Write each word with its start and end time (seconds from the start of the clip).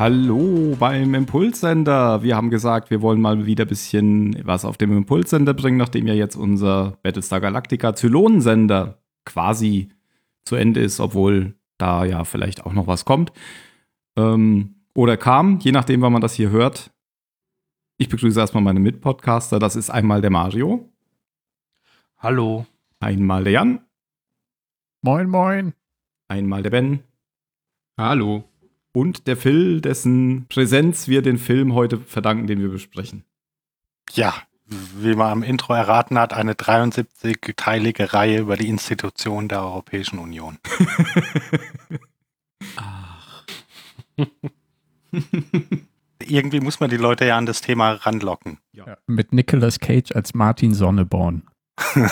Hallo 0.00 0.74
beim 0.78 1.12
Impulssender. 1.12 2.22
Wir 2.22 2.34
haben 2.34 2.48
gesagt, 2.48 2.88
wir 2.88 3.02
wollen 3.02 3.20
mal 3.20 3.44
wieder 3.44 3.66
ein 3.66 3.68
bisschen 3.68 4.34
was 4.46 4.64
auf 4.64 4.78
dem 4.78 4.96
Impulssender 4.96 5.52
bringen, 5.52 5.76
nachdem 5.76 6.06
ja 6.06 6.14
jetzt 6.14 6.36
unser 6.36 6.96
Battlestar 7.02 7.42
Galactica 7.42 7.94
Zylonensender 7.94 9.02
quasi 9.26 9.90
zu 10.42 10.56
Ende 10.56 10.80
ist, 10.80 11.00
obwohl 11.00 11.54
da 11.76 12.06
ja 12.06 12.24
vielleicht 12.24 12.64
auch 12.64 12.72
noch 12.72 12.86
was 12.86 13.04
kommt. 13.04 13.30
Ähm, 14.16 14.76
oder 14.94 15.18
kam, 15.18 15.58
je 15.58 15.70
nachdem, 15.70 16.00
wann 16.00 16.14
man 16.14 16.22
das 16.22 16.32
hier 16.32 16.48
hört. 16.48 16.90
Ich 17.98 18.08
begrüße 18.08 18.40
erstmal 18.40 18.62
meine 18.62 18.80
Mitpodcaster. 18.80 19.58
Das 19.58 19.76
ist 19.76 19.90
einmal 19.90 20.22
der 20.22 20.30
Mario. 20.30 20.88
Hallo. 22.16 22.64
Einmal 23.00 23.44
der 23.44 23.52
Jan. 23.52 23.84
Moin, 25.02 25.28
moin. 25.28 25.74
Einmal 26.26 26.62
der 26.62 26.70
Ben. 26.70 27.00
Hallo. 27.98 28.49
Und 28.92 29.26
der 29.26 29.36
Phil, 29.36 29.80
dessen 29.80 30.46
Präsenz 30.48 31.06
wir 31.06 31.22
den 31.22 31.38
Film 31.38 31.74
heute 31.74 31.98
verdanken, 31.98 32.46
den 32.46 32.60
wir 32.60 32.70
besprechen. 32.70 33.24
Ja, 34.12 34.34
wie 34.66 35.14
man 35.14 35.30
am 35.30 35.42
Intro 35.42 35.74
erraten 35.74 36.18
hat, 36.18 36.32
eine 36.32 36.54
73-teilige 36.54 38.12
Reihe 38.12 38.40
über 38.40 38.56
die 38.56 38.68
Institutionen 38.68 39.48
der 39.48 39.62
Europäischen 39.62 40.18
Union. 40.18 40.58
Ach. 42.76 43.44
Irgendwie 46.22 46.60
muss 46.60 46.80
man 46.80 46.90
die 46.90 46.96
Leute 46.96 47.26
ja 47.26 47.36
an 47.36 47.46
das 47.46 47.60
Thema 47.60 47.92
ranlocken. 47.92 48.58
Ja, 48.72 48.98
mit 49.06 49.32
Nicolas 49.32 49.80
Cage 49.80 50.12
als 50.12 50.34
Martin 50.34 50.74
Sonneborn. 50.74 51.42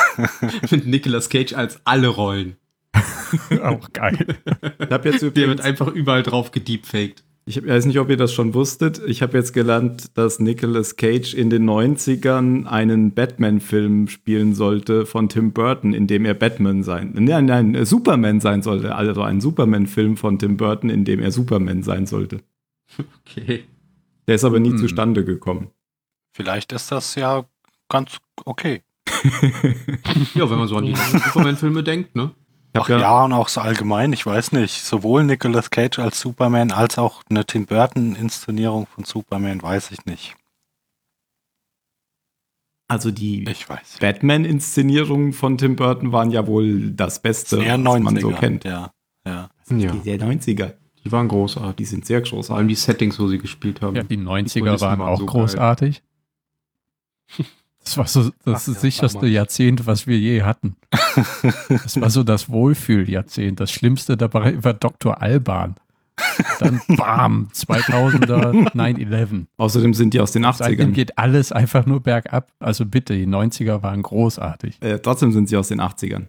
Mit 0.71 0.87
Nicolas 0.87 1.29
Cage 1.29 1.53
als 1.53 1.81
alle 1.85 2.09
Rollen. 2.09 2.57
Auch 3.63 3.93
geil. 3.93 4.37
Ich 4.81 4.91
habe 4.91 5.09
jetzt 5.11 5.23
Der 5.23 5.49
wird 5.49 5.61
einfach 5.61 5.89
überall 5.89 6.23
drauf 6.23 6.51
gedeepfaked. 6.51 7.23
ich 7.47 7.67
weiß 7.67 7.87
nicht, 7.87 7.99
ob 7.99 8.11
ihr 8.11 8.17
das 8.17 8.33
schon 8.33 8.55
wusstet. 8.55 9.01
Ich 9.07 9.23
habe 9.23 9.37
jetzt 9.39 9.53
gelernt, 9.53 10.17
dass 10.17 10.39
Nicolas 10.39 10.97
Cage 10.97 11.35
in 11.35 11.51
den 11.51 11.69
90ern 11.69 12.67
einen 12.67 13.13
Batman-Film 13.15 14.09
spielen 14.09 14.55
sollte 14.55 15.07
von 15.07 15.29
Tim 15.29 15.53
Burton, 15.53 15.95
in 15.95 16.07
dem 16.07 16.25
er 16.25 16.35
Batman 16.35 16.83
sein, 16.83 17.13
nein, 17.19 17.47
nein, 17.47 17.75
äh, 17.75 17.85
Superman 17.87 18.41
sein 18.41 18.63
sollte. 18.63 18.95
Also 18.95 19.23
ein 19.23 19.41
Superman-Film 19.41 20.17
von 20.17 20.39
Tim 20.39 20.57
Burton, 20.57 20.91
in 20.91 21.05
dem 21.05 21.21
er 21.21 21.31
Superman 21.33 21.83
sein 21.83 22.07
sollte. 22.07 22.41
Okay. 23.27 23.65
Der 24.27 24.35
ist 24.35 24.45
aber 24.45 24.61
nie 24.61 24.71
Hm. 24.71 24.79
zustande 24.79 25.25
gekommen. 25.25 25.69
Vielleicht 26.33 26.73
ist 26.73 26.93
das 26.93 27.15
ja 27.15 27.45
ganz 27.89 28.19
okay. 28.45 28.83
Ja, 30.35 30.49
wenn 30.51 30.59
man 30.59 30.69
so 30.69 30.77
an 30.77 30.85
die 30.85 30.95
Superman-Filme 31.25 31.83
denkt, 31.83 32.15
ne? 32.15 32.31
Ach 32.83 32.89
hab 32.89 33.01
ja, 33.01 33.25
und 33.25 33.33
auch 33.33 33.49
so 33.49 33.61
allgemein, 33.61 34.13
ich 34.13 34.25
weiß 34.27 34.53
nicht. 34.53 34.83
Sowohl 34.85 35.25
Nicolas 35.25 35.71
Cage 35.71 35.99
als 35.99 36.21
Superman 36.21 36.71
als 36.73 36.99
auch 36.99 37.23
eine 37.31 37.45
Tim 37.45 37.67
Burton-Inszenierung 37.67 38.87
von 38.87 39.05
Superman, 39.05 39.63
weiß 39.63 39.91
ich 39.93 40.05
nicht. 40.07 40.37
Also 42.91 43.11
die. 43.11 43.45
Batman-Inszenierungen 44.01 45.33
von 45.35 45.59
Tim 45.59 45.77
Burton 45.77 46.13
waren 46.13 46.31
ja 46.31 46.47
wohl 46.47 46.91
das 46.93 47.21
Beste, 47.21 47.59
was 47.59 47.67
90er. 47.67 48.01
man 48.01 48.17
so 48.19 48.31
kennt. 48.31 48.65
Ja, 48.65 48.93
ja. 49.27 49.51
Ja. 49.71 49.93
Die 49.93 50.01
der 50.01 50.19
90er, 50.19 50.73
Die 51.05 51.13
waren 51.13 51.29
großartig. 51.29 51.77
die 51.77 51.85
sind 51.85 52.07
sehr 52.07 52.21
Vor 52.21 52.31
großartig. 52.39 52.57
allem 52.57 52.69
die 52.69 52.75
Settings, 52.75 53.19
wo 53.21 53.29
sie 53.29 53.37
gespielt 53.39 53.83
haben. 53.83 53.95
Ja, 53.97 54.03
die 54.03 54.17
90er 54.17 54.61
Kulissen 54.61 54.65
waren 54.81 54.99
waren 55.01 55.01
auch 55.03 55.19
so 55.19 55.27
großartig. 55.27 56.03
Das 57.85 57.97
war 57.97 58.07
so 58.07 58.31
das 58.45 58.69
Ach 58.69 58.75
ja, 58.75 58.81
sicherste. 58.81 59.27
Jahrzehnt, 59.27 59.87
was 59.87 60.07
wir 60.07 60.19
je 60.19 60.43
hatten. 60.43 60.77
Das 61.69 62.01
war 62.01 62.11
so 62.11 62.23
das 62.23 62.51
Wohlfühljahrzehnt. 62.51 63.61
Das 63.61 63.71
Schlimmste 63.71 64.17
dabei 64.17 64.63
war 64.63 64.75
Dr. 64.75 65.23
Alban. 65.23 65.77
Dann 66.59 66.81
bam, 66.89 67.49
2000er 67.53 68.73
9-11. 68.75 69.47
Außerdem 69.57 69.95
sind 69.95 70.15
die 70.15 70.21
aus 70.21 70.33
den 70.33 70.45
Seitdem 70.53 70.91
80ern. 70.91 70.93
geht 70.93 71.19
alles 71.19 71.53
einfach 71.53 71.87
nur 71.87 72.03
bergab. 72.03 72.53
Also 72.59 72.85
bitte, 72.87 73.15
die 73.15 73.27
90er 73.27 73.83
waren 73.83 74.03
großartig. 74.03 74.83
Äh, 74.83 74.99
trotzdem 74.99 75.33
sind 75.33 75.49
sie 75.49 75.57
aus 75.57 75.69
den 75.69 75.81
80ern. 75.81 76.27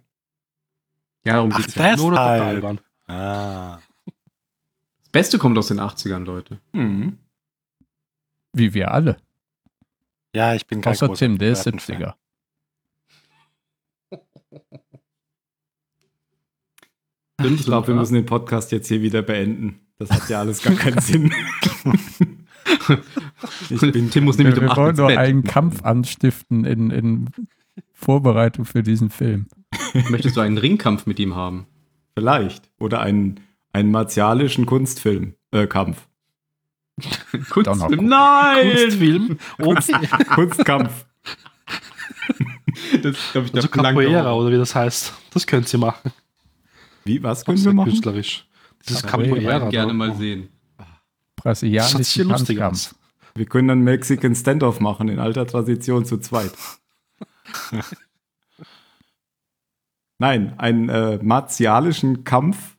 Ja, 1.25 1.33
darum 1.33 1.51
Ach, 1.53 1.57
geht's 1.57 1.75
ja. 1.75 1.95
Nur 1.95 2.11
noch 2.11 2.17
total 2.17 2.41
albern. 2.41 2.79
Ah. 3.07 3.79
Das 4.05 5.09
Beste 5.11 5.37
kommt 5.39 5.57
aus 5.57 5.67
den 5.67 5.79
80ern, 5.79 6.23
Leute. 6.23 6.59
Mhm. 6.71 7.17
Wie 8.53 8.73
wir 8.73 8.91
alle. 8.91 9.17
Ja, 10.39 10.55
ich 10.55 10.65
bin 10.65 10.79
kein 10.79 10.93
Außer 10.93 11.13
Tim, 11.15 11.37
der 11.37 11.51
ist 11.51 11.65
Burton-Fan. 11.65 11.97
70er. 11.97 12.13
Ich 17.41 17.65
glaube, 17.65 17.87
wir 17.87 17.95
müssen 17.95 18.13
den 18.13 18.25
Podcast 18.25 18.71
jetzt 18.71 18.87
hier 18.87 19.01
wieder 19.01 19.21
beenden. 19.21 19.81
Das 19.97 20.09
hat 20.11 20.29
ja 20.29 20.39
alles 20.39 20.63
gar 20.63 20.75
keinen 20.75 21.01
Sinn. 21.01 21.33
ich 23.69 23.79
bin 23.91 24.09
Tim 24.09 24.23
muss 24.23 24.37
Wir, 24.37 24.45
nämlich 24.45 24.61
um 24.61 24.67
wir 24.67 24.71
8 24.71 24.77
wollen 24.77 24.95
nur 24.95 25.09
einen 25.09 25.43
Kampf 25.43 25.83
anstiften 25.83 26.63
in, 26.63 26.89
in 26.89 27.29
Vorbereitung 27.91 28.63
für 28.63 28.81
diesen 28.81 29.09
Film. 29.09 29.47
Möchtest 30.09 30.37
du 30.37 30.41
einen 30.41 30.57
Ringkampf 30.57 31.05
mit 31.05 31.19
ihm 31.19 31.35
haben? 31.35 31.67
vielleicht. 32.15 32.69
Oder 32.79 33.01
einen, 33.01 33.41
einen 33.73 33.91
martialischen 33.91 34.65
Kunstfilm, 34.65 35.35
äh, 35.51 35.67
Kampf. 35.67 36.08
Kunstfilm? 37.49 38.05
Nein! 38.07 38.71
Kunstfilm? 38.75 39.37
Okay. 39.57 40.23
Kunstkampf. 40.35 41.05
Das 43.01 43.15
glaube 43.31 43.47
ich, 43.47 43.53
Also 43.53 43.53
der 43.53 43.61
verlangt 43.63 43.97
Capoeira 43.97 44.33
oder 44.33 44.51
wie 44.51 44.57
das 44.57 44.75
heißt. 44.75 45.13
Das 45.31 45.45
könnt 45.47 45.71
ihr 45.73 45.79
machen. 45.79 46.11
Wie, 47.05 47.21
was 47.23 47.39
Das 47.39 47.45
können 47.45 47.57
ist 47.57 47.65
wir 47.65 47.73
machen? 47.73 47.89
künstlerisch. 47.89 48.47
Dieses 48.87 49.03
Capoeira, 49.03 49.65
Ich 49.65 49.69
gerne 49.71 49.87
ne? 49.87 49.93
mal 49.93 50.15
sehen. 50.15 50.49
Kampfkampf. 52.57 52.73
aus. 52.93 52.95
Wir 53.35 53.45
können 53.45 53.67
dann 53.69 53.81
Mexican 53.81 54.35
Standoff 54.35 54.79
machen, 54.79 55.07
in 55.09 55.19
alter 55.19 55.45
Tradition 55.47 56.05
zu 56.05 56.17
zweit. 56.17 56.51
Nein, 60.17 60.53
einen 60.57 60.89
äh, 60.89 61.17
martialischen 61.21 62.23
Kampf. 62.25 62.75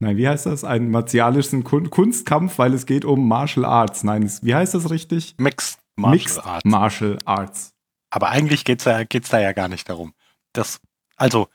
Nein, 0.00 0.16
wie 0.16 0.28
heißt 0.28 0.46
das? 0.46 0.62
Einen 0.62 0.90
martialischen 0.90 1.64
Kun 1.64 1.90
Kunstkampf, 1.90 2.58
weil 2.58 2.72
es 2.72 2.86
geht 2.86 3.04
um 3.04 3.26
Martial 3.26 3.64
Arts. 3.64 4.04
Nein, 4.04 4.22
es, 4.22 4.44
wie 4.44 4.54
heißt 4.54 4.74
das 4.74 4.90
richtig? 4.90 5.34
Mixed 5.38 5.80
Martial 5.96 6.18
Mixed 6.18 6.44
Arts. 6.44 6.64
Martial 6.64 7.18
Arts. 7.24 7.74
Aber 8.10 8.28
eigentlich 8.28 8.64
geht's 8.64 8.84
da, 8.84 9.04
geht's 9.04 9.28
da 9.28 9.40
ja 9.40 9.52
gar 9.52 9.68
nicht 9.68 9.88
darum. 9.88 10.14
Das, 10.52 10.80
also, 11.16 11.48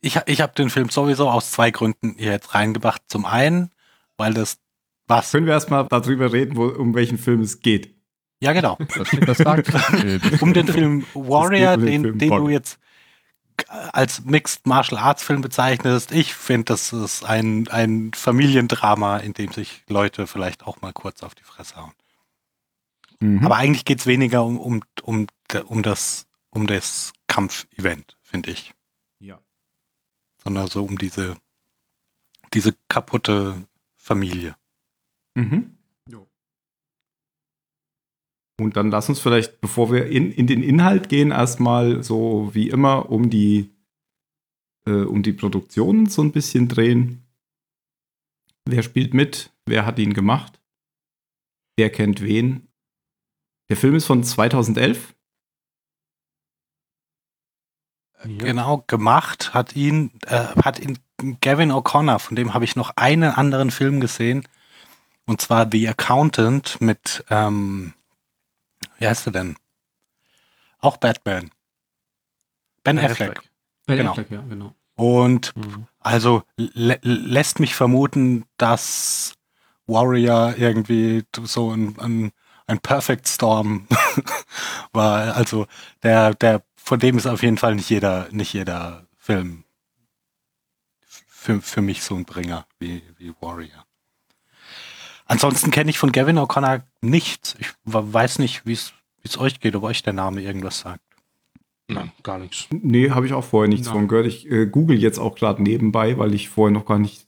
ich, 0.00 0.18
ich 0.26 0.40
habe 0.40 0.54
den 0.54 0.70
Film 0.70 0.88
sowieso 0.88 1.28
aus 1.28 1.52
zwei 1.52 1.70
Gründen 1.70 2.16
hier 2.18 2.32
jetzt 2.32 2.54
reingebracht. 2.54 3.02
Zum 3.08 3.26
einen, 3.26 3.70
weil 4.16 4.32
das 4.34 4.58
was. 5.06 5.32
Können 5.32 5.46
wir 5.46 5.52
erstmal 5.52 5.86
darüber 5.88 6.32
reden, 6.32 6.56
wo, 6.56 6.66
um 6.66 6.94
welchen 6.94 7.18
Film 7.18 7.40
es 7.40 7.60
geht? 7.60 7.94
Ja, 8.40 8.52
genau. 8.52 8.78
Das, 8.96 9.08
das 9.26 9.38
sagt. 9.38 9.70
Um 10.40 10.52
den 10.52 10.66
Film 10.66 11.04
Warrior, 11.14 11.74
um 11.74 11.80
den 11.80 11.86
den, 11.86 12.02
Film 12.02 12.18
den 12.18 12.30
du 12.30 12.48
jetzt 12.48 12.78
als 13.68 14.24
Mixed 14.24 14.66
Martial 14.66 15.00
Arts 15.00 15.22
Film 15.22 15.40
bezeichnest. 15.40 16.12
Ich 16.12 16.34
finde, 16.34 16.66
das 16.66 16.92
ist 16.92 17.24
ein, 17.24 17.68
ein 17.68 18.12
Familiendrama, 18.14 19.18
in 19.18 19.32
dem 19.32 19.52
sich 19.52 19.82
Leute 19.88 20.26
vielleicht 20.26 20.64
auch 20.66 20.80
mal 20.80 20.92
kurz 20.92 21.22
auf 21.22 21.34
die 21.34 21.44
Fresse 21.44 21.76
hauen. 21.76 21.92
Mhm. 23.20 23.44
Aber 23.44 23.56
eigentlich 23.56 23.84
geht's 23.84 24.06
weniger 24.06 24.44
um, 24.44 24.58
um, 24.58 24.80
um, 25.02 25.26
um 25.66 25.82
das, 25.82 26.26
um 26.50 26.66
das 26.66 27.12
Kampfevent, 27.26 28.16
finde 28.22 28.50
ich. 28.50 28.74
ja. 29.20 29.38
Sondern 30.42 30.66
so 30.66 30.84
um 30.84 30.98
diese, 30.98 31.36
diese 32.52 32.74
kaputte 32.88 33.66
Familie. 33.96 34.56
Mhm. 35.34 35.78
Und 38.62 38.76
dann 38.76 38.90
lass 38.90 39.08
uns 39.08 39.20
vielleicht, 39.20 39.60
bevor 39.60 39.92
wir 39.92 40.06
in, 40.06 40.32
in 40.32 40.46
den 40.46 40.62
Inhalt 40.62 41.08
gehen, 41.08 41.30
erstmal 41.30 42.02
so 42.02 42.50
wie 42.52 42.68
immer 42.68 43.10
um 43.10 43.30
die, 43.30 43.70
äh, 44.86 45.02
um 45.02 45.22
die 45.22 45.32
Produktion 45.32 46.06
so 46.06 46.22
ein 46.22 46.32
bisschen 46.32 46.68
drehen. 46.68 47.26
Wer 48.64 48.82
spielt 48.82 49.14
mit? 49.14 49.50
Wer 49.66 49.86
hat 49.86 49.98
ihn 49.98 50.14
gemacht? 50.14 50.60
Wer 51.76 51.90
kennt 51.90 52.20
wen? 52.22 52.68
Der 53.68 53.76
Film 53.76 53.94
ist 53.94 54.06
von 54.06 54.22
2011. 54.22 55.14
Genau, 58.24 58.84
gemacht 58.86 59.52
hat 59.52 59.74
ihn, 59.74 60.12
äh, 60.26 60.46
hat 60.62 60.78
ihn 60.78 60.98
Gavin 61.40 61.72
O'Connor, 61.72 62.18
von 62.18 62.36
dem 62.36 62.54
habe 62.54 62.64
ich 62.64 62.76
noch 62.76 62.92
einen 62.96 63.32
anderen 63.32 63.70
Film 63.70 64.00
gesehen. 64.00 64.46
Und 65.26 65.40
zwar 65.40 65.68
The 65.70 65.88
Accountant 65.88 66.80
mit, 66.80 67.24
ähm, 67.30 67.94
wie 69.02 69.08
heißt 69.08 69.26
er 69.26 69.32
denn? 69.32 69.56
Auch 70.78 70.96
Batman. 70.96 71.50
Ben 72.84 72.98
Affleck. 72.98 73.40
Ben 73.86 73.98
Genau. 73.98 74.12
Affleck, 74.12 74.30
ja, 74.30 74.40
genau. 74.42 74.74
Und 74.94 75.56
Mhm. 75.56 75.86
also 76.00 76.42
lä 76.56 76.98
lässt 77.02 77.60
mich 77.60 77.74
vermuten, 77.74 78.44
dass 78.56 79.34
Warrior 79.86 80.54
irgendwie 80.56 81.24
so 81.42 81.72
ein, 81.72 81.98
ein, 81.98 82.32
ein 82.66 82.78
Perfect 82.80 83.26
Storm 83.28 83.86
war. 84.92 85.34
Also 85.36 85.66
der, 86.02 86.34
der, 86.34 86.62
von 86.76 86.98
dem 86.98 87.16
ist 87.18 87.26
auf 87.26 87.42
jeden 87.42 87.58
Fall 87.58 87.74
nicht 87.74 87.90
jeder, 87.90 88.28
nicht 88.30 88.52
jeder 88.52 89.06
Film 89.16 89.64
für, 91.06 91.60
für 91.60 91.82
mich 91.82 92.02
so 92.02 92.14
ein 92.14 92.24
Bringer. 92.24 92.66
wie, 92.78 93.02
wie 93.18 93.34
Warrior. 93.40 93.84
Ansonsten 95.32 95.70
kenne 95.70 95.88
ich 95.88 95.98
von 95.98 96.12
Gavin 96.12 96.38
O'Connor 96.38 96.82
nichts. 97.00 97.56
Ich 97.58 97.72
weiß 97.84 98.38
nicht, 98.38 98.66
wie 98.66 98.72
es 98.74 99.38
euch 99.38 99.60
geht, 99.60 99.74
ob 99.74 99.82
euch 99.84 100.02
der 100.02 100.12
Name 100.12 100.42
irgendwas 100.42 100.80
sagt. 100.80 101.00
Nein, 101.88 102.12
gar 102.22 102.38
nichts. 102.38 102.68
Nee, 102.70 103.10
habe 103.10 103.24
ich 103.24 103.32
auch 103.32 103.44
vorher 103.44 103.68
nichts 103.68 103.86
Nein. 103.86 103.96
von 103.96 104.08
gehört. 104.08 104.26
Ich 104.26 104.50
äh, 104.50 104.66
google 104.66 104.98
jetzt 104.98 105.18
auch 105.18 105.34
gerade 105.34 105.62
nebenbei, 105.62 106.18
weil 106.18 106.34
ich 106.34 106.50
vorher 106.50 106.70
noch 106.72 106.84
gar 106.84 106.98
nicht 106.98 107.26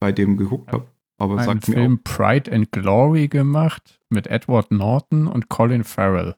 bei 0.00 0.12
dem 0.12 0.38
geguckt 0.38 0.72
habe. 0.72 0.86
Aber 1.18 1.36
einen 1.36 1.44
sagt 1.44 1.68
mir 1.68 1.74
Film 1.74 2.02
Pride 2.02 2.50
and 2.50 2.72
Glory 2.72 3.28
gemacht 3.28 4.00
mit 4.08 4.28
Edward 4.28 4.70
Norton 4.70 5.26
und 5.26 5.50
Colin 5.50 5.84
Farrell. 5.84 6.36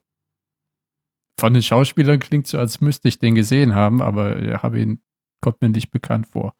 Von 1.38 1.54
den 1.54 1.62
Schauspielern 1.62 2.18
klingt 2.18 2.48
so, 2.48 2.58
als 2.58 2.80
müsste 2.80 3.06
ich 3.06 3.20
den 3.20 3.36
gesehen 3.36 3.76
haben, 3.76 4.02
aber 4.02 4.42
ich 4.42 4.62
habe 4.64 4.80
ihn, 4.80 5.00
kommt 5.40 5.62
mir 5.62 5.68
nicht 5.68 5.92
bekannt 5.92 6.26
vor. 6.26 6.54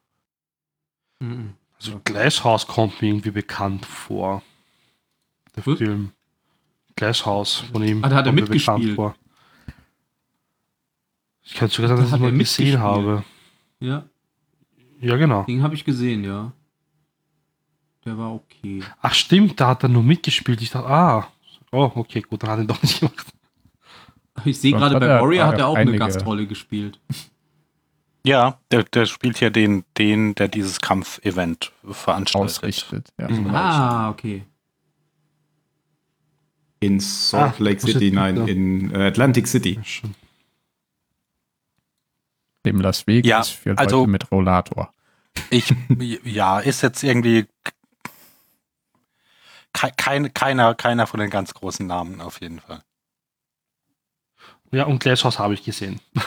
Mhm. 1.21 1.55
Also 1.87 2.01
Glasshouse 2.05 2.67
kommt 2.67 3.01
mir 3.03 3.09
irgendwie 3.09 3.31
bekannt 3.31 3.85
vor. 3.85 4.43
Der 5.57 5.67
Was? 5.67 5.79
Film. 5.79 6.13
Glasshouse 6.97 7.65
von 7.73 7.83
ihm. 7.83 8.03
Ah, 8.05 8.09
da 8.09 8.17
hat 8.17 8.27
er 8.27 8.33
mitgespielt. 8.33 8.95
vor. 8.97 9.15
Ich 11.43 11.55
kann 11.55 11.69
sogar 11.69 11.89
sagen, 11.89 11.99
Da 11.99 12.03
dass 12.05 12.09
ich 12.09 12.13
hat 12.15 12.21
mal 12.21 12.39
gesehen 12.39 12.81
habe. 12.81 13.25
Ja, 13.81 14.05
Ja, 15.01 15.17
genau. 15.17 15.43
den 15.45 15.63
habe 15.63 15.75
ich 15.75 15.85
gesehen, 15.85 16.25
ja. 16.25 16.53
Der 18.07 18.17
war 18.17 18.33
okay. 18.35 18.83
Ach 19.03 19.13
stimmt, 19.15 19.61
da 19.61 19.69
hat 19.69 19.83
er 19.83 19.89
nur 19.89 20.03
mitgespielt. 20.03 20.61
Ich 20.63 20.71
dachte, 20.71 20.89
ah, 20.89 21.29
oh, 21.73 21.91
okay, 21.95 22.23
gut, 22.23 22.43
dann 22.43 22.51
hat 22.51 22.59
er 22.59 22.63
ihn 22.63 22.69
doch 22.69 22.83
nicht 22.83 23.01
gemacht. 23.01 23.27
Ich 24.45 24.59
sehe 24.61 24.73
gerade 24.73 24.99
bei 24.99 25.09
Warrior 25.21 25.47
hat 25.47 25.59
er 25.59 25.69
auch 25.69 25.75
eine 25.77 25.91
einige- 25.91 25.99
Gastrolle 25.99 26.47
gespielt. 26.47 26.99
Ja, 28.27 28.59
der, 28.71 28.85
der 28.85 29.05
spielt 29.07 29.41
ja 29.41 29.51
den, 29.51 29.85
den, 29.99 30.35
der 30.35 30.49
dieses 30.49 30.81
Kampfevent 30.81 31.73
veranstaltet. 31.89 32.51
Ausrichtet. 32.57 33.13
Ja. 33.19 33.29
Mhm. 33.31 33.55
Ah, 33.55 34.11
okay. 34.11 34.45
in 36.81 37.01
Salt 37.01 37.55
Ah, 37.59 37.63
Lake 37.63 37.81
City, 37.81 38.11
nein, 38.11 38.37
da? 38.37 38.45
in 38.45 38.95
äh, 38.95 39.07
Atlantic 39.07 39.47
City. 39.49 39.81
Schon. 39.85 40.15
Dem 42.67 42.81
Las 42.81 43.07
Vegas 43.07 43.29
Ja, 43.29 43.43
für 43.43 43.71
Leute 43.71 43.81
also- 43.81 44.07
mit 44.07 44.31
Rollator. 44.31 44.93
Ich, 45.51 45.75
ja, 46.25 46.61
ist 46.61 46.83
jetzt 46.83 47.03
irgendwie 47.03 47.47
ke 49.73 49.91
kein, 49.97 50.33
keiner, 50.33 50.75
keiner 50.75 51.07
von 51.07 51.21
den 51.21 51.31
ganz 51.31 51.53
großen 51.55 51.87
Namen 51.87 52.21
auf 52.21 52.41
jeden 52.41 52.61
Fall. 52.61 52.83
Ja, 54.71 54.85
und 54.85 55.01
Glasshouse 55.01 55.39
habe 55.39 55.55
ich 55.55 55.63
gesehen. 55.65 56.01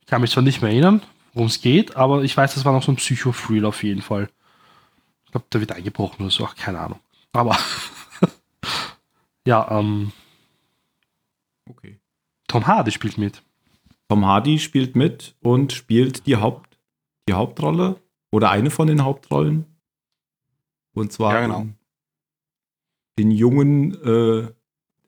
Ich 0.00 0.10
kann 0.10 0.22
mich 0.22 0.30
zwar 0.30 0.42
nicht 0.42 0.62
mehr 0.62 0.70
erinnern, 0.70 1.02
worum 1.38 1.46
es 1.46 1.60
geht, 1.60 1.96
aber 1.96 2.24
ich 2.24 2.36
weiß, 2.36 2.54
das 2.54 2.64
war 2.64 2.72
noch 2.72 2.82
so 2.82 2.90
ein 2.90 2.96
Psycho-Thriller 2.96 3.68
auf 3.68 3.84
jeden 3.84 4.02
Fall. 4.02 4.28
Ich 5.24 5.30
glaube, 5.30 5.46
der 5.52 5.60
wird 5.60 5.72
eingebrochen 5.72 6.22
oder 6.22 6.30
so, 6.32 6.44
ach, 6.44 6.56
keine 6.56 6.80
Ahnung. 6.80 6.98
Aber 7.32 7.56
ja, 9.46 9.78
ähm, 9.78 10.12
Okay. 11.68 12.00
Tom 12.48 12.66
Hardy 12.66 12.90
spielt 12.90 13.18
mit. 13.18 13.42
Tom 14.08 14.24
Hardy 14.24 14.58
spielt 14.58 14.96
mit 14.96 15.36
und 15.40 15.72
spielt 15.72 16.26
die, 16.26 16.36
Haupt, 16.36 16.78
die 17.28 17.34
Hauptrolle 17.34 18.00
oder 18.32 18.50
eine 18.50 18.70
von 18.70 18.88
den 18.88 19.04
Hauptrollen. 19.04 19.66
Und 20.94 21.12
zwar 21.12 21.34
Ja, 21.34 21.40
genau. 21.42 21.66
den, 23.18 23.30
jungen, 23.30 23.94
äh, 24.02 24.50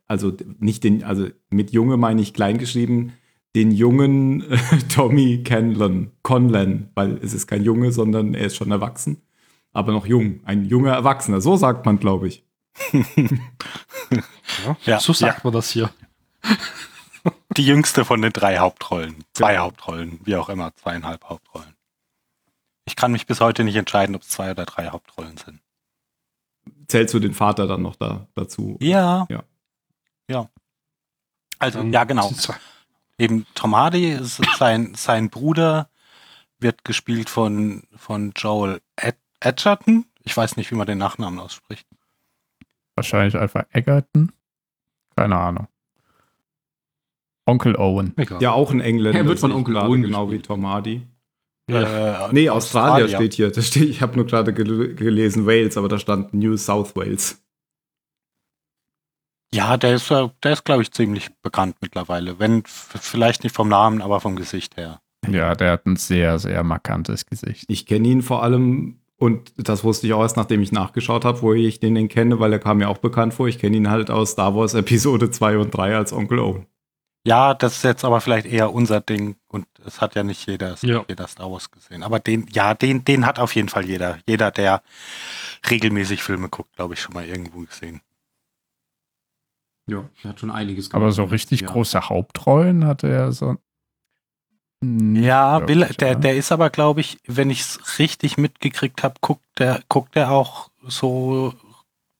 also 0.07 0.37
nicht 0.59 0.85
den, 0.85 1.03
also 1.03 1.29
mit 1.49 1.73
Junge 1.73 1.97
meine 1.97 2.21
ich 2.21 2.35
klein 2.35 2.59
geschrieben, 2.59 3.15
den 3.55 3.73
jungen 3.73 4.51
äh, 4.51 4.59
Tommy 4.89 5.43
Conlon, 5.47 6.13
Conlon, 6.23 6.91
weil 6.95 7.19
es 7.19 7.33
ist 7.33 7.47
kein 7.47 7.63
Junge, 7.63 7.93
sondern 7.93 8.35
er 8.35 8.47
ist 8.47 8.57
schon 8.57 8.71
erwachsen, 8.71 9.23
aber 9.73 9.93
noch 9.93 10.07
jung, 10.07 10.41
ein 10.45 10.65
junger 10.65 10.93
Erwachsener, 10.93 11.41
so 11.41 11.57
sagt 11.57 11.87
man, 11.87 11.99
glaube 11.99 12.29
ich. 12.29 12.45
Ja, 14.65 14.77
Ja, 14.85 15.01
so 15.01 15.13
sagt 15.13 15.39
ja. 15.39 15.41
man 15.45 15.53
das 15.53 15.71
hier. 15.71 15.91
Die 17.57 17.65
jüngste 17.65 18.05
von 18.05 18.21
den 18.21 18.33
drei 18.33 18.59
Hauptrollen. 18.59 19.25
Zwei 19.33 19.59
Hauptrollen, 19.59 20.21
wie 20.25 20.37
auch 20.37 20.49
immer, 20.49 20.75
zweieinhalb 20.75 21.25
Hauptrollen. 21.25 21.75
Ich 22.85 22.97
kann 22.97 23.13
mich 23.13 23.27
bis 23.27 23.41
heute 23.41 23.63
nicht 23.63 23.77
entscheiden, 23.77 24.17
ob 24.17 24.23
es 24.23 24.29
zwei 24.29 24.51
oder 24.51 24.65
drei 24.67 24.89
Hauptrollen 24.89 25.37
sind. 25.37 25.61
Zählst 26.89 27.15
du 27.15 27.21
den 27.21 27.35
Vater 27.35 27.67
dann 27.69 27.83
noch 27.83 27.97
da, 27.97 28.27
dazu? 28.35 28.77
Ja. 28.81 29.27
Ja. 29.31 29.45
Ja. 30.29 30.49
Also, 31.59 31.79
Dann 31.79 31.93
ja, 31.93 32.05
genau. 32.05 32.33
Eben 33.21 33.47
Tom 33.55 33.77
Hardy, 33.77 34.13
ist 34.13 34.41
sein, 34.57 34.95
sein 34.97 35.29
Bruder 35.29 35.91
wird 36.59 36.85
gespielt 36.85 37.29
von, 37.29 37.83
von 37.95 38.33
Joel 38.35 38.81
Ed 38.97 39.17
Edgerton. 39.41 40.07
Ich 40.25 40.35
weiß 40.35 40.57
nicht, 40.57 40.71
wie 40.71 40.75
man 40.75 40.87
den 40.87 40.97
Nachnamen 40.97 41.39
ausspricht. 41.39 41.87
Wahrscheinlich 42.95 43.37
einfach 43.37 43.65
Egerton. 43.73 44.33
Keine 45.17 45.37
Ahnung. 45.37 45.69
Onkel 47.45 47.77
Owen. 47.77 48.15
Egal. 48.17 48.41
Ja, 48.41 48.53
auch 48.53 48.71
ein 48.71 48.81
Engländer. 48.81 49.19
Er 49.19 49.27
wird 49.27 49.39
von 49.39 49.53
Onkel 49.53 49.77
Owen 49.77 50.03
Genau 50.03 50.31
wie. 50.31 50.39
Tom 50.39 50.67
Hardy. 50.67 51.07
Ja. 51.69 52.29
Äh, 52.29 52.33
Nee, 52.33 52.49
Australier 52.49 53.09
steht 53.09 53.35
hier. 53.35 53.51
Da 53.51 53.61
steht, 53.61 53.89
ich 53.91 54.01
habe 54.01 54.17
nur 54.17 54.25
gerade 54.27 54.55
gel 54.55 54.95
gelesen 54.95 55.47
Wales, 55.47 55.77
aber 55.77 55.89
da 55.89 55.99
stand 55.99 56.33
New 56.33 56.57
South 56.57 56.97
Wales. 56.97 57.43
Ja, 59.53 59.77
der 59.77 59.95
ist, 59.95 60.11
äh, 60.11 60.29
der 60.45 60.53
ist, 60.53 60.65
glaube 60.65 60.83
ich, 60.83 60.93
ziemlich 60.93 61.29
bekannt 61.43 61.77
mittlerweile. 61.81 62.39
Wenn, 62.39 62.63
vielleicht 62.67 63.43
nicht 63.43 63.55
vom 63.55 63.69
Namen, 63.69 64.01
aber 64.01 64.21
vom 64.21 64.37
Gesicht 64.37 64.77
her. 64.77 65.01
Ja, 65.29 65.55
der 65.55 65.73
hat 65.73 65.87
ein 65.87 65.97
sehr, 65.97 66.39
sehr 66.39 66.63
markantes 66.63 67.27
Gesicht. 67.27 67.65
Ich 67.69 67.85
kenne 67.87 68.09
ihn 68.09 68.23
vor 68.23 68.43
allem, 68.43 69.01
und 69.19 69.53
das 69.57 69.85
wusste 69.85 70.07
ich 70.07 70.13
auch 70.15 70.23
erst, 70.23 70.37
nachdem 70.37 70.63
ich 70.63 70.73
nachgeschaut 70.73 71.25
habe, 71.25 71.43
wo 71.43 71.53
ich 71.53 71.81
den 71.81 71.95
denn 71.95 72.09
kenne, 72.09 72.39
weil 72.41 72.53
er 72.53 72.59
kam 72.59 72.79
mir 72.79 72.89
auch 72.89 72.99
bekannt 72.99 73.35
vor. 73.35 73.49
Ich 73.49 73.59
kenne 73.59 73.77
ihn 73.77 73.91
halt 73.91 74.11
aus 74.11 74.31
Star 74.31 74.55
Wars 74.55 74.75
Episode 74.75 75.31
2 75.31 75.59
und 75.59 75.71
3 75.73 75.97
als 75.97 76.13
Onkel 76.13 76.39
Owen. 76.39 76.67
Ja, 77.27 77.53
das 77.53 77.77
ist 77.77 77.85
jetzt 77.85 78.05
aber 78.05 78.23
vielleicht 78.23 78.47
eher 78.47 78.73
unser 78.73 79.03
Ding 79.03 79.37
und 79.49 79.67
es 79.85 80.01
hat 80.01 80.15
ja 80.15 80.23
nicht 80.23 80.47
jeder, 80.49 80.77
Ja. 80.81 81.05
jeder 81.07 81.27
Star 81.27 81.51
Wars 81.53 81.71
gesehen. 81.71 82.03
Aber 82.03 82.19
den, 82.19 82.47
ja, 82.51 82.73
den, 82.73 83.05
den 83.05 83.27
hat 83.27 83.39
auf 83.39 83.55
jeden 83.55 83.69
Fall 83.69 83.85
jeder. 83.85 84.19
Jeder, 84.27 84.51
der 84.51 84.83
regelmäßig 85.69 86.23
Filme 86.23 86.49
guckt, 86.49 86.75
glaube 86.77 86.95
ich, 86.95 87.01
schon 87.03 87.13
mal 87.13 87.27
irgendwo 87.27 87.61
gesehen. 87.61 88.01
Ja, 89.91 90.09
er 90.23 90.31
hat 90.31 90.41
schon 90.41 90.51
einiges 90.51 90.93
Aber 90.95 91.13
so 91.13 91.23
gemacht. 91.23 91.35
richtig 91.35 91.61
ja. 91.63 91.69
große 91.69 92.09
Hauptrollen 92.09 92.87
hatte 92.87 93.09
er 93.09 93.33
so. 93.33 93.57
Ja, 94.83 95.69
will, 95.69 95.87
der, 95.99 96.15
der 96.15 96.37
ist 96.37 96.53
aber, 96.53 96.71
glaube 96.71 97.01
ich, 97.01 97.19
wenn 97.27 97.51
ich 97.51 97.61
es 97.61 97.99
richtig 97.99 98.39
mitgekriegt 98.39 99.03
habe, 99.03 99.17
guckt 99.21 99.45
der, 99.59 99.83
guckt 99.91 100.15
der 100.15 100.31
auch 100.31 100.71
so 100.87 101.53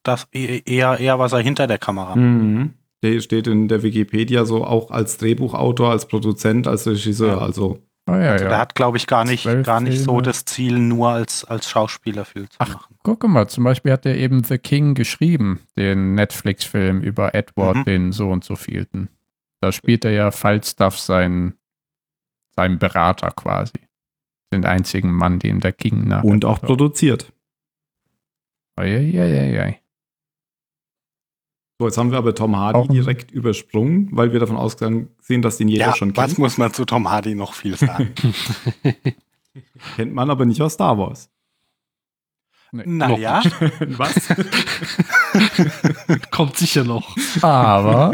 das 0.03 0.29
e- 0.35 0.63
eher, 0.67 0.99
eher 1.01 1.19
was 1.19 1.33
er 1.33 1.41
hinter 1.41 1.67
der 1.67 1.79
Kamera. 1.79 2.17
Mhm. 2.17 2.75
Der 3.03 3.21
steht 3.21 3.47
in 3.47 3.69
der 3.69 3.83
Wikipedia 3.83 4.45
so 4.45 4.65
auch 4.65 4.91
als 4.91 5.17
Drehbuchautor, 5.17 5.91
als 5.91 6.07
Produzent, 6.07 6.67
als 6.67 6.87
Regisseur. 6.87 7.37
Ja. 7.37 7.39
Also 7.39 7.81
Oh, 8.11 8.17
ja, 8.17 8.33
Also 8.33 8.45
ja. 8.45 8.51
der 8.51 8.59
hat, 8.59 8.75
glaube 8.75 8.97
ich, 8.97 9.07
gar 9.07 9.25
nicht, 9.25 9.43
Zwölf 9.45 9.67
gar 9.67 9.81
nicht 9.81 10.01
so 10.03 10.21
das 10.21 10.45
Ziel, 10.45 10.79
nur 10.79 11.11
als, 11.11 11.45
als 11.45 11.69
Schauspieler 11.69 12.25
viel 12.25 12.49
zu 12.49 12.57
Ach, 12.59 12.69
machen. 12.75 12.95
Guck 13.03 13.27
mal, 13.29 13.49
zum 13.49 13.65
Beispiel 13.65 13.93
hat 13.93 14.05
er 14.07 14.17
eben 14.17 14.45
The 14.45 14.59
King 14.59 14.95
geschrieben, 14.95 15.61
den 15.77 16.15
Netflix-Film 16.15 17.01
über 17.01 17.35
Edward, 17.35 17.77
Mhm. 17.79 17.85
den 17.85 18.13
so 18.13 18.31
und 18.31 18.45
so 18.45 18.57
vielten. 18.57 19.09
Da 19.61 19.73
spielt 19.73 20.05
er 20.05 20.13
ja 20.13 20.31
Falstaff 20.31 20.99
sein, 20.99 21.55
sein 22.57 22.79
Berater 22.79 23.31
quasi. 23.31 23.73
Den 24.53 24.65
einzigen 24.65 25.13
Mann, 25.13 25.39
den 25.39 25.61
der 25.61 25.73
King 25.73 26.09
nach. 26.09 26.25
und 26.25 26.45
auch 26.45 26.61
produziert. 26.61 27.33
Eieieiei. 28.77 29.80
So, 31.81 31.87
jetzt 31.87 31.97
haben 31.97 32.11
wir 32.11 32.19
aber 32.19 32.35
Tom 32.35 32.55
Hardy 32.57 32.79
Auch 32.79 32.89
direkt 32.89 33.31
übersprungen, 33.31 34.11
weil 34.13 34.35
wir 34.35 34.39
davon 34.41 34.59
ausgegangen 34.59 35.09
sind, 35.23 35.41
dass 35.47 35.57
den 35.57 35.67
jeder 35.69 35.87
Ja, 35.87 35.97
schon 35.97 36.15
was 36.15 36.27
kennt. 36.27 36.39
muss 36.39 36.59
man 36.59 36.71
zu 36.75 36.85
Tom 36.85 37.09
Hardy 37.11 37.35
noch 37.35 37.55
viel 37.55 37.75
sagen? 37.75 38.11
Kennt 39.97 40.13
man 40.13 40.29
aber 40.29 40.45
nicht 40.45 40.61
aus 40.61 40.75
Star 40.75 40.99
Wars. 40.99 41.31
naja, 42.71 43.43
Was? 43.97 44.29
Kommt 46.31 46.59
sicher 46.59 46.85
noch. 46.85 47.17
Aber 47.41 48.13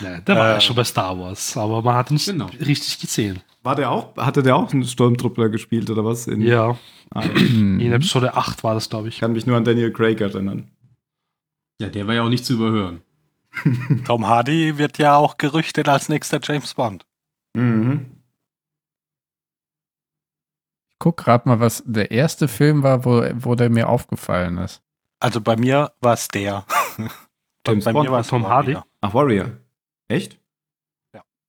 Nein, 0.00 0.22
der 0.24 0.36
war 0.36 0.50
Äh. 0.50 0.52
ja 0.54 0.60
schon 0.60 0.76
bei 0.76 0.84
Star 0.84 1.18
Wars, 1.18 1.56
aber 1.56 1.82
man 1.82 1.96
hat 1.96 2.12
ihn 2.12 2.14
nicht 2.14 2.26
Genau. 2.26 2.46
richtig 2.64 3.00
gesehen. 3.00 3.40
War 3.64 3.74
der 3.74 3.90
auch, 3.90 4.16
hatte 4.16 4.44
der 4.44 4.54
auch 4.54 4.72
einen 4.72 4.84
Sturmtruppler 4.84 5.48
gespielt 5.48 5.90
oder 5.90 6.04
was? 6.04 6.28
In, 6.28 6.40
Ja, 6.40 6.78
Ah, 7.12 7.22
in 7.22 7.92
Episode 7.92 8.34
8 8.36 8.62
war 8.62 8.74
das, 8.74 8.88
glaube 8.88 9.08
ich 9.08 9.14
ich. 9.14 9.20
kann 9.20 9.32
mich 9.32 9.44
nur 9.44 9.56
an 9.56 9.64
Daniel 9.64 9.92
Craig 9.92 10.20
erinnern. 10.20 10.70
Ja, 11.80 11.88
der 11.88 12.06
war 12.06 12.14
ja 12.14 12.22
auch 12.22 12.28
nicht 12.28 12.44
zu 12.44 12.54
überhören. 12.54 13.02
Tom 14.06 14.26
Hardy 14.26 14.78
wird 14.78 14.98
ja 14.98 15.16
auch 15.16 15.36
gerüchtet 15.38 15.88
als 15.88 16.08
nächster 16.08 16.40
James 16.42 16.74
Bond. 16.74 17.06
Mhm. 17.54 18.06
ich 20.92 20.98
guck 20.98 21.16
gerade 21.18 21.48
mal, 21.48 21.60
was 21.60 21.82
der 21.86 22.10
erste 22.10 22.48
Film 22.48 22.82
war, 22.82 23.04
wo, 23.04 23.22
wo 23.34 23.54
der 23.54 23.70
mir 23.70 23.88
aufgefallen 23.88 24.58
ist. 24.58 24.82
Also 25.20 25.40
bei 25.40 25.56
mir 25.56 25.92
war 26.00 26.14
es 26.14 26.28
der. 26.28 26.66
James 27.66 27.84
bei 27.84 27.92
Bond 27.92 28.06
mir 28.08 28.12
war 28.12 28.20
es 28.20 28.28
Tom 28.28 28.46
Hardy? 28.46 28.74
Warrior. 28.74 28.86
Ach, 29.00 29.14
Warrior. 29.14 29.50
Echt? 30.08 30.38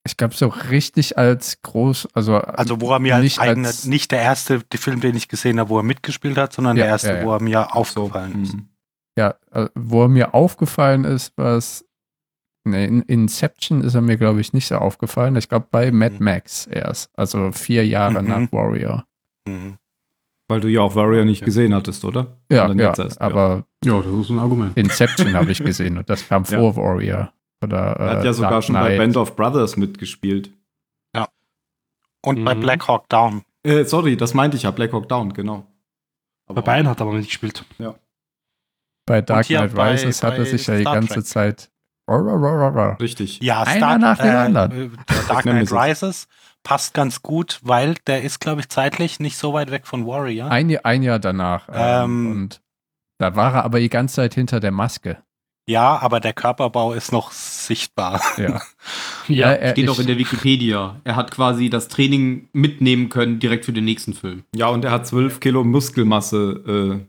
ich 0.06 0.16
glaube, 0.16 0.34
so 0.36 0.48
richtig 0.48 1.18
als 1.18 1.62
groß, 1.64 2.08
also, 2.14 2.38
Also 2.38 2.80
wo 2.80 2.94
er 2.94 3.00
mir 3.00 3.16
als 3.16 3.24
nicht 3.26 3.40
eigener, 3.40 3.68
als- 3.68 3.84
nicht 3.84 4.12
der 4.12 4.22
erste 4.22 4.64
die 4.72 4.78
Film, 4.78 5.02
den 5.02 5.18
ich 5.18 5.28
gesehen 5.28 5.60
habe, 5.60 5.70
wo 5.70 5.80
er 5.80 5.84
mitgespielt 5.84 6.38
hat, 6.38 6.54
sondern 6.54 6.78
Ja, 6.78 6.84
der 6.84 6.92
erste, 6.94 7.10
ja, 7.10 7.18
ja. 7.18 7.26
wo 7.26 7.34
er 7.34 7.42
mir 7.42 7.76
aufgefallen 7.76 8.42
ist. 8.42 8.54
Mhm. 8.54 8.70
Ja, 9.18 9.36
äh, 9.52 9.68
wo 9.76 10.04
er 10.04 10.08
mir 10.10 10.34
aufgefallen 10.34 11.04
ist, 11.04 11.34
was, 11.38 11.84
ne, 12.64 12.86
in 12.86 13.02
Inception 13.02 13.82
ist 13.82 13.96
er 13.96 14.02
mir, 14.02 14.18
glaube 14.18 14.40
ich, 14.42 14.54
nicht 14.54 14.68
so 14.68 14.76
aufgefallen. 14.76 15.36
Ich 15.36 15.50
glaube, 15.50 15.68
bei 15.72 15.92
Mad 15.92 16.16
Mhm. 16.20 16.24
Max 16.26 16.68
erst, 16.68 17.10
also 17.18 17.52
vier 17.52 17.86
Jahre 17.86 18.22
Mhm. 18.22 18.28
nach 18.30 18.52
Warrior. 18.52 19.06
Mhm. 19.48 19.78
Weil 20.50 20.62
du 20.62 20.70
ja 20.70 20.80
auch 20.82 20.96
Warrior 20.96 21.26
nicht 21.26 21.44
gesehen 21.44 21.74
hattest, 21.76 22.06
oder? 22.06 22.38
Ja, 22.50 22.70
Oder 22.70 22.82
ja, 22.84 22.94
erst, 22.98 23.20
aber 23.20 23.66
Ja, 23.84 23.98
das 24.02 24.06
ist 24.14 24.30
ein 24.30 24.40
Argument. 24.40 24.78
Inception 24.78 25.34
habe 25.34 25.52
ich 25.52 25.62
gesehen 25.62 25.98
und 25.98 26.10
das 26.10 26.26
kam 26.28 26.44
Ja. 26.50 26.60
vor 26.60 26.76
Warrior. 26.78 27.34
Oder, 27.62 27.78
Er 27.78 28.10
hat 28.12 28.24
äh, 28.24 28.26
ja 28.28 28.34
sogar 28.34 28.52
Dark 28.52 28.64
schon 28.64 28.76
bei 28.76 28.86
Knight. 28.86 28.98
Band 29.00 29.18
of 29.18 29.36
Brothers 29.36 29.76
mitgespielt. 29.78 30.52
Und 32.26 32.44
bei 32.44 32.56
Mhm. 32.56 32.60
Black 32.62 32.88
Hawk 32.88 33.08
Down. 33.10 33.44
Äh, 33.64 33.84
sorry, 33.86 34.18
das 34.18 34.34
meinte 34.34 34.58
ich 34.58 34.64
ja, 34.64 34.72
Black 34.72 34.92
Hawk 34.92 35.08
Down, 35.08 35.34
genau. 35.34 35.66
Bei 36.48 36.62
beiden 36.62 36.88
hat 36.90 37.00
er 37.00 37.06
aber 37.08 37.16
nicht 37.18 37.28
gespielt. 37.30 37.64
Bei 39.08 39.22
Dark 39.24 39.48
Knight 39.48 39.74
bei- 39.74 39.92
Rises 39.92 40.22
hat 40.22 40.38
er 40.38 40.46
sich 40.46 40.68
ja 40.68 40.76
die 40.76 40.82
Star 40.82 40.94
ganze 40.94 41.14
Trek. 41.16 41.26
Zeit. 41.26 41.70
Richtig. 43.02 43.40
Ja, 43.42 43.64
Einer 43.64 43.98
nach 43.98 44.18
dem 44.18 44.36
anderen. 44.36 44.72
äh, 44.72 44.90
Dark 45.28 45.42
Knight. 45.44 45.72
Rises 45.72 46.28
passt 46.64 46.94
ganz 46.94 47.22
gut, 47.22 47.60
weil 47.64 47.96
der 48.08 48.22
ist, 48.24 48.40
glaube 48.40 48.62
ich, 48.62 48.70
zeitlich 48.70 49.20
nicht 49.20 49.38
so 49.38 49.54
weit 49.54 49.72
weg 49.72 49.88
von 49.88 50.06
Warrior. 50.06 50.50
Ein, 50.52 50.70
Jahr- 50.70 50.86
ein 50.86 51.04
Jahr 51.04 51.20
danach. 51.20 51.68
Ähm, 51.74 51.76
Ähm, 52.28 52.32
und 52.32 52.62
da 53.20 53.36
war 53.36 53.54
er 53.56 53.64
aber 53.66 53.80
die 53.80 53.90
ganze 53.90 54.16
Zeit 54.16 54.34
hinter 54.36 54.60
der 54.60 54.72
Maske. 54.72 55.18
Ja, 55.70 55.98
aber 56.00 56.22
der 56.22 56.32
Körperbau 56.32 56.94
ist 56.94 57.12
noch 57.12 57.32
sichtbar. 57.32 58.22
Ja. 58.38 58.62
Ja, 59.28 59.52
er, 59.52 59.72
Steht 59.72 59.90
auch 59.90 59.96
ich- 59.96 60.00
in 60.00 60.08
der 60.08 60.18
Wikipedia. 60.18 61.02
Er 61.04 61.18
hat 61.18 61.32
quasi 61.32 61.70
das 61.70 61.90
Training 61.90 62.48
mitnehmen 62.54 63.10
können 63.10 63.40
direkt 63.40 63.66
für 63.66 63.74
den 63.74 63.84
nächsten 63.84 64.14
Film. 64.14 64.46
Ja, 64.56 64.68
und 64.68 64.86
er 64.86 64.92
hat 64.92 65.06
12 65.06 65.42
Kilo 65.42 65.66
Muskelmasse 65.66 67.02
äh, 67.02 67.06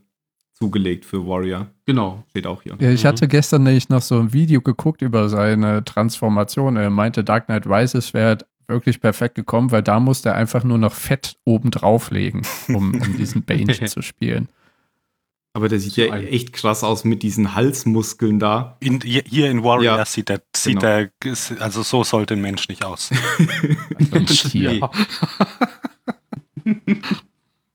zugelegt 0.63 1.05
für 1.05 1.25
Warrior. 1.25 1.67
Genau. 1.85 2.23
Steht 2.31 2.45
auch 2.47 2.61
hier. 2.61 2.75
Ja, 2.79 2.91
ich 2.91 3.03
Mhm. 3.03 3.07
hatte 3.07 3.27
gestern 3.27 3.63
nämlich 3.63 3.89
noch 3.89 4.01
so 4.01 4.19
ein 4.19 4.33
Video 4.33 4.61
geguckt 4.61 5.01
über 5.01 5.29
seine 5.29 5.83
Transformation. 5.85 6.75
Er 6.77 6.89
meinte, 6.89 7.23
Dark 7.23 7.45
Knight 7.45 7.65
Rises 7.65 8.13
wäre 8.13 8.39
wirklich 8.67 8.99
perfekt 9.01 9.35
gekommen, 9.35 9.71
weil 9.71 9.81
da 9.81 9.99
musste 9.99 10.29
er 10.29 10.35
einfach 10.35 10.63
nur 10.63 10.77
noch 10.77 10.93
Fett 10.93 11.37
oben 11.45 11.71
drauflegen, 11.71 12.41
um, 12.67 12.93
um 13.01 13.17
diesen 13.17 13.43
Bane 13.43 13.65
zu 13.87 14.01
spielen. 14.01 14.49
Aber 15.53 15.67
der 15.67 15.79
sieht 15.79 15.93
So 15.93 16.01
ja 16.03 16.13
ein- 16.13 16.27
echt 16.27 16.53
krass 16.53 16.83
aus 16.83 17.03
mit 17.05 17.23
diesen 17.23 17.55
Halsmuskeln 17.55 18.37
da. 18.37 18.77
In, 18.81 19.01
hier 19.01 19.49
in 19.49 19.63
Warrior 19.63 19.97
Ja, 19.97 20.05
sieht 20.05 20.29
er, 20.29 20.41
sieht 20.55 20.79
genau. 20.81 20.85
er, 20.85 21.09
also 21.59 21.81
so 21.81 22.03
sollte 22.03 22.35
ein 22.35 22.41
Mensch 22.41 22.67
nicht 22.69 22.85
aus. 22.85 23.09
Also 23.97 24.15
ein 24.15 24.25
Tier. 24.27 24.89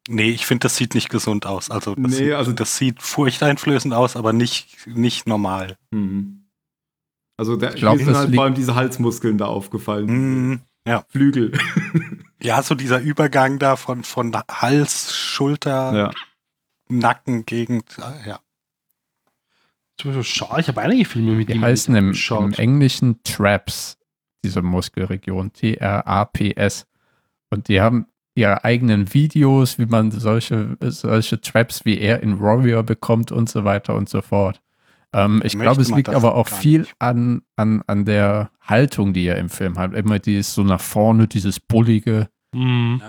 ja. 0.08 0.14
Nee, 0.14 0.30
ich 0.30 0.46
finde, 0.46 0.64
das 0.64 0.76
sieht 0.76 0.94
nicht 0.94 1.08
gesund 1.08 1.46
aus. 1.46 1.70
Also 1.70 1.94
das, 1.94 2.11
Nee, 2.11 2.16
sieht, 2.26 2.32
also- 2.32 2.52
das 2.52 2.76
sieht 2.76 3.02
furchteinflößend 3.02 3.94
aus, 3.94 4.16
aber 4.16 4.32
nicht, 4.32 4.87
nicht 4.87 5.26
normal. 5.26 5.76
Mhm. 5.90 6.44
Also 7.37 7.56
der, 7.56 7.70
Ich 7.75 7.80
glaub, 7.80 7.96
mir 7.96 8.04
sind 8.04 8.16
halt 8.16 8.34
vor 8.34 8.44
allem 8.44 8.54
diese 8.54 8.75
Halsmuskeln 8.75 9.38
da 9.38 9.46
aufgefallen. 9.46 10.06
Mhm. 10.06 10.61
Flügel. 11.08 11.52
Ja, 12.42 12.62
so 12.62 12.75
dieser 12.75 13.00
Übergang 13.00 13.58
da 13.58 13.75
von, 13.76 14.04
von 14.04 14.37
Hals, 14.50 15.16
Schulter, 15.16 15.94
ja. 15.96 16.11
Nacken, 16.90 17.46
Gegend. 17.46 17.96
Ja. 18.26 18.38
Zum 19.96 20.11
Beispiel, 20.11 20.25
schau, 20.25 20.58
ich 20.58 20.68
habe 20.68 20.82
einige 20.82 21.06
Filme 21.06 21.32
mit 21.32 21.49
Die 21.49 21.54
ihm 21.54 21.62
heißen 21.62 21.94
im, 21.96 22.12
im. 22.12 22.52
Englischen 22.52 23.23
Traps, 23.23 23.96
diese 24.44 24.61
Muskelregion, 24.61 25.54
T-R-A-P-S. 25.54 26.87
Und 27.49 27.68
die 27.68 27.80
haben 27.80 28.06
ihre 28.35 28.64
eigenen 28.64 29.14
Videos, 29.14 29.79
wie 29.79 29.87
man 29.87 30.11
solche, 30.11 30.76
solche 30.81 31.41
Traps 31.41 31.85
wie 31.85 31.99
er 31.99 32.23
in 32.23 32.41
Warrior 32.41 32.83
bekommt 32.83 33.31
und 33.33 33.49
so 33.49 33.64
weiter 33.64 33.95
und 33.95 34.09
so 34.09 34.23
fort. 34.23 34.61
Ähm, 35.12 35.41
ich 35.45 35.59
glaube, 35.59 35.83
es 35.83 35.91
liegt 35.91 36.09
aber 36.09 36.35
auch 36.35 36.49
viel 36.49 36.87
an, 36.99 37.43
an, 37.57 37.83
an 37.87 38.05
der 38.05 38.50
Haltung, 38.61 39.12
die 39.12 39.26
er 39.26 39.37
im 39.37 39.49
Film 39.49 39.79
hat. 39.79 39.95
Immer 39.95 40.19
dieses 40.19 40.55
so 40.55 40.64
nach 40.64 40.81
vorne, 40.81 41.29
dieses 41.29 41.61
bullige. 41.61 42.29
Mhm. 42.53 43.00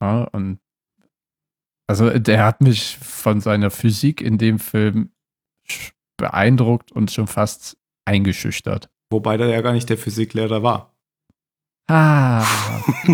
Ja, 0.00 0.24
und 0.32 0.58
also 1.86 2.10
der 2.10 2.44
hat 2.44 2.60
mich 2.60 2.98
von 2.98 3.40
seiner 3.40 3.70
Physik 3.70 4.20
in 4.20 4.36
dem 4.36 4.58
Film 4.58 5.10
beeindruckt 6.16 6.92
und 6.92 7.10
schon 7.10 7.26
fast 7.26 7.76
eingeschüchtert. 8.04 8.90
Wobei 9.10 9.36
der 9.36 9.48
ja 9.48 9.60
gar 9.60 9.72
nicht 9.72 9.88
der 9.88 9.98
Physiklehrer 9.98 10.62
war. 10.62 10.93
Ah, 11.86 12.42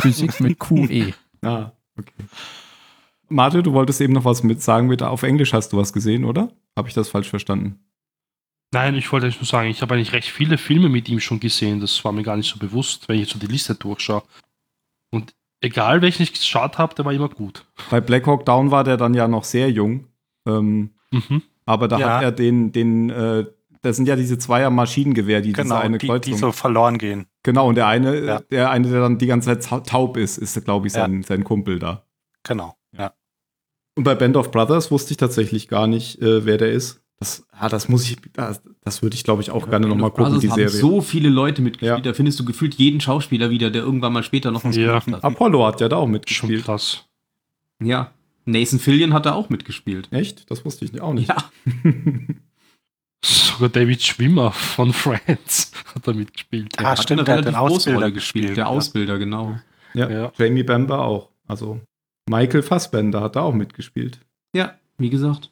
Physik 0.00 0.40
mit 0.40 0.58
QE. 0.58 1.12
Ah, 1.42 1.72
okay. 1.98 2.24
Marte, 3.28 3.62
du 3.62 3.72
wolltest 3.72 4.00
eben 4.00 4.12
noch 4.12 4.24
was 4.24 4.42
mit 4.42 4.62
sagen. 4.62 4.86
Mit, 4.86 5.02
auf 5.02 5.22
Englisch 5.22 5.52
hast 5.52 5.72
du 5.72 5.76
was 5.76 5.92
gesehen, 5.92 6.24
oder? 6.24 6.50
Habe 6.76 6.88
ich 6.88 6.94
das 6.94 7.08
falsch 7.08 7.28
verstanden? 7.28 7.78
Nein, 8.72 8.94
ich 8.94 9.10
wollte 9.12 9.26
eigentlich 9.26 9.40
nur 9.40 9.46
sagen, 9.46 9.68
ich 9.68 9.82
habe 9.82 9.94
eigentlich 9.94 10.12
recht 10.12 10.28
viele 10.30 10.58
Filme 10.58 10.88
mit 10.88 11.08
ihm 11.08 11.20
schon 11.20 11.40
gesehen. 11.40 11.80
Das 11.80 12.04
war 12.04 12.12
mir 12.12 12.22
gar 12.22 12.36
nicht 12.36 12.48
so 12.50 12.58
bewusst, 12.58 13.08
wenn 13.08 13.16
ich 13.16 13.22
jetzt 13.22 13.32
so 13.32 13.38
die 13.38 13.46
Liste 13.52 13.74
durchschaue. 13.74 14.22
Und 15.10 15.34
egal 15.60 16.02
welchen 16.02 16.22
ich 16.22 16.32
geschaut 16.32 16.78
habe, 16.78 16.94
der 16.94 17.04
war 17.04 17.12
immer 17.12 17.28
gut. 17.28 17.64
Bei 17.90 18.00
Black 18.00 18.26
Hawk 18.26 18.44
Down 18.46 18.70
war 18.70 18.84
der 18.84 18.96
dann 18.96 19.14
ja 19.14 19.28
noch 19.28 19.44
sehr 19.44 19.70
jung. 19.70 20.06
Ähm, 20.46 20.90
Mhm. 21.12 21.42
aber 21.64 21.86
da 21.88 21.98
Ja. 21.98 22.16
hat 22.16 22.22
er 22.24 22.32
den, 22.32 22.72
den, 22.72 23.10
äh, 23.10 23.46
das 23.86 23.96
sind 23.96 24.06
ja 24.08 24.16
diese 24.16 24.38
Zweier 24.38 24.70
Maschinengewehr, 24.70 25.40
die 25.40 25.52
Genau, 25.52 25.62
diese 25.74 25.78
eine 25.78 25.98
die, 25.98 26.06
Kreuzung. 26.06 26.32
die 26.34 26.38
so 26.38 26.52
verloren 26.52 26.98
gehen. 26.98 27.26
genau, 27.42 27.68
und 27.68 27.74
der 27.76 27.86
eine, 27.86 28.24
Ja. 28.24 28.40
der 28.50 28.70
eine, 28.70 28.88
der 28.90 29.00
dann 29.00 29.18
die 29.18 29.26
ganze 29.26 29.58
Zeit 29.58 29.86
taub 29.86 30.16
ist, 30.16 30.38
ist, 30.38 30.62
glaube 30.64 30.86
ich, 30.86 30.92
sein, 30.92 31.22
sein 31.22 31.44
Kumpel 31.44 31.78
da. 31.78 32.04
Genau. 32.42 32.76
Ja. 32.96 33.12
Und 33.94 34.04
bei 34.04 34.14
Band 34.14 34.36
of 34.36 34.50
Brothers 34.50 34.90
wusste 34.90 35.12
ich 35.12 35.16
tatsächlich 35.16 35.68
gar 35.68 35.86
nicht, 35.86 36.20
äh, 36.20 36.44
wer 36.44 36.58
der 36.58 36.70
ist. 36.72 37.00
Das, 37.18 37.46
ah, 37.50 37.70
das 37.70 37.88
muss 37.88 38.04
ich, 38.04 38.18
das, 38.34 38.60
das 38.82 39.02
würde 39.02 39.14
ich, 39.16 39.24
glaube 39.24 39.40
ich, 39.40 39.50
auch 39.50 39.70
gerne 39.70 39.86
nochmal 39.88 40.10
gucken, 40.10 40.26
Also 40.26 40.38
die 40.38 40.48
es 40.48 40.54
Serie. 40.54 40.70
haben 40.70 40.78
so 40.80 41.00
viele 41.00 41.30
Leute 41.30 41.62
mitgespielt. 41.62 42.04
Ja. 42.04 42.12
Da 42.12 42.12
findest 42.12 42.38
du 42.38 42.44
gefühlt 42.44 42.74
jeden 42.74 43.00
Schauspieler 43.00 43.48
wieder, 43.48 43.70
der 43.70 43.82
irgendwann 43.82 44.12
mal 44.12 44.22
später 44.22 44.50
noch 44.50 44.64
was 44.64 44.76
Ja. 44.76 44.98
gemacht 44.98 45.06
hat. 45.10 45.24
Apollo 45.24 45.64
hat 45.66 45.80
ja 45.80 45.88
da 45.88 45.96
auch 45.96 46.02
Schon 46.02 46.10
mitgespielt. 46.12 46.64
krass. 46.64 47.06
Ja. 47.82 48.12
Nathan 48.44 48.78
Fillion 48.78 49.14
hat 49.14 49.24
da 49.26 49.32
auch 49.32 49.48
mitgespielt. 49.48 50.08
Echt? 50.12 50.50
Das 50.50 50.64
wusste 50.66 50.84
ich 50.84 51.00
auch 51.00 51.14
nicht. 51.14 51.28
Ja. 51.30 51.36
Sogar 53.24 53.68
David 53.70 54.02
Schwimmer 54.02 54.52
von 54.52 54.92
Friends 54.92 55.72
hat 55.94 56.06
da 56.06 56.12
mitgespielt. 56.12 56.78
Ah, 56.78 56.90
Hat 56.90 57.02
stimmt, 57.02 57.26
der 57.26 57.38
hat 57.38 57.44
den 57.46 57.54
Ausbilder 57.54 58.10
gespielt. 58.10 58.50
Der 58.50 58.64
ja. 58.64 58.66
Ausbilder, 58.66 59.18
genau. 59.18 59.58
Ja, 59.94 60.08
Ja. 60.10 60.32
Jamie 60.36 60.62
Bamber 60.62 61.00
auch. 61.00 61.30
Also 61.48 61.80
Michael 62.28 62.62
Fassbender 62.62 63.20
hat 63.22 63.36
da 63.36 63.42
auch 63.42 63.54
mitgespielt. 63.54 64.20
Ja, 64.54 64.74
wie 64.98 65.10
gesagt. 65.10 65.50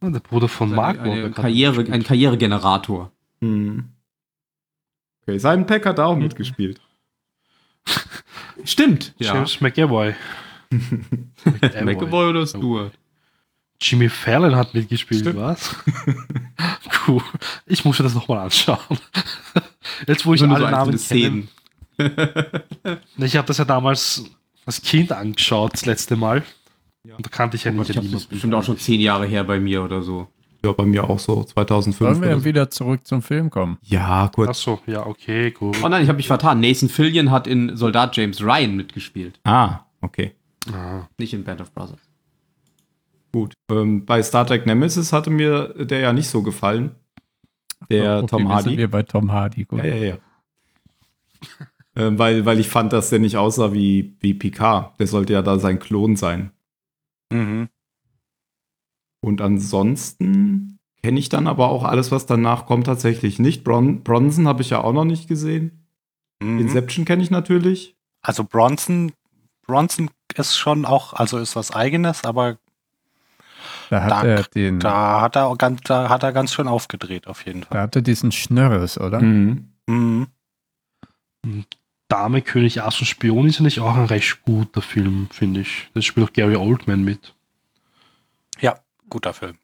Ah, 0.00 0.10
Der 0.10 0.20
Bruder 0.20 0.48
von 0.48 0.70
Mark 0.74 0.98
eine, 0.98 1.02
eine 1.02 1.10
Wahlberg 1.12 1.36
hat 1.36 1.42
Karriere, 1.42 1.92
ein 1.92 2.02
Karrieregenerator. 2.02 3.12
Hm. 3.40 3.84
Okay, 5.22 5.38
Simon 5.38 5.66
Peck 5.66 5.86
hat 5.86 5.98
da 5.98 6.06
auch 6.06 6.16
mitgespielt. 6.16 6.80
Stimmt. 8.64 9.14
Ja. 9.18 9.34
James 9.34 9.60
McAvoy. 9.60 10.14
McAvoy 11.84 12.28
oder 12.30 12.46
Stewart? 12.46 12.92
Jimmy 13.80 14.08
Fallon 14.08 14.54
hat 14.56 14.74
mitgespielt, 14.74 15.22
Stimmt. 15.22 15.38
was? 15.38 15.74
cool. 17.08 17.22
Ich 17.66 17.84
muss 17.84 17.98
mir 17.98 18.02
das 18.02 18.14
nochmal 18.14 18.38
anschauen. 18.38 18.78
Jetzt, 20.06 20.26
wo 20.26 20.34
ich 20.34 20.42
Nur 20.42 20.54
alle 20.54 20.66
so 20.66 20.70
Namen 20.70 20.98
kenne. 20.98 21.48
Ich 23.18 23.36
habe 23.36 23.46
das 23.46 23.58
ja 23.58 23.64
damals 23.66 24.24
als 24.64 24.80
Kind 24.80 25.12
angeschaut, 25.12 25.74
das 25.74 25.84
letzte 25.84 26.16
Mal. 26.16 26.42
Ja. 27.04 27.16
Und 27.16 27.26
da 27.26 27.30
kannte 27.30 27.56
ich 27.56 27.64
ja 27.64 27.72
Oh 27.72 27.76
Gott, 27.76 27.88
nicht 27.88 28.02
ich 28.02 28.10
das 28.10 28.24
bestimmt 28.26 28.54
auch 28.54 28.62
schon 28.62 28.78
zehn 28.78 29.00
Jahre 29.00 29.26
her 29.26 29.44
bei 29.44 29.60
mir 29.60 29.82
oder 29.82 30.02
so. 30.02 30.28
Ja, 30.64 30.72
bei 30.72 30.84
mir 30.84 31.08
auch 31.08 31.18
so 31.18 31.42
2005. 31.42 31.96
Sollen 31.98 32.22
wir 32.22 32.38
so. 32.38 32.44
wieder 32.44 32.70
zurück 32.70 33.06
zum 33.06 33.22
Film 33.22 33.50
kommen? 33.50 33.78
Ja, 33.82 34.26
Ach 34.28 34.32
kurz. 34.32 34.60
so, 34.60 34.80
ja, 34.86 35.06
okay, 35.06 35.50
gut. 35.50 35.76
Oh 35.82 35.88
nein, 35.88 36.02
ich 36.02 36.08
habe 36.08 36.16
mich 36.16 36.26
vertan. 36.26 36.60
Nathan 36.60 36.88
Fillion 36.88 37.30
hat 37.30 37.46
in 37.46 37.76
Soldat 37.76 38.16
James 38.16 38.42
Ryan 38.42 38.76
mitgespielt. 38.76 39.40
Ah, 39.44 39.80
okay. 40.02 40.34
Ah. 40.72 41.06
Nicht 41.18 41.32
in 41.32 41.44
Band 41.44 41.60
of 41.62 41.72
Brothers. 41.72 41.98
Gut. 43.32 43.54
Ähm, 43.70 44.04
bei 44.04 44.22
Star 44.22 44.46
Trek 44.46 44.66
Nemesis 44.66 45.12
hatte 45.12 45.30
mir 45.30 45.74
der 45.84 46.00
ja 46.00 46.12
nicht 46.12 46.28
so 46.28 46.42
gefallen. 46.42 46.96
Der 47.88 48.18
Okay, 48.18 48.26
Tom 48.26 48.48
Hardy. 48.48 48.70
Sind 48.70 48.78
wir 48.78 48.90
bei 48.90 49.02
Tom 49.02 49.32
Hardy. 49.32 49.64
Gut. 49.64 49.78
Ja, 49.78 49.84
ja, 49.86 49.96
ja. 49.96 50.16
ähm, 51.96 52.18
weil, 52.18 52.44
weil 52.44 52.58
ich 52.58 52.68
fand, 52.68 52.92
dass 52.92 53.10
der 53.10 53.18
nicht 53.18 53.36
aussah 53.36 53.72
wie, 53.72 54.16
wie 54.20 54.34
Picard. 54.34 54.98
Der 54.98 55.06
sollte 55.06 55.32
ja 55.32 55.42
da 55.42 55.58
sein 55.58 55.78
Klon 55.78 56.16
sein. 56.16 56.50
Mhm. 57.32 57.68
Und 59.20 59.40
ansonsten 59.40 60.78
kenne 61.02 61.18
ich 61.18 61.28
dann 61.28 61.46
aber 61.46 61.68
auch 61.70 61.84
alles, 61.84 62.10
was 62.10 62.26
danach 62.26 62.66
kommt, 62.66 62.86
tatsächlich 62.86 63.38
nicht. 63.38 63.64
Bron 63.64 64.02
Bronson 64.02 64.48
habe 64.48 64.62
ich 64.62 64.70
ja 64.70 64.82
auch 64.82 64.92
noch 64.92 65.04
nicht 65.04 65.28
gesehen. 65.28 65.86
Mhm. 66.42 66.58
Inception 66.58 67.04
kenne 67.04 67.22
ich 67.22 67.30
natürlich. 67.30 67.96
Also 68.22 68.44
Bronson, 68.44 69.12
Bronson 69.66 70.10
ist 70.34 70.56
schon 70.56 70.84
auch, 70.84 71.14
also 71.14 71.38
ist 71.38 71.56
was 71.56 71.70
eigenes, 71.70 72.24
aber 72.24 72.58
Da 73.90 74.02
hat 74.04 74.10
Da- 74.10 74.22
er 74.24 74.42
den, 74.44 74.78
da 74.80 75.20
hat 75.20 75.36
er 75.36 75.46
auch 75.46 75.58
ganz, 75.58 75.80
da 75.82 76.08
hat 76.08 76.22
er 76.22 76.32
ganz 76.32 76.54
schön 76.54 76.68
aufgedreht 76.68 77.26
auf 77.26 77.44
jeden 77.44 77.60
da 77.62 77.66
Fall. 77.66 77.80
hat 77.82 77.96
er 77.96 78.02
diesen 78.02 78.30
Schnörres, 78.32 78.98
oder? 78.98 79.20
Mhm. 79.20 79.68
Mhm. 79.86 80.26
Dame, 82.08 82.42
König, 82.42 82.82
Ass 82.82 82.98
und 83.00 83.06
Spion 83.06 83.46
ist 83.46 83.58
ja 83.58 83.64
nicht 83.64 83.80
auch 83.80 83.96
ein 83.96 84.06
recht 84.06 84.42
guter 84.44 84.82
Film, 84.82 85.28
finde 85.30 85.60
ich. 85.60 85.90
Das 85.94 86.04
spielt 86.04 86.28
auch 86.28 86.32
Gary 86.32 86.56
Oldman 86.56 87.02
mit. 87.04 87.34
Ja, 88.60 88.78
guter 89.08 89.32
Film. 89.32 89.56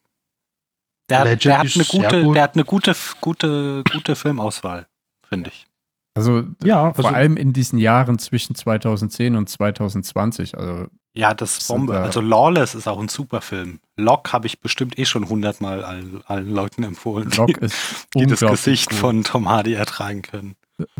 Der, 1.11 1.21
hat- 1.21 1.45
der 1.45 1.59
hat 1.59 1.75
eine 1.75 1.85
gute, 1.85 2.23
gut. 2.25 2.37
der 2.37 2.43
hat 2.43 2.55
eine 2.55 2.65
gute, 2.65 2.95
gute, 3.21 3.85
gute 3.93 4.17
Filmauswahl, 4.17 4.87
finde 5.29 5.51
ich. 5.51 5.67
Also 6.15 6.45
Ja, 6.65 6.93
vor 6.95 7.05
also- 7.05 7.17
allem 7.17 7.37
in 7.37 7.53
diesen 7.53 7.79
Jahren 7.79 8.19
zwischen 8.19 8.55
2010 8.55 9.37
und 9.37 9.49
2020. 9.49 10.57
Also 10.57 10.87
Ja, 11.17 11.33
das 11.33 11.57
ist 11.57 11.69
Bombe. 11.69 11.99
Also 11.99 12.21
Lawless 12.21 12.75
ist 12.75 12.87
auch 12.87 13.01
ein 13.01 13.09
super 13.09 13.41
Film. 13.41 13.81
Lock 13.97 14.35
habe 14.35 14.47
ich 14.47 14.61
bestimmt 14.61 14.99
eh 14.99 15.07
schon 15.07 15.27
hundertmal 15.27 15.83
allen, 15.83 16.23
allen 16.27 16.51
Leuten 16.51 16.83
empfohlen, 16.83 17.31
Lock 17.31 17.47
die, 17.47 17.65
ist 17.65 18.07
die 18.15 18.27
das 18.27 18.41
Gesicht 18.41 18.91
gut. 18.91 18.99
von 18.99 19.25
Tom 19.25 19.49
Hardy 19.49 19.73
ertragen 19.73 20.21
können. 20.21 20.57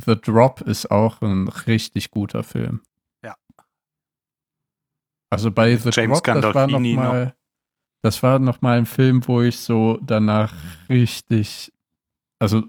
The 0.07 0.19
Drop 0.19 0.63
ist 0.63 0.91
auch 0.91 1.21
ein 1.21 1.49
richtig 1.49 2.11
guter 2.11 2.43
Film. 2.43 2.81
Ja. 3.23 3.37
Also 5.29 5.51
bei 5.51 5.77
The 5.77 5.91
James 5.93 6.23
Drop, 6.23 6.35
das 6.35 6.55
war 6.55 6.67
noch 6.67 6.73
Gandolfini 6.73 6.95
mal, 6.95 7.37
das 8.01 8.23
war 8.23 8.39
noch 8.39 8.63
mal 8.63 8.79
ein 8.79 8.87
Film, 8.87 9.21
wo 9.29 9.43
ich 9.43 9.59
so 9.59 9.99
danach 10.01 10.55
richtig, 10.89 11.75
also 12.39 12.63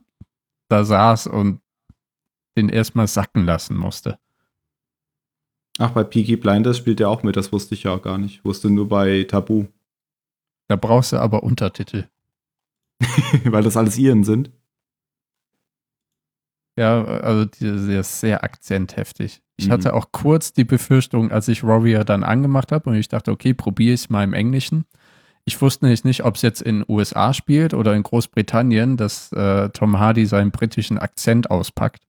da 0.67 0.83
saß 0.83 1.27
und 1.27 1.61
den 2.57 2.67
erstmal 2.67 3.07
sacken 3.07 3.45
lassen 3.45 3.77
musste. 3.77 4.19
Ach, 5.79 5.91
bei 5.91 6.03
Peaky 6.03 6.37
Blinders 6.37 6.77
spielt 6.77 6.99
er 6.99 7.09
auch 7.09 7.23
mit, 7.23 7.35
das 7.35 7.51
wusste 7.51 7.75
ich 7.75 7.83
ja 7.83 7.95
gar 7.97 8.17
nicht. 8.17 8.43
Wusste 8.43 8.69
nur 8.69 8.87
bei 8.89 9.23
Tabu, 9.23 9.65
Da 10.67 10.75
brauchst 10.75 11.13
du 11.13 11.17
aber 11.17 11.43
Untertitel. 11.43 12.05
weil 13.45 13.63
das 13.63 13.77
alles 13.77 13.97
Iren 13.97 14.23
sind. 14.23 14.49
Ja, 16.79 17.03
also 17.03 17.45
der 17.45 17.99
ist 18.01 18.19
sehr 18.19 18.43
akzentheftig. 18.43 19.41
Ich 19.57 19.67
Mhm. 19.67 19.71
hatte 19.71 19.93
auch 19.93 20.11
kurz 20.11 20.53
die 20.53 20.63
Befürchtung, 20.63 21.31
als 21.31 21.47
ich 21.47 21.63
Warrior 21.63 22.03
dann 22.03 22.23
angemacht 22.23 22.71
habe 22.71 22.89
und 22.89 22.95
ich 22.95 23.07
dachte, 23.07 23.31
okay, 23.31 23.53
probiere 23.53 23.93
ich 23.95 24.01
es 24.01 24.09
mal 24.09 24.23
im 24.23 24.33
Englischen. 24.33 24.85
Ich 25.45 25.59
wusste 25.61 25.85
nämlich 25.85 26.03
nicht, 26.03 26.23
ob 26.25 26.35
es 26.35 26.41
jetzt 26.43 26.61
in 26.61 26.83
USA 26.87 27.33
spielt 27.33 27.73
oder 27.73 27.95
in 27.95 28.03
Großbritannien, 28.03 28.97
dass 28.97 29.31
äh, 29.31 29.69
Tom 29.69 29.97
Hardy 29.97 30.25
seinen 30.25 30.51
britischen 30.51 30.97
Akzent 30.99 31.49
auspackt. 31.49 32.03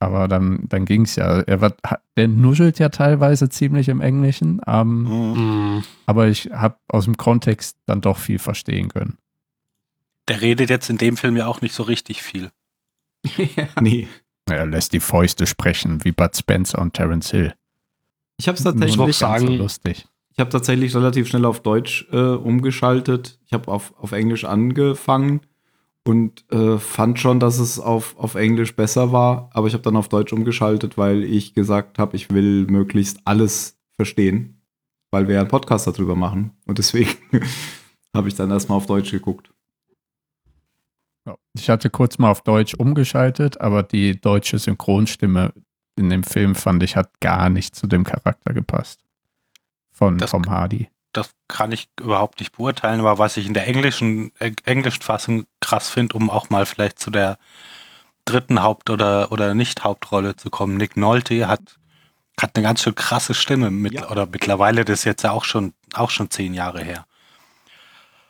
Aber 0.00 0.28
dann, 0.28 0.64
dann 0.68 0.84
ging 0.84 1.02
es 1.02 1.16
ja. 1.16 1.40
Er 1.40 1.60
ha- 1.60 2.00
der 2.16 2.28
nuschelt 2.28 2.78
ja 2.78 2.88
teilweise 2.88 3.48
ziemlich 3.48 3.88
im 3.88 4.00
Englischen, 4.00 4.60
ähm, 4.66 5.02
Mhm. 5.02 5.84
Aber 6.06 6.28
ich 6.28 6.50
habe 6.52 6.76
aus 6.88 7.04
dem 7.06 7.16
Kontext 7.16 7.76
dann 7.86 8.00
doch 8.00 8.18
viel 8.18 8.38
verstehen 8.38 8.88
können. 8.88 9.18
Der 10.28 10.40
redet 10.40 10.70
jetzt 10.70 10.88
in 10.90 10.98
dem 10.98 11.16
Film 11.16 11.36
ja 11.36 11.46
auch 11.46 11.60
nicht 11.62 11.74
so 11.74 11.82
richtig 11.82 12.22
viel. 12.22 12.50
Nee. 13.80 14.06
Er 14.50 14.66
lässt 14.66 14.92
die 14.94 15.00
Fäuste 15.00 15.46
sprechen, 15.46 16.04
wie 16.04 16.12
Bud 16.12 16.34
Spencer 16.36 16.78
und 16.80 16.94
Terence 16.94 17.30
Hill. 17.32 17.54
Ich 18.38 18.48
habe 18.48 18.56
es 18.56 18.64
tatsächlich, 18.64 18.98
auch 18.98 19.04
ganz 19.06 19.18
so 19.18 19.26
sagen- 19.26 19.56
lustig. 19.58 20.06
ich 20.32 20.38
habe 20.38 20.48
tatsächlich 20.50 20.94
relativ 20.94 21.28
schnell 21.28 21.44
auf 21.44 21.60
Deutsch 21.60 22.06
äh, 22.12 22.16
umgeschaltet. 22.16 23.38
Ich 23.46 23.52
habe 23.52 23.70
auf, 23.70 23.92
auf 23.98 24.12
Englisch 24.12 24.44
angefangen 24.44 25.40
und 26.08 26.50
äh, 26.50 26.78
fand 26.78 27.18
schon, 27.20 27.38
dass 27.38 27.58
es 27.58 27.78
auf, 27.78 28.16
auf 28.16 28.34
Englisch 28.34 28.74
besser 28.74 29.12
war. 29.12 29.50
Aber 29.52 29.66
ich 29.66 29.74
habe 29.74 29.82
dann 29.82 29.94
auf 29.96 30.08
Deutsch 30.08 30.32
umgeschaltet, 30.32 30.96
weil 30.96 31.22
ich 31.22 31.52
gesagt 31.52 31.98
habe, 31.98 32.16
ich 32.16 32.30
will 32.30 32.66
möglichst 32.66 33.20
alles 33.26 33.78
verstehen, 33.96 34.62
weil 35.10 35.28
wir 35.28 35.34
ja 35.34 35.40
einen 35.42 35.50
Podcast 35.50 35.86
darüber 35.86 36.16
machen. 36.16 36.52
Und 36.66 36.78
deswegen 36.78 37.10
habe 38.16 38.28
ich 38.28 38.34
dann 38.36 38.50
erstmal 38.50 38.78
auf 38.78 38.86
Deutsch 38.86 39.10
geguckt. 39.10 39.52
Ich 41.52 41.68
hatte 41.68 41.90
kurz 41.90 42.16
mal 42.16 42.30
auf 42.30 42.40
Deutsch 42.40 42.72
umgeschaltet, 42.72 43.60
aber 43.60 43.82
die 43.82 44.18
deutsche 44.18 44.58
Synchronstimme 44.58 45.52
in 45.96 46.08
dem 46.08 46.22
Film 46.22 46.54
fand 46.54 46.82
ich 46.82 46.96
hat 46.96 47.20
gar 47.20 47.50
nicht 47.50 47.76
zu 47.76 47.86
dem 47.86 48.04
Charakter 48.04 48.54
gepasst. 48.54 49.04
Von 49.92 50.16
Das- 50.16 50.30
Tom 50.30 50.48
Hardy. 50.48 50.88
Kann 51.48 51.72
ich 51.72 51.88
überhaupt 51.98 52.40
nicht 52.40 52.52
beurteilen, 52.56 53.00
aber 53.00 53.18
was 53.18 53.36
ich 53.38 53.46
in 53.46 53.54
der 53.54 53.66
englischen 53.66 54.32
äh, 54.38 54.52
englischen 54.64 55.02
Fassung 55.02 55.46
krass 55.60 55.88
finde, 55.88 56.16
um 56.16 56.30
auch 56.30 56.50
mal 56.50 56.66
vielleicht 56.66 56.98
zu 56.98 57.10
der 57.10 57.38
dritten 58.26 58.62
Haupt- 58.62 58.90
oder, 58.90 59.32
oder 59.32 59.54
Nicht-Hauptrolle 59.54 60.36
zu 60.36 60.50
kommen. 60.50 60.76
Nick 60.76 60.96
Nolte 60.98 61.48
hat, 61.48 61.78
hat 62.38 62.50
eine 62.54 62.62
ganz 62.62 62.82
schön 62.82 62.94
krasse 62.94 63.32
Stimme 63.32 63.70
mit, 63.70 63.94
Ja. 63.94 64.10
oder 64.10 64.26
mittlerweile, 64.26 64.84
das 64.84 65.00
ist 65.00 65.04
jetzt 65.04 65.22
ja 65.22 65.30
auch 65.30 65.44
schon, 65.44 65.72
auch 65.94 66.10
schon 66.10 66.30
zehn 66.30 66.52
Jahre 66.52 66.82
her. 66.84 67.06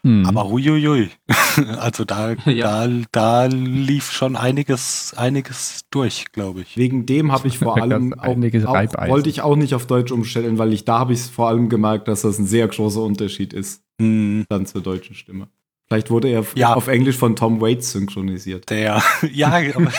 Hm. 0.04 0.26
Aber 0.26 0.48
huiuiui. 0.48 1.10
Also 1.80 2.04
da, 2.04 2.34
Ja. 2.46 2.86
da, 2.86 2.94
da 3.10 3.46
lief 3.46 4.12
schon 4.12 4.36
einiges, 4.36 5.12
einiges 5.16 5.80
durch, 5.90 6.26
glaube 6.32 6.60
ich. 6.60 6.76
Wegen 6.76 7.04
dem 7.04 7.32
habe 7.32 7.48
ich 7.48 7.58
vor 7.58 7.76
allem 7.82 8.14
auch, 8.14 8.28
auch 8.28 9.08
wollte 9.08 9.28
ich 9.28 9.40
auch 9.42 9.56
nicht 9.56 9.74
auf 9.74 9.86
Deutsch 9.86 10.12
umstellen, 10.12 10.58
weil 10.58 10.72
ich 10.72 10.84
da 10.84 11.00
habe 11.00 11.12
ich 11.14 11.22
vor 11.22 11.48
allem 11.48 11.68
gemerkt, 11.68 12.06
dass 12.06 12.22
das 12.22 12.38
ein 12.38 12.46
sehr 12.46 12.68
großer 12.68 13.02
Unterschied 13.02 13.52
ist 13.52 13.82
Hm, 14.00 14.44
dann 14.48 14.66
zur 14.66 14.80
deutschen 14.82 15.16
Stimme. 15.16 15.48
Vielleicht 15.88 16.10
wurde 16.10 16.28
er 16.28 16.44
Ja. 16.54 16.74
auf 16.74 16.86
Englisch 16.86 17.16
von 17.16 17.34
Tom 17.34 17.60
Waits 17.60 17.90
synchronisiert. 17.92 18.68
Der, 18.70 19.02
ja, 19.32 19.48
aber, 19.74 19.90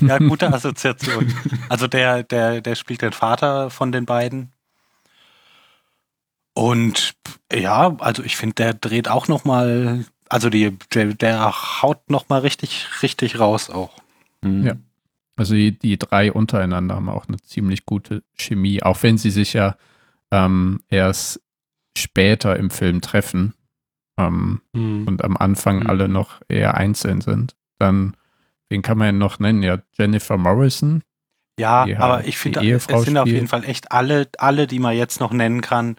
ja, 0.00 0.18
gute 0.18 0.52
Assoziation. 0.52 1.32
Also 1.68 1.88
der, 1.88 2.22
der, 2.22 2.60
der 2.60 2.74
spielt 2.76 3.02
den 3.02 3.12
Vater 3.12 3.70
von 3.70 3.90
den 3.90 4.04
beiden. 4.06 4.52
Und 6.60 7.14
ja, 7.50 7.96
also 8.00 8.22
ich 8.22 8.36
finde, 8.36 8.56
der 8.56 8.74
dreht 8.74 9.08
auch 9.08 9.28
noch 9.28 9.46
mal, 9.46 10.04
also 10.28 10.50
die, 10.50 10.76
der, 10.92 11.14
der 11.14 11.54
haut 11.80 12.10
noch 12.10 12.28
mal 12.28 12.40
richtig, 12.40 12.86
richtig 13.02 13.40
raus 13.40 13.70
auch. 13.70 13.96
Mhm. 14.42 14.66
Ja. 14.66 14.74
Also 15.36 15.54
die, 15.54 15.78
die 15.78 15.96
drei 15.96 16.30
untereinander 16.30 16.96
haben 16.96 17.08
auch 17.08 17.28
eine 17.28 17.38
ziemlich 17.38 17.86
gute 17.86 18.22
Chemie, 18.34 18.82
auch 18.82 19.02
wenn 19.02 19.16
sie 19.16 19.30
sich 19.30 19.54
ja 19.54 19.76
ähm, 20.30 20.82
erst 20.90 21.40
später 21.96 22.56
im 22.56 22.68
Film 22.68 23.00
treffen 23.00 23.54
ähm, 24.18 24.60
mm. 24.74 25.08
und 25.08 25.24
am 25.24 25.38
Anfang 25.38 25.78
Mhm. 25.78 25.86
alle 25.86 26.08
noch 26.10 26.42
eher 26.46 26.74
einzeln 26.74 27.22
sind. 27.22 27.56
Dann, 27.78 28.18
wen 28.68 28.82
kann 28.82 28.98
man 28.98 29.06
ja 29.06 29.12
noch 29.12 29.38
nennen? 29.38 29.62
Ja, 29.62 29.78
Jennifer 29.96 30.36
Morrison. 30.36 31.02
Ja, 31.58 31.86
aber 31.96 32.16
halt 32.16 32.26
ich 32.26 32.36
finde, 32.36 32.60
es 32.70 32.84
sind 32.84 33.16
auf 33.16 33.28
jeden 33.28 33.48
Fall 33.48 33.64
echt 33.64 33.92
alle, 33.92 34.28
alle, 34.36 34.66
die 34.66 34.78
man 34.78 34.94
jetzt 34.94 35.20
noch 35.20 35.32
nennen 35.32 35.62
kann, 35.62 35.96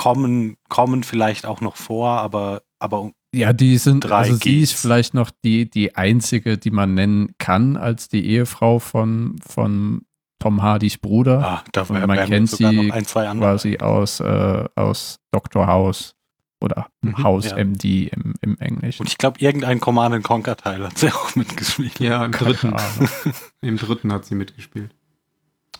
kommen, 0.00 0.56
kommen 0.70 1.02
vielleicht 1.02 1.44
auch 1.44 1.60
noch 1.60 1.76
vor, 1.76 2.08
aber, 2.08 2.62
aber 2.78 3.10
Ja, 3.34 3.52
die 3.52 3.76
sind, 3.76 4.00
Drei 4.04 4.16
also 4.16 4.36
sie 4.36 4.60
ist 4.60 4.72
vielleicht 4.72 5.12
noch 5.12 5.30
die, 5.44 5.68
die 5.68 5.94
einzige, 5.94 6.56
die 6.56 6.70
man 6.70 6.94
nennen 6.94 7.34
kann 7.36 7.76
als 7.76 8.08
die 8.08 8.24
Ehefrau 8.24 8.78
von, 8.78 9.36
von 9.46 10.06
Tom 10.38 10.62
Hardys 10.62 10.96
Bruder. 10.96 11.44
ah, 11.44 11.64
da 11.72 11.82
Und 11.82 12.06
man 12.06 12.16
kennt 12.26 12.48
sogar 12.48 12.70
sie 12.70 12.76
noch 12.86 12.94
ein, 12.94 13.04
zwei 13.04 13.28
andere. 13.28 13.50
quasi 13.50 13.76
aus, 13.76 14.20
äh, 14.20 14.64
aus 14.74 15.18
Dr. 15.32 15.66
House 15.66 16.14
oder 16.62 16.86
Mhm, 17.02 17.22
House 17.22 17.50
ja. 17.50 17.56
MD 17.62 18.08
im, 18.08 18.34
im 18.40 18.56
Englischen. 18.58 19.02
Und 19.02 19.08
ich 19.10 19.18
glaube, 19.18 19.38
irgendein 19.40 19.80
Command 19.80 20.24
Conquer 20.24 20.56
Teil 20.56 20.82
hat 20.82 20.96
sie 20.96 21.08
auch 21.12 21.34
mitgespielt. 21.36 22.00
Ja, 22.00 22.24
im 22.24 22.32
dritten. 22.32 22.74
Im 23.60 23.76
dritten 23.76 24.10
hat 24.14 24.24
sie 24.24 24.34
mitgespielt. 24.34 24.94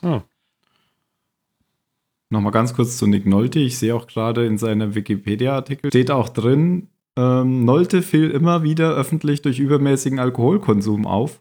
Oh. 0.02 0.20
Nochmal 2.30 2.52
ganz 2.52 2.74
kurz 2.74 2.96
zu 2.96 3.06
Nick 3.06 3.26
Nolte. 3.26 3.58
Ich 3.58 3.78
sehe 3.78 3.94
auch 3.94 4.06
gerade 4.06 4.46
in 4.46 4.56
seinem 4.56 4.94
Wikipedia-Artikel, 4.94 5.90
steht 5.90 6.10
auch 6.10 6.28
drin, 6.28 6.88
ähm, 7.16 7.64
Nolte 7.64 8.02
fiel 8.02 8.30
immer 8.30 8.62
wieder 8.62 8.94
öffentlich 8.94 9.42
durch 9.42 9.58
übermäßigen 9.58 10.18
Alkoholkonsum 10.18 11.06
auf. 11.06 11.40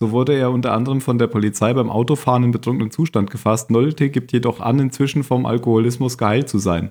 So 0.00 0.10
wurde 0.10 0.34
er 0.34 0.50
unter 0.50 0.72
anderem 0.72 1.00
von 1.00 1.18
der 1.18 1.28
Polizei 1.28 1.72
beim 1.72 1.88
Autofahren 1.88 2.42
in 2.42 2.50
betrunkenem 2.50 2.90
Zustand 2.90 3.30
gefasst. 3.30 3.70
Nolte 3.70 4.10
gibt 4.10 4.32
jedoch 4.32 4.60
an, 4.60 4.80
inzwischen 4.80 5.22
vom 5.22 5.46
Alkoholismus 5.46 6.18
geheilt 6.18 6.48
zu 6.48 6.58
sein. 6.58 6.90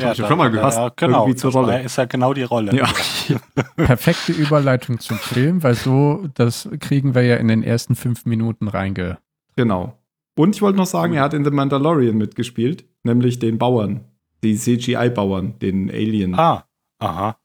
Hab 0.00 0.12
ich 0.12 0.18
ja 0.18 0.26
schon 0.26 0.38
mal 0.38 0.50
gehört. 0.50 0.74
Ja, 0.74 0.90
genau. 0.96 1.22
Irgendwie 1.22 1.36
zur 1.36 1.52
Rolle. 1.52 1.82
ist 1.82 1.96
ja 1.96 2.06
genau 2.06 2.34
die 2.34 2.42
Rolle. 2.42 2.74
Ja. 2.74 2.88
Perfekte 3.76 4.32
Überleitung 4.32 4.98
zum 4.98 5.18
Film, 5.18 5.62
weil 5.62 5.74
so, 5.74 6.26
das 6.34 6.68
kriegen 6.80 7.14
wir 7.14 7.22
ja 7.22 7.36
in 7.36 7.48
den 7.48 7.62
ersten 7.62 7.94
fünf 7.94 8.24
Minuten 8.24 8.68
reinge. 8.68 9.18
Genau. 9.54 9.96
Und 10.38 10.54
ich 10.54 10.62
wollte 10.62 10.76
noch 10.78 10.86
sagen, 10.86 11.14
er 11.14 11.22
hat 11.22 11.34
in 11.34 11.44
The 11.44 11.50
Mandalorian 11.50 12.16
mitgespielt, 12.16 12.84
nämlich 13.04 13.38
den 13.38 13.58
Bauern, 13.58 14.04
die 14.44 14.56
CGI-Bauern, 14.56 15.58
den 15.60 15.90
Alien. 15.90 16.34
Ah, 16.34 16.64
aha. 16.98 17.38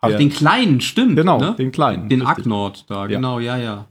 Ach, 0.00 0.10
Ja. 0.10 0.18
den 0.18 0.28
kleinen, 0.30 0.80
stimmt. 0.80 1.16
genau, 1.16 1.38
ne? 1.40 1.54
den 1.56 1.72
kleinen. 1.72 2.08
Den. 2.08 2.22
Agnord 2.24 2.84
da, 2.90 3.02
Ja. 3.02 3.06
genau, 3.06 3.38
ja, 3.40 3.56
ja. 3.56 3.86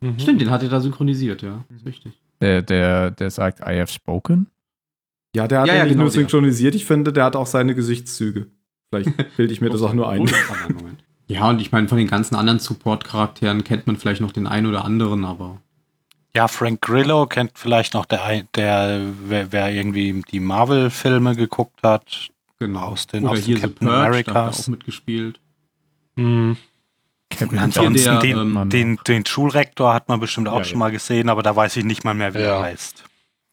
Mhm. 0.00 0.18
Stimmt, 0.18 0.40
den 0.40 0.50
hat 0.50 0.62
er 0.62 0.68
da 0.68 0.80
synchronisiert, 0.80 1.42
ja. 1.42 1.64
Mhm. 1.68 1.76
Ist 1.76 1.86
richtig. 1.86 2.12
Der, 2.40 2.62
der, 2.62 3.12
der 3.12 3.30
sagt, 3.30 3.60
I 3.60 3.78
have 3.78 3.90
spoken. 3.92 4.48
Ja, 5.34 5.46
der 5.46 5.60
hat 5.60 5.68
Ja, 5.68 5.74
ja, 5.76 5.84
genau 5.84 6.02
nur 6.02 6.10
synchronisiert, 6.10 6.74
ich 6.74 6.84
finde, 6.84 7.12
der 7.12 7.24
hat 7.24 7.36
auch 7.36 7.46
seine 7.46 7.74
Gesichtszüge. 7.74 8.48
Vielleicht 8.90 9.10
bilde 9.36 9.52
ich 9.52 9.60
mir 9.60 9.70
das 9.70 9.82
auch 9.82 9.94
nur 9.94 10.08
ein. 10.08 10.28
Ja, 11.28 11.48
und 11.48 11.60
ich 11.60 11.72
meine, 11.72 11.88
von 11.88 11.98
den 11.98 12.08
ganzen 12.08 12.34
anderen 12.36 12.58
Support-Charakteren 12.58 13.64
kennt 13.64 13.86
man 13.86 13.96
vielleicht 13.96 14.20
noch 14.20 14.32
den 14.32 14.46
einen 14.46 14.66
oder 14.66 14.84
anderen, 14.84 15.24
aber 15.24 15.60
Ja, 16.36 16.48
Frank 16.48 16.82
Grillo 16.82 17.26
kennt 17.26 17.52
vielleicht 17.54 17.94
noch 17.94 18.04
der, 18.04 18.42
der 18.54 19.00
wer, 19.24 19.50
wer 19.52 19.72
irgendwie 19.72 20.22
die 20.30 20.38
Marvel-Filme 20.40 21.34
geguckt 21.34 21.80
hat. 21.82 22.28
genau. 22.58 22.80
Aus 22.88 23.06
den- 23.06 23.24
oder 23.24 23.32
aus 23.32 23.38
den 23.38 23.44
hier 23.46 23.56
The 23.56 23.62
Captain 23.62 23.88
Purge, 23.88 24.00
da 24.00 24.04
hat 24.04 24.26
er 24.26 24.36
Americas. 24.36 24.62
auch 24.64 24.68
mitgespielt. 24.68 25.40
Mm. 26.16 26.52
Kevin 27.30 27.58
Ansonsten 27.58 28.04
der, 28.04 28.18
den, 28.20 28.38
ähm, 28.38 28.68
den, 28.70 28.98
den 29.06 29.24
Schulrektor 29.26 29.92
hat 29.94 30.08
man 30.08 30.20
bestimmt 30.20 30.48
auch 30.48 30.58
Ja, 30.58 30.64
schon 30.64 30.78
mal 30.78 30.90
gesehen, 30.90 31.28
aber 31.30 31.42
da 31.42 31.56
weiß 31.56 31.76
ich 31.78 31.84
nicht 31.84 32.04
mal 32.04 32.14
mehr, 32.14 32.34
wie 32.34 32.38
Ja. 32.40 32.56
er 32.58 32.62
heißt. 32.62 33.02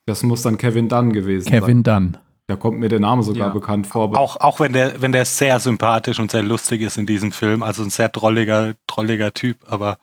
Das 0.05 0.21
muss 0.23 0.41
dann 0.41 0.57
Kevin 0.57 0.89
Dunn 0.89 1.13
gewesen 1.13 1.45
sein. 1.49 1.61
Kevin 1.61 1.83
Dunn. 1.83 2.17
Da 2.47 2.57
kommt 2.57 2.79
mir 2.79 2.89
der 2.89 2.99
Name 2.99 3.23
sogar 3.23 3.47
Ja. 3.47 3.53
bekannt 3.53 3.87
vor. 3.87 4.15
Auch, 4.17 4.35
auch 4.41 4.59
wenn 4.59 4.73
der, 4.73 5.01
wenn 5.01 5.13
der 5.13 5.23
sehr 5.23 5.59
sympathisch 5.61 6.19
und 6.19 6.31
sehr 6.31 6.43
lustig 6.43 6.81
ist 6.81 6.97
in 6.97 7.05
diesem 7.05 7.31
Film, 7.31 7.63
also 7.63 7.81
ein 7.83 7.89
sehr 7.89 8.09
drolliger, 8.09 8.73
drolliger 8.87 9.33
Typ, 9.33 9.57
aber 9.67 9.97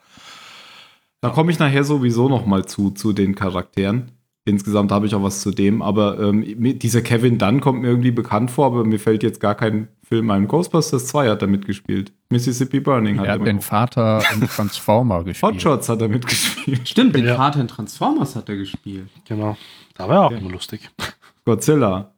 Da 1.21 1.31
komme 1.31 1.51
ich 1.53 1.59
nachher 1.59 1.85
sowieso 1.85 2.29
noch 2.29 2.47
mal 2.47 2.65
zu, 2.67 2.91
zu 2.91 3.13
den 3.13 3.35
Charakteren. 3.35 4.13
Insgesamt 4.47 4.91
habe 4.91 5.07
ich 5.07 5.15
auch 5.15 5.23
was 5.23 5.43
zu 5.43 5.51
dem, 5.51 5.83
aber 5.83 6.19
ähm, 6.19 6.79
dieser 6.79 7.03
Kevin 7.03 7.37
Dunn 7.39 7.61
kommt 7.61 7.83
mir 7.83 7.89
irgendwie 7.89 8.11
bekannt 8.11 8.51
vor, 8.51 8.67
aber 8.67 8.85
mir 8.85 8.99
fällt 8.99 9.23
jetzt 9.23 9.39
gar 9.39 9.55
kein 9.55 9.89
Film 10.03 10.31
ein. 10.31 10.49
Ghostbusters 10.49 11.07
2 11.09 11.29
hat 11.29 11.43
er 11.43 11.49
mitgespielt. 11.49 12.13
Mississippi 12.31 12.81
Burning 12.81 13.19
hat 13.19 13.27
Er 13.27 13.29
er 13.29 13.33
hat 13.35 13.47
den 13.47 13.57
mitgespielt. 13.57 13.65
Vater 13.95 14.23
in 14.35 14.49
Transformer 14.49 15.25
gespielt. 15.25 15.53
Hotshots 15.55 15.89
hat 15.91 16.01
er 16.01 16.09
mitgespielt. 16.09 16.89
Stimmt, 16.89 17.15
den 17.15 17.27
Ja. 17.27 17.37
Vater 17.37 17.61
in 17.61 17.69
Transformers 17.69 18.35
hat 18.35 18.49
er 18.49 18.57
gespielt. 18.57 19.09
Genau. 19.29 19.57
Da 19.95 20.09
war 20.09 20.15
er 20.17 20.23
auch 20.27 20.31
Ja. 20.33 20.39
immer 20.39 20.51
lustig. 20.51 20.89
Godzilla. 21.45 22.11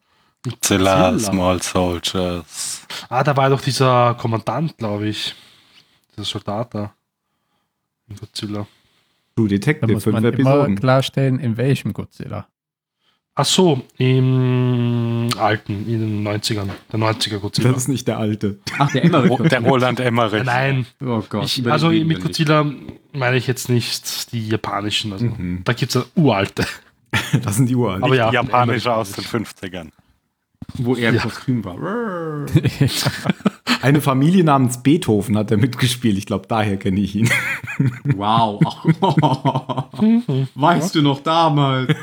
Zilla, 0.60 1.16
Zilla. 1.16 1.18
Small 1.18 1.60
Soldiers. 1.60 2.86
Ah, 3.08 3.22
da 3.24 3.36
war 3.36 3.50
doch 3.50 3.60
dieser 3.60 4.14
Kommandant, 4.14 4.76
glaube 4.78 5.08
ich. 5.08 5.34
Dieser 6.12 6.24
Soldat 6.24 6.74
da. 6.74 6.92
Godzilla. 8.18 8.66
True 9.36 9.48
Da 9.48 9.54
Detective, 9.54 9.92
muss 9.92 10.04
fünf 10.04 10.14
man 10.14 10.24
immer 10.24 10.32
Episoden. 10.34 10.76
klarstellen, 10.76 11.38
in 11.40 11.56
welchem 11.56 11.92
Godzilla. 11.92 12.46
Ach 13.34 13.46
so, 13.46 13.80
im 13.96 15.28
alten, 15.38 15.86
in 15.88 16.00
den 16.00 16.28
90ern. 16.28 16.68
Der 16.92 17.00
90er 17.00 17.38
Godzilla. 17.38 17.70
Das 17.70 17.78
ist 17.78 17.88
nicht 17.88 18.06
der 18.06 18.18
alte. 18.18 18.58
Ach, 18.78 18.92
der 18.92 19.04
Emmerich. 19.04 19.32
Der 19.48 19.60
Roland 19.62 20.00
Emmerich. 20.00 20.44
Nein, 20.44 20.84
Oh 21.02 21.22
Gott. 21.28 21.44
ich, 21.44 21.66
also 21.66 21.88
mit. 21.88 22.20
Godzilla 22.20 22.66
meine 23.14 23.36
ich 23.38 23.46
jetzt 23.46 23.70
nicht 23.70 24.32
die 24.32 24.48
japanischen. 24.48 25.12
Also 25.14 25.24
Mhm. 25.26 25.60
Da 25.64 25.72
gibt 25.72 25.94
es 25.94 26.02
ja 26.02 26.04
uralte. 26.22 26.66
Das 27.42 27.56
sind 27.56 27.68
die 27.70 27.74
uralten. 27.76 28.04
Aber 28.04 28.14
ja, 28.14 28.28
Die 28.30 28.34
japanische 28.36 28.92
aus 28.92 29.12
den 29.12 29.24
50ern. 29.24 29.88
Wo 30.78 30.94
er 30.96 31.10
im 31.10 31.14
Ja. 31.16 31.22
Kostüm 31.22 31.64
war. 31.64 31.76
Eine 33.82 34.00
Familie 34.00 34.44
namens 34.44 34.82
Beethoven 34.82 35.36
hat 35.36 35.50
er 35.50 35.56
mitgespielt. 35.56 36.16
Ich 36.18 36.26
glaube, 36.26 36.46
daher 36.48 36.76
kenne 36.76 37.00
ich 37.00 37.14
ihn. 37.16 37.28
Wow. 38.16 38.60
weißt 40.54 40.94
du 40.94 41.02
noch 41.02 41.20
damals? 41.20 41.94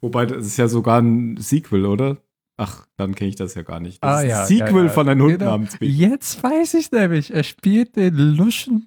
Wobei, 0.00 0.26
das 0.26 0.46
ist 0.46 0.56
ja 0.58 0.68
sogar 0.68 1.00
ein 1.00 1.36
Sequel, 1.38 1.86
oder? 1.86 2.18
Ach, 2.56 2.86
dann 2.96 3.14
kenne 3.14 3.30
ich 3.30 3.36
das 3.36 3.54
ja 3.54 3.62
gar 3.62 3.80
nicht. 3.80 4.02
Das 4.02 4.16
Ah, 4.18 4.20
ist 4.22 4.28
ja, 4.28 4.40
ein 4.42 4.46
Sequel 4.46 4.76
ja, 4.76 4.84
ja. 4.84 4.88
von 4.90 5.08
einem 5.08 5.22
Hund 5.22 5.38
Genau. 5.38 5.50
namens 5.52 5.76
Beethoven. 5.78 6.10
Jetzt 6.12 6.42
weiß 6.42 6.74
ich 6.74 6.90
nämlich, 6.92 7.32
er 7.32 7.44
spielt 7.44 7.96
den 7.96 8.14
luschen 8.16 8.86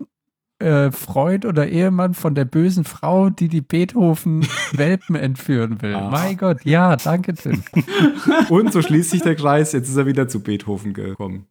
äh, 0.62 0.92
Freund 0.92 1.46
oder 1.46 1.68
Ehemann 1.68 2.14
von 2.14 2.36
der 2.36 2.46
bösen 2.46 2.84
Frau, 2.84 3.30
die 3.30 3.48
die 3.50 3.62
Beethoven-Welpen 3.62 5.16
entführen 5.18 5.82
will. 5.82 5.96
Ah. 5.96 6.10
Mein 6.10 6.38
Gott, 6.38 6.64
ja, 6.64 6.96
danke, 6.96 7.34
Tim. 7.34 7.64
Und 8.50 8.72
so 8.72 8.82
schließt 8.82 9.10
sich 9.12 9.22
der 9.22 9.36
Kreis. 9.36 9.72
Jetzt 9.74 9.90
ist 9.90 9.98
er 9.98 10.06
wieder 10.06 10.28
zu 10.28 10.42
Beethoven 10.42 10.94
gekommen. 10.94 11.48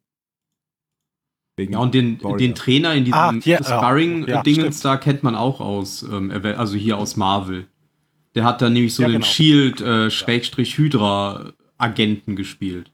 Wegen 1.57 1.73
Ja, 1.75 1.81
und 1.81 1.93
den, 1.95 2.19
den 2.39 2.55
Trainer 2.55 2.95
in 2.95 3.05
diesem 3.05 3.19
Ah, 3.19 3.33
ja, 3.45 3.59
ja, 3.59 3.65
Sparring-Dingens 3.65 4.79
stimmt. 4.79 4.85
da 4.85 4.97
kennt 4.97 5.23
man 5.23 5.35
auch 5.35 5.61
aus, 5.61 6.03
ähm, 6.03 6.31
also 6.57 6.77
hier 6.77 6.97
aus 6.97 7.17
Marvel. 7.17 7.67
Der 8.35 8.45
hat 8.45 8.63
dann 8.63 8.73
nämlich 8.73 8.95
so 8.95 9.03
Ja, 9.03 9.09
den 9.09 9.21
genau. 9.21 9.27
Shield 9.27 9.81
äh, 9.81 10.09
gespielt. 12.37 12.93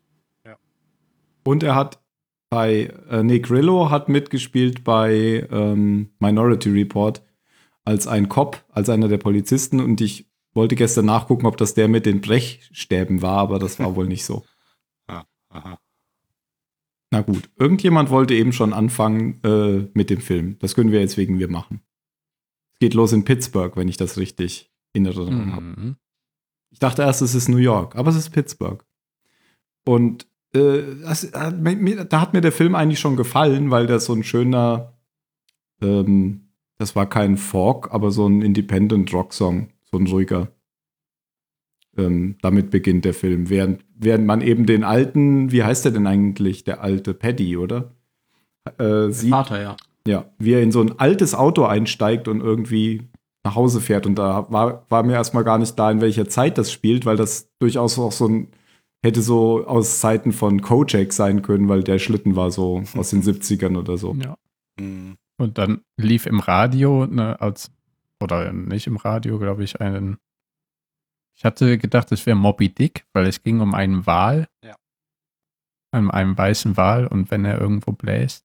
Und 1.44 1.62
er 1.62 1.76
hat 1.76 2.00
bei 2.56 2.90
äh, 3.10 3.22
Nick 3.22 3.48
Grillo 3.48 3.90
hat 3.90 4.08
mitgespielt 4.08 4.82
bei 4.82 5.46
ähm, 5.50 6.14
Minority 6.20 6.70
Report 6.70 7.22
als 7.84 8.06
ein 8.06 8.30
Cop, 8.30 8.64
als 8.70 8.88
einer 8.88 9.08
der 9.08 9.18
Polizisten. 9.18 9.78
Und 9.78 10.00
ich 10.00 10.30
wollte 10.54 10.74
gestern 10.74 11.04
nachgucken, 11.04 11.44
ob 11.44 11.58
das 11.58 11.74
der 11.74 11.86
mit 11.86 12.06
den 12.06 12.22
Brechstäben 12.22 13.20
war, 13.20 13.40
aber 13.40 13.58
das 13.58 13.78
war 13.78 13.94
wohl 13.96 14.06
nicht 14.06 14.24
so. 14.24 14.42
Aha. 15.06 15.78
Na 17.10 17.20
gut, 17.20 17.50
irgendjemand 17.56 18.08
wollte 18.08 18.32
eben 18.32 18.54
schon 18.54 18.72
anfangen 18.72 19.38
äh, 19.44 19.90
mit 19.92 20.08
dem 20.08 20.22
Film. 20.22 20.58
Das 20.60 20.74
können 20.74 20.92
wir 20.92 21.00
jetzt 21.00 21.18
wegen 21.18 21.38
wir 21.38 21.50
machen. 21.50 21.82
Es 22.72 22.78
geht 22.78 22.94
los 22.94 23.12
in 23.12 23.26
Pittsburgh, 23.26 23.76
wenn 23.76 23.88
ich 23.88 23.98
das 23.98 24.16
richtig 24.16 24.72
in 24.94 25.06
habe. 25.06 25.60
Mhm. 25.60 25.96
Ich 26.70 26.78
dachte 26.78 27.02
erst, 27.02 27.20
es 27.20 27.34
ist 27.34 27.50
New 27.50 27.58
York, 27.58 27.96
aber 27.96 28.08
es 28.08 28.16
ist 28.16 28.30
Pittsburgh. 28.30 28.82
Und 29.84 30.26
äh, 30.56 30.84
das, 31.02 31.30
mir- 31.58 32.04
da 32.04 32.20
hat 32.20 32.32
mir 32.32 32.40
der 32.40 32.52
Film 32.52 32.74
eigentlich 32.74 33.00
schon 33.00 33.16
gefallen, 33.16 33.70
weil 33.70 33.86
der 33.86 34.00
so 34.00 34.12
ein 34.12 34.24
schöner, 34.24 34.94
ähm, 35.82 36.48
das 36.78 36.96
war 36.96 37.08
kein 37.08 37.36
Folk, 37.36 37.92
aber 37.92 38.10
so 38.10 38.26
ein 38.26 38.42
Independent 38.42 39.12
Rock 39.12 39.32
Song, 39.32 39.68
so 39.84 39.98
ein 39.98 40.06
ruhiger. 40.06 40.48
Ähm, 41.96 42.36
damit 42.42 42.70
beginnt 42.70 43.04
der 43.06 43.14
Film, 43.14 43.48
während, 43.48 43.82
während 43.94 44.26
man 44.26 44.42
eben 44.42 44.66
den 44.66 44.84
alten, 44.84 45.50
wie 45.50 45.62
heißt 45.62 45.84
der 45.86 45.92
denn 45.92 46.06
eigentlich, 46.06 46.64
der 46.64 46.82
alte 46.82 47.14
Paddy, 47.14 47.56
oder? 47.56 47.92
Äh, 48.78 49.10
sieht, 49.10 49.30
Vater, 49.30 49.62
ja. 49.62 49.76
ja, 50.06 50.26
wie 50.38 50.52
er 50.52 50.62
in 50.62 50.72
so 50.72 50.82
ein 50.82 50.98
altes 50.98 51.34
Auto 51.34 51.64
einsteigt 51.64 52.28
und 52.28 52.40
irgendwie 52.42 53.08
nach 53.44 53.54
Hause 53.54 53.80
fährt. 53.80 54.04
Und 54.06 54.16
da 54.16 54.46
war, 54.50 54.84
war 54.90 55.04
mir 55.04 55.14
erstmal 55.14 55.44
gar 55.44 55.56
nicht 55.56 55.74
klar, 55.74 55.90
in 55.90 56.02
welcher 56.02 56.28
Zeit 56.28 56.58
das 56.58 56.70
spielt, 56.70 57.06
weil 57.06 57.16
das 57.16 57.48
durchaus 57.60 57.98
auch 57.98 58.12
so 58.12 58.28
ein, 58.28 58.48
hätte 59.06 59.22
so 59.22 59.66
aus 59.66 60.00
Zeiten 60.00 60.32
von 60.32 60.60
Kojak 60.60 61.12
sein 61.12 61.42
können, 61.42 61.68
weil 61.68 61.82
der 61.82 61.98
Schlitten 61.98 62.36
war 62.36 62.50
so 62.50 62.84
aus 62.94 63.10
den 63.10 63.22
70ern 63.22 63.78
oder 63.78 63.96
so. 63.96 64.14
Ja. 64.14 64.36
Hm. 64.78 65.16
Und 65.38 65.58
dann 65.58 65.82
lief 65.96 66.26
im 66.26 66.40
Radio, 66.40 67.06
ne, 67.06 67.40
als, 67.40 67.70
oder 68.20 68.52
nicht 68.52 68.86
im 68.86 68.96
Radio, 68.96 69.38
glaube 69.38 69.64
ich, 69.64 69.80
einen. 69.80 70.18
Ich 71.36 71.44
hatte 71.44 71.76
gedacht, 71.78 72.10
es 72.12 72.24
wäre 72.24 72.36
Moby 72.36 72.70
Dick, 72.70 73.04
weil 73.12 73.26
es 73.26 73.42
ging 73.42 73.60
um 73.60 73.74
einen 73.74 74.06
Wal. 74.06 74.48
Ja. 74.64 74.76
Um 75.92 76.10
einen 76.10 76.36
weißen 76.36 76.76
Wal 76.76 77.06
und 77.06 77.30
wenn 77.30 77.44
er 77.44 77.60
irgendwo 77.60 77.92
bläst. 77.92 78.44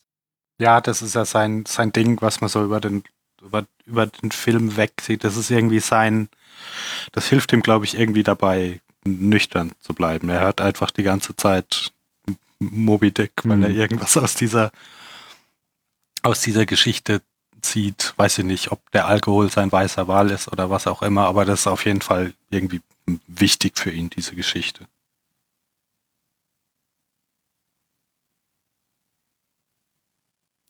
Ja, 0.59 0.79
das 0.81 1.01
ist 1.01 1.15
ja 1.15 1.25
sein, 1.25 1.65
sein 1.65 1.91
Ding, 1.91 2.21
was 2.21 2.41
man 2.41 2.49
so 2.49 2.63
über 2.63 2.79
den, 2.79 3.03
über, 3.41 3.65
über 3.85 4.05
den 4.05 4.31
Film 4.31 4.77
wegsieht. 4.77 5.23
Das 5.23 5.37
ist 5.37 5.49
irgendwie 5.49 5.79
sein, 5.79 6.29
das 7.13 7.27
hilft 7.27 7.53
ihm, 7.53 7.61
glaube 7.61 7.85
ich, 7.85 7.97
irgendwie 7.97 8.23
dabei, 8.23 8.81
nüchtern 9.03 9.71
zu 9.79 9.93
bleiben. 9.93 10.29
Er 10.29 10.41
hört 10.41 10.61
einfach 10.61 10.91
die 10.91 11.03
ganze 11.03 11.35
Zeit 11.35 11.91
Moby 12.59 13.11
Dick, 13.11 13.31
weil 13.43 13.57
Mhm. 13.57 13.63
er 13.63 13.69
irgendwas 13.71 14.15
aus 14.17 14.35
dieser, 14.35 14.71
aus 16.23 16.41
dieser 16.41 16.65
Geschichte 16.65 17.21
zieht. 17.61 18.13
Weiß 18.17 18.37
ich 18.39 18.45
nicht, 18.45 18.71
ob 18.71 18.91
der 18.91 19.07
Alkohol 19.07 19.49
sein 19.49 19.71
weißer 19.71 20.07
Wal 20.07 20.29
ist 20.31 20.47
oder 20.51 20.69
was 20.69 20.87
auch 20.87 21.01
immer, 21.01 21.25
aber 21.25 21.45
das 21.45 21.61
ist 21.61 21.67
auf 21.67 21.85
jeden 21.85 22.01
Fall 22.01 22.33
irgendwie 22.49 22.81
wichtig 23.27 23.77
für 23.79 23.91
ihn, 23.91 24.09
diese 24.09 24.35
Geschichte. 24.35 24.87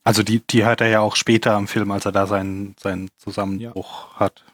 Also 0.04 0.22
die, 0.22 0.40
die 0.40 0.64
hört 0.64 0.80
er 0.80 0.88
ja 0.88 1.00
auch 1.00 1.14
später 1.16 1.56
im 1.56 1.68
Film, 1.68 1.90
als 1.92 2.04
er 2.06 2.12
da 2.12 2.26
seinen, 2.26 2.74
seinen 2.78 3.10
Zusammenbruch 3.18 4.14
hat. 4.16 4.44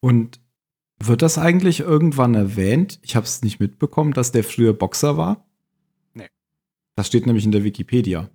Und 0.00 0.40
wird 1.06 1.22
das 1.22 1.38
eigentlich 1.38 1.80
irgendwann 1.80 2.34
erwähnt? 2.34 2.98
Ich 3.02 3.16
habe 3.16 3.24
es 3.26 3.42
nicht 3.42 3.60
mitbekommen, 3.60 4.12
dass 4.12 4.32
der 4.32 4.44
früher 4.44 4.72
Boxer 4.72 5.16
war. 5.16 5.44
Nee. 6.14 6.28
Das 6.96 7.06
steht 7.06 7.26
nämlich 7.26 7.44
in 7.44 7.52
der 7.52 7.64
Wikipedia. 7.64 8.28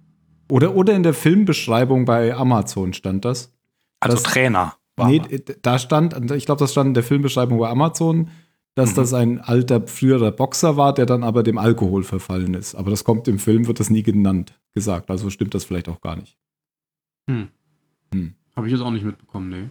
Oder, 0.50 0.76
oder 0.76 0.96
in 0.96 1.04
der 1.04 1.14
Filmbeschreibung 1.14 2.06
bei 2.06 2.34
Amazon 2.36 2.94
stand 2.94 3.26
das. 3.26 3.54
Also 4.00 4.16
Das- 4.18 4.24
Trainer. 4.24 4.76
War 4.96 5.10
nee, 5.10 5.22
da 5.62 5.78
stand, 5.78 6.32
ich 6.32 6.48
glaube, 6.48 6.58
das 6.60 6.72
stand 6.72 6.88
in 6.88 6.94
der 6.96 7.04
Filmbeschreibung 7.04 7.60
bei 7.60 7.70
Amazon, 7.70 8.30
dass 8.74 8.92
Mhm. 8.92 8.96
das 8.96 9.14
ein 9.14 9.40
alter 9.40 9.86
früherer 9.86 10.32
Boxer 10.32 10.76
war, 10.76 10.92
der 10.94 11.06
dann 11.06 11.24
aber 11.24 11.44
dem 11.44 11.60
Alkohol 11.60 12.04
verfallen 12.04 12.56
ist. 12.56 12.74
Aber 12.74 12.90
das 12.90 13.04
kommt 13.04 13.28
im 13.28 13.38
Film, 13.38 13.68
wird 13.68 13.80
das 13.80 13.92
nie 13.92 14.02
genannt, 14.02 14.60
gesagt. 14.74 15.12
Also 15.12 15.30
stimmt 15.30 15.54
das 15.54 15.66
vielleicht 15.66 15.88
auch 15.88 16.02
gar 16.02 16.16
nicht. 16.16 16.36
Hm. 17.30 17.50
Hm. 18.12 18.34
Habe 18.56 18.66
ich 18.68 18.74
jetzt 18.74 18.82
auch 18.82 18.90
nicht 18.90 19.06
mitbekommen, 19.06 19.50
ne? 19.50 19.70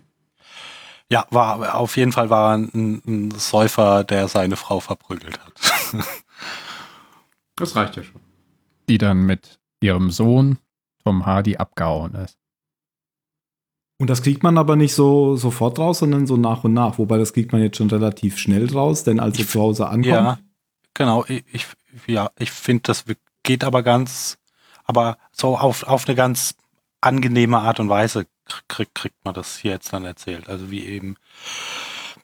Ja, 1.10 1.26
war 1.30 1.76
auf 1.76 1.96
jeden 1.96 2.12
Fall 2.12 2.30
war 2.30 2.52
er 2.52 2.58
ein, 2.58 3.02
ein 3.06 3.30
Säufer, 3.30 4.02
der 4.04 4.28
seine 4.28 4.56
Frau 4.56 4.80
verprügelt 4.80 5.38
hat. 5.38 6.06
Das 7.56 7.74
reicht 7.74 7.96
ja 7.96 8.02
schon. 8.02 8.20
die 8.88 8.98
dann 8.98 9.24
mit 9.24 9.58
ihrem 9.80 10.10
Sohn 10.10 10.58
Tom 11.04 11.24
Hardy 11.26 11.56
abgehauen 11.56 12.14
ist. 12.14 12.36
Und 13.98 14.10
das 14.10 14.22
kriegt 14.22 14.42
man 14.42 14.58
aber 14.58 14.76
nicht 14.76 14.94
so 14.94 15.36
sofort 15.36 15.78
raus, 15.78 16.00
sondern 16.00 16.26
so 16.26 16.36
nach 16.36 16.64
und 16.64 16.74
nach. 16.74 16.98
Wobei 16.98 17.16
das 17.16 17.32
kriegt 17.32 17.52
man 17.52 17.62
jetzt 17.62 17.78
schon 17.78 17.88
relativ 17.88 18.36
schnell 18.36 18.70
raus, 18.70 19.04
denn 19.04 19.20
als 19.20 19.38
er 19.38 19.44
Ich 19.44 19.50
zu 19.50 19.60
Hause 19.60 19.86
ankommt, 19.86 20.06
Ja, 20.06 20.38
genau. 20.92 21.24
Ich, 21.28 21.44
ich 21.50 21.66
ja, 22.06 22.30
ich 22.38 22.50
finde, 22.50 22.82
das 22.82 23.04
geht 23.42 23.64
aber 23.64 23.82
ganz, 23.82 24.36
aber 24.84 25.16
so 25.32 25.56
auf, 25.56 25.84
auf 25.84 26.06
eine 26.06 26.14
ganz 26.14 26.56
angenehme 27.00 27.58
Art 27.58 27.80
und 27.80 27.88
Weise 27.88 28.26
kriegt, 28.68 28.94
kriegt 28.94 29.24
man 29.24 29.34
das 29.34 29.56
hier 29.56 29.72
jetzt 29.72 29.92
dann 29.92 30.04
erzählt. 30.04 30.48
Also 30.48 30.70
wie 30.70 30.84
eben 30.84 31.16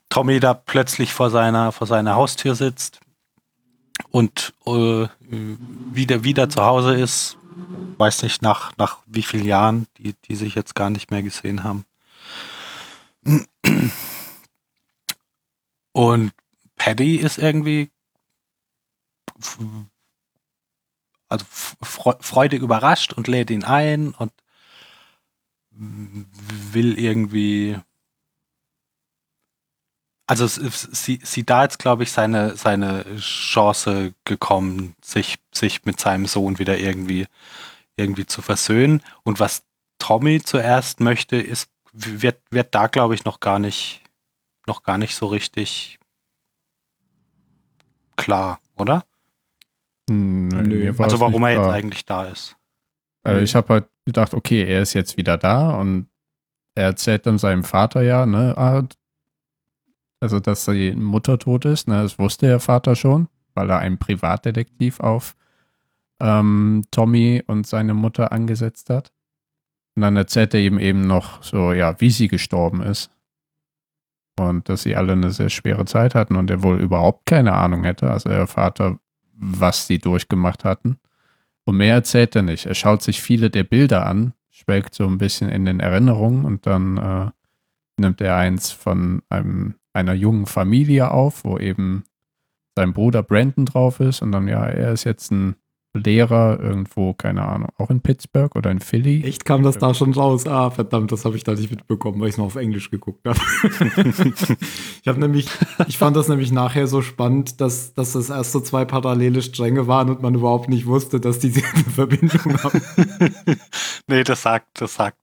Tommy 0.09 0.41
da 0.41 0.55
plötzlich 0.55 1.13
vor 1.13 1.31
seiner, 1.31 1.73
vor 1.73 1.87
seiner 1.87 2.15
Haustür 2.15 2.55
sitzt 2.55 3.01
und 4.11 4.53
äh, 4.67 5.07
wieder, 5.21 6.25
wieder 6.25 6.49
zu 6.49 6.63
Hause 6.63 6.95
ist, 6.95 7.37
weiß 7.99 8.23
nicht, 8.23 8.43
nach, 8.43 8.77
nach 8.77 8.99
wie 9.07 9.23
vielen 9.23 9.47
Jahren, 9.47 9.87
die, 9.99 10.15
die 10.29 10.37
sich 10.37 10.55
jetzt 10.55 10.75
gar 10.75 10.91
nicht 10.91 11.11
mehr 11.11 11.23
gesehen 11.23 11.65
haben. 11.65 11.85
Und 15.93 16.33
Paddy 16.77 17.17
ist 17.17 17.39
irgendwie 17.39 17.91
also 21.29 21.47
freudig 21.51 22.61
überrascht 22.61 23.13
und 23.15 23.29
lädt 23.29 23.51
ihn 23.51 23.65
ein 23.65 24.13
und 24.13 24.33
will 25.75 26.99
irgendwie 26.99 27.79
also 30.33 30.47
sie, 30.47 31.21
sie 31.23 31.45
da 31.45 31.65
jetzt, 31.65 31.79
glaube 31.79 32.05
ich, 32.05 32.13
seine, 32.13 32.57
seine 32.57 33.05
Chance 33.19 34.15
gekommen, 34.25 34.95
sich, 35.03 35.39
sich 35.53 35.85
mit 35.85 36.01
seinem 36.01 36.25
Sohn 36.25 36.59
wieder 36.59 36.79
irgendwie, 36.79 37.27
irgendwie 37.97 38.25
zu 38.25 38.41
versöhnen. 38.41 39.03
Und 39.25 39.41
was 39.41 39.65
Tommy 39.99 40.41
zuerst 40.41 41.01
möchte, 41.01 41.37
ist, 41.37 41.71
wird, 41.93 42.41
wird 42.51 42.75
da, 42.75 42.87
glaube 42.87 43.15
ich, 43.15 43.27
noch 43.27 43.41
gar 43.41 43.59
nicht, 43.59 44.03
noch 44.67 44.85
gar 44.85 44.97
nicht 44.97 45.15
so 45.15 45.27
richtig 45.27 45.99
klar, 48.17 48.59
oder? 48.77 49.05
Hm, 50.09 50.49
Nö. 50.49 50.95
Also 50.99 51.21
warum 51.21 51.43
nicht 51.43 51.51
er 51.51 51.51
jetzt 51.51 51.63
klar. 51.63 51.75
eigentlich 51.75 52.05
da 52.07 52.25
ist. 52.27 52.57
Also 53.23 53.41
ich 53.41 53.55
habe 53.55 53.69
halt 53.69 53.85
gedacht, 54.05 54.35
okay, 54.35 54.65
er 54.65 54.83
ist 54.83 54.95
jetzt 54.95 55.17
wieder 55.17 55.39
da 55.39 55.71
und 55.71 56.09
er 56.75 56.85
erzählt 56.85 57.27
dann 57.27 57.39
seinem 57.39 57.65
Vater 57.65 58.03
ja, 58.03 58.27
ne, 58.27 58.55
ah, 58.57 58.83
also 60.21 60.41
dass 60.41 60.65
die 60.65 60.93
Mutter 60.93 61.39
tot 61.39 61.65
ist, 61.65 61.89
ne, 61.89 62.03
das 62.03 62.19
wusste 62.19 62.47
der 62.47 62.61
Vater 62.61 62.97
schon, 62.97 63.29
weil 63.55 63.71
er 63.71 63.79
einen 63.79 63.99
Privatdetektiv 63.99 65.01
auf 65.01 65.37
ähm, 66.21 66.85
Tommy 66.91 67.43
und 67.47 67.67
seine 67.67 67.95
Mutter 67.95 68.33
angesetzt 68.33 68.91
hat. 68.91 69.13
Und 69.95 70.03
dann 70.03 70.17
erzählt 70.17 70.55
er 70.55 70.61
ihm 70.61 70.79
eben 70.79 71.07
noch 71.07 71.43
so, 71.43 71.73
ja, 71.73 72.01
wie 72.01 72.11
sie 72.11 72.29
gestorben 72.29 72.83
ist. 72.83 73.11
Und 74.39 74.69
dass 74.69 74.85
sie 74.85 74.97
alle 74.97 75.13
eine 75.13 75.31
sehr 75.31 75.51
schwere 75.51 75.85
Zeit 75.85 76.15
hatten 76.15 76.37
und 76.37 76.51
er 76.51 76.63
wohl 76.63 76.81
überhaupt 76.81 77.27
keine 77.27 77.53
Ahnung 77.53 77.85
hätte, 77.85 78.11
also 78.11 78.31
der 78.31 78.47
Vater, 78.47 78.99
was 79.35 79.87
sie 79.87 79.99
durchgemacht 79.99 80.65
hatten. 80.65 80.99
Und 81.65 81.77
mehr 81.77 81.95
erzählt 81.95 82.35
er 82.35 82.43
nicht. 82.43 82.67
Er 82.67 82.75
schaut 82.75 83.03
sich 83.03 83.23
viele 83.23 83.51
der 83.51 83.65
Bilder 83.65 84.07
an, 84.07 84.35
schwelgt 84.51 84.95
so 84.95 85.07
ein 85.07 85.19
bisschen 85.19 85.49
in 85.49 85.65
den 85.65 85.81
Erinnerungen 85.81 86.45
und 86.45 86.67
dann 86.67 86.97
äh, 86.97 87.31
nimmt 87.97 88.21
er 88.21 88.37
eins 88.37 88.71
von 88.71 89.23
einem, 89.29 89.75
einer 89.93 90.15
jungen 90.15 90.47
Familie 90.47 91.11
auf, 91.11 91.45
wo 91.45 91.59
eben 91.59 92.05
sein 92.77 92.93
Bruder 92.93 93.23
Brandon 93.23 93.67
drauf 93.67 94.01
ist 94.01 94.23
und 94.23 94.33
dann, 94.33 94.49
ja, 94.49 94.65
er 94.65 94.93
ist 94.93 95.05
jetzt 95.05 95.31
ein 95.31 95.57
Lehrer 95.95 96.59
irgendwo, 96.59 97.13
keine 97.13 97.43
Ahnung, 97.43 97.69
auch 97.77 97.91
in 97.91 98.01
Pittsburgh 98.01 98.57
oder 98.57 98.71
in 98.71 98.81
Philly. 98.81 99.25
Echt 99.25 99.45
kam 99.45 99.63
das 99.63 99.77
da 99.77 99.93
schon 99.93 100.15
raus? 100.15 100.47
Ah, 100.47 100.71
verdammt, 100.71 101.13
das 101.13 101.27
habe 101.27 101.37
ich 101.37 101.45
da 101.45 101.53
nicht 101.53 101.71
mitbekommen, 101.71 102.19
weil 102.19 102.29
ich 102.29 102.35
es 102.35 102.39
noch 102.39 102.47
auf 102.47 102.57
Englisch 102.57 102.91
geguckt 102.91 103.27
habe. 103.27 103.39
ich 105.03 105.09
habe 105.09 105.21
nämlich, 105.21 105.49
ich 105.89 105.99
fand 105.99 106.17
das 106.17 106.29
nämlich 106.29 106.51
nachher 106.51 106.87
so 106.87 107.03
spannend, 107.03 107.61
dass, 107.61 107.93
dass 107.93 108.13
das 108.13 108.31
erst 108.31 108.53
so 108.53 108.61
zwei 108.61 108.87
parallele 108.87 109.43
Stränge 109.43 109.87
waren 109.87 110.09
und 110.09 110.23
man 110.23 110.35
überhaupt 110.35 110.71
nicht 110.71 110.87
wusste, 110.87 111.21
dass 111.21 111.41
die 111.41 111.53
eine 111.75 111.85
Verbindung 111.85 112.63
haben. 112.63 112.81
nee, 114.07 114.25
das 114.25 114.41
sagt, 114.41 114.81
das 114.81 114.95
sagt 114.95 115.19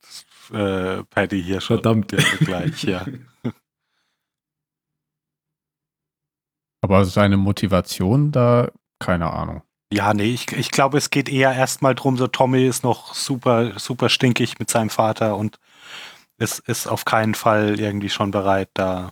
äh, 0.53 1.03
Paddy 1.10 1.41
hier 1.41 1.62
schon. 1.62 1.77
Verdammt. 1.77 2.15
Gleich, 2.41 2.84
ja. 2.84 3.05
Aber 6.82 7.05
seine 7.05 7.38
Motivation 7.38 8.32
da, 8.32 8.69
keine 8.99 9.34
Ahnung. 9.34 9.63
Ja, 9.91 10.13
nee, 10.13 10.32
ich, 10.32 10.52
ich 10.52 10.69
glaube, 10.69 10.97
es 10.99 11.10
geht 11.10 11.30
eher 11.30 11.52
erstmal 11.54 11.95
drum, 11.95 12.15
so 12.17 12.28
Tommy 12.28 12.65
ist 12.67 12.84
noch 12.84 13.15
super, 13.15 13.80
super 13.80 14.10
stinkig 14.10 14.60
mit 14.60 14.69
seinem 14.69 14.91
Vater 14.91 15.36
und 15.36 15.60
ist, 16.38 16.60
ist 16.60 16.88
auf 16.88 17.06
keinen 17.06 17.34
Fall 17.34 17.80
irgendwie 17.80 18.10
schon 18.10 18.30
bereit, 18.32 18.69
da, 18.75 19.12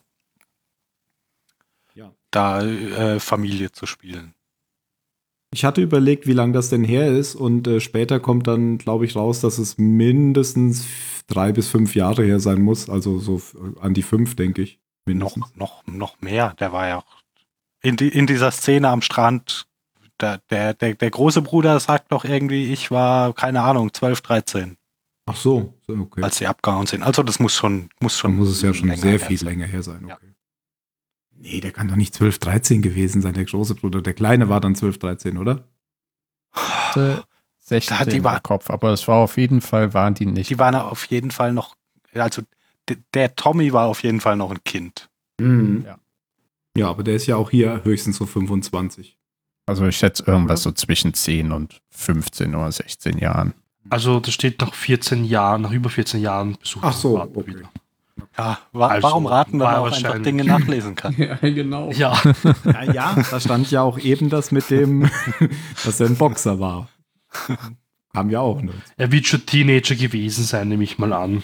Ja. 1.95 2.13
da 2.29 2.61
äh, 2.63 3.19
Familie 3.19 3.71
zu 3.71 3.87
spielen. 3.87 4.35
Ich 5.51 5.65
hatte 5.65 5.81
überlegt, 5.81 6.27
wie 6.27 6.33
lange 6.33 6.53
das 6.53 6.69
denn 6.69 6.83
her 6.83 7.07
ist 7.11 7.33
und 7.33 7.67
äh, 7.67 7.79
später 7.79 8.19
kommt 8.19 8.47
dann, 8.47 8.77
glaube 8.77 9.05
ich, 9.05 9.15
raus, 9.15 9.39
dass 9.41 9.57
es 9.57 9.77
mindestens 9.79 10.85
drei 11.25 11.51
bis 11.53 11.69
fünf 11.69 11.95
Jahre 11.95 12.23
her 12.23 12.39
sein 12.39 12.61
muss. 12.61 12.89
Also 12.89 13.17
so 13.17 13.37
f- 13.37 13.57
an 13.79 13.93
die 13.93 14.03
fünf, 14.03 14.35
denke 14.35 14.61
ich. 14.61 14.79
Mindestens. 15.05 15.37
Noch, 15.55 15.55
noch, 15.55 15.87
noch 15.87 16.21
mehr. 16.21 16.53
Der 16.59 16.71
war 16.73 16.87
ja 16.87 16.97
auch 16.97 17.21
in, 17.81 17.95
die, 17.95 18.09
in 18.09 18.27
dieser 18.27 18.51
Szene 18.51 18.89
am 18.89 19.01
Strand. 19.01 19.67
Der, 20.19 20.39
der, 20.49 20.73
der, 20.73 20.95
der 20.95 21.11
große 21.11 21.41
Bruder 21.41 21.79
sagt 21.79 22.11
doch 22.11 22.25
irgendwie, 22.25 22.71
ich 22.73 22.89
war, 22.91 23.33
keine 23.33 23.61
Ahnung, 23.61 23.93
12, 23.93 24.21
13, 24.21 24.77
Ach 25.27 25.35
so, 25.35 25.73
okay. 25.87 26.23
als 26.23 26.37
sie 26.37 26.47
abgehauen 26.47 26.87
sind. 26.87 27.03
Also 27.03 27.21
das 27.21 27.39
muss 27.39 27.53
schon, 27.53 27.89
muss 27.99 28.17
schon. 28.17 28.31
Dann 28.31 28.39
muss 28.39 28.49
es 28.49 28.61
ja 28.61 28.73
schon 28.73 28.95
sehr 28.95 29.19
viel 29.19 29.37
sein. 29.37 29.47
länger 29.49 29.65
her 29.67 29.83
sein. 29.83 30.07
Ja. 30.07 30.15
Okay. 30.15 30.33
Nee, 31.39 31.59
der 31.61 31.71
kann 31.71 31.87
doch 31.87 31.95
nicht 31.95 32.15
12, 32.15 32.39
13 32.39 32.81
gewesen 32.81 33.21
sein, 33.21 33.33
der 33.33 33.45
große 33.45 33.75
Bruder. 33.75 34.01
Der 34.01 34.13
kleine 34.13 34.49
war 34.49 34.59
dann 34.59 34.73
12, 34.73 34.97
13, 34.97 35.37
oder? 35.37 35.67
hatte 36.51 37.23
16 37.59 37.93
Da 37.95 37.99
hat 37.99 38.11
die 38.11 38.17
im 38.17 38.23
war- 38.23 38.39
Kopf, 38.39 38.69
aber 38.69 38.91
es 38.93 39.07
war 39.07 39.17
auf 39.17 39.37
jeden 39.37 39.61
Fall, 39.61 39.93
waren 39.93 40.13
die 40.13 40.25
nicht. 40.25 40.49
Die 40.49 40.57
waren 40.57 40.73
auf 40.75 41.05
jeden 41.05 41.31
Fall 41.31 41.53
noch, 41.53 41.75
also 42.13 42.41
der 43.13 43.35
Tommy 43.35 43.73
war 43.73 43.87
auf 43.87 44.01
jeden 44.03 44.21
Fall 44.21 44.35
noch 44.37 44.49
ein 44.51 44.63
Kind. 44.63 45.09
Mhm. 45.39 45.83
Ja. 45.85 45.99
Ja, 46.77 46.89
aber 46.89 47.03
der 47.03 47.15
ist 47.15 47.25
ja 47.27 47.35
auch 47.35 47.49
hier 47.51 47.83
höchstens 47.83 48.17
so 48.17 48.25
25. 48.25 49.17
Also 49.67 49.85
ich 49.85 49.97
schätze 49.97 50.23
irgendwas 50.25 50.63
so 50.63 50.71
zwischen 50.71 51.13
10 51.13 51.51
und 51.51 51.81
15 51.91 52.55
oder 52.55 52.71
16 52.71 53.17
Jahren. 53.19 53.53
Also 53.89 54.19
da 54.19 54.31
steht 54.31 54.61
nach 54.61 54.73
14 54.73 55.25
Jahren, 55.25 55.61
nach 55.61 55.71
über 55.71 55.89
14 55.89 56.21
Jahren 56.21 56.57
besucht 56.57 56.83
Ach 56.85 56.93
so, 56.93 57.21
okay. 57.21 57.47
wieder. 57.47 57.69
Ja, 58.37 58.59
wa 58.71 58.87
Also, 58.87 59.07
warum 59.07 59.25
raten, 59.25 59.53
wenn 59.53 59.59
war 59.59 59.81
man 59.81 59.91
auch 59.91 59.95
einfach 59.95 60.21
Dinge 60.21 60.43
nachlesen 60.45 60.95
kann? 60.95 61.15
Ja, 61.17 61.35
genau. 61.35 61.91
Ja, 61.91 62.19
Ja, 62.65 62.83
ja, 62.83 63.15
da 63.29 63.39
stand 63.39 63.69
ja 63.69 63.81
auch 63.81 63.99
eben 63.99 64.29
das 64.29 64.51
mit 64.51 64.69
dem, 64.69 65.09
dass 65.85 65.99
er 65.99 66.07
ein 66.07 66.15
Boxer 66.15 66.59
war. 66.59 66.87
Kam 68.13 68.29
ja 68.29 68.39
auch. 68.39 68.61
Ne? 68.61 68.71
er 68.95 69.11
wird 69.11 69.27
schon 69.27 69.45
Teenager 69.45 69.95
gewesen 69.95 70.43
sein, 70.43 70.69
nehme 70.69 70.83
ich 70.83 70.97
mal 70.97 71.13
an. 71.13 71.43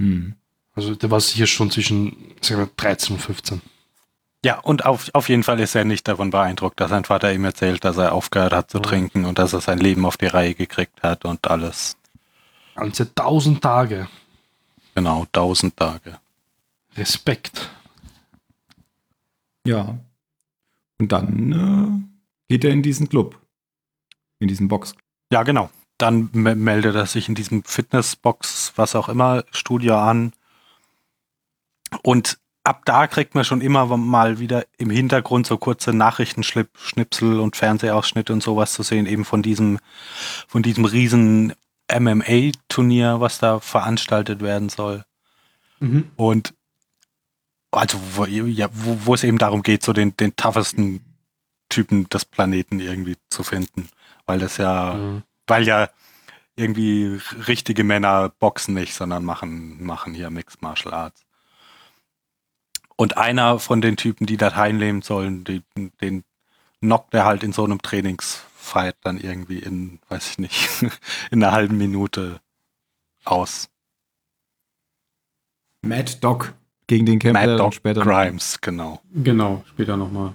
Hm. 0.00 0.34
Also 0.74 0.94
der 0.94 1.10
war 1.10 1.20
sicher 1.20 1.46
schon 1.46 1.70
zwischen 1.70 2.16
sagen 2.40 2.60
wir, 2.60 2.70
13 2.76 3.16
und 3.16 3.22
15. 3.22 3.62
Ja, 4.44 4.58
und 4.58 4.84
auf, 4.86 5.08
auf 5.12 5.28
jeden 5.28 5.44
Fall 5.44 5.60
ist 5.60 5.74
er 5.76 5.84
nicht 5.84 6.08
davon 6.08 6.30
beeindruckt, 6.30 6.80
dass 6.80 6.90
sein 6.90 7.04
Vater 7.04 7.32
ihm 7.32 7.44
erzählt, 7.44 7.84
dass 7.84 7.96
er 7.96 8.12
aufgehört 8.12 8.52
hat 8.52 8.70
zu 8.70 8.78
Ja. 8.78 8.82
trinken 8.82 9.24
und 9.24 9.38
dass 9.38 9.52
er 9.52 9.60
sein 9.60 9.78
Leben 9.78 10.04
auf 10.04 10.16
die 10.16 10.26
Reihe 10.26 10.54
gekriegt 10.54 11.02
hat 11.02 11.24
und 11.24 11.48
alles. 11.48 11.96
Ganze 12.74 13.04
1000 13.04 13.62
Tage. 13.62 14.08
Genau, 14.94 15.26
tausend 15.32 15.76
Tage. 15.76 16.18
Respekt. 16.96 17.70
Ja. 19.66 19.96
Und 20.98 21.12
dann 21.12 21.52
äh, 22.48 22.52
geht 22.52 22.64
er 22.64 22.70
in 22.72 22.82
diesen 22.82 23.08
Club. 23.08 23.38
In 24.40 24.48
diesen 24.48 24.66
Box. 24.68 24.94
Ja, 25.30 25.44
genau. 25.44 25.70
Dann 25.98 26.30
me- 26.32 26.56
meldet 26.56 26.96
er 26.96 27.06
sich 27.06 27.28
in 27.28 27.34
diesem 27.36 27.62
Fitnessbox, 27.62 28.72
was 28.76 28.96
auch 28.96 29.08
immer, 29.08 29.44
Studio 29.52 29.98
an. 29.98 30.32
Und 32.02 32.38
ab 32.64 32.82
da 32.84 33.06
kriegt 33.06 33.34
man 33.34 33.44
schon 33.44 33.60
immer 33.60 33.96
mal 33.96 34.38
wieder 34.38 34.66
im 34.78 34.90
Hintergrund 34.90 35.46
so 35.46 35.58
kurze 35.58 35.92
Nachrichtenschnipsel 35.92 37.40
und 37.40 37.56
Fernsehausschnitte 37.56 38.32
und 38.32 38.42
sowas 38.42 38.72
zu 38.72 38.82
sehen, 38.82 39.06
eben 39.06 39.24
von 39.24 39.42
diesem, 39.42 39.78
von 40.46 40.62
diesem 40.62 40.84
riesen 40.84 41.54
MMA-Turnier, 41.92 43.20
was 43.20 43.38
da 43.38 43.60
veranstaltet 43.60 44.40
werden 44.40 44.68
soll. 44.68 45.04
Mhm. 45.80 46.10
Und 46.16 46.54
also 47.72 47.98
wo, 48.14 48.24
ja, 48.26 48.68
wo, 48.72 48.98
wo 49.06 49.14
es 49.14 49.24
eben 49.24 49.38
darum 49.38 49.62
geht, 49.62 49.82
so 49.82 49.92
den, 49.92 50.16
den 50.16 50.36
toughesten 50.36 51.00
Typen 51.68 52.08
des 52.10 52.24
Planeten 52.24 52.80
irgendwie 52.80 53.16
zu 53.30 53.42
finden. 53.42 53.88
Weil 54.26 54.38
das 54.38 54.58
ja, 54.58 54.94
Mhm. 54.94 55.22
weil 55.46 55.66
ja 55.66 55.88
irgendwie 56.54 57.18
richtige 57.48 57.82
Männer 57.82 58.28
boxen 58.38 58.74
nicht, 58.74 58.94
sondern 58.94 59.24
machen, 59.24 59.82
machen 59.82 60.12
hier 60.14 60.30
Mixed 60.30 60.60
Martial 60.60 60.92
Arts. 60.94 61.24
Und 62.96 63.16
einer 63.16 63.58
von 63.58 63.80
den 63.80 63.96
Typen, 63.96 64.26
die 64.26 64.36
da 64.36 64.50
teilnehmen 64.50 65.02
sollen, 65.02 65.44
die, 65.44 65.62
den 66.00 66.24
knockt 66.80 67.14
er 67.14 67.24
halt 67.24 67.42
in 67.42 67.52
so 67.52 67.64
einem 67.64 67.80
Trainingsfight 67.80 68.96
dann 69.02 69.18
irgendwie 69.18 69.58
in, 69.58 69.98
weiß 70.08 70.30
ich 70.30 70.38
nicht, 70.38 70.68
in 71.30 71.42
einer 71.42 71.52
halben 71.52 71.78
Minute 71.78 72.40
aus. 73.24 73.68
Mad 75.82 76.18
Dog. 76.20 76.54
Gegen 76.86 77.06
den 77.06 77.18
kämpft 77.18 77.42
Mad 77.42 77.56
Dog 77.56 77.74
später. 77.74 78.02
Grimes, 78.02 78.60
genau. 78.60 79.00
Genau, 79.14 79.64
später 79.68 79.96
nochmal. 79.96 80.34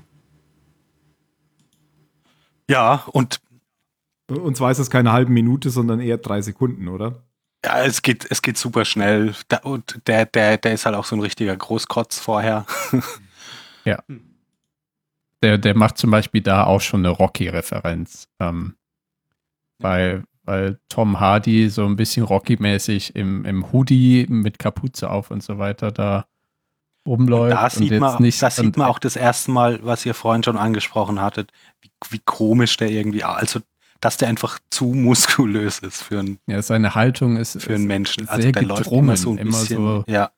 Ja, 2.70 3.06
und 3.14 3.40
Und 4.30 4.58
zwar 4.58 4.72
ist 4.72 4.80
es 4.80 4.90
keine 4.90 5.14
halbe 5.14 5.32
Minute, 5.32 5.70
sondern 5.70 6.02
eher 6.02 6.18
drei 6.18 6.42
Sekunden, 6.42 6.90
oder? 6.90 7.24
Ja, 7.68 7.84
es 7.84 8.02
geht, 8.02 8.26
es 8.30 8.42
geht 8.42 8.58
super 8.58 8.86
schnell. 8.86 9.34
Da, 9.50 9.58
und 9.58 10.00
der, 10.08 10.26
der, 10.26 10.58
der 10.58 10.74
ist 10.74 10.86
halt 10.86 10.96
auch 10.96 11.06
so 11.06 11.16
ein 11.16 11.22
richtiger 11.22 11.56
Großkotz 11.56 12.20
vorher. 12.20 12.66
Der, 15.44 15.60
der 15.60 15.78
macht 15.78 16.00
zum 16.00 16.10
Beispiel 16.10 16.42
da 16.42 16.64
auch 16.64 16.82
schon 16.82 17.06
eine 17.06 17.10
Rocky-Referenz. 17.10 18.28
Ähm, 18.40 18.76
weil 19.78 20.24
weil 20.48 20.80
Tom 20.88 21.20
Hardy 21.20 21.70
so 21.70 21.86
ein 21.86 21.98
bisschen 21.98 22.24
Rocky-mäßig 22.24 23.16
im, 23.16 23.44
im 23.44 23.72
Hoodie 23.72 24.26
mit 24.30 24.60
Kapuze 24.60 25.10
auf 25.10 25.30
und 25.30 25.44
so 25.44 25.58
weiter 25.58 25.92
da 25.92 26.26
rumläuft. 27.06 27.54
Da 27.54 27.64
und 27.64 27.72
sieht, 27.72 28.00
man, 28.00 28.22
nicht 28.22 28.42
da 28.42 28.50
sieht 28.50 28.78
man 28.78 28.88
auch 28.88 29.00
das 29.00 29.18
erste 29.18 29.52
Mal, 29.52 29.80
was 29.84 30.06
ihr 30.06 30.14
vorhin 30.14 30.44
schon 30.44 30.58
angesprochen 30.58 31.22
hattet, 31.22 31.52
wie, 31.82 31.92
wie 32.10 32.20
komisch 32.20 32.78
der 32.78 32.90
irgendwie, 32.90 33.26
also 33.26 33.60
dass 34.02 34.18
der 34.18 34.28
einfach 34.30 34.60
zu 34.70 34.86
muskulös 34.86 35.80
ist 35.80 36.04
für 36.04 36.20
einen, 36.20 36.40
Ja, 36.48 36.62
seine 36.62 36.96
Haltung 36.96 37.38
ist, 37.38 37.62
für 37.62 37.76
einen 37.76 37.86
Menschen. 37.88 38.28
Also 38.28 38.42
sehr 38.42 38.52
der 38.52 38.64
läuft 38.64 38.84
gedrungen, 38.84 39.04
immer 39.10 39.18
so 39.18 39.32
ein 39.32 39.38
immer 39.38 39.52
bisschen. 39.60 39.78
so- 39.78 40.04
ja, 40.08 40.32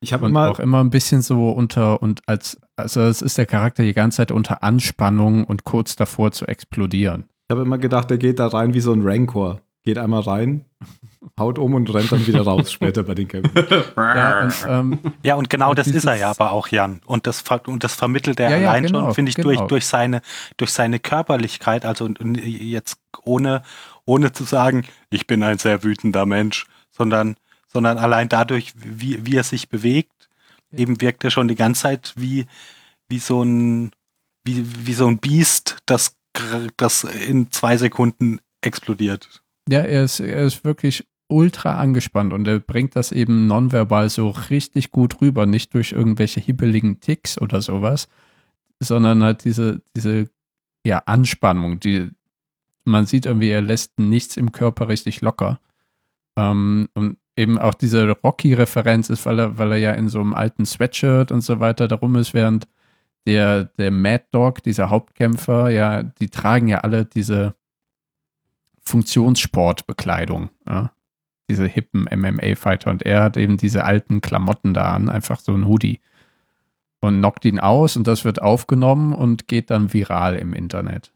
Ich 0.00 0.12
habe 0.12 0.26
auch 0.36 0.58
immer 0.58 0.80
ein 0.82 0.90
bisschen 0.90 1.22
so 1.22 1.50
unter 1.50 2.02
und 2.02 2.20
als 2.26 2.58
also 2.76 3.02
es 3.02 3.22
ist 3.22 3.38
der 3.38 3.46
Charakter 3.46 3.82
die 3.84 3.92
ganze 3.92 4.16
Zeit 4.16 4.32
unter 4.32 4.62
Anspannung 4.62 5.44
und 5.44 5.64
kurz 5.64 5.94
davor 5.94 6.32
zu 6.32 6.46
explodieren. 6.46 7.24
ich 7.48 7.56
hab 7.56 7.62
immer 7.64 7.78
gedacht, 7.78 8.10
der 8.10 8.18
geht 8.18 8.38
da 8.38 8.48
rein 8.48 8.74
wie 8.74 8.80
so 8.80 8.92
ein 8.92 9.02
Rancor. 9.02 9.60
Geht 9.84 9.98
einmal 9.98 10.20
rein, 10.20 10.64
haut 11.38 11.58
um 11.58 11.74
und 11.74 11.92
rennt 11.92 12.12
dann 12.12 12.24
wieder 12.26 12.42
raus 12.42 12.70
später 12.70 13.02
bei 13.02 13.14
den 13.14 13.26
Kämpfen. 13.26 13.52
Ja, 13.96 14.42
und, 14.42 14.66
ähm, 14.68 14.98
ja, 15.22 15.34
und 15.34 15.50
genau 15.50 15.74
das 15.74 15.88
ist 15.88 16.04
er 16.04 16.14
ja 16.16 16.30
aber 16.30 16.52
auch, 16.52 16.68
Jan. 16.68 17.00
Und 17.04 17.26
das, 17.26 17.42
und 17.66 17.82
das 17.82 17.94
vermittelt 17.94 18.38
er 18.38 18.50
Ja, 18.50 18.56
ja, 18.58 18.70
allein 18.70 18.84
genau, 18.84 19.06
schon, 19.06 19.14
finde 19.14 19.30
ich, 19.30 19.36
genau. 19.36 19.48
durch, 19.48 19.60
durch, 19.62 19.86
seine, 19.86 20.22
durch 20.56 20.70
seine 20.70 20.98
Körperlichkeit, 21.00 21.84
also 21.84 22.04
und- 22.04 22.20
und 22.20 22.36
jetzt 22.36 22.98
ohne, 23.24 23.62
ohne 24.04 24.32
zu 24.32 24.44
sagen, 24.44 24.84
ich 25.10 25.26
bin 25.26 25.42
ein 25.42 25.58
sehr 25.58 25.82
wütender 25.82 26.26
Mensch, 26.26 26.66
sondern, 26.90 27.36
sondern 27.66 27.98
allein 27.98 28.28
dadurch, 28.28 28.72
wie, 28.76 29.26
wie 29.26 29.36
er 29.36 29.44
sich 29.44 29.68
bewegt, 29.68 30.28
eben 30.72 31.00
wirkt 31.00 31.24
er 31.24 31.30
schon 31.30 31.48
die 31.48 31.56
ganze 31.56 31.82
Zeit 31.82 32.12
wie, 32.16 32.46
wie 33.08 33.18
so 33.18 33.42
ein, 33.42 33.92
wie, 34.44 34.64
wie 34.86 34.94
so 34.94 35.06
ein 35.06 35.18
Biest, 35.18 35.78
das, 35.86 36.16
das 36.76 37.04
in 37.04 37.50
zwei 37.50 37.76
Sekunden 37.76 38.40
explodiert. 38.60 39.41
Ja, 39.68 39.80
er 39.80 40.04
ist, 40.04 40.20
er 40.20 40.42
ist 40.42 40.64
wirklich 40.64 41.06
ultra 41.28 41.78
angespannt 41.78 42.32
und 42.32 42.46
er 42.46 42.60
bringt 42.60 42.94
das 42.96 43.12
eben 43.12 43.46
nonverbal 43.46 44.10
so 44.10 44.30
richtig 44.30 44.90
gut 44.90 45.20
rüber, 45.20 45.46
nicht 45.46 45.72
durch 45.74 45.92
irgendwelche 45.92 46.40
hibbeligen 46.40 47.00
Ticks 47.00 47.40
oder 47.40 47.62
sowas, 47.62 48.08
sondern 48.80 49.22
halt 49.22 49.44
diese, 49.44 49.82
diese 49.96 50.28
ja, 50.84 50.98
Anspannung, 51.06 51.80
die 51.80 52.10
man 52.84 53.06
sieht 53.06 53.26
irgendwie, 53.26 53.50
er 53.50 53.62
lässt 53.62 53.98
nichts 53.98 54.36
im 54.36 54.52
Körper 54.52 54.88
richtig 54.88 55.20
locker. 55.20 55.60
Ähm, 56.36 56.88
und 56.94 57.18
eben 57.36 57.58
auch 57.58 57.74
diese 57.74 58.10
Rocky-Referenz 58.10 59.10
ist, 59.10 59.24
weil 59.26 59.38
er, 59.38 59.58
weil 59.58 59.72
er 59.72 59.78
ja 59.78 59.92
in 59.92 60.08
so 60.08 60.20
einem 60.20 60.34
alten 60.34 60.66
Sweatshirt 60.66 61.32
und 61.32 61.42
so 61.42 61.60
weiter 61.60 61.88
darum 61.88 62.16
ist, 62.16 62.34
während 62.34 62.68
der, 63.26 63.64
der 63.64 63.90
Mad 63.90 64.24
Dog, 64.32 64.62
dieser 64.62 64.90
Hauptkämpfer, 64.90 65.70
ja, 65.70 66.02
die 66.02 66.28
tragen 66.28 66.68
ja 66.68 66.78
alle 66.78 67.04
diese 67.04 67.54
Funktionssportbekleidung, 68.82 70.50
ja? 70.66 70.92
diese 71.48 71.66
hippen 71.66 72.04
MMA-Fighter 72.04 72.90
und 72.90 73.02
er 73.02 73.22
hat 73.22 73.36
eben 73.36 73.56
diese 73.56 73.84
alten 73.84 74.20
Klamotten 74.20 74.74
da 74.74 74.92
an, 74.92 75.08
einfach 75.08 75.40
so 75.40 75.52
ein 75.52 75.66
Hoodie 75.66 76.00
und 77.00 77.18
knockt 77.18 77.44
ihn 77.44 77.58
aus 77.58 77.96
und 77.96 78.06
das 78.06 78.24
wird 78.24 78.40
aufgenommen 78.40 79.12
und 79.12 79.48
geht 79.48 79.70
dann 79.70 79.92
viral 79.92 80.36
im 80.36 80.54
Internet. 80.54 81.12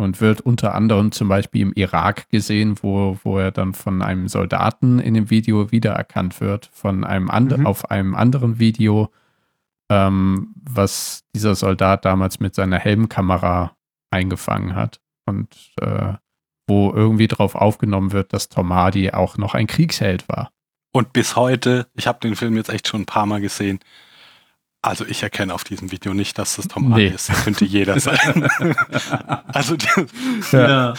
Und 0.00 0.20
wird 0.20 0.40
unter 0.40 0.74
anderem 0.74 1.10
zum 1.10 1.28
Beispiel 1.28 1.62
im 1.62 1.72
Irak 1.72 2.28
gesehen, 2.30 2.76
wo, 2.82 3.18
wo 3.24 3.38
er 3.38 3.50
dann 3.50 3.74
von 3.74 4.00
einem 4.00 4.28
Soldaten 4.28 5.00
in 5.00 5.14
dem 5.14 5.28
Video 5.28 5.72
wiedererkannt 5.72 6.40
wird, 6.40 6.70
von 6.72 7.02
einem 7.04 7.28
and 7.30 7.58
Mhm. 7.58 7.66
auf 7.66 7.90
einem 7.90 8.14
anderen 8.14 8.60
Video, 8.60 9.10
ähm, 9.90 10.54
was 10.62 11.24
dieser 11.34 11.56
Soldat 11.56 12.04
damals 12.04 12.38
mit 12.38 12.54
seiner 12.54 12.78
Helmkamera 12.78 13.76
eingefangen 14.10 14.74
hat. 14.74 15.00
Und 15.26 15.48
äh, 15.80 16.14
wo 16.66 16.92
irgendwie 16.92 17.28
drauf 17.28 17.54
aufgenommen 17.54 18.12
wird, 18.12 18.32
dass 18.32 18.48
Tom 18.50 18.72
Hardy 18.72 19.10
auch 19.12 19.38
noch 19.38 19.54
ein 19.54 19.66
Kriegsheld 19.66 20.28
war. 20.28 20.50
Und 20.92 21.12
bis 21.12 21.36
heute, 21.36 21.86
ich 21.94 22.06
habe 22.06 22.18
den 22.20 22.36
Film 22.36 22.56
jetzt 22.56 22.68
echt 22.70 22.88
schon 22.88 23.02
ein 23.02 23.06
paar 23.06 23.26
Mal 23.26 23.40
gesehen. 23.40 23.78
Also 24.80 25.04
ich 25.06 25.22
erkenne 25.22 25.52
auf 25.54 25.64
diesem 25.64 25.90
Video 25.90 26.14
nicht, 26.14 26.38
dass 26.38 26.56
das 26.56 26.68
Tom 26.68 26.90
Hardy 26.90 27.08
Nee. 27.08 27.14
ist. 27.14 27.28
Das 27.30 27.42
könnte 27.44 27.64
jeder 27.64 27.98
sein. 28.00 28.48
also 29.48 29.76
die, 29.76 29.86
Ja. 30.52 30.94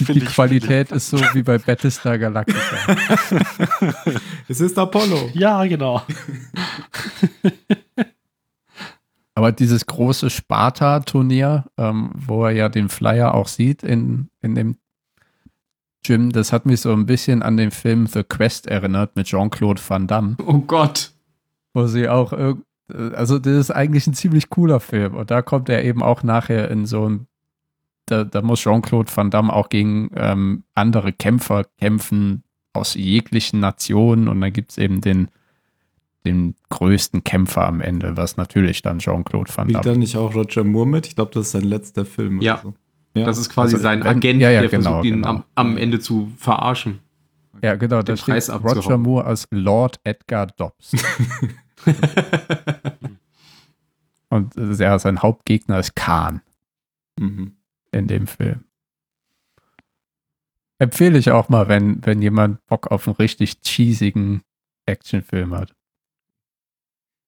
Die 0.00 0.18
ich, 0.18 0.24
Qualität 0.26 0.92
ist 0.92 1.10
so 1.10 1.18
wie 1.32 1.42
bei 1.42 1.58
Battlestar 1.58 2.18
Galactica. 2.18 2.60
es 4.48 4.60
ist 4.60 4.78
Apollo. 4.78 5.30
Ja, 5.32 5.64
genau. 5.64 6.02
Aber 9.34 9.50
dieses 9.52 9.86
große 9.86 10.30
Sparta-Turnier, 10.30 11.64
ähm, 11.76 12.10
wo 12.14 12.44
er 12.44 12.52
ja 12.52 12.68
den 12.68 12.88
Flyer 12.88 13.34
auch 13.34 13.48
sieht 13.48 13.82
in, 13.82 14.28
in 14.42 14.54
dem 14.54 14.76
Gym, 16.04 16.30
das 16.30 16.52
hat 16.52 16.66
mich 16.66 16.80
so 16.80 16.92
ein 16.92 17.06
bisschen 17.06 17.42
an 17.42 17.56
den 17.56 17.70
Film 17.70 18.06
The 18.06 18.22
Quest 18.22 18.66
erinnert 18.66 19.16
mit 19.16 19.26
Jean-Claude 19.26 19.80
Van 19.86 20.06
Damme, 20.06 20.36
Oh 20.46 20.58
Gott. 20.58 21.12
wo 21.72 21.86
sie 21.86 22.08
auch, 22.08 22.32
äh, 22.32 22.54
also 23.14 23.38
das 23.38 23.54
ist 23.54 23.70
eigentlich 23.70 24.06
ein 24.06 24.14
ziemlich 24.14 24.50
cooler 24.50 24.78
Film. 24.80 25.14
Und 25.14 25.30
da 25.30 25.42
kommt 25.42 25.68
er 25.68 25.82
eben 25.84 26.02
auch 26.02 26.22
nachher 26.22 26.70
in 26.70 26.86
so 26.86 27.08
ein, 27.08 27.26
da, 28.06 28.22
da 28.22 28.42
muss 28.42 28.60
Jean-Claude 28.60 29.10
Van 29.16 29.30
Damme 29.30 29.52
auch 29.52 29.68
gegen 29.70 30.10
ähm, 30.14 30.64
andere 30.74 31.12
Kämpfer 31.12 31.64
kämpfen 31.80 32.44
aus 32.74 32.94
jeglichen 32.94 33.60
Nationen. 33.60 34.28
Und 34.28 34.40
dann 34.42 34.52
gibt 34.52 34.72
es 34.72 34.78
eben 34.78 35.00
den, 35.00 35.28
den 36.26 36.54
größten 36.70 37.22
Kämpfer 37.24 37.66
am 37.66 37.80
Ende, 37.80 38.16
was 38.16 38.36
natürlich 38.36 38.82
dann 38.82 38.98
Jean-Claude 38.98 39.50
Van 39.54 39.66
Spielt 39.66 39.76
da 39.76 39.82
Damme 39.90 39.98
nicht 39.98 40.16
auch 40.16 40.34
Roger 40.34 40.64
Moore 40.64 40.86
mit? 40.88 41.06
Ich 41.06 41.14
glaube, 41.16 41.32
das 41.34 41.46
ist 41.46 41.52
sein 41.52 41.62
letzter 41.64 42.04
Film. 42.06 42.40
Ja. 42.40 42.60
So. 42.62 42.74
ja. 43.14 43.26
Das 43.26 43.38
ist 43.38 43.50
quasi 43.50 43.74
Also, 43.74 43.82
sein 43.82 44.00
wenn- 44.00 44.06
Agent, 44.16 44.40
ja, 44.40 44.50
ja, 44.50 44.60
der 44.60 44.70
genau, 44.70 44.82
versucht, 44.90 45.04
ihn 45.06 45.14
genau. 45.16 45.28
am, 45.28 45.44
am 45.54 45.76
Ende 45.76 46.00
zu 46.00 46.32
verarschen. 46.38 47.00
Ja, 47.62 47.76
genau, 47.76 48.02
da 48.02 48.16
steht 48.16 48.48
Roger. 48.50 48.98
Moore 48.98 49.24
als 49.26 49.46
Lord 49.50 50.00
Edgar 50.04 50.46
Dobbs. 50.48 50.92
Und 54.28 54.56
äh, 54.56 54.72
ja, 54.74 54.98
sein 54.98 55.20
Hauptgegner 55.22 55.78
ist 55.78 55.94
Khan 55.94 56.40
Mhm. 57.18 57.52
in 57.92 58.08
dem 58.08 58.26
Film. 58.26 58.64
Empfehle 60.80 61.16
ich 61.18 61.30
auch 61.30 61.48
mal, 61.48 61.68
wenn, 61.68 62.04
wenn 62.04 62.20
jemand 62.20 62.66
Bock 62.66 62.88
auf 62.90 63.06
einen 63.06 63.14
richtig 63.16 63.58
cheesigen 63.64 64.42
Actionfilm 64.86 65.54
hat. 65.54 65.72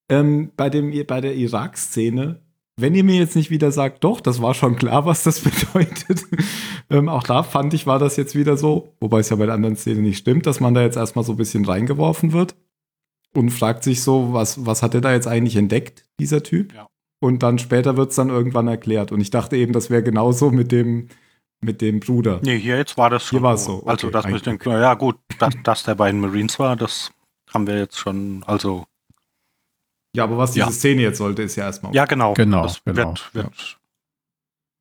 Ähm, 0.08 0.52
bei, 0.56 0.70
dem, 0.70 0.92
bei 1.06 1.20
der 1.20 1.34
Irak-Szene, 1.34 2.40
wenn 2.78 2.94
ihr 2.94 3.04
mir 3.04 3.16
jetzt 3.16 3.36
nicht 3.36 3.50
wieder 3.50 3.72
sagt, 3.72 4.04
doch, 4.04 4.20
das 4.20 4.40
war 4.42 4.54
schon 4.54 4.76
klar, 4.76 5.06
was 5.06 5.24
das 5.24 5.40
bedeutet. 5.74 6.24
ähm, 6.90 7.08
auch 7.08 7.22
da 7.22 7.42
fand 7.42 7.74
ich, 7.74 7.86
war 7.86 7.98
das 7.98 8.16
jetzt 8.16 8.34
wieder 8.34 8.56
so, 8.56 8.94
wobei 9.00 9.20
es 9.20 9.30
ja 9.30 9.36
bei 9.36 9.46
der 9.46 9.54
anderen 9.54 9.76
Szene 9.76 10.00
nicht 10.00 10.18
stimmt, 10.18 10.46
dass 10.46 10.60
man 10.60 10.74
da 10.74 10.82
jetzt 10.82 10.96
erstmal 10.96 11.24
so 11.24 11.32
ein 11.32 11.38
bisschen 11.38 11.64
reingeworfen 11.64 12.32
wird 12.32 12.54
und 13.34 13.50
fragt 13.50 13.84
sich 13.84 14.02
so, 14.02 14.32
was, 14.32 14.66
was 14.66 14.82
hat 14.82 14.94
er 14.94 15.00
da 15.00 15.12
jetzt 15.12 15.26
eigentlich 15.26 15.56
entdeckt, 15.56 16.04
dieser 16.20 16.42
Typ? 16.42 16.74
Ja. 16.74 16.86
Und 17.20 17.42
dann 17.42 17.58
später 17.58 17.96
wird 17.96 18.10
es 18.10 18.16
dann 18.16 18.28
irgendwann 18.28 18.68
erklärt. 18.68 19.10
Und 19.10 19.20
ich 19.20 19.30
dachte 19.30 19.56
eben, 19.56 19.72
das 19.72 19.90
wäre 19.90 20.02
genauso 20.02 20.50
mit 20.50 20.70
dem, 20.70 21.08
mit 21.60 21.80
dem 21.80 22.00
Bruder. 22.00 22.40
Nee, 22.42 22.58
hier 22.58 22.76
jetzt 22.76 22.96
war 22.98 23.10
das 23.10 23.24
schon. 23.24 23.38
Hier 23.38 23.42
war 23.42 23.54
es 23.54 23.64
so, 23.64 23.82
okay, 23.86 24.10
also, 24.14 24.38
denkt, 24.38 24.64
na 24.66 24.80
ja, 24.80 24.94
gut, 24.94 25.16
dass, 25.38 25.54
dass 25.62 25.82
der 25.84 25.94
bei 25.94 26.10
den 26.10 26.20
Marines 26.20 26.58
war, 26.58 26.76
das 26.76 27.10
haben 27.52 27.66
wir 27.66 27.78
jetzt 27.78 27.98
schon, 27.98 28.42
also, 28.46 28.84
Ja, 30.16 30.24
aber 30.24 30.38
was 30.38 30.52
diese 30.52 30.66
Ja. 30.66 30.72
Szene 30.72 31.02
jetzt 31.02 31.18
sollte, 31.18 31.42
ist 31.42 31.56
ja 31.56 31.64
erstmal. 31.64 31.94
ja, 31.94 32.04
genau. 32.06 32.34
Genau, 32.34 32.62
das 32.64 32.82
genau, 32.84 33.08
Wird, 33.08 33.34
wird, 33.34 33.78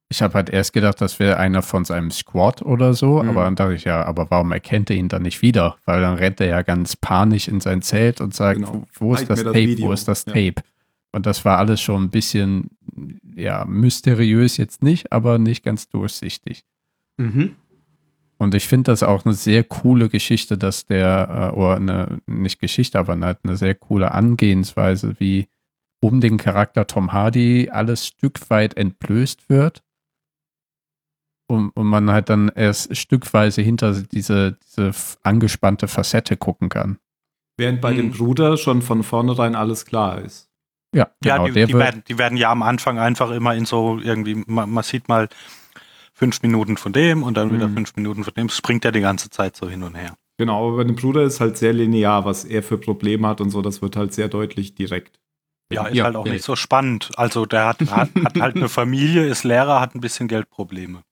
Ich 0.09 0.21
habe 0.21 0.33
halt 0.35 0.49
erst 0.49 0.71
gedacht, 0.73 1.01
das 1.01 1.19
wäre 1.19 1.37
einer 1.37 1.61
von 1.61 1.83
seinem 1.83 2.11
Squad 2.11 2.61
oder 2.61 2.93
so, 2.93 3.21
Mhm. 3.21 3.29
aber 3.29 3.43
dann 3.43 3.55
dachte 3.55 3.73
ich 3.73 3.83
ja, 3.85 4.03
aber 4.05 4.29
warum 4.29 4.51
erkennt 4.51 4.89
er 4.89 4.95
ihn 4.95 5.09
dann 5.09 5.23
nicht 5.23 5.41
wieder? 5.41 5.77
Weil 5.85 6.01
dann 6.01 6.15
rennt 6.15 6.39
er 6.39 6.47
ja 6.47 6.61
ganz 6.61 6.95
panisch 6.95 7.47
in 7.47 7.59
sein 7.59 7.81
Zelt 7.81 8.21
und 8.21 8.33
sagt, 8.33 8.59
Genau. 8.59 8.85
wo, 8.97 9.07
wo 9.09 9.13
ist 9.15 9.29
das 9.29 9.43
das 9.43 9.51
Tape, 9.53 9.75
wo 9.79 9.91
ist 9.91 10.07
das 10.07 10.25
Ja. 10.25 10.33
Tape? 10.33 10.61
Und 11.11 11.25
das 11.25 11.43
war 11.45 11.57
alles 11.57 11.81
schon 11.81 12.03
ein 12.03 12.09
bisschen, 12.11 12.69
ja, 13.35 13.65
mysteriös 13.65 14.57
jetzt 14.57 14.83
nicht, 14.83 15.11
aber 15.11 15.37
nicht 15.39 15.63
ganz 15.63 15.89
durchsichtig. 15.89 16.63
Mhm. 17.17 17.55
Und 18.37 18.53
ich 18.53 18.67
finde 18.67 18.91
das 18.91 19.01
auch 19.03 19.25
eine 19.25 19.33
sehr 19.33 19.63
coole 19.63 20.09
Geschichte, 20.09 20.57
dass 20.57 20.85
der, 20.85 21.51
äh, 21.53 21.55
oder 21.55 21.75
eine, 21.77 22.21
nicht 22.25 22.59
Geschichte, 22.59 22.99
aber 22.99 23.13
eine, 23.13 23.37
eine 23.43 23.55
sehr 23.55 23.75
coole 23.75 24.11
Angehensweise, 24.11 25.15
wie 25.19 25.47
um 26.01 26.19
den 26.21 26.37
Charakter 26.37 26.85
Tom 26.85 27.13
Hardy 27.13 27.69
alles 27.71 28.05
Stück 28.05 28.49
weit 28.49 28.75
entblößt 28.77 29.49
wird. 29.49 29.83
Und, 31.47 31.69
und 31.69 31.85
man 31.85 32.09
halt 32.11 32.29
dann 32.29 32.49
erst 32.49 32.95
stückweise 32.97 33.61
hinter 33.61 33.93
diese, 34.01 34.53
diese 34.53 34.91
angespannte 35.21 35.87
Facette 35.87 36.37
gucken 36.37 36.69
kann. 36.69 36.97
Während 37.57 37.81
bei 37.81 37.91
Mhm. 37.91 37.97
dem 37.97 38.11
Bruder 38.11 38.57
schon 38.57 38.81
von 38.81 39.03
vornherein 39.03 39.55
alles 39.55 39.85
klar 39.85 40.19
ist. 40.21 40.49
Ja, 40.93 41.09
ja, 41.23 41.37
genau. 41.37 41.47
die, 41.47 41.53
der 41.53 41.67
die, 41.67 41.73
wird, 41.73 41.83
werden, 41.83 42.03
die 42.07 42.17
werden 42.17 42.37
ja 42.37 42.51
am 42.51 42.63
Anfang 42.63 42.99
einfach 42.99 43.31
immer 43.31 43.53
in 43.53 43.65
so 43.65 43.99
irgendwie, 43.99 44.43
man, 44.47 44.69
man 44.69 44.83
sieht 44.83 45.07
mal 45.07 45.29
fünf 46.15 46.41
Minuten 46.41 46.77
von 46.77 46.93
dem 46.93 47.21
und 47.23 47.35
dann 47.37 47.53
wieder 47.53 47.67
Mhm. 47.67 47.73
fünf 47.75 47.95
Minuten 47.95 48.23
von 48.23 48.33
dem. 48.33 48.47
Es 48.47 48.55
springt 48.57 48.83
ja 48.85 48.91
die 48.91 49.01
ganze 49.01 49.29
Zeit 49.29 49.55
so 49.55 49.69
hin 49.69 49.83
und 49.83 49.95
her. 49.95 50.15
Genau, 50.37 50.67
aber 50.67 50.77
bei 50.77 50.83
dem 50.85 50.95
Bruder 50.95 51.23
ist 51.23 51.39
halt 51.39 51.57
sehr 51.57 51.73
linear, 51.73 52.25
was 52.25 52.43
er 52.45 52.63
für 52.63 52.77
Probleme 52.77 53.27
hat 53.27 53.39
und 53.41 53.51
so, 53.51 53.61
das 53.61 53.81
wird 53.81 53.95
halt 53.95 54.13
sehr 54.13 54.27
deutlich 54.27 54.73
direkt. 54.75 55.19
Ja, 55.71 55.85
ist 55.87 55.95
Ja, 55.97 56.05
halt 56.05 56.15
auch 56.15 56.25
ja. 56.25 56.33
nicht 56.33 56.43
so 56.45 56.55
spannend. 56.55 57.11
Also 57.17 57.45
der 57.45 57.65
hat, 57.67 57.79
hat, 57.91 58.09
hat 58.23 58.39
halt 58.39 58.55
eine 58.55 58.69
Familie, 58.69 59.25
ist 59.27 59.43
Lehrer, 59.43 59.79
hat 59.81 59.95
ein 59.95 60.01
bisschen 60.01 60.27
Geldprobleme. 60.27 61.03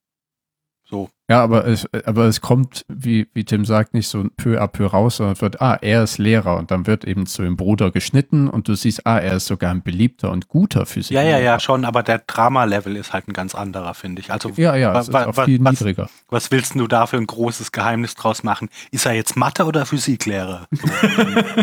Ja, 1.30 1.42
aber 1.42 1.66
es, 1.66 1.88
aber 2.06 2.26
es 2.26 2.42
kommt, 2.42 2.84
wie, 2.90 3.28
wie 3.34 3.46
Tim 3.46 3.64
sagt, 3.64 3.94
nicht 3.94 4.10
so 4.10 4.26
peu 4.36 4.62
à 4.62 4.68
peu 4.68 4.86
raus, 4.88 5.18
sondern 5.18 5.34
es 5.36 5.42
wird, 5.42 5.62
ah, 5.62 5.78
er 5.82 6.04
ist 6.04 6.18
Lehrer 6.18 6.58
und 6.58 6.70
dann 6.70 6.86
wird 6.86 7.06
eben 7.06 7.26
zu 7.26 7.42
dem 7.44 7.56
Bruder 7.56 7.92
geschnitten 7.92 8.50
und 8.50 8.68
du 8.68 8.76
siehst, 8.76 9.08
ah, 9.08 9.20
er 9.20 9.38
ist 9.38 9.46
sogar 9.48 9.72
ein 9.72 9.82
beliebter 9.84 10.32
und 10.32 10.50
guter 10.50 10.86
Physik. 10.86 11.16
Ja, 11.16 11.24
ja, 11.24 11.40
ja, 11.40 11.60
schon, 11.62 11.86
aber 11.86 12.04
der 12.04 12.20
Drama-Level 12.28 12.98
ist 12.98 13.14
halt 13.14 13.30
ein 13.30 13.34
ganz 13.34 13.56
anderer, 13.56 13.94
finde 13.94 14.22
ich. 14.22 14.32
Also, 14.32 14.52
Ja, 14.58 14.76
ja, 14.76 15.00
es 15.00 15.08
ist 15.08 15.16
auch 15.16 15.46
viel 15.46 15.64
was- 15.64 15.72
niedriger. 15.80 16.10
was 16.30 16.52
willst 16.52 16.76
du 16.76 16.88
da 16.88 17.08
für 17.08 17.18
ein 17.18 17.26
großes 17.26 17.72
Geheimnis 17.72 18.16
draus 18.16 18.44
machen? 18.44 18.70
Ist 18.92 19.06
er 19.06 19.14
jetzt 19.14 19.38
Mathe- 19.38 19.64
oder 19.66 19.86
Physiklehrer? 19.86 20.68
So. 20.72 20.88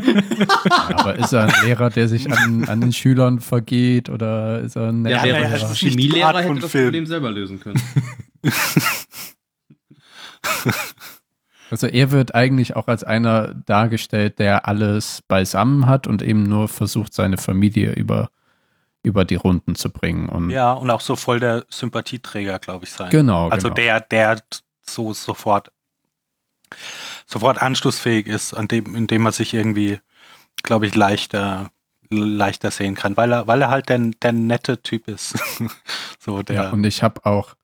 Ja, 0.70 0.95
aber 0.97 1.16
ist 1.16 1.33
er 1.33 1.45
ein 1.45 1.53
Lehrer, 1.66 1.91
der 1.91 2.09
sich 2.09 2.31
an, 2.33 2.64
an 2.68 2.81
den 2.81 2.93
Schülern 2.93 3.41
vergeht 3.41 4.09
oder 4.09 4.61
ist 4.61 4.76
er 4.76 4.89
ein 4.89 5.05
Der 5.05 5.12
Ja, 5.12 5.24
ja, 5.26 5.35
ja, 5.35 5.49
Lehrer? 5.49 5.68
nicht 5.68 5.83
die 5.83 5.89
Chemielehrer 5.91 6.39
hätte 6.39 6.47
von 6.49 6.61
das 6.61 6.70
Film. 6.70 6.85
Problem 6.87 7.07
selber 7.07 7.31
lösen 7.31 7.61
können. 7.61 7.81
Also 11.70 11.86
er 11.86 12.11
wird 12.11 12.34
eigentlich 12.34 12.74
auch 12.74 12.88
als 12.88 13.05
einer 13.05 13.55
dargestellt, 13.55 14.41
der 14.41 14.66
alles 14.66 15.22
beisammen 15.22 15.86
hat 15.86 16.07
und 16.09 16.20
eben 16.20 16.43
nur 16.43 16.68
versucht, 16.68 17.14
seine 17.14 17.38
Familie 17.38 17.93
über, 17.93 18.30
über 19.05 19.24
die 19.24 19.36
Runden 19.36 19.76
zu 19.76 19.88
bringen. 19.88 20.28
Und 20.28 20.51
ja, 20.51 20.72
und 20.72 20.91
auch 20.91 21.01
so 21.01 21.14
voll 21.14 21.38
der 21.38 21.64
Sympathieträger, 21.68 22.59
glaube 22.59 22.86
ich, 22.86 22.91
sein. 22.91 23.11
genau, 23.11 23.49
Also 23.49 23.68
genau. 23.68 23.74
der, 23.76 24.01
der 24.01 24.43
so 24.82 25.12
sofort, 25.14 25.70
sofort 27.24 27.62
anschlussfähig 27.62 28.26
ist, 28.26 28.53
an 28.53 28.66
dem, 28.66 28.97
in 28.97 29.07
dem 29.07 29.22
man 29.22 29.32
sich 29.32 29.55
irgendwie, 29.55 30.01
glaube 30.64 30.86
ich, 30.86 30.97
leichter, 30.97 31.70
leichter 32.09 32.72
sehen 32.72 32.97
kann, 32.97 33.16
weil 33.16 33.30
er, 33.30 33.47
weil 33.47 33.62
er 33.62 33.70
halt 33.70 33.88
der, 33.88 33.99
der 33.99 34.32
nette 34.32 34.82
Typ 34.82 35.07
ist. 35.07 35.38
so 36.18 36.43
der. 36.43 36.57
ja, 36.57 36.70
und 36.70 36.82
ich 36.82 37.05
habe 37.05 37.24
auch 37.24 37.55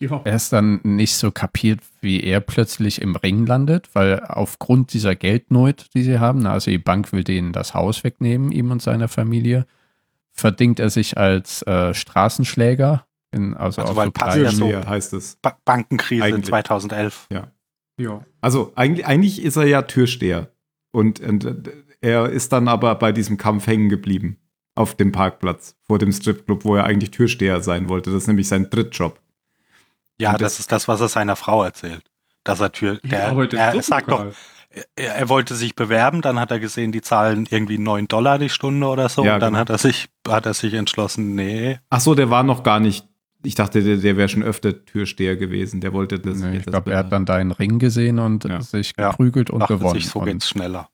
Ja. 0.00 0.22
erst 0.24 0.52
dann 0.54 0.80
nicht 0.82 1.14
so 1.14 1.30
kapiert, 1.30 1.80
wie 2.00 2.22
er 2.22 2.40
plötzlich 2.40 3.02
im 3.02 3.16
Ring 3.16 3.44
landet, 3.46 3.88
weil 3.94 4.20
aufgrund 4.20 4.94
dieser 4.94 5.14
Geldnot, 5.14 5.86
die 5.94 6.02
sie 6.02 6.18
haben, 6.18 6.46
also 6.46 6.70
die 6.70 6.78
Bank 6.78 7.12
will 7.12 7.22
denen 7.22 7.52
das 7.52 7.74
Haus 7.74 8.02
wegnehmen, 8.02 8.50
ihm 8.50 8.70
und 8.70 8.80
seiner 8.80 9.08
Familie, 9.08 9.66
verdingt 10.32 10.80
er 10.80 10.88
sich 10.90 11.18
als 11.18 11.60
äh, 11.62 11.92
Straßenschläger. 11.92 13.04
In, 13.32 13.54
also, 13.54 13.82
Also 13.82 13.92
auf 13.92 13.96
weil 13.96 14.06
so 14.06 14.12
passt 14.12 14.38
kleinen- 14.38 14.70
ja 14.70 14.82
so. 14.82 14.88
Heißt 14.88 15.12
es. 15.12 15.36
Ba 15.42 15.56
Bankenkrise 15.64 16.24
Eigentlich. 16.24 16.46
2011. 16.46 17.28
Ja. 17.30 18.24
Also 18.40 18.72
eigentlich, 18.76 19.06
eigentlich 19.06 19.42
ist 19.42 19.56
er 19.56 19.66
ja 19.66 19.82
Türsteher. 19.82 20.50
Und, 20.92 21.20
und 21.20 21.44
äh, 21.44 21.62
er 22.00 22.30
ist 22.30 22.52
dann 22.52 22.66
aber 22.68 22.94
bei 22.94 23.12
diesem 23.12 23.36
Kampf 23.36 23.66
hängen 23.66 23.90
geblieben. 23.90 24.38
Auf 24.74 24.94
dem 24.94 25.12
Parkplatz 25.12 25.76
vor 25.82 25.98
dem 25.98 26.10
Stripclub, 26.10 26.64
wo 26.64 26.76
er 26.76 26.84
eigentlich 26.84 27.10
Türsteher 27.10 27.60
sein 27.60 27.90
wollte. 27.90 28.10
Das 28.10 28.22
ist 28.22 28.28
nämlich 28.28 28.48
sein 28.48 28.70
Drittjob. 28.70 29.20
Ja, 30.20 30.32
das, 30.32 30.40
das- 30.40 30.60
ist 30.60 30.72
das, 30.72 30.88
was 30.88 31.00
er 31.00 31.08
seiner 31.08 31.36
Frau 31.36 31.62
erzählt. 31.64 32.02
Dass 32.44 32.60
er 32.60 32.72
Tür, 32.72 32.98
der, 33.04 33.32
er 33.52 33.82
sagt 33.82 34.10
doch, 34.10 34.24
er, 34.96 35.14
er 35.16 35.28
wollte 35.28 35.54
sich 35.54 35.74
bewerben, 35.74 36.22
dann 36.22 36.38
hat 36.40 36.50
er 36.50 36.58
gesehen, 36.60 36.90
die 36.92 37.02
zahlen 37.02 37.46
irgendwie 37.50 37.76
9 37.76 38.08
Dollar 38.08 38.38
die 38.38 38.48
Stunde 38.48 38.86
oder 38.86 39.08
so. 39.10 39.24
Ja, 39.24 39.34
und 39.34 39.40
dann 39.40 39.50
genau. 39.52 39.60
hat 39.60 39.70
er 39.70 39.78
sich, 39.78 40.08
hat 40.26 40.46
er 40.46 40.54
sich 40.54 40.72
entschlossen, 40.74 41.34
nee. 41.34 41.78
Ach 41.90 42.00
so, 42.00 42.14
der 42.14 42.30
war 42.30 42.42
noch 42.42 42.62
gar 42.62 42.80
nicht. 42.80 43.06
Ich 43.42 43.54
dachte, 43.54 43.82
der, 43.82 43.96
der 43.96 44.16
wäre 44.16 44.28
schon 44.28 44.42
öfter 44.42 44.84
Türsteher 44.84 45.36
gewesen. 45.36 45.80
Der 45.80 45.92
wollte 45.92 46.18
das. 46.18 46.38
Nee, 46.38 46.58
ich 46.58 46.66
glaube, 46.66 46.92
er 46.92 46.98
hat 46.98 47.12
dann 47.12 47.24
da 47.26 47.34
einen 47.36 47.52
Ring 47.52 47.78
gesehen 47.78 48.18
und 48.18 48.44
Ja. 48.44 48.60
sich 48.60 48.92
Ja. 48.98 49.10
geprügelt 49.10 49.50
und 49.50 49.60
Dachte 49.60 49.78
gewonnen. 49.78 49.94
sich, 49.94 50.08
so 50.08 50.20
geht's 50.20 50.48
schneller. 50.48 50.88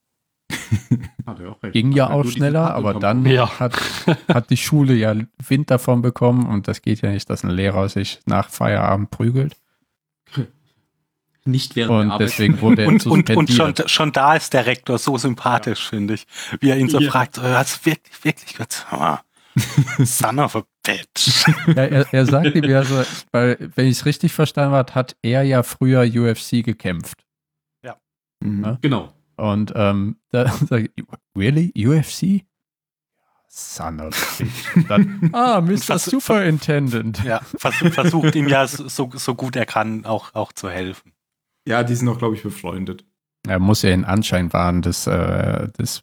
Hat 1.26 1.40
er 1.40 1.50
auch 1.50 1.62
recht. 1.62 1.72
ging 1.72 1.92
ja 1.92 2.08
Hat 2.08 2.14
auch 2.14 2.24
schneller, 2.24 2.74
aber 2.74 2.94
dann 2.94 3.24
Ja. 3.26 3.58
hat, 3.58 3.74
hat 4.28 4.50
die 4.50 4.56
Schule 4.56 4.94
ja 4.94 5.14
Wind 5.48 5.70
davon 5.70 6.02
bekommen 6.02 6.46
und 6.46 6.68
das 6.68 6.82
geht 6.82 7.00
ja 7.02 7.10
nicht, 7.10 7.28
dass 7.30 7.42
ein 7.44 7.50
Lehrer 7.50 7.88
sich 7.88 8.20
nach 8.26 8.48
Feierabend 8.50 9.10
prügelt. 9.10 9.56
Nicht 11.44 11.76
während 11.76 11.92
Und 11.92 12.00
der 12.06 12.14
Arbeit. 12.14 12.26
deswegen 12.28 12.60
wurde 12.60 12.82
er 12.82 12.88
Und, 12.88 13.06
und, 13.06 13.30
und 13.30 13.50
schon, 13.52 13.72
schon 13.86 14.10
da 14.12 14.34
ist 14.34 14.52
der 14.52 14.66
Rektor 14.66 14.98
so 14.98 15.16
sympathisch, 15.16 15.88
finde 15.88 16.14
ich. 16.14 16.26
Wie 16.60 16.70
er 16.70 16.76
ihn 16.76 16.88
so 16.88 16.98
Ja. 16.98 17.08
fragt, 17.10 17.38
äh, 17.38 17.42
hast 17.42 17.86
du 17.86 17.90
wirklich, 17.90 18.24
wirklich 18.24 18.58
was? 18.58 19.20
Son 20.18 20.38
of 20.40 20.56
a 20.56 20.64
bitch. 20.84 21.46
Ja, 21.68 21.84
er, 21.84 22.06
er 22.12 22.26
sagt 22.26 22.54
ihm 22.56 22.64
ja 22.64 22.82
so, 22.84 23.00
weil, 23.30 23.70
wenn 23.76 23.86
ich 23.86 23.98
es 23.98 24.06
richtig 24.06 24.32
verstanden 24.32 24.74
habe, 24.74 24.92
hat 24.94 25.16
er 25.22 25.44
ja 25.44 25.62
früher 25.62 26.02
UFC 26.02 26.62
gekämpft. 26.64 27.24
Mhm. 28.40 28.64
Ja. 28.64 28.78
Genau. 28.82 29.12
Und 29.36 29.72
ähm, 29.76 30.16
da 30.30 30.48
sage 30.68 30.90
ich, 30.94 31.04
really? 31.36 31.72
UFC? 31.76 32.44
Son 33.48 34.00
of 34.00 34.40
a 34.40 34.44
bitch. 34.44 34.76
Und 34.76 34.90
Dann, 34.90 35.30
ah, 35.32 35.60
Mr. 35.60 35.98
Superintendent. 35.98 37.22
Ja, 37.24 37.40
vers 37.56 37.76
versucht 37.76 38.34
ihm 38.34 38.48
ja 38.48 38.66
so, 38.66 39.10
so 39.14 39.34
gut 39.34 39.56
er 39.56 39.66
kann 39.66 40.04
auch, 40.04 40.34
auch 40.34 40.52
zu 40.52 40.68
helfen. 40.68 41.12
Ja, 41.66 41.82
die 41.82 41.94
sind 41.94 42.08
auch, 42.08 42.18
glaube 42.18 42.36
ich, 42.36 42.42
befreundet. 42.42 43.04
Er 43.46 43.58
muss 43.58 43.82
ja 43.82 43.90
in 43.90 44.04
Anschein 44.04 44.52
wahren 44.52 44.82
des, 44.82 45.06
äh, 45.06 45.68
des 45.78 46.02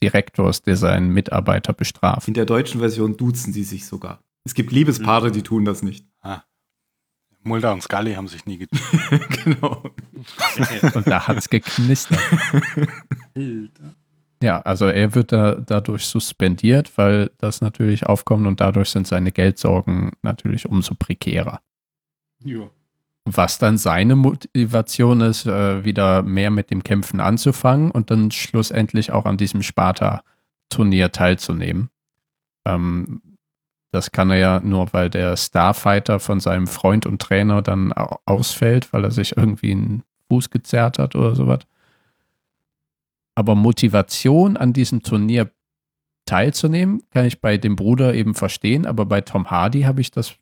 Direktors, 0.00 0.62
der 0.62 0.76
seinen 0.76 1.10
Mitarbeiter 1.10 1.72
bestraft. 1.72 2.28
In 2.28 2.34
der 2.34 2.46
deutschen 2.46 2.80
Version 2.80 3.16
duzen 3.16 3.52
sie 3.52 3.64
sich 3.64 3.86
sogar. 3.86 4.20
Es 4.44 4.54
gibt 4.54 4.72
Liebespaare, 4.72 5.30
die 5.30 5.42
tun 5.42 5.64
das 5.64 5.82
nicht. 5.82 6.06
Mulder 7.48 7.72
und 7.72 7.82
Scully 7.82 8.14
haben 8.14 8.28
sich 8.28 8.46
nie 8.46 8.58
getan. 8.58 8.80
genau. 9.44 9.82
Und 10.94 11.06
da 11.06 11.26
hat 11.26 11.38
es 11.38 11.48
geknistert. 11.48 12.20
Ja, 14.42 14.60
also 14.60 14.86
er 14.86 15.14
wird 15.14 15.32
da 15.32 15.56
dadurch 15.56 16.06
suspendiert, 16.06 16.96
weil 16.96 17.30
das 17.38 17.60
natürlich 17.60 18.06
aufkommt 18.06 18.46
und 18.46 18.60
dadurch 18.60 18.90
sind 18.90 19.06
seine 19.06 19.32
Geldsorgen 19.32 20.12
natürlich 20.22 20.68
umso 20.68 20.94
prekärer. 20.94 21.60
Ja. 22.44 22.70
Was 23.24 23.58
dann 23.58 23.78
seine 23.78 24.14
Motivation 24.14 25.20
ist, 25.22 25.46
äh, 25.46 25.84
wieder 25.84 26.22
mehr 26.22 26.50
mit 26.50 26.70
dem 26.70 26.84
Kämpfen 26.84 27.20
anzufangen 27.20 27.90
und 27.90 28.10
dann 28.10 28.30
schlussendlich 28.30 29.10
auch 29.10 29.26
an 29.26 29.36
diesem 29.36 29.62
Sparta-Turnier 29.62 31.10
teilzunehmen. 31.10 31.90
Ähm, 32.64 33.20
das 33.90 34.12
kann 34.12 34.30
er 34.30 34.36
ja 34.36 34.60
nur, 34.60 34.92
weil 34.92 35.10
der 35.10 35.36
Starfighter 35.36 36.20
von 36.20 36.40
seinem 36.40 36.66
Freund 36.66 37.06
und 37.06 37.20
Trainer 37.22 37.62
dann 37.62 37.92
au- 37.92 38.18
ausfällt, 38.26 38.92
weil 38.92 39.04
er 39.04 39.10
sich 39.10 39.36
irgendwie 39.36 39.72
einen 39.72 40.02
Fuß 40.28 40.50
gezerrt 40.50 40.98
hat 40.98 41.14
oder 41.16 41.34
sowas. 41.34 41.60
Aber 43.34 43.54
Motivation 43.54 44.56
an 44.56 44.72
diesem 44.72 45.02
Turnier 45.02 45.50
teilzunehmen, 46.26 47.02
kann 47.10 47.24
ich 47.24 47.40
bei 47.40 47.56
dem 47.56 47.76
Bruder 47.76 48.14
eben 48.14 48.34
verstehen, 48.34 48.84
aber 48.84 49.06
bei 49.06 49.22
Tom 49.22 49.50
Hardy 49.50 49.82
habe 49.82 50.00
ich 50.02 50.10
das 50.10 50.34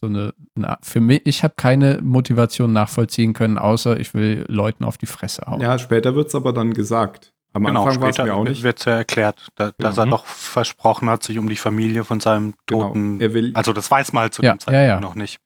so 0.00 0.06
eine, 0.06 0.34
na, 0.54 0.78
für 0.82 1.00
mich, 1.00 1.22
ich 1.24 1.42
habe 1.42 1.54
keine 1.56 2.00
Motivation 2.02 2.72
nachvollziehen 2.72 3.32
können, 3.32 3.58
außer 3.58 3.98
ich 3.98 4.14
will 4.14 4.44
Leuten 4.48 4.84
auf 4.84 4.98
die 4.98 5.06
Fresse 5.06 5.42
hauen. 5.46 5.60
Ja, 5.60 5.78
später 5.78 6.14
wird 6.14 6.28
es 6.28 6.34
aber 6.36 6.52
dann 6.52 6.74
gesagt. 6.74 7.33
Am 7.54 7.64
Genau, 7.64 7.84
Anfang 7.84 8.02
war 8.02 8.08
es 8.10 8.18
mir 8.18 8.34
auch 8.34 8.42
nicht. 8.44 8.62
wird 8.64 8.84
ja 8.84 8.96
erklärt, 8.96 9.46
da, 9.54 9.70
dass 9.78 9.96
er 9.96 10.06
doch 10.06 10.26
versprochen 10.26 11.08
hat, 11.08 11.22
sich 11.22 11.38
um 11.38 11.48
die 11.48 11.54
Familie 11.56 12.02
von 12.04 12.18
seinem 12.20 12.54
Genau. 12.66 12.88
Toten. 12.88 13.20
Er 13.20 13.32
will, 13.32 13.52
Also 13.54 13.72
das 13.72 13.88
weiß 13.90 14.12
man 14.12 14.22
halt 14.22 14.34
zu 14.34 14.42
Ja, 14.42 14.52
dem 14.54 14.58
Zeitpunkt 14.58 14.80
ja, 14.88 14.94
ja. 14.94 15.00
noch 15.00 15.14
nicht. 15.14 15.38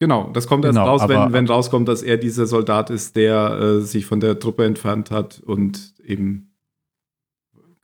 genau, 0.00 0.30
das 0.32 0.46
kommt 0.46 0.64
erst 0.64 0.76
Genau, 0.78 0.88
raus, 0.88 1.02
wenn, 1.06 1.16
aber- 1.18 1.32
wenn 1.34 1.46
rauskommt, 1.46 1.86
dass 1.86 2.02
er 2.02 2.16
dieser 2.16 2.46
Soldat 2.46 2.88
ist, 2.88 3.14
der 3.16 3.50
äh, 3.60 3.80
sich 3.82 4.06
von 4.06 4.20
der 4.20 4.38
Truppe 4.38 4.64
entfernt 4.64 5.10
hat 5.10 5.40
und 5.40 5.92
eben 6.02 6.44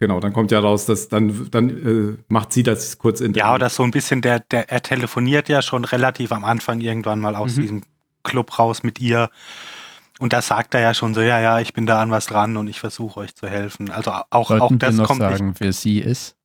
Genau, 0.00 0.18
dann 0.20 0.32
kommt 0.32 0.50
ja 0.50 0.58
raus, 0.58 0.86
dass 0.86 1.08
dann, 1.08 1.48
dann 1.50 1.70
äh, 1.70 2.16
macht 2.28 2.52
sie 2.52 2.62
das 2.64 2.98
kurz 2.98 3.20
in 3.20 3.32
Ja, 3.34 3.54
oder 3.54 3.68
so 3.70 3.84
ein 3.84 3.90
bisschen, 3.92 4.22
der, 4.22 4.40
der, 4.40 4.68
er 4.68 4.82
telefoniert 4.82 5.48
ja 5.48 5.62
schon 5.62 5.84
relativ 5.84 6.32
am 6.32 6.44
Anfang 6.44 6.80
irgendwann 6.80 7.20
mal 7.20 7.36
aus 7.36 7.56
Mhm. 7.56 7.60
diesem 7.60 7.82
Club 8.24 8.58
raus 8.58 8.82
mit 8.82 9.00
ihr. 9.00 9.30
Und 10.20 10.32
da 10.32 10.42
sagt 10.42 10.74
er 10.74 10.80
ja 10.80 10.94
schon 10.94 11.12
so, 11.14 11.20
ja, 11.20 11.40
ja, 11.40 11.58
ich 11.60 11.72
bin 11.72 11.86
da 11.86 12.00
an 12.00 12.10
was 12.10 12.26
dran 12.26 12.56
und 12.56 12.68
ich 12.68 12.78
versuche 12.78 13.20
euch 13.20 13.34
zu 13.34 13.48
helfen. 13.48 13.90
Also 13.90 14.12
auch, 14.12 14.26
auch 14.30 14.48
Sollten 14.48 14.74
wir 14.74 14.78
das 14.78 14.94
noch 14.96 15.06
kommt 15.08 15.20
nicht. 15.20 15.30
sagen, 15.38 15.54
wer 15.58 15.72
sie 15.72 15.98
ist? 15.98 16.36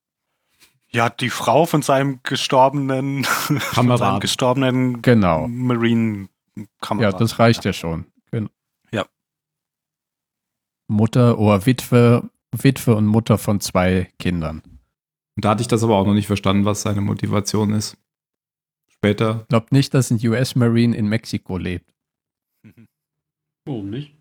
Ja, 0.92 1.10
die 1.10 1.30
Frau 1.30 1.68
von 1.68 1.84
seinem 1.84 2.20
gestorbenen, 2.24 3.24
von 3.26 3.96
seinem 3.96 4.20
gestorbenen 4.20 5.02
Genau. 5.04 5.48
Marine 5.48 6.30
Ja, 6.56 6.64
Kamerad. 6.82 7.22
das 7.22 7.38
reicht 7.38 7.64
ja 7.64 7.74
schon. 7.74 8.06
Genau. 8.32 8.50
Ja. 8.92 9.06
Mutter 10.88 11.38
oder 11.38 11.66
Witwe, 11.68 12.28
Witwe 12.52 12.96
und 12.96 13.06
Mutter 13.06 13.38
von 13.38 13.60
zwei 13.62 14.10
Kindern. 14.18 14.64
Und 15.36 15.46
da 15.46 15.50
hatte 15.52 15.62
ich 15.62 15.68
das 15.68 15.84
aber 15.84 15.96
auch 15.96 16.08
noch 16.08 16.16
nicht 16.16 16.28
verstanden, 16.28 16.66
was 16.66 16.82
seine 16.82 17.02
Motivation 17.02 17.72
ist. 17.72 17.96
Später. 18.88 19.46
Glaubt 19.50 19.72
nicht, 19.72 19.94
dass 19.94 20.10
ein 20.12 20.20
US-Marine 20.28 20.98
in 20.98 21.08
Mexiko 21.08 21.58
lebt. 21.58 21.94
Warum 23.66 23.90
nicht? 23.90 24.16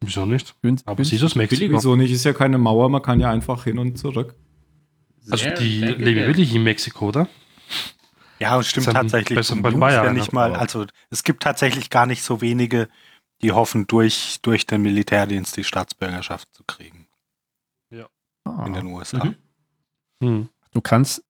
Wieso 0.00 0.26
nicht? 0.26 0.54
Gün- 0.62 0.80
Aber 0.84 0.96
gün- 0.96 1.04
sie 1.04 1.16
ist 1.16 1.24
aus 1.24 1.34
Mexiko. 1.34 1.74
Wieso 1.74 1.96
nicht? 1.96 2.12
Ist 2.12 2.24
ja 2.24 2.32
keine 2.32 2.58
Mauer, 2.58 2.88
man 2.88 3.02
kann 3.02 3.18
ja 3.20 3.30
einfach 3.30 3.64
hin 3.64 3.78
und 3.78 3.98
zurück. 3.98 4.34
Also 5.30 5.44
Sehr, 5.44 5.54
die 5.56 5.80
sehr 5.80 5.96
leben 5.96 6.26
wirklich 6.26 6.54
in 6.54 6.62
Mexiko, 6.62 7.08
oder? 7.08 7.28
Ja, 8.38 8.56
und 8.56 8.64
stimmt 8.64 8.86
Das 8.86 8.94
haben- 8.94 9.08
tatsächlich. 9.08 9.48
Jungs 9.48 9.62
Bayern 9.80 10.04
ja 10.06 10.12
nicht 10.12 10.32
mal, 10.32 10.54
also 10.54 10.86
es 11.10 11.24
gibt 11.24 11.42
tatsächlich 11.42 11.90
gar 11.90 12.06
nicht 12.06 12.22
so 12.22 12.40
wenige, 12.40 12.88
die 13.42 13.50
hoffen, 13.52 13.86
durch, 13.88 14.38
durch 14.42 14.64
den 14.66 14.82
Militärdienst 14.82 15.56
die 15.56 15.64
Staatsbürgerschaft 15.64 16.52
zu 16.54 16.62
kriegen 16.64 17.06
Ah, 18.44 18.64
in 18.66 18.72
den 18.72 18.86
USA. 18.86 19.22
Mhm. 19.22 19.34
Hm. 20.22 20.48
du 20.72 20.80
kannst. 20.80 21.22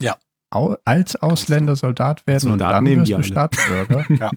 Ja. 0.00 0.18
als 0.84 1.16
Ausländer 1.16 1.74
Soldat 1.74 2.26
werden 2.26 2.40
Soldaten 2.40 2.52
und 2.52 2.70
dann 2.72 2.84
nehmen 2.84 3.00
wirst 3.00 3.10
die 3.10 3.14
du. 3.14 3.22
Staatsbürger? 3.22 4.04
Ja. 4.20 4.30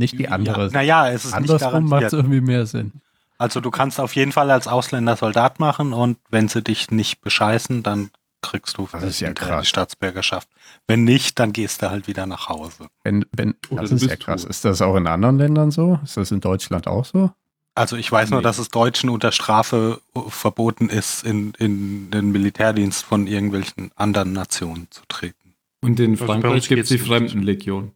Nicht 0.00 0.18
die 0.18 0.28
andere. 0.28 0.66
Ja, 0.66 0.72
naja, 0.72 1.08
es 1.10 1.24
ist 1.24 1.26
nicht 1.26 1.50
Andersrum 1.50 1.88
macht 1.88 2.02
es 2.04 2.12
irgendwie 2.12 2.40
mehr 2.40 2.66
Sinn. 2.66 2.92
Also 3.38 3.60
du 3.60 3.70
kannst 3.70 4.00
auf 4.00 4.14
jeden 4.16 4.32
Fall 4.32 4.50
als 4.50 4.66
Ausländer 4.66 5.16
Soldat 5.16 5.60
machen 5.60 5.92
und 5.92 6.18
wenn 6.30 6.48
sie 6.48 6.62
dich 6.62 6.90
nicht 6.90 7.20
bescheißen, 7.22 7.82
dann 7.82 8.10
kriegst 8.42 8.78
du 8.78 8.88
Das 8.90 9.02
ist 9.04 9.20
ja 9.20 9.32
krass. 9.32 9.62
die 9.62 9.66
Staatsbürgerschaft. 9.68 10.48
Wenn 10.86 11.04
nicht, 11.04 11.38
dann 11.38 11.52
gehst 11.52 11.82
du 11.82 11.90
halt 11.90 12.06
wieder 12.08 12.26
nach 12.26 12.48
Hause. 12.48 12.86
Wenn, 13.04 13.24
wenn, 13.32 13.54
Oder 13.68 13.82
das 13.82 13.92
ist 13.92 14.04
ja 14.08 14.16
krass. 14.16 14.44
Ist 14.44 14.64
das 14.64 14.80
auch 14.82 14.96
in 14.96 15.06
anderen 15.06 15.38
Ländern 15.38 15.70
so? 15.70 16.00
Ist 16.02 16.16
das 16.16 16.30
in 16.30 16.40
Deutschland 16.40 16.86
auch 16.86 17.04
so? 17.04 17.30
Also 17.74 17.96
ich 17.96 18.10
weiß 18.10 18.30
nur, 18.30 18.40
Nee. 18.40 18.44
dass 18.44 18.58
es 18.58 18.68
Deutschen 18.68 19.08
unter 19.10 19.30
Strafe 19.32 20.00
verboten 20.28 20.88
ist, 20.88 21.22
in, 21.24 21.52
in 21.58 22.10
den 22.10 22.32
Militärdienst 22.32 23.04
von 23.04 23.26
irgendwelchen 23.26 23.90
anderen 23.96 24.32
Nationen 24.32 24.88
zu 24.90 25.02
treten. 25.08 25.54
Und 25.82 25.98
in 26.00 26.12
Also 26.12 26.26
Frankreich 26.26 26.68
gibt 26.68 26.82
es 26.82 26.88
die. 26.88 26.98
Fremdenlegion. 26.98 27.92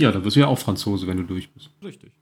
Ja, 0.00 0.10
da 0.12 0.24
wirst 0.24 0.36
du 0.36 0.40
ja 0.40 0.46
auch 0.46 0.58
Franzose, 0.58 1.06
wenn 1.06 1.18
du 1.18 1.24
durch 1.24 1.52
bist. 1.52 1.70
Richtig. 1.82 2.12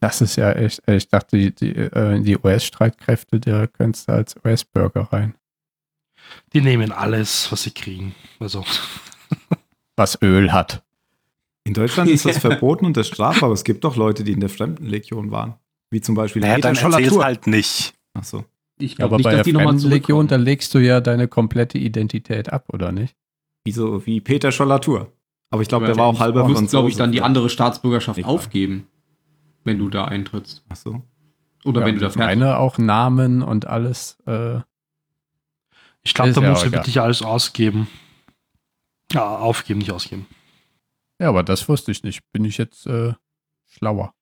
Das 0.00 0.20
ist 0.20 0.36
ja 0.36 0.52
echt, 0.52 0.82
ich 0.86 1.08
dachte, 1.08 1.38
die, 1.38 1.54
die, 1.54 1.74
äh, 1.74 2.20
die 2.20 2.36
US-Streitkräfte, 2.36 3.40
der 3.40 3.68
könntest 3.68 4.06
du 4.06 4.12
als 4.12 4.36
US-Bürger 4.44 5.08
rein. 5.10 5.34
Die 6.52 6.60
nehmen 6.60 6.92
alles, 6.92 7.50
was 7.50 7.62
sie 7.62 7.70
kriegen. 7.70 8.14
Also, 8.38 8.66
Was 9.96 10.20
Öl 10.20 10.52
hat. 10.52 10.82
In 11.66 11.72
Deutschland 11.72 12.10
ist 12.10 12.26
das 12.26 12.36
verboten 12.46 12.84
und 12.84 12.98
das 12.98 13.06
strafbar, 13.06 13.44
aber 13.44 13.54
es 13.54 13.64
gibt 13.64 13.82
doch 13.84 13.96
Leute, 13.96 14.24
die 14.24 14.32
in 14.32 14.40
der 14.40 14.50
Fremdenlegion 14.50 15.30
waren. 15.30 15.54
Wie 15.90 16.02
zum 16.02 16.14
Beispiel 16.14 16.42
Naja, 16.42 16.56
Peter 16.56 16.68
dann 16.68 16.76
Schollatur. 16.76 17.24
halt 17.24 17.46
nicht. 17.46 17.94
Ach 18.12 18.24
so. 18.24 18.44
Ich 18.78 18.92
Aber 19.00 19.08
glaube 19.08 19.16
nicht, 19.16 19.24
bei 19.24 19.30
dass 19.30 19.38
der 19.38 19.44
die 19.44 19.52
nochmal 19.54 19.68
Fremdenlegion, 19.68 20.26
da 20.26 20.36
legst 20.36 20.74
du 20.74 20.80
ja 20.80 21.00
deine 21.00 21.28
komplette 21.28 21.78
Identität 21.78 22.52
ab, 22.52 22.66
oder 22.74 22.92
nicht? 22.92 23.16
Wie, 23.64 23.72
so, 23.72 24.04
wie 24.06 24.20
Peter 24.20 24.52
Schollatur. 24.52 25.12
Aber 25.50 25.62
ich 25.62 25.68
glaube, 25.68 25.86
der 25.86 25.96
war 25.96 26.06
auch 26.06 26.20
halber 26.20 26.42
Du 26.42 26.48
musst, 26.48 26.70
glaube 26.70 26.88
ich, 26.88 26.96
dann 26.96 27.12
die 27.12 27.22
andere 27.22 27.48
Staatsbürgerschaft 27.48 28.18
Egal. 28.18 28.30
aufgeben, 28.30 28.88
wenn 29.64 29.78
du 29.78 29.88
da 29.88 30.04
eintrittst. 30.04 30.64
Ach 30.68 30.76
so. 30.76 31.02
Oder 31.64 31.80
Ja, 31.80 31.86
wenn 31.86 31.94
du 31.94 32.00
da 32.02 32.08
ich 32.08 32.12
fertig 32.12 32.38
meine 32.40 32.58
auch 32.58 32.76
Namen 32.78 33.42
und 33.42 33.66
alles. 33.66 34.18
Äh, 34.26 34.60
ich 36.02 36.12
glaube, 36.12 36.32
da 36.32 36.40
musst 36.42 36.66
du 36.66 36.72
wirklich 36.72 37.00
alles 37.00 37.22
ausgeben. 37.22 37.88
Ja, 39.12 39.36
aufgeben, 39.38 39.78
nicht 39.78 39.92
ausgeben. 39.92 40.26
ja, 41.20 41.28
aber 41.28 41.42
das 41.42 41.68
wusste 41.68 41.92
ich 41.92 42.02
nicht. 42.02 42.20
Bin 42.32 42.44
ich 42.44 42.58
jetzt 42.58 42.86
äh, 42.86 43.14
schlauer. 43.66 44.12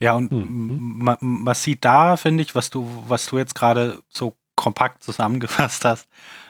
Ja, 0.00 0.14
und 0.14 0.32
Mhm. 0.32 0.98
man, 0.98 1.16
man 1.20 1.54
sieht 1.54 1.84
da, 1.84 2.16
finde 2.16 2.42
ich, 2.42 2.54
was 2.54 2.70
du, 2.70 3.04
was 3.06 3.26
du 3.26 3.38
jetzt 3.38 3.54
gerade 3.54 4.02
so 4.08 4.36
kompakt 4.56 5.02
zusammengefasst 5.04 5.84
hast, 5.84 6.08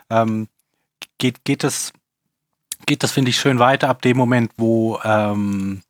ähm, 0.08 0.48
geht, 1.18 1.44
geht 1.44 1.64
es, 1.64 1.92
geht 2.86 3.02
das, 3.02 3.12
finde 3.12 3.30
ich, 3.30 3.38
schön 3.38 3.58
weiter 3.58 3.88
ab 3.88 4.02
dem 4.02 4.16
Moment, 4.16 4.52
wo, 4.56 4.98
ähm, 5.04 5.82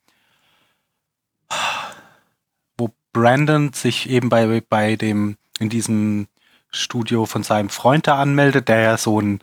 wo 2.76 2.90
Brandon 3.12 3.72
sich 3.72 4.09
eben 4.09 4.28
bei, 4.28 4.62
bei 4.68 4.97
dem, 4.97 5.36
in 5.59 5.68
diesem 5.68 6.28
Studio 6.70 7.26
von 7.26 7.42
seinem 7.42 7.68
Freund 7.68 8.07
da 8.07 8.20
anmeldet, 8.20 8.68
der 8.68 8.80
ja 8.80 8.97
so 8.97 9.20
ein, 9.20 9.40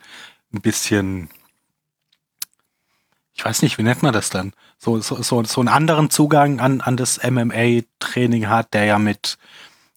ein 0.52 0.60
bisschen, 0.60 1.30
ich 3.34 3.44
weiß 3.44 3.62
nicht, 3.62 3.78
wie 3.78 3.82
nennt 3.82 4.02
man 4.02 4.12
das 4.12 4.30
dann? 4.30 4.52
So, 4.78 5.00
so, 5.00 5.22
so, 5.22 5.42
so 5.44 5.60
einen 5.60 5.68
anderen 5.68 6.10
Zugang 6.10 6.60
an, 6.60 6.80
an 6.80 6.96
das 6.96 7.20
MMA-Training 7.22 8.48
hat, 8.48 8.74
der 8.74 8.84
ja 8.84 8.98
mit, 8.98 9.38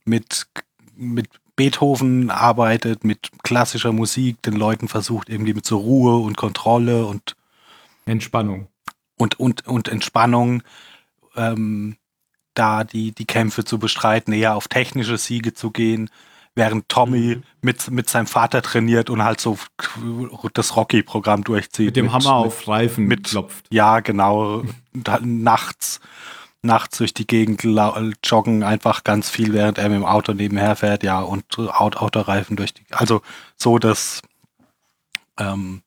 mit, 0.06 0.48
mit 0.96 1.30
Beethoven 1.56 2.30
arbeitet, 2.30 3.04
mit 3.04 3.30
klassischer 3.44 3.92
Musik, 3.92 4.42
den 4.44 4.54
Leuten 4.54 4.88
versucht, 4.88 5.30
irgendwie 5.30 5.54
mit 5.54 5.66
so 5.66 5.78
Ruhe 5.78 6.18
und 6.18 6.38
Kontrolle 6.38 7.06
und, 7.06 7.36
Entspannung. 8.06 8.68
und, 9.18 9.40
und, 9.40 9.68
und 9.68 9.88
Entspannung 9.88 10.64
ähm, 11.36 11.98
da 12.54 12.84
die, 12.84 13.12
die 13.12 13.26
Kämpfe 13.26 13.66
zu 13.66 13.80
bestreiten, 13.80 14.34
eher 14.34 14.56
auf 14.56 14.68
technische 14.68 15.18
Siege 15.18 15.54
zu 15.54 15.72
gehen, 15.72 16.10
während 16.56 16.88
Tommy 16.88 17.42
mit, 17.62 17.92
mit 17.92 18.10
seinem 18.10 18.28
Vater 18.28 18.62
trainiert 18.62 19.10
und 19.10 19.24
halt 19.24 19.42
so 19.42 19.58
das 20.54 20.76
Rocky-Programm 20.78 21.44
durchzieht. 21.44 21.88
Mit 21.88 21.98
dem 21.98 22.14
Hammer 22.14 22.36
auf 22.36 22.68
Reifen 22.68 23.06
mit- 23.06 23.26
klopft. 23.26 23.66
Ja, 23.72 24.00
genau. 24.00 24.64
Nachts, 25.22 26.00
nachts 26.62 26.98
durch 27.00 27.14
die 27.14 27.28
Gegend 27.28 27.64
joggen, 28.24 28.64
einfach 28.64 29.04
ganz 29.04 29.30
viel, 29.30 29.52
während 29.52 29.78
er 29.78 29.90
mit 29.90 29.98
dem 29.98 30.06
Auto 30.06 30.32
nebenher 30.32 30.78
fährt, 30.78 31.04
ja, 31.04 31.20
und 31.20 31.44
Aut 31.60 31.98
Autoreifen 31.98 32.56
durch 32.56 32.74
die. 32.74 32.86
Also 32.92 33.22
so 33.58 33.78
das 33.78 34.22
ähm, 35.38 35.82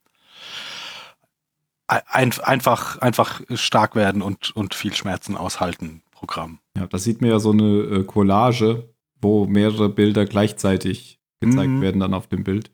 ein, 1.88 2.32
einfach, 2.40 2.98
einfach 2.98 3.40
stark 3.54 3.94
werden 3.96 4.22
und, 4.22 4.54
und 4.54 4.74
viel 4.74 4.94
Schmerzen 4.94 5.36
aushalten 5.36 6.02
Programm. 6.12 6.58
Ja, 6.76 6.86
da 6.86 6.98
sieht 6.98 7.20
man 7.20 7.30
ja 7.30 7.38
so 7.38 7.52
eine 7.52 7.64
äh, 7.64 8.04
Collage, 8.04 8.88
wo 9.20 9.46
mehrere 9.46 9.88
Bilder 9.88 10.26
gleichzeitig 10.26 11.18
gezeigt 11.40 11.70
Mhm. 11.70 11.80
werden 11.80 12.00
dann 12.00 12.14
auf 12.14 12.26
dem 12.26 12.44
Bild. 12.44 12.70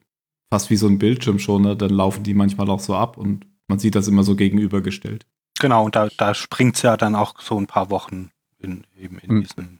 Fast 0.51 0.69
wie 0.69 0.75
so 0.75 0.87
ein 0.87 0.99
Bildschirmschoner, 0.99 1.75
dann 1.75 1.91
laufen 1.91 2.23
die 2.23 2.33
manchmal 2.33 2.69
auch 2.69 2.79
so 2.79 2.95
ab 2.95 3.17
und 3.17 3.45
man 3.67 3.79
sieht 3.79 3.95
das 3.95 4.07
immer 4.07 4.23
so 4.23 4.35
gegenübergestellt. 4.35 5.25
Genau, 5.59 5.85
und 5.85 5.95
da, 5.95 6.09
da 6.17 6.33
springt's 6.33 6.81
ja 6.81 6.97
dann 6.97 7.15
auch 7.15 7.39
so 7.41 7.57
ein 7.57 7.67
paar 7.67 7.89
Wochen 7.89 8.31
in, 8.59 8.83
eben 8.97 9.17
in 9.19 9.35
Mhm. 9.35 9.41
diesen. 9.43 9.79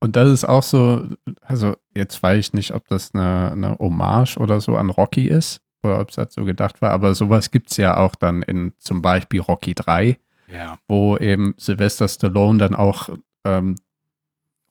Und 0.00 0.16
das 0.16 0.30
ist 0.30 0.44
auch 0.44 0.62
so, 0.62 1.06
also 1.40 1.76
jetzt 1.96 2.22
weiß 2.22 2.38
ich 2.46 2.52
nicht, 2.52 2.74
ob 2.74 2.86
das 2.88 3.14
eine, 3.14 3.52
eine 3.52 3.78
Hommage 3.78 4.36
oder 4.36 4.60
so 4.60 4.76
an 4.76 4.90
Rocky 4.90 5.26
ist 5.28 5.60
oder 5.84 6.00
ob 6.00 6.10
es 6.16 6.34
so 6.34 6.44
gedacht 6.44 6.80
war, 6.82 6.90
aber 6.90 7.14
sowas 7.14 7.50
gibt 7.50 7.70
es 7.70 7.76
ja 7.76 7.96
auch 7.96 8.14
dann 8.14 8.42
in 8.42 8.72
zum 8.78 9.02
Beispiel 9.02 9.40
Rocky 9.40 9.74
3, 9.74 10.18
Ja. 10.52 10.78
wo 10.88 11.16
eben 11.16 11.54
Sylvester 11.56 12.08
Stallone 12.08 12.58
dann 12.58 12.74
auch 12.74 13.08
ähm, 13.44 13.76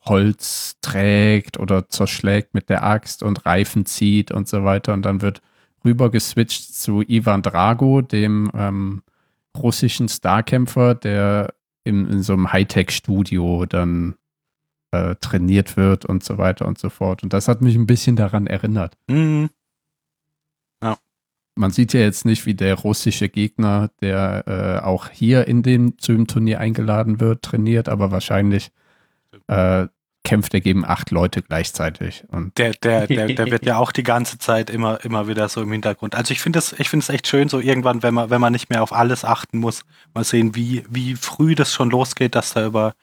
Holz 0.05 0.75
trägt 0.81 1.57
oder 1.59 1.87
zerschlägt 1.87 2.53
mit 2.53 2.69
der 2.69 2.83
Axt 2.83 3.23
und 3.23 3.45
Reifen 3.45 3.85
zieht 3.85 4.31
und 4.31 4.47
so 4.47 4.63
weiter. 4.65 4.93
Und 4.93 5.03
dann 5.03 5.21
wird 5.21 5.41
rüber 5.85 6.09
geswitcht 6.11 6.75
zu 6.75 7.01
Ivan 7.01 7.41
Drago, 7.41 8.01
dem 8.01 8.51
ähm, 8.53 9.01
russischen 9.57 10.09
Starkämpfer, 10.09 10.95
der 10.95 11.53
in, 11.85 12.05
in 12.09 12.21
so 12.23 12.33
einem 12.33 12.51
Hightech-Studio 12.51 13.65
dann 13.65 14.15
äh, 14.91 15.15
trainiert 15.21 15.77
wird 15.77 16.05
und 16.05 16.23
so 16.23 16.37
weiter 16.37 16.67
und 16.67 16.77
so 16.79 16.89
fort. 16.89 17.23
Und 17.23 17.31
das 17.33 17.47
hat 17.47 17.61
mich 17.61 17.75
ein 17.75 17.87
bisschen 17.87 18.15
daran 18.15 18.47
erinnert. 18.47 18.97
Mhm. 19.07 19.49
Man 21.55 21.71
sieht 21.71 21.93
ja 21.93 21.99
jetzt 21.99 22.25
nicht, 22.25 22.45
wie 22.45 22.55
der 22.55 22.75
russische 22.75 23.29
Gegner, 23.29 23.89
der 24.01 24.43
äh, 24.81 24.85
auch 24.85 25.09
hier 25.09 25.47
in 25.47 25.61
dem 25.61 25.97
zum 25.99 26.27
Turnier 26.27 26.59
eingeladen 26.59 27.19
wird, 27.19 27.43
trainiert, 27.43 27.89
aber 27.89 28.11
wahrscheinlich 28.11 28.71
äh, 29.47 29.87
kämpft 30.23 30.53
er 30.53 30.61
gegen 30.61 30.85
acht 30.85 31.11
Leute 31.11 31.41
gleichzeitig. 31.41 32.23
Und 32.29 32.57
Der, 32.57 32.71
der, 32.71 33.07
der, 33.07 33.27
der 33.27 33.51
wird 33.51 33.65
ja 33.65 33.77
auch 33.77 33.91
die 33.91 34.03
ganze 34.03 34.37
Zeit 34.37 34.69
immer, 34.69 35.03
immer 35.03 35.27
wieder 35.27 35.49
so 35.49 35.61
im 35.61 35.71
Hintergrund. 35.71 36.15
Also 36.15 36.31
ich 36.31 36.39
finde 36.39 36.59
es, 36.59 36.73
ich 36.79 36.89
finde 36.89 37.03
es 37.03 37.09
echt 37.09 37.27
schön, 37.27 37.49
so 37.49 37.59
irgendwann, 37.59 38.03
wenn 38.03 38.13
man, 38.13 38.29
wenn 38.29 38.41
man 38.41 38.53
nicht 38.53 38.69
mehr 38.69 38.81
auf 38.81 38.93
alles 38.93 39.25
achten 39.25 39.59
muss, 39.59 39.83
mal 40.13 40.23
sehen, 40.23 40.55
wie, 40.55 40.85
wie 40.89 41.15
früh 41.15 41.55
das 41.55 41.73
schon 41.73 41.89
losgeht, 41.89 42.35
dass 42.35 42.53
da 42.53 42.65
über, 42.65 42.93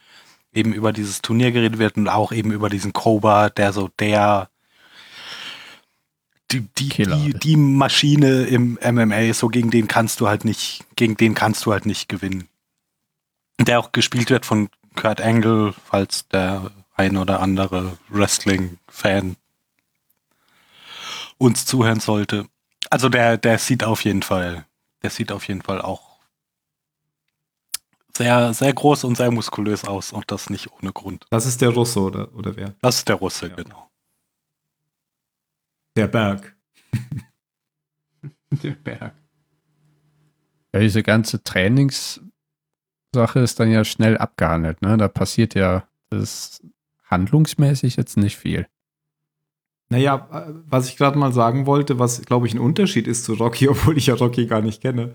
eben 0.52 0.72
über 0.72 0.92
dieses 0.92 1.20
Turnier 1.20 1.52
geredet 1.52 1.78
wird 1.78 1.96
und 1.96 2.08
auch 2.08 2.32
eben 2.32 2.52
über 2.52 2.70
diesen 2.70 2.92
Cobra, 2.92 3.50
der 3.50 3.72
so 3.72 3.90
der, 3.98 4.48
die, 6.52 6.60
die, 6.78 6.88
Killer 6.88 7.16
die, 7.16 7.32
die 7.32 7.56
Maschine 7.56 8.44
im 8.44 8.78
MMA, 8.82 9.32
so 9.34 9.48
gegen 9.48 9.70
den 9.70 9.88
kannst 9.88 10.20
du 10.20 10.28
halt 10.28 10.44
nicht, 10.44 10.84
gegen 10.96 11.16
den 11.16 11.34
kannst 11.34 11.64
du 11.66 11.72
halt 11.72 11.86
nicht 11.86 12.08
gewinnen. 12.08 12.48
Der 13.60 13.78
auch 13.78 13.92
gespielt 13.92 14.30
wird 14.30 14.46
von 14.46 14.68
Kurt 14.96 15.20
Angle, 15.20 15.74
falls 15.86 16.28
der 16.28 16.70
ein 16.94 17.16
oder 17.16 17.40
andere 17.40 17.98
Wrestling-Fan 18.08 19.36
uns 21.38 21.64
zuhören 21.66 22.00
sollte. 22.00 22.46
Also 22.90 23.08
der, 23.08 23.36
der 23.38 23.58
sieht 23.58 23.84
auf 23.84 24.04
jeden 24.04 24.22
Fall, 24.22 24.66
der 25.02 25.10
sieht 25.10 25.32
auf 25.32 25.46
jeden 25.48 25.62
Fall 25.62 25.80
auch 25.80 26.10
sehr, 28.16 28.52
sehr 28.52 28.72
groß 28.74 29.04
und 29.04 29.16
sehr 29.16 29.30
muskulös 29.30 29.84
aus 29.84 30.12
und 30.12 30.30
das 30.30 30.50
nicht 30.50 30.70
ohne 30.72 30.92
Grund. 30.92 31.26
Das 31.30 31.46
ist 31.46 31.60
der 31.60 31.70
Russe 31.70 32.00
oder, 32.00 32.34
oder 32.34 32.56
wer? 32.56 32.74
Das 32.82 32.96
ist 32.96 33.08
der 33.08 33.16
Russe, 33.16 33.48
Ja. 33.48 33.54
genau. 33.54 33.89
Der 36.00 36.08
Berg. 36.08 36.56
Der 38.62 38.70
Berg. 38.70 39.14
ja, 40.72 40.80
diese 40.80 41.02
ganze 41.02 41.44
Trainingssache 41.44 42.22
ist 43.34 43.60
dann 43.60 43.70
ja 43.70 43.84
schnell 43.84 44.16
abgehandelt. 44.16 44.80
Ne? 44.80 44.96
Da 44.96 45.08
passiert 45.08 45.54
ja 45.54 45.86
das 46.08 46.62
handlungsmäßig 47.04 47.96
jetzt 47.96 48.16
nicht 48.16 48.38
viel. 48.38 48.66
Naja, 49.90 50.26
äh, 50.32 50.54
was 50.64 50.88
ich 50.88 50.96
gerade 50.96 51.18
mal 51.18 51.34
sagen 51.34 51.66
wollte, 51.66 51.98
was, 51.98 52.22
glaube 52.22 52.46
ich, 52.46 52.54
ein 52.54 52.60
Unterschied 52.60 53.06
ist 53.06 53.24
zu 53.24 53.34
Rocky, 53.34 53.68
obwohl 53.68 53.98
ich 53.98 54.06
ja 54.06 54.14
Rocky 54.14 54.46
gar 54.46 54.62
nicht 54.62 54.80
kenne. 54.80 55.12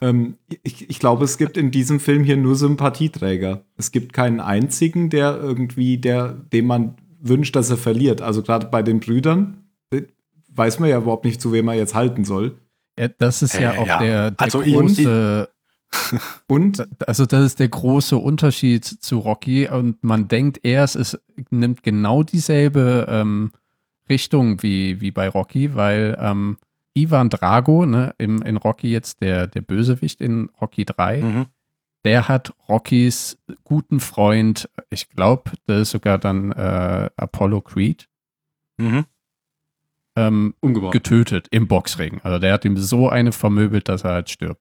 Ähm, 0.00 0.38
ich, 0.62 0.88
ich 0.88 0.98
glaube, 1.00 1.24
es 1.24 1.36
gibt 1.36 1.58
in 1.58 1.70
diesem 1.70 2.00
Film 2.00 2.24
hier 2.24 2.38
nur 2.38 2.56
Sympathieträger. 2.56 3.66
Es 3.76 3.92
gibt 3.92 4.14
keinen 4.14 4.40
einzigen, 4.40 5.10
der 5.10 5.36
irgendwie, 5.36 5.98
der, 5.98 6.32
dem 6.32 6.66
man 6.66 6.96
wünscht, 7.20 7.54
dass 7.56 7.68
er 7.68 7.76
verliert. 7.76 8.22
Also 8.22 8.42
gerade 8.42 8.68
bei 8.68 8.82
den 8.82 9.00
Brüdern 9.00 9.63
weiß 10.56 10.78
man 10.80 10.88
ja 10.90 10.98
überhaupt 10.98 11.24
nicht, 11.24 11.40
zu 11.40 11.52
wem 11.52 11.68
er 11.68 11.74
jetzt 11.74 11.94
halten 11.94 12.24
soll. 12.24 12.56
Ja, 12.98 13.08
das 13.08 13.42
ist 13.42 13.54
ja 13.54 13.72
Äh, 13.74 13.78
auch 13.78 13.86
ja. 13.86 13.98
der, 13.98 14.30
der 14.30 14.40
Also 14.44 14.60
große, 14.60 15.48
Und 16.48 16.86
also 17.06 17.24
das 17.26 17.44
ist 17.44 17.60
der 17.60 17.68
große 17.68 18.16
Unterschied 18.16 18.84
zu 18.84 19.18
Rocky 19.18 19.68
und 19.68 20.02
man 20.02 20.26
denkt 20.28 20.60
erst, 20.64 20.96
es 20.96 21.18
nimmt 21.50 21.82
genau 21.82 22.22
dieselbe 22.24 23.06
ähm, 23.08 23.52
Richtung 24.08 24.62
wie, 24.62 25.00
wie 25.00 25.10
bei 25.12 25.28
Rocky, 25.28 25.74
weil 25.74 26.16
ähm, 26.20 26.58
Ivan 26.94 27.30
Drago, 27.30 27.86
ne, 27.86 28.14
im, 28.18 28.42
in 28.42 28.56
Rocky 28.56 28.90
jetzt 28.90 29.20
der, 29.20 29.46
der 29.46 29.62
Bösewicht 29.62 30.20
in 30.20 30.50
Rocky 30.60 30.84
3, 30.84 31.22
Mhm. 31.22 31.46
der 32.04 32.28
hat 32.28 32.52
Rockys 32.68 33.38
guten 33.62 34.00
Freund, 34.00 34.68
ich 34.90 35.08
glaube, 35.10 35.52
das 35.66 35.82
ist 35.82 35.90
sogar 35.92 36.18
dann 36.18 36.52
äh, 36.52 37.08
Apollo 37.16 37.62
Creed, 37.62 38.08
Mhm. 38.78 39.04
Ähm, 40.16 40.54
getötet 40.60 41.48
im 41.50 41.66
Boxring. 41.66 42.20
Also 42.22 42.38
der 42.38 42.52
hat 42.52 42.64
ihm 42.64 42.76
so 42.76 43.08
eine 43.08 43.32
vermöbelt, 43.32 43.88
dass 43.88 44.04
er 44.04 44.12
halt 44.12 44.30
stirbt. 44.30 44.60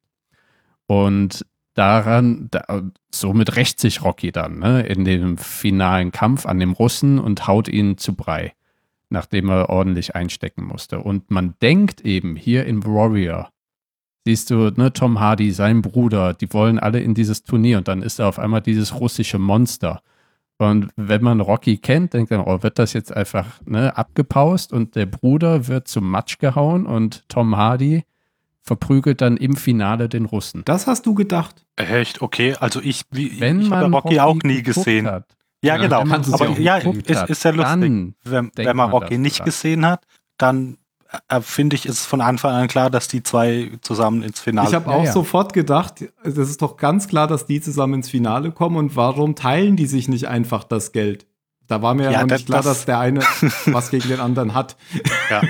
Und 0.88 1.46
daran, 1.74 2.48
da, 2.52 2.84
somit 3.12 3.56
rächt 3.56 3.80
sich 3.80 4.04
Rocky 4.04 4.32
dann 4.32 4.60
ne, 4.60 4.82
in 4.84 5.06
dem 5.06 5.38
finalen 5.38 6.12
Kampf 6.12 6.46
an 6.46 6.60
dem 6.60 6.72
Russen 6.72 7.20
und 7.20 7.48
haut 7.48 7.68
ihn 7.68 7.98
zu 7.98 8.16
Brei, 8.16 8.54
nachdem 9.10 9.50
er 9.50 9.70
ordentlich 9.70 10.16
einstecken 10.16 10.66
musste. 10.66 11.00
Und 11.00 11.32
man 11.32 11.56
denkt 11.62 12.02
eben 12.02 12.36
hier 12.36 12.66
in 12.66 12.86
Warrior, 12.86 13.50
siehst 14.26 14.50
du, 14.50 14.72
ne, 14.76 14.94
Tom 14.94 15.20
Hardy, 15.20 15.52
sein 15.52 15.82
Bruder, 15.82 16.34
die 16.34 16.52
wollen 16.54 16.80
alle 16.80 17.00
in 17.00 17.14
dieses 17.14 17.44
Turnier 17.44 17.78
und 17.80 17.88
dann 17.88 18.02
ist 18.02 18.20
da 18.20 18.28
auf 18.28 18.40
einmal 18.40 18.62
dieses 18.62 19.00
russische 19.00 19.40
Monster. 19.40 20.02
Und 20.58 20.90
wenn 20.96 21.24
man 21.24 21.42
Rocky 21.42 21.78
kennt, 21.78 22.14
denkt 22.14 22.32
man, 22.32 22.42
oh, 22.42 22.62
wird 22.64 22.80
das 22.80 22.94
jetzt 22.94 23.16
einfach 23.16 23.60
ne, 23.66 23.98
abgepaust 23.98 24.72
und 24.72 24.96
der 24.96 25.08
Bruder 25.08 25.68
wird 25.68 25.88
zum 25.88 26.10
Matsch 26.10 26.38
gehauen 26.38 26.86
und 26.86 27.28
Tom 27.28 27.58
Hardy 27.58 28.04
verprügelt 28.62 29.22
dann 29.22 29.36
im 29.36 29.56
Finale 29.56 30.08
den 30.08 30.26
Russen. 30.26 30.64
das 30.66 30.88
hast 30.88 31.06
du 31.06 31.14
gedacht? 31.14 31.66
Echt? 31.76 32.22
Okay, 32.22 32.56
also 32.60 32.80
ich, 32.82 33.04
wie, 33.12 33.40
Wenn 33.42 33.62
ich 33.62 33.70
man 33.70 33.84
habe 33.84 33.94
Rocky, 33.94 34.20
auch 34.20 34.38
nie 34.44 34.64
gesehen. 34.64 35.08
Hat, 35.08 35.26
Ja, 35.62 35.76
Ja, 35.76 35.82
genau. 35.82 36.02
Aber 36.02 36.50
ja, 36.60 36.78
ist, 36.78 37.30
ist 37.30 37.44
ja 37.44 37.52
lustig. 37.52 38.16
Wenn, 38.24 38.52
wenn 38.56 38.66
man 38.66 38.76
man 38.76 38.92
Rocky 38.92 39.18
nicht 39.18 39.40
dran. 39.40 39.46
gesehen 39.46 39.86
hat, 39.86 40.06
dann 40.38 40.78
finde 41.42 41.76
ich, 41.76 41.86
ist 41.86 42.00
es 42.00 42.06
von 42.06 42.22
Anfang 42.22 42.54
an 42.54 42.68
klar, 42.68 42.90
dass 42.90 43.08
die 43.08 43.24
zwei 43.24 43.72
zusammen 43.82 44.24
ins 44.24 44.40
Finale 44.40 44.70
Ich 44.70 44.76
habe 44.76 44.90
Ja, 44.90 44.98
auch 44.98 45.04
ja. 45.06 45.12
sofort 45.12 45.54
gedacht, 45.54 46.06
das 46.24 46.50
ist 46.50 46.62
doch 46.62 46.78
ganz 46.78 47.08
klar, 47.08 47.28
dass 47.28 47.46
die 47.46 47.62
zusammen 47.62 47.96
ins 47.96 48.10
Finale 48.10 48.52
kommen 48.52 48.78
und 48.78 48.96
warum 48.96 49.36
teilen 49.36 49.76
die 49.76 49.86
sich 49.86 50.08
nicht 50.08 50.28
einfach 50.28 50.64
das 50.64 50.92
Geld? 50.92 51.26
Da 51.74 51.82
war 51.82 51.96
mir 51.96 52.12
ja, 52.12 52.22
noch 52.22 52.28
das- 52.28 52.42
nicht 52.42 52.46
klar, 52.46 52.60
das- 52.62 52.66
dass 52.68 52.86
der 52.86 53.00
eine 53.00 53.22
was 53.66 53.90
gegen 53.90 54.08
den 54.08 54.20
anderen 54.20 54.54
hat. 54.54 54.78
Ja. 55.32 55.42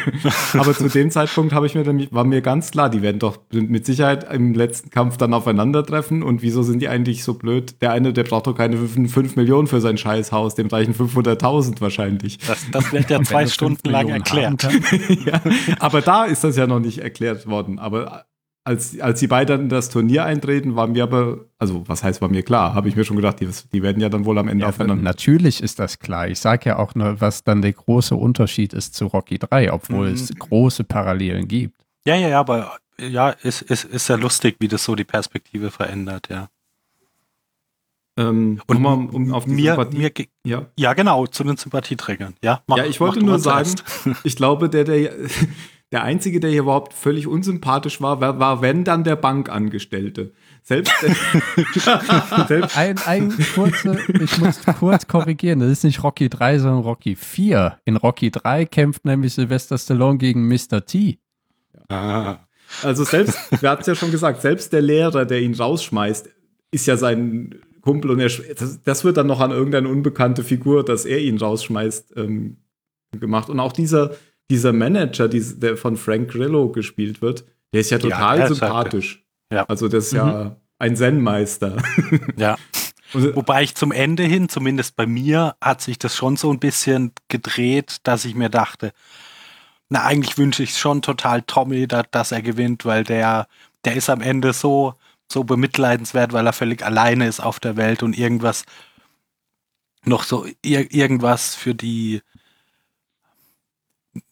Aber 0.58 0.74
zu 0.74 0.88
dem 0.88 1.12
Zeitpunkt 1.12 1.52
habe 1.52 1.66
ich 1.66 1.76
mir 1.76 1.84
nämlich, 1.84 2.14
war 2.14 2.24
mir 2.24 2.42
ganz 2.42 2.72
klar, 2.72 2.90
die 2.90 3.02
werden 3.02 3.20
doch 3.20 3.40
mit 3.52 3.86
Sicherheit 3.86 4.32
im 4.32 4.54
letzten 4.54 4.90
Kampf 4.90 5.18
dann 5.18 5.34
aufeinandertreffen. 5.34 6.24
Und 6.24 6.42
wieso 6.42 6.64
sind 6.64 6.80
die 6.80 6.88
eigentlich 6.88 7.26
so 7.26 7.34
blöd? 7.34 7.82
Der 7.82 7.92
eine, 7.92 8.14
der 8.14 8.24
braucht 8.24 8.48
doch 8.48 8.56
keine 8.56 8.78
5 8.78 9.36
Millionen 9.36 9.68
für 9.68 9.82
sein 9.82 9.98
Scheißhaus, 9.98 10.56
dem 10.56 10.68
reichen 10.68 10.96
500.000 10.96 11.82
wahrscheinlich. 11.82 12.38
Das, 12.38 12.72
das 12.72 12.94
wird 12.94 13.10
ja 13.10 13.22
zwei 13.22 13.46
Stunden 13.48 13.90
lang 13.90 14.08
erklärt. 14.08 14.64
ja, 15.26 15.42
aber 15.80 16.00
da 16.02 16.24
ist 16.24 16.46
das 16.46 16.56
ja 16.56 16.68
noch 16.68 16.80
nicht 16.80 17.00
erklärt 17.00 17.48
worden. 17.48 17.80
Aber 17.80 18.24
als, 18.66 19.00
als 19.00 19.20
die 19.20 19.28
beiden 19.28 19.62
in 19.64 19.70
das 19.70 19.90
Turnier 19.90 20.24
eintreten, 20.26 20.76
war 20.76 20.88
mir 20.88 21.04
aber, 21.04 21.46
also 21.58 21.84
was 21.88 22.04
heißt, 22.04 22.22
war 22.22 22.30
mir 22.30 22.44
klar, 22.44 22.74
habe 22.74 22.88
ich 22.88 22.96
mir 22.96 23.04
schon 23.04 23.18
gedacht, 23.18 23.40
die, 23.42 23.50
die 23.74 23.82
werden 23.84 24.02
ja 24.02 24.08
dann 24.10 24.24
wohl 24.26 24.38
am 24.38 24.48
Ende 24.48 24.64
Ja, 24.64 24.70
aufeinander. 24.70 25.04
natürlich 25.04 25.62
ist 25.62 25.80
das 25.80 26.00
klar. 26.00 26.28
Ich 26.30 26.40
sage 26.40 26.70
ja 26.70 26.80
auch 26.80 26.96
nur, 26.96 27.20
was 27.20 27.44
dann 27.44 27.62
der 27.62 27.74
große 27.74 28.16
Unterschied 28.16 28.74
ist 28.74 28.96
zu 28.96 29.08
Rocky 29.08 29.38
3, 29.40 29.74
obwohl 29.74 30.08
Mhm. 30.10 30.14
es 30.14 30.34
große 30.38 30.84
Parallelen 30.86 31.48
gibt. 31.48 31.76
Ja, 32.06 32.16
ja, 32.16 32.30
ja, 32.30 32.40
aber 32.40 32.78
ja, 33.00 33.30
ist, 33.32 33.64
ist, 33.64 33.84
ist 33.86 34.08
ja 34.08 34.16
lustig, 34.16 34.56
wie 34.60 34.68
das 34.70 34.84
so 34.86 34.96
die 34.96 35.04
Perspektive 35.04 35.70
verändert, 35.72 36.30
ja. 36.30 36.48
Ähm, 38.16 38.62
Und 38.68 38.78
um, 38.86 39.10
um 39.10 39.34
auf 39.34 39.46
die 39.46 39.52
mir, 39.52 39.74
Sympathie- 39.76 39.98
mir, 39.98 40.12
ja. 40.46 40.66
ja, 40.78 40.94
genau, 40.94 41.26
zu 41.26 41.44
den 41.44 41.58
Sympathieträgern. 41.58 42.36
Ja, 42.44 42.62
mach- 42.68 42.78
ja, 42.78 42.86
ich 42.86 43.00
wollte 43.00 43.20
nur 43.24 43.40
sagen, 43.40 43.74
ich 44.24 44.36
glaube, 44.36 44.70
der, 44.70 44.84
der, 44.84 45.12
der 45.94 46.04
Einzige, 46.04 46.40
der 46.40 46.50
hier 46.50 46.62
überhaupt 46.62 46.92
völlig 46.92 47.28
unsympathisch 47.28 48.02
war, 48.02 48.20
war, 48.20 48.40
war 48.40 48.62
wenn 48.64 48.84
dann 48.84 49.04
der 49.04 49.16
Bankangestellte. 49.16 50.34
Selbst, 50.64 50.92
selbst 52.48 52.76
Ein, 52.76 52.98
ein 53.06 53.32
kurze, 53.54 54.00
ich 54.20 54.38
muss 54.40 54.60
kurz 54.80 55.08
korrigieren, 55.08 55.60
das 55.60 55.70
ist 55.70 55.84
nicht 55.84 56.02
Rocky 56.02 56.30
3, 56.30 56.60
sondern 56.60 56.82
Rocky 56.82 57.16
4. 57.16 57.78
In 57.86 57.98
Rocky 57.98 58.32
3 58.32 58.66
kämpft 58.66 59.06
nämlich 59.06 59.36
Sylvester 59.36 59.78
Stallone 59.78 60.18
gegen 60.18 60.48
Mr. 60.48 60.84
T. 60.84 61.20
Ah, 61.90 62.38
Also 62.82 63.04
selbst, 63.04 63.62
wir 63.62 63.70
hatten 63.70 63.82
es 63.82 63.88
ja 63.88 63.94
schon 63.94 64.10
gesagt, 64.10 64.42
selbst 64.42 64.74
der 64.74 64.82
Lehrer, 64.82 65.26
der 65.26 65.42
ihn 65.42 65.54
rausschmeißt, 65.54 66.28
ist 66.72 66.88
ja 66.88 66.98
sein 66.98 67.54
Kumpel 67.82 68.10
und 68.10 68.20
er, 68.20 68.30
das, 68.30 68.82
das 68.82 69.04
wird 69.04 69.18
dann 69.18 69.28
noch 69.28 69.42
an 69.42 69.52
irgendeine 69.52 69.90
unbekannte 69.90 70.44
Figur, 70.44 70.84
dass 70.84 71.06
er 71.06 71.20
ihn 71.20 71.38
rausschmeißt, 71.38 72.14
ähm, 72.18 72.58
gemacht. 73.20 73.50
Und 73.50 73.60
auch 73.60 73.74
dieser, 73.74 74.16
dieser 74.54 74.72
Manager, 74.72 75.28
dies- 75.28 75.60
der 75.60 75.78
von 75.78 75.98
Frank 75.98 76.30
Grillo 76.32 76.70
gespielt 76.72 77.22
wird, 77.22 77.46
der 77.74 77.82
ist 77.82 77.90
ja 77.90 77.98
total 77.98 78.40
halt- 78.40 78.48
sympathisch. 78.56 79.26
Ja. 79.52 79.66
Also 79.66 79.88
das 79.88 80.06
ist 80.06 80.14
ja 80.14 80.56
ein 80.80 80.96
Zen-Meister. 80.96 81.78
ja. 82.38 82.56
Und, 83.14 83.36
Wobei 83.36 83.64
ich 83.64 83.76
zum 83.76 83.92
Ende 83.92 84.24
hin, 84.24 84.50
zumindest 84.50 84.96
bei 84.96 85.06
mir, 85.06 85.56
hat 85.62 85.82
sich 85.82 86.00
das 86.00 86.16
schon 86.16 86.36
so 86.36 86.52
ein 86.52 86.60
bisschen 86.60 87.12
gedreht, 87.28 87.98
dass 88.04 88.26
ich 88.26 88.34
mir 88.36 88.50
dachte, 88.50 88.92
na, 89.90 90.04
eigentlich 90.04 90.38
wünsche 90.38 90.64
ich 90.64 90.78
schon 90.78 91.02
total 91.04 91.44
Tommy, 91.44 91.88
da, 91.88 92.04
dass 92.04 92.32
er 92.32 92.42
gewinnt, 92.42 92.86
weil 92.86 93.04
der, 93.04 93.48
der 93.86 93.96
ist 93.96 94.10
am 94.10 94.22
Ende 94.22 94.54
so, 94.54 94.96
so 95.32 95.44
bemitleidenswert, 95.44 96.34
weil 96.34 96.48
er 96.48 96.54
völlig 96.54 96.84
alleine 96.84 97.28
ist 97.28 97.40
auf 97.40 97.60
der 97.60 97.78
Welt 97.78 98.02
und 98.02 98.18
irgendwas, 98.18 98.64
noch 100.06 100.24
so 100.24 100.46
ir 100.64 100.92
irgendwas 100.94 101.54
für 101.56 101.76
die, 101.76 102.22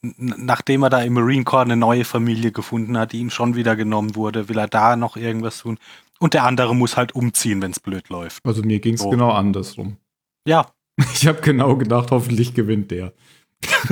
nachdem 0.01 0.83
er 0.83 0.89
da 0.89 1.01
im 1.01 1.13
Marine 1.13 1.43
Corps 1.43 1.61
eine 1.63 1.77
neue 1.77 2.05
Familie 2.05 2.51
gefunden 2.51 2.97
hat, 2.97 3.11
die 3.11 3.19
ihm 3.19 3.29
schon 3.29 3.55
wieder 3.55 3.75
genommen 3.75 4.15
wurde, 4.15 4.49
will 4.49 4.57
er 4.57 4.67
da 4.67 4.95
noch 4.95 5.15
irgendwas 5.17 5.59
tun. 5.59 5.77
Und 6.19 6.33
der 6.33 6.43
andere 6.43 6.75
muss 6.75 6.97
halt 6.97 7.13
umziehen, 7.15 7.61
wenn 7.61 7.71
es 7.71 7.79
blöd 7.79 8.09
läuft. 8.09 8.45
also 8.45 8.61
mir 8.63 8.79
ging 8.79 8.95
es 8.95 9.01
So. 9.01 9.09
genau 9.09 9.31
andersrum. 9.31 9.97
Ja, 10.47 10.67
Ich 11.13 11.27
habe 11.27 11.41
genau 11.41 11.75
gedacht, 11.77 12.11
hoffentlich 12.11 12.53
gewinnt 12.53 12.91
der. 12.91 13.13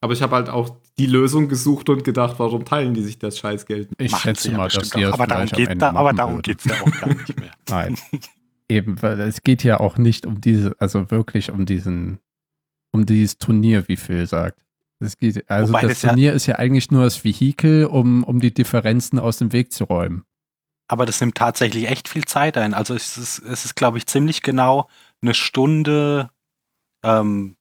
Aber 0.00 0.12
ich 0.12 0.20
habe 0.22 0.36
halt 0.36 0.48
auch 0.50 0.76
die 0.98 1.06
Lösung 1.06 1.48
gesucht 1.48 1.88
und 1.88 2.04
gedacht, 2.04 2.34
warum 2.38 2.64
teilen 2.66 2.92
die 2.92 3.02
sich 3.02 3.18
das 3.18 3.38
Scheißgeld? 3.38 3.88
Ich 3.98 4.12
machen 4.12 4.20
schätze 4.22 4.50
ja 4.50 4.58
mal, 4.58 4.68
dass 4.68 4.90
die 4.90 5.00
das 5.00 5.14
aber 5.14 5.26
darum 5.26 5.46
geht 5.46 5.80
da, 5.80 5.88
aber 5.90 6.02
machen 6.02 6.16
darum 6.16 6.34
würden. 6.34 6.42
geht 6.42 6.58
es 6.58 6.64
ja 6.66 6.74
auch 6.82 7.00
gar 7.00 7.08
nicht 7.08 7.40
mehr. 7.40 7.52
Nein. 7.70 7.96
Eben, 8.68 9.00
weil 9.02 9.18
es 9.20 9.42
geht 9.42 9.64
ja 9.64 9.80
auch 9.80 9.96
nicht 9.96 10.26
um 10.26 10.42
diese, 10.42 10.76
also 10.78 11.10
wirklich 11.10 11.50
um 11.50 11.64
diesen, 11.64 12.18
um 12.94 13.04
dieses 13.06 13.38
Turnier, 13.38 13.88
wie 13.88 13.96
Phil 13.96 14.26
sagt. 14.26 14.60
Es 15.00 15.18
geht, 15.18 15.50
also 15.50 15.72
Wobei 15.72 15.82
das 15.82 15.90
das 15.94 16.02
ja- 16.02 16.08
Turnier 16.10 16.32
ist 16.32 16.46
ja 16.46 16.54
eigentlich 16.56 16.90
nur 16.92 17.02
das 17.02 17.24
Vehikel, 17.24 17.86
um, 17.86 18.22
um 18.22 18.38
die 18.40 18.54
Differenzen 18.54 19.18
aus 19.18 19.38
dem 19.38 19.52
Weg 19.52 19.72
zu 19.72 19.84
räumen. 19.84 20.24
Aber 20.86 21.04
das 21.04 21.20
nimmt 21.20 21.34
tatsächlich 21.34 21.88
echt 21.88 22.08
viel 22.08 22.24
Zeit 22.24 22.56
ein. 22.56 22.72
Also 22.72 22.94
es 22.94 23.18
ist, 23.18 23.40
es 23.40 23.64
ist 23.64 23.74
glaube 23.74 23.98
ich, 23.98 24.06
ziemlich 24.06 24.42
genau 24.42 24.88
eine 25.22 25.34
Stunde, 25.34 26.30
ähm, 27.02 27.56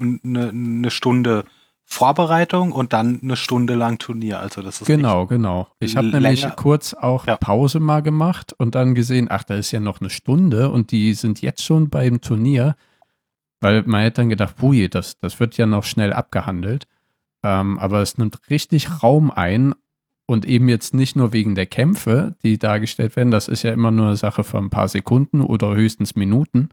eine, 0.00 0.48
eine 0.48 0.90
Stunde 0.90 1.44
Vorbereitung 1.84 2.72
und 2.72 2.92
dann 2.92 3.20
eine 3.22 3.36
Stunde 3.36 3.74
lang 3.74 3.98
Turnier. 3.98 4.40
Also 4.40 4.62
das 4.62 4.80
ist 4.80 4.86
Genau, 4.86 5.26
genau. 5.26 5.68
Ich 5.80 5.96
habe 5.96 6.08
nämlich 6.08 6.46
kurz 6.56 6.94
auch 6.94 7.26
Ja. 7.26 7.36
Pause 7.36 7.80
mal 7.80 8.02
gemacht 8.02 8.54
und 8.58 8.74
dann 8.74 8.94
gesehen, 8.94 9.28
ach, 9.30 9.44
da 9.44 9.54
ist 9.54 9.70
ja 9.70 9.80
noch 9.80 10.00
eine 10.00 10.10
Stunde 10.10 10.70
und 10.70 10.90
die 10.92 11.14
sind 11.14 11.40
jetzt 11.42 11.64
schon 11.64 11.88
beim 11.90 12.20
Turnier, 12.20 12.76
weil 13.60 13.82
man 13.84 14.02
hätte 14.02 14.22
dann 14.22 14.28
gedacht, 14.28 14.56
pui, 14.56 14.88
das, 14.88 15.18
das 15.18 15.40
wird 15.40 15.56
ja 15.56 15.66
noch 15.66 15.84
schnell 15.84 16.12
abgehandelt. 16.12 16.86
Ähm, 17.42 17.78
aber 17.78 18.02
es 18.02 18.18
nimmt 18.18 18.50
richtig 18.50 19.02
Raum 19.02 19.30
ein 19.30 19.74
und 20.26 20.44
eben 20.44 20.68
jetzt 20.68 20.94
nicht 20.94 21.16
nur 21.16 21.32
wegen 21.32 21.54
der 21.54 21.66
Kämpfe, 21.66 22.36
die 22.42 22.58
dargestellt 22.58 23.16
werden, 23.16 23.30
das 23.30 23.48
ist 23.48 23.62
ja 23.62 23.72
immer 23.72 23.90
nur 23.90 24.08
eine 24.08 24.16
Sache 24.16 24.44
von 24.44 24.66
ein 24.66 24.70
paar 24.70 24.88
Sekunden 24.88 25.40
oder 25.40 25.74
höchstens 25.74 26.16
Minuten, 26.16 26.70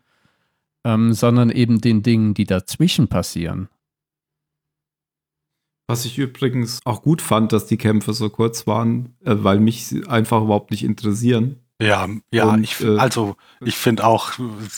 ähm, 0.83 1.13
sondern 1.13 1.49
eben 1.49 1.81
den 1.81 2.03
Dingen, 2.03 2.33
die 2.33 2.45
dazwischen 2.45 3.07
passieren. 3.07 3.69
Was 5.87 6.05
ich 6.05 6.17
übrigens 6.17 6.81
auch 6.85 7.03
gut 7.03 7.21
fand, 7.21 7.53
dass 7.53 7.67
die 7.67 7.77
Kämpfe 7.77 8.13
so 8.13 8.29
kurz 8.29 8.65
waren, 8.65 9.15
äh, 9.23 9.35
weil 9.37 9.59
mich 9.59 9.85
sie 9.85 10.07
einfach 10.07 10.41
überhaupt 10.41 10.71
nicht 10.71 10.83
interessieren. 10.83 11.61
Ja, 11.81 12.07
ja, 12.31 12.45
Und, 12.45 12.63
ich, 12.63 12.79
äh, 12.79 12.97
also 12.97 13.35
ich 13.59 13.75
finde 13.77 14.05
auch 14.05 14.31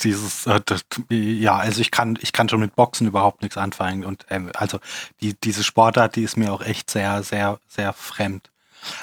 dieses, 0.04 0.48
äh, 0.48 0.60
das, 0.66 0.84
ja, 1.10 1.56
also 1.58 1.80
ich 1.80 1.91
kann, 1.91 2.18
ich 2.22 2.34
kann 2.34 2.50
schon 2.50 2.60
mit 2.60 2.76
Boxen 2.76 3.06
überhaupt 3.08 3.43
nichts 3.43 3.56
anfangen 3.58 4.04
und 4.04 4.26
ähm, 4.30 4.52
also 4.56 4.80
die, 5.22 5.36
diese 5.39 5.64
Sportart, 5.64 6.16
die 6.16 6.24
ist 6.24 6.38
mir 6.38 6.52
auch 6.52 6.62
echt 6.62 6.89
sehr, 6.89 7.22
sehr, 7.22 7.60
sehr 7.68 7.93
fremd. 7.93 8.50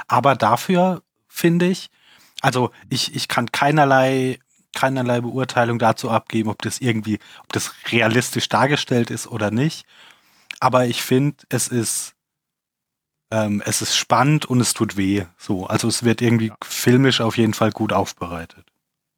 Aber 0.08 0.34
dafür 0.34 1.02
finde 1.28 1.66
ich, 1.66 1.90
also 2.42 2.70
ich, 2.90 3.14
ich 3.14 3.28
kann 3.28 3.52
keinerlei, 3.52 4.40
keinerlei 4.74 5.20
Beurteilung 5.20 5.78
dazu 5.78 6.10
abgeben, 6.10 6.50
ob 6.50 6.62
das 6.62 6.80
irgendwie, 6.80 7.20
ob 7.44 7.52
das 7.52 7.74
realistisch 7.92 8.48
dargestellt 8.48 9.10
ist 9.10 9.28
oder 9.28 9.50
nicht. 9.52 9.86
aber 10.60 10.86
ich 10.86 11.02
finde, 11.02 11.44
es 11.50 11.68
ist 11.68 12.14
ähm, 13.30 13.62
es 13.64 13.82
ist 13.82 13.96
spannend 13.96 14.46
und 14.46 14.60
es 14.60 14.74
tut 14.74 14.96
weh. 14.96 15.24
So, 15.38 15.66
also 15.66 15.88
es 15.88 16.04
wird 16.04 16.22
irgendwie 16.22 16.48
Ja. 16.48 16.56
filmisch 16.62 17.20
auf 17.20 17.36
jeden 17.36 17.54
Fall 17.54 17.70
gut 17.72 17.92
aufbereitet. 17.92 18.66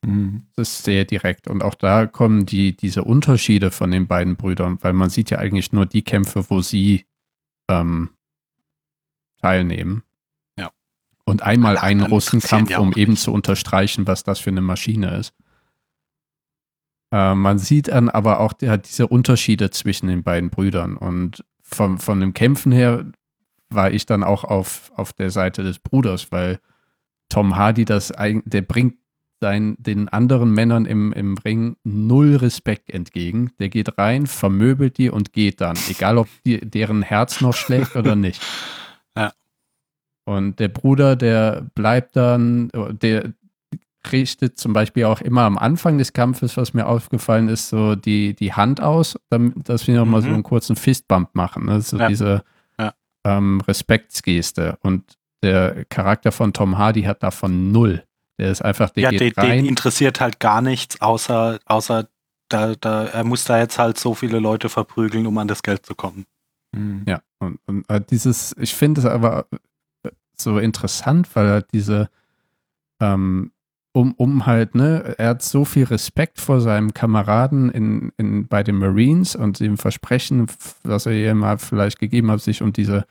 Mhm. 0.04 0.46
Das 0.56 0.70
ist 0.70 0.84
sehr 0.84 1.04
direkt. 1.04 1.48
Und 1.48 1.62
auch 1.62 1.74
da 1.74 2.06
kommen 2.06 2.46
die, 2.46 2.76
diese 2.76 3.04
Unterschiede 3.04 3.70
von 3.70 3.90
den 3.90 4.06
beiden 4.06 4.36
Brüdern, 4.36 4.78
weil 4.82 4.92
man 4.92 5.10
sieht 5.10 5.30
ja 5.30 5.38
eigentlich 5.38 5.72
nur 5.72 5.86
die 5.86 6.02
Kämpfe, 6.02 6.48
wo 6.48 6.60
sie 6.60 7.06
ähm, 7.68 8.10
teilnehmen. 9.40 10.02
Ja. 10.58 10.70
Und 11.24 11.42
einmal 11.42 11.76
einen 11.76 12.02
Russenkampf, 12.02 12.76
um 12.78 12.92
eben 12.92 13.12
nicht. 13.12 13.22
zu 13.22 13.32
unterstreichen, 13.32 14.06
was 14.06 14.22
das 14.22 14.38
für 14.38 14.50
eine 14.50 14.60
Maschine 14.60 15.16
ist. 15.16 15.34
Äh, 17.12 17.34
man 17.34 17.58
sieht 17.58 17.88
dann 17.88 18.08
aber 18.08 18.40
auch 18.40 18.52
der, 18.52 18.78
diese 18.78 19.08
Unterschiede 19.08 19.70
zwischen 19.70 20.06
den 20.08 20.22
beiden 20.22 20.50
Brüdern. 20.50 20.96
Und 20.96 21.44
vom, 21.62 21.98
von 21.98 22.20
dem 22.20 22.32
Kämpfen 22.32 22.70
her 22.72 23.06
war 23.70 23.90
ich 23.90 24.06
dann 24.06 24.22
auch 24.24 24.44
auf, 24.44 24.92
auf 24.96 25.12
der 25.12 25.30
Seite 25.30 25.62
des 25.62 25.78
Bruders, 25.78 26.30
weil 26.32 26.60
Tom 27.28 27.56
Hardy 27.56 27.84
das 27.84 28.12
der 28.16 28.62
bringt 28.62 28.94
sein, 29.40 29.76
den 29.78 30.08
anderen 30.08 30.50
Männern 30.52 30.86
im, 30.86 31.12
im 31.12 31.36
Ring 31.36 31.76
null 31.84 32.36
Respekt 32.36 32.88
entgegen. 32.90 33.50
Der 33.58 33.68
geht 33.68 33.98
rein, 33.98 34.26
vermöbelt 34.26 34.96
die 34.96 35.10
und 35.10 35.32
geht 35.34 35.60
dann, 35.60 35.76
egal 35.90 36.16
ob 36.16 36.28
die, 36.46 36.58
deren 36.60 37.02
Herz 37.02 37.40
noch 37.42 37.54
schlägt 37.54 37.96
oder 37.96 38.16
nicht. 38.16 38.42
Ja. 39.16 39.32
Und 40.24 40.58
der 40.60 40.68
Bruder, 40.68 41.16
der 41.16 41.66
bleibt 41.74 42.16
dann, 42.16 42.70
der 43.00 43.32
richtet 44.12 44.58
zum 44.58 44.72
Beispiel 44.72 45.04
auch 45.04 45.20
immer 45.20 45.42
am 45.42 45.56
Anfang 45.58 45.98
des 45.98 46.12
Kampfes, 46.12 46.56
was 46.56 46.74
mir 46.74 46.86
aufgefallen 46.86 47.48
ist, 47.48 47.68
so 47.70 47.94
die, 47.96 48.34
die 48.34 48.52
Hand 48.52 48.80
aus, 48.82 49.18
damit, 49.30 49.68
dass 49.68 49.86
wir 49.86 49.96
nochmal 49.96 50.20
Mhm. 50.20 50.24
so 50.26 50.32
einen 50.34 50.42
kurzen 50.42 50.76
Fistbump 50.76 51.34
machen. 51.34 51.64
Ne? 51.66 51.80
So 51.80 51.96
Ja. 51.98 52.08
diese. 52.08 52.44
Ähm, 53.26 53.60
Respektsgeste. 53.60 54.78
Und 54.80 55.18
der 55.42 55.84
Charakter 55.86 56.32
von 56.32 56.52
Tom 56.52 56.78
Hardy 56.78 57.02
hat 57.02 57.22
davon 57.22 57.72
null. 57.72 58.04
Der 58.38 58.50
ist 58.50 58.62
einfach, 58.62 58.90
der 58.90 59.04
ja, 59.04 59.10
geht 59.10 59.20
den, 59.20 59.32
rein. 59.32 59.50
den 59.50 59.66
interessiert 59.66 60.20
halt 60.20 60.40
gar 60.40 60.60
nichts, 60.60 61.00
außer, 61.00 61.58
außer 61.64 62.08
da, 62.48 62.74
da, 62.74 63.06
er 63.06 63.24
muss 63.24 63.44
da 63.44 63.58
jetzt 63.58 63.78
halt 63.78 63.98
so 63.98 64.14
viele 64.14 64.38
Leute 64.38 64.68
verprügeln, 64.68 65.26
um 65.26 65.36
an 65.38 65.48
das 65.48 65.62
Geld 65.62 65.84
zu 65.84 65.94
kommen. 65.94 66.26
Mhm. 66.72 67.04
Ja, 67.08 67.22
und, 67.38 67.58
und 67.66 67.88
äh, 67.88 68.00
dieses, 68.00 68.54
ich 68.58 68.74
finde 68.74 69.00
es 69.00 69.06
aber 69.06 69.46
äh, 70.04 70.10
so 70.36 70.58
interessant, 70.58 71.34
weil 71.34 71.46
er 71.46 71.62
diese, 71.62 72.08
ähm, 73.00 73.52
um, 73.96 74.12
um 74.18 74.44
halt, 74.44 74.74
ne, 74.74 75.14
er 75.16 75.30
hat 75.30 75.42
so 75.42 75.64
viel 75.64 75.84
Respekt 75.84 76.38
vor 76.38 76.60
seinem 76.60 76.92
Kameraden 76.92 77.70
in, 77.70 78.12
in, 78.18 78.46
bei 78.46 78.62
den 78.62 78.76
Marines 78.76 79.34
und 79.34 79.58
dem 79.58 79.78
Versprechen, 79.78 80.48
was 80.82 81.06
er 81.06 81.12
ihm 81.12 81.38
mal 81.38 81.56
vielleicht 81.56 81.98
gegeben 81.98 82.30
hat, 82.30 82.42
sich 82.42 82.60
um 82.60 82.74
diese, 82.74 83.06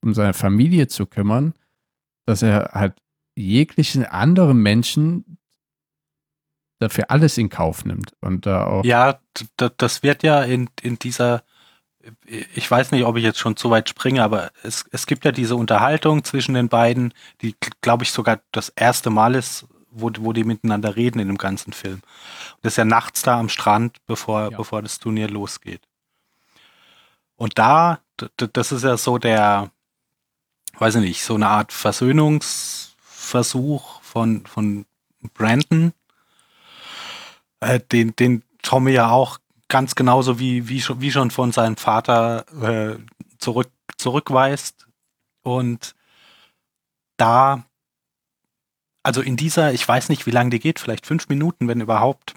um 0.00 0.14
seine 0.14 0.32
Familie 0.32 0.88
zu 0.88 1.04
kümmern, 1.04 1.52
dass 2.24 2.40
er 2.40 2.70
halt 2.72 2.94
jeglichen 3.36 4.06
anderen 4.06 4.62
Menschen 4.62 5.36
dafür 6.78 7.10
alles 7.10 7.36
in 7.36 7.50
Kauf 7.50 7.84
nimmt 7.84 8.14
und 8.22 8.46
da 8.46 8.64
auch 8.64 8.82
Ja, 8.82 9.20
das 9.76 10.02
wird 10.02 10.22
ja 10.22 10.42
in, 10.42 10.70
in 10.80 10.98
dieser, 10.98 11.42
ich 12.54 12.70
weiß 12.70 12.92
nicht, 12.92 13.04
ob 13.04 13.18
ich 13.18 13.24
jetzt 13.24 13.38
schon 13.38 13.58
zu 13.58 13.68
weit 13.68 13.90
springe, 13.90 14.24
aber 14.24 14.52
es, 14.62 14.86
es 14.90 15.04
gibt 15.04 15.26
ja 15.26 15.32
diese 15.32 15.56
Unterhaltung 15.56 16.24
zwischen 16.24 16.54
den 16.54 16.70
beiden, 16.70 17.12
die, 17.42 17.54
glaube 17.82 18.04
ich, 18.04 18.10
sogar 18.10 18.40
das 18.52 18.70
erste 18.70 19.10
Mal 19.10 19.34
ist, 19.34 19.66
wo, 19.90 20.10
wo 20.20 20.32
die 20.32 20.44
miteinander 20.44 20.96
reden 20.96 21.18
in 21.20 21.28
dem 21.28 21.38
ganzen 21.38 21.72
Film. 21.72 22.00
Und 22.56 22.62
das 22.62 22.72
ist 22.74 22.78
ja 22.78 22.84
nachts 22.84 23.22
da 23.22 23.38
am 23.38 23.48
Strand, 23.48 23.98
bevor, 24.06 24.50
Ja. 24.50 24.56
bevor 24.56 24.82
das 24.82 24.98
Turnier 24.98 25.28
losgeht. 25.28 25.82
Und 27.36 27.58
da, 27.58 28.00
das 28.36 28.72
ist 28.72 28.82
ja 28.84 28.96
so 28.96 29.18
der, 29.18 29.70
weiß 30.78 30.94
ich 30.96 31.02
nicht, 31.02 31.22
so 31.24 31.34
eine 31.34 31.48
Art 31.48 31.72
Versöhnungsversuch 31.72 34.02
von, 34.02 34.44
von 34.46 34.86
Brandon, 35.34 35.92
äh, 37.60 37.80
den, 37.80 38.14
den 38.16 38.42
Tommy 38.62 38.92
ja 38.92 39.10
auch 39.10 39.38
ganz 39.68 39.94
genauso 39.94 40.38
wie, 40.38 40.68
wie, 40.68 40.80
schon, 40.82 41.00
wie 41.00 41.10
schon 41.12 41.30
von 41.30 41.52
seinem 41.52 41.76
Vater 41.76 42.44
äh, 42.62 42.98
zurück, 43.38 43.70
zurückweist. 43.96 44.86
Und 45.42 45.94
da, 47.16 47.64
also 49.02 49.20
in 49.22 49.36
dieser, 49.36 49.72
ich 49.72 49.86
weiß 49.86 50.08
nicht, 50.08 50.26
wie 50.26 50.30
lange 50.30 50.50
die 50.50 50.58
geht, 50.60 50.78
vielleicht 50.78 51.06
fünf 51.06 51.28
Minuten, 51.28 51.68
wenn 51.68 51.80
überhaupt. 51.80 52.34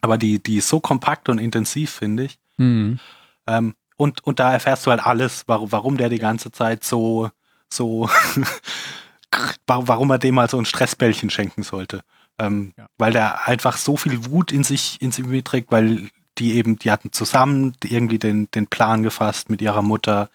Aber 0.00 0.18
die, 0.18 0.42
die 0.42 0.56
ist 0.56 0.68
so 0.68 0.80
kompakt 0.80 1.28
und 1.28 1.38
intensiv, 1.38 1.90
finde 1.90 2.24
ich. 2.24 2.38
Hm. 2.58 2.98
Ähm, 3.46 3.74
und, 3.96 4.24
und 4.24 4.38
da 4.40 4.52
erfährst 4.52 4.86
du 4.86 4.90
halt 4.90 5.04
alles, 5.04 5.44
warum, 5.46 5.72
warum 5.72 5.96
der 5.96 6.08
die 6.08 6.18
ganze 6.18 6.52
Zeit 6.52 6.84
so, 6.84 7.30
so, 7.72 8.08
wa- 9.66 9.82
warum 9.86 10.10
er 10.10 10.18
dem 10.18 10.34
mal 10.34 10.48
so 10.48 10.58
ein 10.58 10.64
Stressbällchen 10.66 11.30
schenken 11.30 11.62
sollte. 11.62 12.00
Ähm, 12.38 12.72
Ja. 12.76 12.86
Weil 12.98 13.12
der 13.12 13.46
einfach 13.48 13.76
so 13.76 13.96
viel 13.96 14.26
Wut 14.26 14.52
in 14.52 14.64
sich, 14.64 15.00
in 15.00 15.12
sich 15.12 15.24
mitträgt, 15.26 15.72
weil 15.72 16.10
die 16.38 16.54
eben, 16.54 16.78
die 16.78 16.90
hatten 16.90 17.12
zusammen 17.12 17.74
irgendwie 17.82 18.18
den, 18.18 18.50
den 18.50 18.66
Plan 18.66 19.02
gefasst, 19.02 19.48
mit 19.48 19.62
ihrer 19.62 19.82
Mutter 19.82 20.28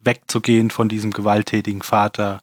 wegzugehen 0.00 0.70
von 0.70 0.88
diesem 0.88 1.10
gewalttätigen 1.12 1.82
Vater. 1.82 2.40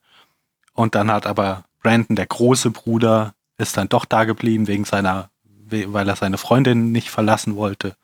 Und 0.73 0.95
dann 0.95 1.11
hat 1.11 1.27
aber 1.27 1.63
Brandon, 1.81 2.15
der 2.15 2.25
große 2.27 2.71
Bruder, 2.71 3.33
ist 3.57 3.77
dann 3.77 3.89
doch 3.89 4.05
da 4.05 4.23
geblieben 4.23 4.67
wegen 4.67 4.85
seiner, 4.85 5.29
we- 5.43 5.91
weil 5.93 6.07
er 6.07 6.15
seine 6.15 6.37
Freundin 6.37 6.91
nicht 6.91 7.09
verlassen 7.09 7.55
wollte. 7.55 7.95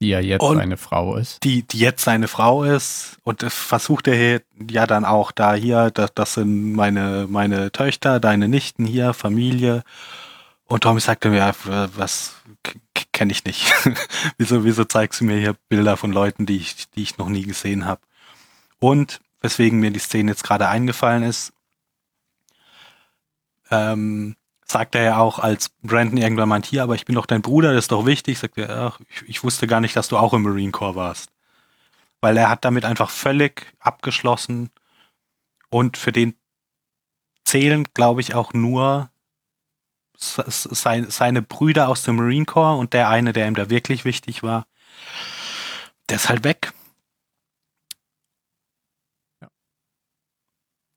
die 0.00 0.08
ja 0.08 0.18
jetzt 0.20 0.42
Und- 0.42 0.56
seine 0.56 0.76
Frau 0.76 1.14
ist. 1.16 1.44
die, 1.44 1.62
die 1.62 1.78
jetzt 1.78 2.02
seine 2.02 2.26
Frau 2.26 2.64
ist 2.64 3.18
und 3.22 3.42
versucht 3.44 4.08
er 4.08 4.40
ja 4.68 4.86
dann 4.88 5.04
auch 5.04 5.30
da 5.30 5.54
hier, 5.54 5.92
das, 5.92 6.12
das 6.14 6.34
sind 6.34 6.72
meine, 6.72 7.26
meine 7.30 7.70
Töchter, 7.70 8.18
deine 8.18 8.48
Nichten 8.48 8.84
hier, 8.84 9.14
Familie. 9.14 9.84
Und 10.64 10.82
Tommy 10.82 11.00
sagte 11.00 11.28
mir, 11.30 11.36
ja, 11.38 11.54
was 11.94 12.34
kenne 13.12 13.30
ich 13.30 13.44
nicht. 13.44 13.72
wieso, 14.38 14.64
wieso 14.64 14.84
zeigst 14.84 15.20
du 15.20 15.24
mir 15.24 15.36
hier 15.38 15.54
Bilder 15.68 15.96
von 15.96 16.12
Leuten, 16.12 16.46
die 16.46 16.56
ich, 16.56 16.90
die 16.90 17.02
ich 17.02 17.18
noch 17.18 17.28
nie 17.28 17.42
gesehen 17.44 17.84
habe? 17.86 18.00
Und 18.80 19.20
weswegen 19.42 19.80
mir 19.80 19.90
die 19.90 19.98
Szene 20.00 20.32
jetzt 20.32 20.44
gerade 20.44 20.68
eingefallen 20.68 21.22
ist, 21.24 21.52
ähm, 23.70 24.36
sagt 24.64 24.94
er 24.94 25.02
ja 25.02 25.18
auch, 25.18 25.38
als 25.38 25.70
Brandon 25.82 26.16
irgendwann 26.18 26.48
meint, 26.48 26.66
hier, 26.66 26.82
aber 26.82 26.94
ich 26.94 27.04
bin 27.04 27.14
doch 27.14 27.26
dein 27.26 27.42
Bruder, 27.42 27.74
das 27.74 27.84
ist 27.84 27.92
doch 27.92 28.06
wichtig, 28.06 28.38
sagt 28.38 28.58
er, 28.58 28.70
ach, 28.70 29.00
ich, 29.08 29.28
ich 29.28 29.44
wusste 29.44 29.66
gar 29.66 29.80
nicht, 29.80 29.96
dass 29.96 30.08
du 30.08 30.16
auch 30.16 30.32
im 30.34 30.42
Marine 30.42 30.72
Corps 30.72 30.94
warst. 30.94 31.30
Weil 32.20 32.36
er 32.36 32.48
hat 32.50 32.64
damit 32.64 32.84
einfach 32.84 33.10
völlig 33.10 33.74
abgeschlossen 33.80 34.70
und 35.70 35.96
für 35.96 36.12
den 36.12 36.34
zählen, 37.44 37.84
glaube 37.94 38.20
ich, 38.20 38.34
auch 38.34 38.52
nur 38.52 39.10
se- 40.16 40.44
se- 40.48 41.10
seine 41.10 41.42
Brüder 41.42 41.88
aus 41.88 42.02
dem 42.02 42.16
Marine 42.16 42.46
Corps 42.46 42.78
und 42.78 42.92
der 42.94 43.08
eine, 43.08 43.32
der 43.32 43.46
ihm 43.48 43.54
da 43.54 43.70
wirklich 43.70 44.04
wichtig 44.04 44.42
war, 44.42 44.66
der 46.08 46.16
ist 46.16 46.28
halt 46.28 46.44
weg. 46.44 46.72
Ja. 49.40 49.48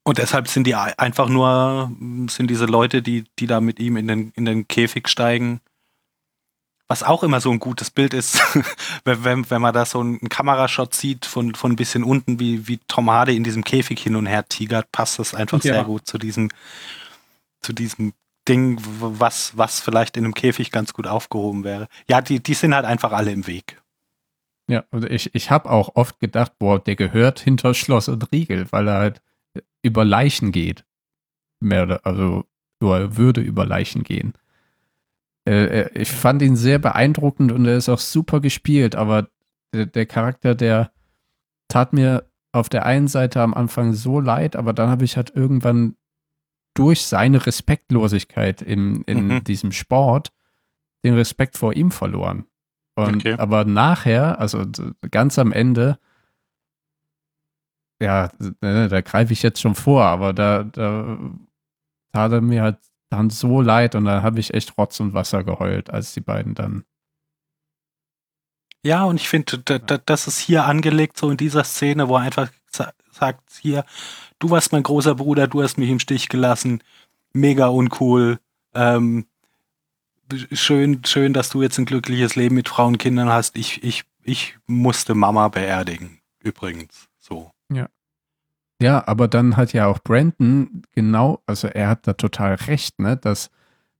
Und 0.08 0.20
deshalb 0.20 0.48
sind 0.48 0.66
die 0.68 0.76
ei- 0.76 0.94
einfach 0.98 1.28
nur, 1.30 1.92
sind 2.30 2.50
diese 2.50 2.66
Leute, 2.66 3.02
die, 3.02 3.26
die 3.40 3.48
da 3.48 3.60
mit 3.60 3.80
ihm 3.80 3.98
in 3.98 4.08
den, 4.08 4.32
in 4.36 4.46
den 4.46 4.68
Käfig 4.68 5.08
steigen, 5.10 5.62
was 6.88 7.02
auch 7.02 7.24
immer 7.24 7.42
so 7.42 7.50
ein 7.50 7.58
gutes 7.58 7.90
Bild 7.90 8.14
ist, 8.14 8.40
wenn, 9.04 9.24
wenn, 9.24 9.50
wenn 9.50 9.62
man 9.62 9.74
da 9.74 9.86
so 9.86 10.00
einen 10.02 10.20
Kamerashot 10.30 10.94
sieht 10.94 11.26
von, 11.26 11.56
von 11.56 11.72
ein 11.72 11.76
bisschen 11.76 12.04
unten, 12.04 12.40
wie, 12.40 12.68
wie 12.68 12.78
Tom 12.88 13.10
Hardy 13.10 13.36
in 13.36 13.44
diesem 13.44 13.64
Käfig 13.64 14.00
hin 14.00 14.16
und 14.16 14.28
her 14.28 14.48
tigert, 14.48 14.92
passt 14.92 15.18
das 15.18 15.34
einfach 15.34 15.64
Ja. 15.64 15.74
sehr 15.74 15.84
gut 15.86 16.06
zu 16.06 16.20
diesem, 16.20 16.50
zu 17.62 17.74
diesem 17.74 18.14
Ding, 18.48 18.80
was, 19.00 19.58
was 19.58 19.80
vielleicht 19.82 20.18
in 20.18 20.24
einem 20.26 20.36
Käfig 20.36 20.70
ganz 20.70 20.94
gut 20.94 21.08
aufgehoben 21.08 21.64
wäre. 21.64 21.88
Ja, 22.08 22.22
die, 22.22 22.40
die 22.44 22.54
sind 22.54 22.76
halt 22.76 22.86
einfach 22.86 23.12
alle 23.12 23.32
im 23.32 23.48
Weg. 23.48 23.82
Ja, 24.70 24.84
und 24.92 25.06
ich, 25.10 25.34
ich 25.34 25.50
habe 25.50 25.72
auch 25.72 25.96
oft 25.96 26.20
gedacht, 26.20 26.54
boah, 26.60 26.78
der 26.80 26.96
gehört 26.96 27.40
hinter 27.40 27.74
Schloss 27.74 28.08
und 28.08 28.32
Riegel, 28.32 28.72
weil 28.72 28.88
er 28.88 28.98
halt 29.00 29.22
über 29.86 30.04
Leichen 30.04 30.52
geht. 30.52 30.84
Mehr 31.60 32.02
also, 32.04 32.46
oder 32.82 33.16
würde 33.18 33.42
über 33.42 33.66
Leichen 33.66 34.04
gehen. 34.04 34.34
Äh, 35.48 35.82
äh, 35.84 35.90
ich 36.02 36.12
fand 36.12 36.42
ihn 36.42 36.56
sehr 36.56 36.80
beeindruckend 36.80 37.52
und 37.52 37.66
er 37.66 37.78
ist 37.78 37.90
auch 37.90 38.00
super 38.00 38.40
gespielt, 38.42 38.96
aber 38.96 39.30
der, 39.74 39.86
der 39.86 40.06
Charakter, 40.06 40.56
der 40.56 40.92
tat 41.68 41.94
mir 41.94 42.30
auf 42.52 42.68
der 42.70 42.86
einen 42.86 43.08
Seite 43.08 43.42
am 43.42 43.54
Anfang 43.54 43.94
so 43.94 44.20
leid, 44.20 44.56
aber 44.56 44.74
dann 44.74 44.90
habe 44.90 45.06
ich 45.06 45.18
halt 45.18 45.36
irgendwann 45.36 45.96
durch 46.74 47.04
seine 47.04 47.46
Respektlosigkeit 47.46 48.62
in, 48.62 49.02
in 49.04 49.28
Mhm. 49.28 49.44
diesem 49.44 49.72
Sport 49.72 50.32
den 51.04 51.14
Respekt 51.14 51.58
vor 51.58 51.74
ihm 51.74 51.92
verloren. 51.92 52.46
Und 52.96 53.18
Okay. 53.18 53.36
aber 53.38 53.66
nachher, 53.66 54.40
also 54.40 54.66
ganz 55.12 55.38
am 55.38 55.52
Ende, 55.52 56.00
ja, 58.02 58.30
ne, 58.62 58.88
da 58.90 59.02
greife 59.02 59.34
ich 59.34 59.42
jetzt 59.44 59.62
schon 59.62 59.76
vor, 59.76 60.04
aber 60.04 60.34
da, 60.34 60.64
da 60.64 61.18
tat 62.14 62.32
er 62.32 62.42
mir 62.42 62.62
halt 62.64 62.78
dann 63.10 63.30
so 63.30 63.62
leid 63.62 63.96
und 63.96 64.06
da 64.06 64.22
habe 64.24 64.40
ich 64.40 64.54
echt 64.54 64.78
Rotz 64.78 65.00
und 65.00 65.14
Wasser 65.14 65.44
geheult, 65.44 65.90
als 65.90 66.14
die 66.14 66.22
beiden 66.22 66.56
dann 66.56 66.84
Ja, 68.84 69.04
und 69.06 69.16
ich 69.20 69.28
finde, 69.30 69.58
da- 69.58 69.80
da- 69.80 69.98
das 69.98 70.28
ist 70.28 70.40
hier 70.40 70.66
angelegt, 70.66 71.18
so 71.18 71.32
in 71.32 71.38
dieser 71.38 71.64
Szene, 71.64 72.08
wo 72.08 72.18
er 72.18 72.22
einfach 72.22 72.52
sa- 72.72 72.94
sagt, 73.12 73.42
hier, 73.60 73.84
du 74.38 74.52
warst 74.52 74.74
mein 74.74 74.84
großer 74.84 75.16
Bruder, 75.16 75.48
du 75.48 75.64
hast 75.64 75.78
mich 75.80 75.90
im 75.90 76.00
Stich 76.00 76.30
gelassen, 76.30 76.84
mega 77.34 77.68
uncool, 77.68 78.40
ähm, 78.76 79.26
schön, 80.52 81.04
schön, 81.06 81.34
dass 81.34 81.50
du 81.50 81.62
jetzt 81.64 81.78
ein 81.80 81.86
glückliches 81.86 82.36
Leben 82.36 82.56
mit 82.56 82.70
Frauen 82.70 82.94
und 82.94 82.98
Kindern 83.00 83.30
hast. 83.30 83.58
Ich, 83.58 83.84
ich, 83.84 84.04
ich 84.24 84.58
musste 84.68 85.16
Mama 85.16 85.48
beerdigen, 85.48 86.20
übrigens. 86.40 87.08
So. 87.18 87.52
Ja, 88.82 89.08
aber 89.08 89.28
dann 89.30 89.56
hat 89.56 89.72
ja 89.72 89.88
auch 89.88 90.00
Brandon 90.04 90.82
genau, 90.92 91.42
also 91.46 91.68
er 91.70 91.88
hat 91.88 92.08
da 92.08 92.14
total 92.14 92.56
recht, 92.56 93.00
ne, 93.00 93.16
dass, 93.16 93.50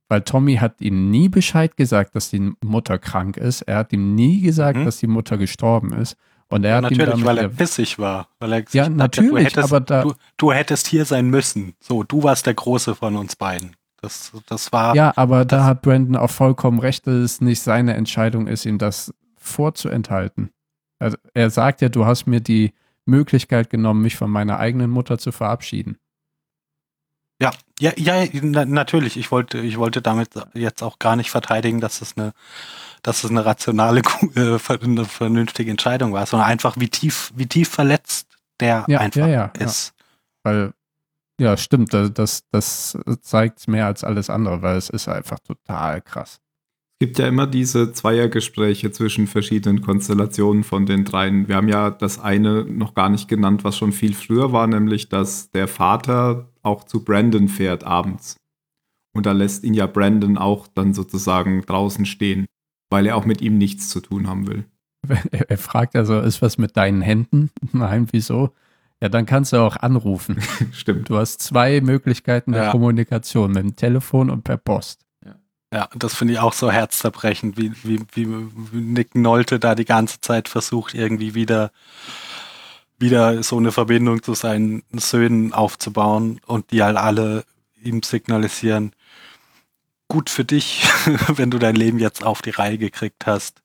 weil 0.08 0.20
Tommy 0.20 0.56
hat 0.56 0.82
ihm 0.82 1.10
nie 1.10 1.30
Bescheid 1.30 1.76
gesagt, 1.78 2.14
dass 2.14 2.28
die 2.28 2.52
Mutter 2.62 2.98
krank 2.98 3.38
ist. 3.38 3.62
Er 3.62 3.78
hat 3.78 3.92
ihm 3.94 4.14
nie 4.14 4.42
gesagt, 4.42 4.78
Mhm. 4.78 4.84
dass 4.84 4.98
die 4.98 5.06
Mutter 5.06 5.38
gestorben 5.38 5.94
ist. 5.94 6.16
Und 6.48 6.64
er 6.64 6.76
hat 6.76 6.82
ihm 6.82 6.98
Natürlich, 6.98 7.10
damit 7.10 7.24
weil 7.24 7.38
er 7.38 7.42
ja- 7.44 7.48
pissig 7.48 7.98
war. 7.98 8.28
Weil 8.38 8.52
er 8.52 8.62
gesagt 8.62 8.74
Ja, 8.74 8.84
hat, 8.84 8.92
natürlich, 8.92 9.30
du 9.30 9.36
hättest, 9.38 9.58
aber 9.72 9.80
da- 9.80 10.02
du, 10.02 10.12
du 10.36 10.52
hättest 10.52 10.86
hier 10.88 11.06
sein 11.06 11.28
müssen. 11.30 11.74
So, 11.80 12.02
du 12.04 12.22
warst 12.22 12.44
der 12.46 12.54
Große 12.54 12.94
von 12.94 13.16
uns 13.16 13.34
beiden. 13.34 13.74
Das, 14.02 14.30
das 14.46 14.72
war. 14.72 14.94
Ja, 14.94 15.12
aber 15.16 15.46
da 15.46 15.56
das- 15.56 15.66
hat 15.66 15.82
Brandon 15.82 16.16
auch 16.16 16.30
vollkommen 16.30 16.78
recht, 16.80 17.06
dass 17.06 17.14
es 17.14 17.40
nicht 17.40 17.62
seine 17.62 17.94
Entscheidung 17.94 18.46
ist, 18.46 18.66
ihm 18.66 18.76
das 18.78 19.12
vorzuenthalten. 19.36 20.50
Also 20.98 21.16
er 21.34 21.48
sagt 21.50 21.80
ja, 21.80 21.88
du 21.88 22.04
hast 22.04 22.26
mir 22.26 22.40
die 22.40 22.74
Möglichkeit 23.06 23.70
genommen, 23.70 24.02
mich 24.02 24.16
von 24.16 24.30
meiner 24.30 24.58
eigenen 24.58 24.90
Mutter 24.90 25.18
zu 25.18 25.32
verabschieden. 25.32 25.98
Ja, 27.40 27.50
ja, 27.78 27.92
ja, 27.96 28.26
na, 28.42 28.64
natürlich. 28.64 29.16
Ich 29.16 29.30
wollte, 29.30 29.58
ich 29.58 29.78
wollte 29.78 30.00
damit 30.00 30.30
jetzt 30.54 30.82
auch 30.82 30.98
gar 30.98 31.16
nicht 31.16 31.30
verteidigen, 31.30 31.80
dass 31.80 32.00
es 32.00 32.16
eine, 32.16 32.32
dass 33.02 33.24
es 33.24 33.30
eine 33.30 33.44
rationale, 33.44 34.00
äh, 34.34 34.58
eine 34.68 35.04
vernünftige 35.04 35.70
Entscheidung 35.70 36.12
war, 36.12 36.24
sondern 36.26 36.48
einfach 36.48 36.76
wie 36.78 36.88
tief, 36.88 37.32
wie 37.36 37.46
tief 37.46 37.68
verletzt 37.68 38.28
der 38.58 38.84
Ja, 38.88 39.00
einfach 39.00 39.20
ja, 39.20 39.26
ja, 39.26 39.52
ja. 39.58 39.64
ist. 39.64 39.92
Weil, 40.42 40.72
ja, 41.38 41.56
stimmt, 41.58 41.92
das, 41.92 42.14
das, 42.14 42.44
das 42.50 42.98
zeigt 43.20 43.68
mehr 43.68 43.86
als 43.86 44.02
alles 44.02 44.30
andere, 44.30 44.62
weil 44.62 44.76
es 44.76 44.88
ist 44.88 45.08
einfach 45.08 45.38
total 45.40 46.00
krass. 46.00 46.40
Es 46.98 47.06
gibt 47.08 47.18
ja 47.18 47.28
immer 47.28 47.46
diese 47.46 47.92
Zweiergespräche 47.92 48.90
zwischen 48.90 49.26
verschiedenen 49.26 49.82
Konstellationen 49.82 50.64
von 50.64 50.86
den 50.86 51.04
dreien. 51.04 51.46
Wir 51.46 51.56
haben 51.56 51.68
ja 51.68 51.90
das 51.90 52.18
eine 52.18 52.64
noch 52.64 52.94
gar 52.94 53.10
nicht 53.10 53.28
genannt, 53.28 53.64
was 53.64 53.76
schon 53.76 53.92
viel 53.92 54.14
früher 54.14 54.50
war, 54.50 54.66
nämlich 54.66 55.10
dass 55.10 55.50
der 55.50 55.68
Vater 55.68 56.48
auch 56.62 56.84
zu 56.84 57.04
Brandon 57.04 57.48
fährt 57.48 57.84
abends. 57.84 58.36
Und 59.14 59.26
da 59.26 59.32
lässt 59.32 59.62
ihn 59.62 59.74
ja 59.74 59.86
Brandon 59.86 60.38
auch 60.38 60.66
dann 60.68 60.94
sozusagen 60.94 61.60
draußen 61.60 62.06
stehen, 62.06 62.46
weil 62.88 63.04
er 63.04 63.16
auch 63.16 63.26
mit 63.26 63.42
ihm 63.42 63.58
nichts 63.58 63.90
zu 63.90 64.00
tun 64.00 64.26
haben 64.26 64.46
will. 64.46 64.64
Er, 65.06 65.50
er 65.50 65.58
fragt 65.58 65.96
also, 65.96 66.18
ist 66.20 66.40
was 66.40 66.56
mit 66.56 66.78
deinen 66.78 67.02
Händen? 67.02 67.50
Nein, 67.72 68.08
wieso? 68.10 68.54
Ja, 69.02 69.10
dann 69.10 69.26
kannst 69.26 69.52
du 69.52 69.58
auch 69.58 69.76
anrufen. 69.76 70.40
Stimmt. 70.72 71.10
Du 71.10 71.18
hast 71.18 71.42
zwei 71.42 71.82
Möglichkeiten 71.82 72.52
der 72.52 72.64
Ja. 72.64 72.70
Kommunikation, 72.70 73.52
mit 73.52 73.62
dem 73.64 73.76
Telefon 73.76 74.30
und 74.30 74.44
per 74.44 74.56
Post. 74.56 75.05
Ja, 75.72 75.88
das 75.94 76.14
finde 76.14 76.34
ich 76.34 76.38
auch 76.38 76.52
so 76.52 76.70
herzzerbrechend, 76.70 77.56
wie, 77.56 77.72
wie, 77.82 78.00
wie, 78.12 78.26
Nick 78.78 79.14
Nolte 79.14 79.58
da 79.58 79.74
die 79.74 79.84
ganze 79.84 80.20
Zeit 80.20 80.48
versucht, 80.48 80.94
irgendwie 80.94 81.34
wieder, 81.34 81.72
wieder 82.98 83.42
so 83.42 83.56
eine 83.56 83.72
Verbindung 83.72 84.22
zu 84.22 84.34
seinen 84.34 84.84
Söhnen 84.92 85.52
aufzubauen 85.52 86.40
und 86.46 86.70
die 86.70 86.82
halt 86.82 86.96
alle 86.96 87.44
ihm 87.82 88.02
signalisieren, 88.02 88.92
gut 90.08 90.30
für 90.30 90.44
dich, 90.44 90.88
wenn 91.28 91.50
du 91.50 91.58
dein 91.58 91.74
Leben 91.74 91.98
jetzt 91.98 92.24
auf 92.24 92.42
die 92.42 92.50
Reihe 92.50 92.78
gekriegt 92.78 93.26
hast, 93.26 93.62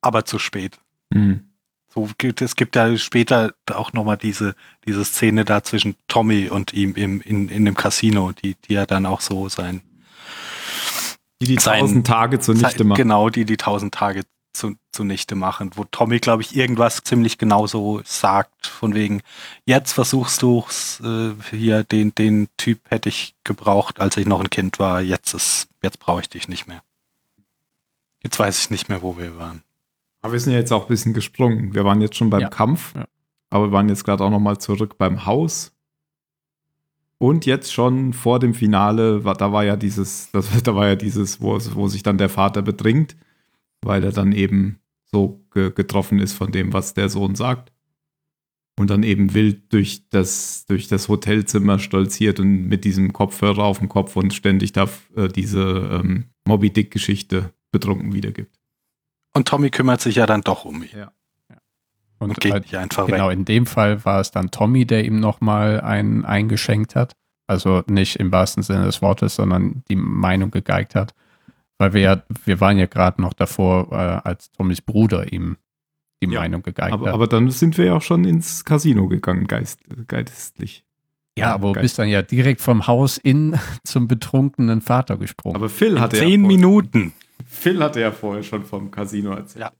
aber 0.00 0.24
zu 0.24 0.38
spät. 0.38 0.78
Mhm. 1.10 1.50
So 1.88 2.10
es 2.40 2.56
gibt 2.56 2.76
ja 2.76 2.94
später 2.98 3.54
auch 3.72 3.94
nochmal 3.94 4.18
diese, 4.18 4.54
diese 4.86 5.04
Szene 5.04 5.46
da 5.46 5.62
zwischen 5.62 5.94
Tommy 6.08 6.48
und 6.50 6.74
ihm 6.74 6.94
im, 6.94 7.22
in, 7.22 7.48
in 7.48 7.64
dem 7.64 7.74
Casino, 7.74 8.32
die, 8.32 8.54
die 8.54 8.74
ja 8.74 8.84
dann 8.84 9.06
auch 9.06 9.22
so 9.22 9.48
sein, 9.48 9.80
Die 11.42 11.46
die 11.46 11.56
tausend 11.56 12.06
Tage 12.06 12.40
zunichte 12.40 12.84
machen. 12.84 12.96
Genau, 12.96 13.28
die 13.28 13.44
die 13.44 13.56
tausend 13.56 13.94
Tage 13.94 14.22
zu, 14.54 14.74
zunichte 14.90 15.34
machen, 15.34 15.70
wo 15.74 15.84
Tommy, 15.84 16.18
glaube 16.18 16.42
ich, 16.42 16.56
irgendwas 16.56 17.02
ziemlich 17.04 17.36
genauso 17.36 18.00
sagt, 18.04 18.66
von 18.66 18.94
wegen, 18.94 19.20
jetzt 19.66 19.92
versuchst 19.92 20.40
du 20.40 20.64
äh, 21.04 21.32
hier, 21.50 21.84
den, 21.84 22.14
den 22.14 22.48
Typ 22.56 22.80
hätte 22.88 23.10
ich 23.10 23.34
gebraucht, 23.44 24.00
als 24.00 24.16
ich 24.16 24.26
noch 24.26 24.40
ein 24.40 24.48
Kind 24.48 24.78
war, 24.78 25.02
jetzt 25.02 25.34
ist, 25.34 25.68
jetzt 25.82 25.98
brauche 25.98 26.22
ich 26.22 26.30
dich 26.30 26.48
nicht 26.48 26.66
mehr. 26.66 26.82
Jetzt 28.22 28.38
weiß 28.38 28.58
ich 28.58 28.70
nicht 28.70 28.88
mehr, 28.88 29.02
wo 29.02 29.18
wir 29.18 29.36
waren. 29.36 29.62
Aber 30.22 30.32
wir 30.32 30.40
sind 30.40 30.54
ja 30.54 30.58
jetzt 30.58 30.72
auch 30.72 30.82
ein 30.82 30.88
bisschen 30.88 31.12
gesprungen. 31.12 31.74
Wir 31.74 31.84
waren 31.84 32.00
jetzt 32.00 32.16
schon 32.16 32.30
beim 32.30 32.40
Ja. 32.40 32.48
Kampf, 32.48 32.94
Ja. 32.94 33.04
aber 33.50 33.66
wir 33.68 33.72
waren 33.72 33.88
jetzt 33.90 34.04
gerade 34.04 34.24
auch 34.24 34.30
noch 34.30 34.40
mal 34.40 34.58
zurück 34.58 34.96
beim 34.96 35.26
Haus. 35.26 35.72
Und 37.18 37.46
jetzt 37.46 37.72
schon 37.72 38.12
vor 38.12 38.38
dem 38.38 38.52
Finale, 38.52 39.20
da 39.20 39.52
war 39.52 39.64
ja 39.64 39.76
dieses, 39.76 40.30
das, 40.32 40.62
da 40.62 40.74
war 40.74 40.88
ja 40.88 40.96
dieses, 40.96 41.40
wo, 41.40 41.58
wo 41.74 41.88
sich 41.88 42.02
dann 42.02 42.18
der 42.18 42.28
Vater 42.28 42.62
bedringt, 42.62 43.16
weil 43.82 44.04
er 44.04 44.12
dann 44.12 44.32
eben 44.32 44.78
so 45.04 45.44
ge 45.52 45.70
getroffen 45.70 46.18
ist 46.18 46.34
von 46.34 46.52
dem, 46.52 46.72
was 46.72 46.94
der 46.94 47.08
Sohn 47.08 47.34
sagt. 47.34 47.72
Und 48.78 48.90
dann 48.90 49.04
eben 49.04 49.32
wild 49.32 49.72
durch 49.72 50.06
das, 50.10 50.66
durch 50.66 50.86
das 50.86 51.08
Hotelzimmer 51.08 51.78
stolziert 51.78 52.40
und 52.40 52.68
mit 52.68 52.84
diesem 52.84 53.14
Kopfhörer 53.14 53.64
auf 53.64 53.78
dem 53.78 53.88
Kopf 53.88 54.16
und 54.16 54.34
ständig 54.34 54.72
da 54.72 54.86
äh, 55.16 55.28
diese 55.28 56.02
ähm, 56.02 56.26
Moby 56.46 56.70
Dick-Geschichte 56.70 57.54
betrunken 57.72 58.12
wiedergibt. 58.12 58.54
Und 59.34 59.48
Tommy 59.48 59.70
kümmert 59.70 60.02
sich 60.02 60.16
ja 60.16 60.26
dann 60.26 60.42
doch 60.42 60.66
um 60.66 60.80
mich 60.80 60.92
Ja. 60.92 61.12
Und, 62.18 62.30
und 62.30 62.40
geht 62.40 62.54
äh, 62.54 62.60
nicht 62.60 62.74
einfach 62.76 63.06
genau, 63.06 63.28
weg. 63.28 63.36
in 63.36 63.44
dem 63.44 63.66
Fall 63.66 64.04
war 64.04 64.20
es 64.20 64.30
dann 64.30 64.50
Tommy, 64.50 64.86
der 64.86 65.04
ihm 65.04 65.20
nochmal 65.20 65.80
einen 65.80 66.24
eingeschenkt 66.24 66.94
hat. 66.96 67.12
Also 67.46 67.82
nicht 67.88 68.16
im 68.16 68.32
wahrsten 68.32 68.62
Sinne 68.62 68.86
des 68.86 69.02
Wortes, 69.02 69.36
sondern 69.36 69.82
die 69.88 69.96
Meinung 69.96 70.50
gegeigt 70.50 70.94
hat. 70.94 71.14
Weil 71.78 71.92
wir 71.92 72.00
ja, 72.00 72.22
wir 72.44 72.60
waren 72.60 72.78
ja 72.78 72.86
gerade 72.86 73.20
noch 73.20 73.34
davor, 73.34 73.92
äh, 73.92 74.28
als 74.28 74.50
Tommys 74.52 74.80
Bruder 74.80 75.30
ihm 75.32 75.56
die 76.22 76.28
Ja, 76.32 76.40
Meinung 76.40 76.62
gegeigt 76.62 76.94
Aber, 76.94 77.06
hat. 77.08 77.14
aber 77.14 77.26
dann 77.26 77.50
sind 77.50 77.76
wir 77.76 77.84
ja 77.84 77.94
auch 77.94 78.02
schon 78.02 78.24
ins 78.24 78.64
Casino 78.64 79.06
gegangen, 79.08 79.46
geist, 79.46 79.80
geistlich. 80.08 80.84
ja, 81.38 81.52
aber 81.52 81.74
du 81.74 81.80
bist 81.82 81.98
dann 81.98 82.08
ja 82.08 82.22
direkt 82.22 82.62
vom 82.62 82.86
Haus 82.86 83.18
in 83.18 83.58
zum 83.84 84.08
betrunkenen 84.08 84.80
Vater 84.80 85.18
gesprungen. 85.18 85.56
Aber 85.56 85.68
Phil 85.68 85.92
In 85.96 86.00
hatte, 86.00 86.16
ja 86.16 86.22
zehn 86.22 86.40
vorher, 86.40 86.56
Minuten. 86.56 87.12
Phil 87.46 87.82
hatte 87.82 88.00
ja 88.00 88.10
vorher 88.10 88.42
schon 88.42 88.64
vom 88.64 88.90
Casino 88.90 89.32
erzählt. 89.32 89.66
Ja. 89.66 89.72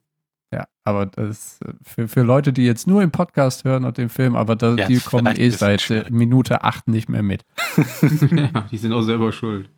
Ja, 0.53 0.67
aber 0.85 1.07
das 1.07 1.59
für, 1.83 2.07
für 2.07 2.23
Leute, 2.23 2.53
die 2.53 2.65
jetzt 2.65 2.87
nur 2.87 3.03
im 3.03 3.11
Podcast 3.11 3.65
hören 3.65 3.85
und 3.85 3.99
den 3.99 4.09
Film, 4.09 4.37
aber 4.37 4.55
da, 4.55 4.75
Ja, 4.75 4.87
die 4.87 4.99
kommen 4.99 5.35
eh 5.37 5.51
seit 5.51 5.83
schwierig. 5.83 6.11
Minute 6.11 6.63
acht 6.63 6.87
nicht 6.87 7.09
mehr 7.09 7.23
mit. 7.23 7.45
ja, 8.31 8.67
die 8.71 8.79
sind 8.79 8.93
auch 8.93 9.03
selber 9.03 9.33
schuld. 9.33 9.69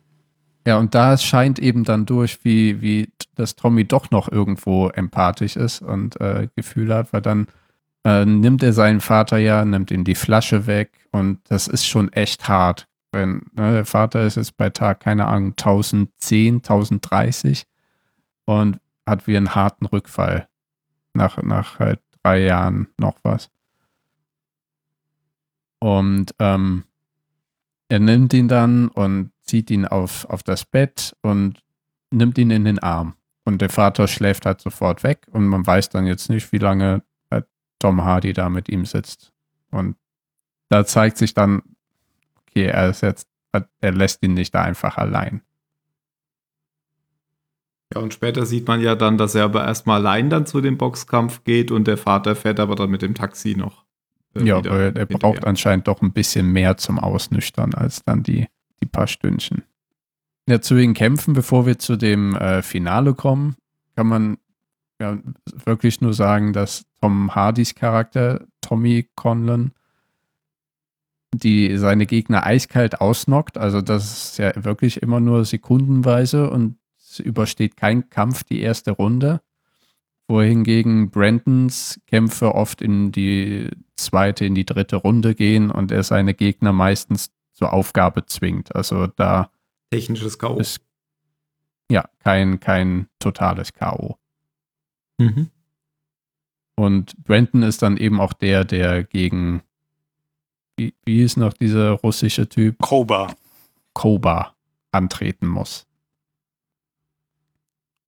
Ja, 0.67 0.77
und 0.77 0.93
da 0.93 1.17
scheint 1.17 1.57
eben 1.57 1.83
dann 1.83 2.05
durch, 2.05 2.39
wie, 2.43 2.81
wie 2.81 3.09
dass 3.35 3.55
Tommy 3.55 3.85
doch 3.85 4.11
noch 4.11 4.31
irgendwo 4.31 4.89
empathisch 4.89 5.55
ist 5.55 5.81
und 5.81 6.19
äh, 6.21 6.47
Gefühl 6.55 6.93
hat, 6.93 7.13
weil 7.13 7.21
dann 7.21 7.47
äh, 8.03 8.25
nimmt 8.25 8.61
er 8.61 8.73
seinen 8.73 9.01
Vater 9.01 9.37
ja, 9.37 9.65
nimmt 9.65 9.89
ihm 9.89 10.03
die 10.03 10.15
Flasche 10.15 10.67
weg 10.67 10.91
und 11.11 11.39
das 11.49 11.67
ist 11.67 11.87
schon 11.87 12.13
echt 12.13 12.47
hart. 12.47 12.87
Wenn 13.11 13.41
ne, 13.53 13.73
der 13.73 13.85
Vater 13.85 14.23
ist 14.23 14.35
jetzt 14.35 14.57
bei 14.57 14.69
Tag, 14.69 14.99
keine 14.99 15.25
Ahnung, 15.25 15.51
1010, 15.51 16.57
1030 16.57 17.65
und 18.45 18.79
hat 19.07 19.25
wie 19.25 19.35
einen 19.35 19.55
harten 19.55 19.87
Rückfall 19.87 20.47
nach, 21.19 21.37
nach 21.43 21.79
halt 21.79 22.01
drei 22.23 22.39
Jahren 22.39 22.87
noch 22.97 23.17
was. 23.23 23.51
Und 25.79 26.33
ähm, 26.39 26.85
er 27.89 27.99
nimmt 27.99 28.33
ihn 28.33 28.47
dann 28.47 28.87
und 28.87 29.31
zieht 29.43 29.69
ihn 29.69 29.85
auf, 29.85 30.25
auf 30.25 30.43
das 30.43 30.65
Bett 30.65 31.15
und 31.21 31.63
nimmt 32.11 32.37
ihn 32.37 32.51
in 32.51 32.65
den 32.65 32.79
Arm. 32.79 33.15
Und 33.45 33.61
der 33.61 33.69
Vater 33.69 34.07
schläft 34.07 34.45
halt 34.45 34.61
sofort 34.61 35.03
weg 35.03 35.27
und 35.31 35.47
man 35.47 35.65
weiß 35.65 35.89
dann 35.89 36.05
jetzt 36.05 36.29
nicht, 36.29 36.51
wie 36.51 36.57
lange 36.57 37.03
äh, 37.29 37.41
Tom 37.79 38.03
Hardy 38.03 38.33
da 38.33 38.49
mit 38.49 38.69
ihm 38.69 38.85
sitzt. 38.85 39.31
Und 39.71 39.95
da 40.69 40.85
zeigt 40.85 41.17
sich 41.17 41.33
dann, 41.33 41.63
okay, 42.41 42.65
er 42.65 42.89
ist 42.89 43.01
jetzt, 43.01 43.27
er 43.51 43.91
lässt 43.91 44.23
ihn 44.23 44.33
nicht 44.35 44.53
da 44.53 44.61
einfach 44.61 44.97
allein. 44.97 45.41
Ja, 47.93 48.01
und 48.01 48.13
später 48.13 48.45
sieht 48.45 48.67
man 48.67 48.81
ja 48.81 48.95
dann, 48.95 49.17
dass 49.17 49.33
er 49.33 49.45
aber 49.45 49.65
erstmal 49.65 49.97
allein 50.01 50.29
dann 50.29 50.45
zu 50.45 50.61
dem 50.61 50.77
Boxkampf 50.77 51.43
geht 51.43 51.71
und 51.71 51.87
der 51.87 51.97
Vater 51.97 52.35
fährt 52.35 52.59
aber 52.59 52.75
dann 52.75 52.91
mit 52.91 53.01
dem 53.01 53.15
Taxi 53.15 53.55
noch. 53.55 53.85
äh, 54.35 54.43
ja, 54.43 54.57
aber 54.57 54.95
er 54.95 55.05
braucht 55.07 55.45
anscheinend 55.45 55.87
doch 55.87 56.01
ein 56.01 56.13
bisschen 56.13 56.51
mehr 56.51 56.77
zum 56.77 56.99
Ausnüchtern 56.99 57.73
als 57.73 58.03
dann 58.03 58.21
die, 58.21 58.47
die 58.81 58.85
paar 58.85 59.07
Stündchen. 59.07 59.63
Ja, 60.47 60.61
zu 60.61 60.75
den 60.75 60.93
Kämpfen, 60.93 61.33
bevor 61.33 61.65
wir 61.65 61.79
zu 61.79 61.95
dem 61.95 62.35
äh, 62.35 62.61
Finale 62.61 63.13
kommen, 63.15 63.55
kann 63.95 64.07
man 64.07 64.37
ja, 64.99 65.17
wirklich 65.65 66.01
nur 66.01 66.13
sagen, 66.13 66.53
dass 66.53 66.85
Tom 67.01 67.33
Hardys 67.33 67.75
Charakter, 67.75 68.45
Tommy 68.61 69.07
Conlon, 69.15 69.71
die 71.33 71.77
seine 71.77 72.05
Gegner 72.05 72.45
eiskalt 72.45 72.99
ausnockt. 72.99 73.57
Also 73.57 73.81
das 73.81 74.31
ist 74.31 74.39
ja 74.39 74.51
wirklich 74.63 75.01
immer 75.01 75.19
nur 75.19 75.45
sekundenweise 75.45 76.49
und 76.49 76.78
übersteht 77.19 77.77
kein 77.77 78.09
Kampf 78.09 78.43
die 78.43 78.61
erste 78.61 78.91
Runde. 78.91 79.41
wohingegen 80.27 81.09
Brandons 81.09 81.99
Kämpfe 82.05 82.53
oft 82.53 82.83
in 82.83 83.11
die 83.11 83.67
zweite, 83.95 84.45
in 84.45 84.53
die 84.53 84.65
dritte 84.65 84.97
Runde 84.97 85.33
gehen 85.33 85.71
und 85.71 85.91
er 85.91 86.03
seine 86.03 86.35
Gegner 86.35 86.71
meistens 86.71 87.31
zur 87.53 87.73
Aufgabe 87.73 88.27
zwingt. 88.27 88.75
Also 88.75 89.07
da 89.07 89.49
Technisches 89.91 90.37
K.O. 90.37 90.59
ist 90.59 90.81
ja 91.91 92.07
kein, 92.19 92.59
kein 92.59 93.07
totales 93.17 93.73
K.O. 93.73 94.17
Mhm. 95.17 95.49
Und 96.75 97.21
Brandon 97.23 97.63
ist 97.63 97.81
dann 97.81 97.97
eben 97.97 98.21
auch 98.21 98.33
der, 98.33 98.63
der 98.63 99.03
gegen, 99.03 99.63
wie, 100.77 100.93
wie 101.03 101.23
ist 101.23 101.37
noch 101.37 101.53
dieser 101.53 101.91
russische 101.91 102.47
Typ? 102.47 102.77
Koba. 102.79 103.33
Koba 103.93 104.55
antreten 104.91 105.47
muss. 105.47 105.88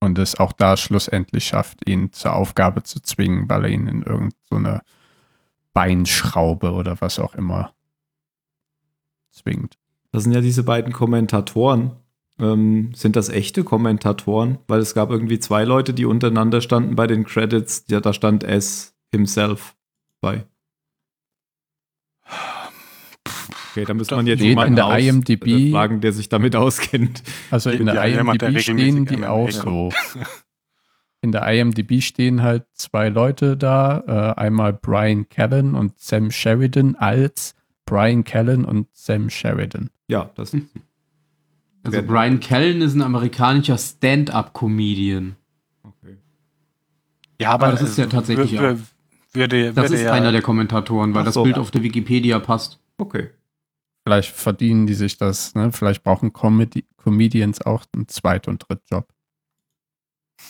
Und 0.01 0.17
es 0.17 0.39
auch 0.39 0.51
da 0.51 0.77
schlussendlich 0.77 1.45
schafft, 1.45 1.87
ihn 1.87 2.11
zur 2.11 2.33
Aufgabe 2.33 2.81
zu 2.83 3.01
zwingen, 3.01 3.47
weil 3.47 3.65
er 3.65 3.69
ihn 3.69 3.87
in 3.87 4.01
irgendeine 4.01 4.81
so 4.81 4.91
Beinschraube 5.73 6.71
oder 6.71 6.99
was 6.99 7.19
auch 7.19 7.35
immer 7.35 7.73
zwingt. 9.29 9.77
Das 10.11 10.23
sind 10.23 10.33
ja 10.33 10.41
diese 10.41 10.63
beiden 10.63 10.91
Kommentatoren. 10.91 11.91
Ähm, 12.39 12.93
sind 12.93 13.15
das 13.15 13.29
echte 13.29 13.63
Kommentatoren? 13.63 14.57
Weil 14.67 14.79
es 14.79 14.93
gab 14.93 15.11
irgendwie 15.11 15.39
zwei 15.39 15.63
Leute, 15.63 15.93
die 15.93 16.05
untereinander 16.05 16.61
standen 16.61 16.95
bei 16.95 17.07
den 17.07 17.23
Credits. 17.23 17.85
Ja, 17.87 18.01
da 18.01 18.11
stand 18.11 18.43
S 18.43 18.95
himself 19.11 19.75
bei. 20.19 20.45
Okay, 23.71 23.85
da 23.85 23.93
muss 23.93 24.11
man 24.11 24.27
jetzt 24.27 24.41
jemanden 24.41 24.73
in 24.73 24.75
der 24.75 24.85
aus- 24.87 25.01
IMDb 25.01 25.47
äh, 25.47 25.71
fragen, 25.71 26.01
der 26.01 26.11
sich 26.13 26.29
damit 26.29 26.55
auskennt. 26.55 27.23
Also 27.49 27.69
in 27.69 27.85
der 27.85 27.95
Ja, 27.95 28.03
IMDb 28.21 28.59
stehen 28.59 29.05
die 29.05 29.25
auch 29.25 29.49
so. 29.51 29.91
In 31.23 31.31
der 31.31 31.45
IMDb 31.53 32.01
stehen 32.01 32.41
halt 32.41 32.63
zwei 32.73 33.09
Leute 33.09 33.55
da, 33.55 34.33
äh, 34.35 34.39
einmal 34.41 34.73
Brian 34.73 35.29
Callen 35.29 35.75
und 35.75 35.99
Sam 35.99 36.31
Sheridan 36.31 36.95
als 36.95 37.53
Brian 37.85 38.23
Callen 38.23 38.65
und 38.65 38.87
Sam 38.93 39.29
Sheridan. 39.29 39.91
Ja, 40.07 40.31
das 40.33 40.51
Also 40.55 40.65
Wer- 41.83 42.01
Brian 42.01 42.39
Callen 42.39 42.81
ist 42.81 42.95
ein 42.95 43.03
amerikanischer 43.03 43.77
Stand-up-Comedian. 43.77 45.35
okay. 45.83 46.17
Ja, 47.39 47.51
aber 47.51 47.67
Aber 47.67 47.73
das 47.77 47.83
ist 47.83 47.97
ja 47.99 48.05
äh, 48.05 48.09
tatsächlich 48.09 48.53
wür- 48.59 48.71
wür- 48.73 48.79
würde, 49.33 49.73
Das 49.73 49.83
würde 49.85 49.95
ist 49.95 50.01
ja, 50.03 50.13
einer 50.13 50.31
der 50.31 50.41
Kommentatoren, 50.41 51.13
weil 51.13 51.21
Ach 51.21 51.25
das 51.25 51.35
so. 51.35 51.43
Bild 51.43 51.57
auf 51.59 51.69
der 51.71 51.83
Wikipedia 51.83 52.39
passt. 52.39 52.79
Okay. 52.97 53.29
Vielleicht 54.03 54.31
verdienen 54.31 54.87
die 54.87 54.93
sich 54.95 55.17
das, 55.17 55.53
ne? 55.53 55.71
Vielleicht 55.71 56.03
brauchen 56.03 56.33
Comedy 56.33 56.85
Comedians 56.97 57.61
auch 57.61 57.83
einen 57.93 58.07
Zweit- 58.07 58.47
und 58.47 58.67
Drittjob. 58.67 59.07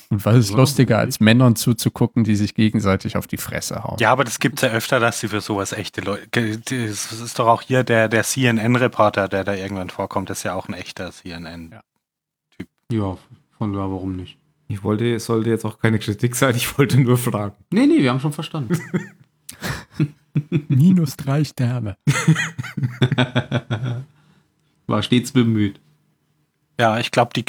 Und 0.09 0.23
was 0.25 0.35
ist 0.37 0.51
Ja, 0.51 0.57
lustiger, 0.57 0.99
als 0.99 1.19
Männern 1.19 1.55
zuzugucken, 1.57 2.23
die 2.23 2.35
sich 2.35 2.55
gegenseitig 2.55 3.17
auf 3.17 3.27
die 3.27 3.37
Fresse 3.37 3.83
hauen? 3.83 3.97
Ja, 3.99 4.11
aber 4.11 4.23
das 4.23 4.39
gibt 4.39 4.61
es 4.61 4.69
ja 4.69 4.75
öfter, 4.75 4.99
dass 5.01 5.19
sie 5.19 5.27
für 5.27 5.41
sowas 5.41 5.73
echte 5.73 5.99
Leute. 6.01 6.27
Das 6.29 7.11
ist 7.11 7.39
doch 7.39 7.47
auch 7.47 7.61
hier 7.61 7.83
der, 7.83 8.07
der 8.07 8.23
CNN-Reporter, 8.23 9.27
der 9.27 9.43
da 9.43 9.53
irgendwann 9.53 9.89
vorkommt, 9.89 10.29
ist 10.29 10.43
ja 10.43 10.53
auch 10.53 10.69
ein 10.69 10.73
echter 10.73 11.11
CNN. 11.11 11.71
Ja. 11.71 11.81
Ja, 12.91 13.17
von 13.57 13.73
da, 13.73 13.79
warum 13.79 14.15
nicht? 14.15 14.37
Ich 14.67 14.83
wollte, 14.83 15.13
es 15.13 15.25
sollte 15.25 15.49
jetzt 15.49 15.65
auch 15.65 15.79
keine 15.79 15.99
Kritik 15.99 16.35
sein, 16.35 16.55
ich 16.55 16.77
wollte 16.77 16.99
nur 16.99 17.17
fragen. 17.17 17.55
Nee, 17.71 17.85
nee, 17.85 18.01
wir 18.01 18.11
haben 18.11 18.19
schon 18.21 18.33
verstanden. 18.33 18.77
Minus 20.67 21.17
drei 21.17 21.43
Sterne. 21.43 21.97
War 24.88 25.03
stets 25.03 25.32
bemüht. 25.32 25.79
Ja, 26.79 26.97
ich 26.99 27.11
glaube, 27.11 27.32
die, 27.36 27.45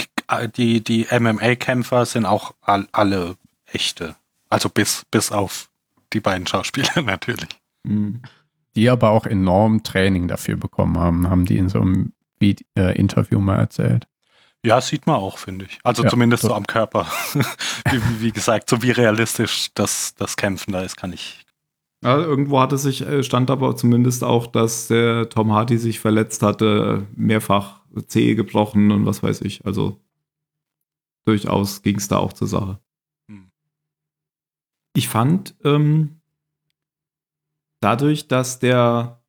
die, 0.56 0.84
die 0.84 1.06
MMA-Kämpfer 1.10 2.06
sind 2.06 2.26
auch 2.26 2.54
all, 2.60 2.86
alle 2.92 3.36
echte. 3.66 4.16
Also 4.50 4.68
bis, 4.68 5.04
bis 5.10 5.32
auf 5.32 5.70
die 6.12 6.20
beiden 6.20 6.46
Schauspieler 6.46 7.02
natürlich. 7.02 7.48
Hm. 7.86 8.22
Die 8.76 8.88
aber 8.88 9.10
auch 9.10 9.26
enorm 9.26 9.82
Training 9.82 10.28
dafür 10.28 10.56
bekommen 10.56 10.98
haben, 10.98 11.28
haben 11.28 11.44
die 11.44 11.58
in 11.58 11.68
so 11.68 11.80
einem 11.80 12.12
Vid 12.38 12.64
äh, 12.76 12.96
Interview 12.98 13.38
mal 13.38 13.58
erzählt. 13.58 14.06
Ja, 14.64 14.80
sieht 14.80 15.06
man 15.06 15.16
auch, 15.16 15.38
finde 15.38 15.64
ich. 15.64 15.78
Also 15.82 16.04
Ja, 16.04 16.10
zumindest 16.10 16.42
so. 16.42 16.48
so 16.48 16.54
am 16.54 16.66
Körper. 16.66 17.06
wie, 17.90 18.00
wie 18.20 18.32
gesagt, 18.32 18.70
so 18.70 18.82
wie 18.82 18.92
realistisch 18.92 19.70
das, 19.74 20.14
das 20.14 20.36
Kämpfen 20.36 20.72
da 20.72 20.82
ist, 20.82 20.96
kann 20.96 21.12
ich. 21.12 21.41
Ja, 22.02 22.18
irgendwo 22.18 22.60
hatte 22.60 22.78
sich, 22.78 23.02
äh, 23.02 23.22
stand 23.22 23.50
aber 23.50 23.76
zumindest 23.76 24.24
auch, 24.24 24.48
dass 24.48 24.88
der 24.88 25.28
Tom 25.28 25.52
Hardy 25.52 25.78
sich 25.78 26.00
verletzt 26.00 26.42
hatte, 26.42 27.06
mehrfach 27.14 27.80
Zehe 28.06 28.34
gebrochen 28.34 28.90
und 28.90 29.06
was 29.06 29.22
weiß 29.22 29.42
ich. 29.42 29.64
Also 29.64 30.00
durchaus 31.24 31.82
ging 31.82 31.96
es 31.96 32.08
da 32.08 32.18
auch 32.18 32.32
zur 32.32 32.48
Sache. 32.48 32.80
Hm. 33.28 33.52
Ich 34.94 35.08
fand, 35.08 35.54
ähm, 35.62 36.20
dadurch, 37.80 38.26
dass 38.26 38.58
der, 38.58 39.22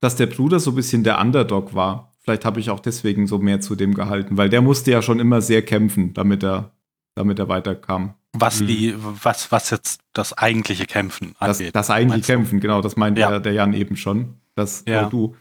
dass 0.00 0.16
der 0.16 0.26
Bruder 0.26 0.58
so 0.58 0.72
ein 0.72 0.76
bisschen 0.76 1.04
der 1.04 1.20
Underdog 1.20 1.74
war, 1.74 2.14
vielleicht 2.18 2.44
habe 2.44 2.58
ich 2.58 2.70
auch 2.70 2.80
deswegen 2.80 3.28
so 3.28 3.38
mehr 3.38 3.60
zu 3.60 3.76
dem 3.76 3.94
gehalten, 3.94 4.36
weil 4.36 4.48
der 4.48 4.62
musste 4.62 4.90
ja 4.90 5.02
schon 5.02 5.20
immer 5.20 5.40
sehr 5.40 5.62
kämpfen, 5.62 6.14
damit 6.14 6.42
er, 6.42 6.72
damit 7.14 7.38
er 7.38 7.48
weiterkam. 7.48 8.14
Was 8.38 8.60
Mhm. 8.60 8.66
die, 8.66 8.94
was, 8.98 9.50
was 9.52 9.70
jetzt 9.70 10.00
das 10.12 10.32
eigentliche 10.36 10.86
Kämpfen 10.86 11.34
Das, 11.40 11.58
angeht. 11.58 11.74
das 11.74 11.90
eigentlich 11.90 12.08
meinst 12.08 12.28
du? 12.28 12.32
kämpfen, 12.32 12.60
genau, 12.60 12.80
das 12.82 12.96
meinte 12.96 13.20
Ja. 13.20 13.30
der, 13.30 13.40
der 13.40 13.52
Jan 13.52 13.72
eben 13.74 13.96
schon. 13.96 14.34
Das 14.54 14.84
Ja. 14.86 15.08
du, 15.08 15.34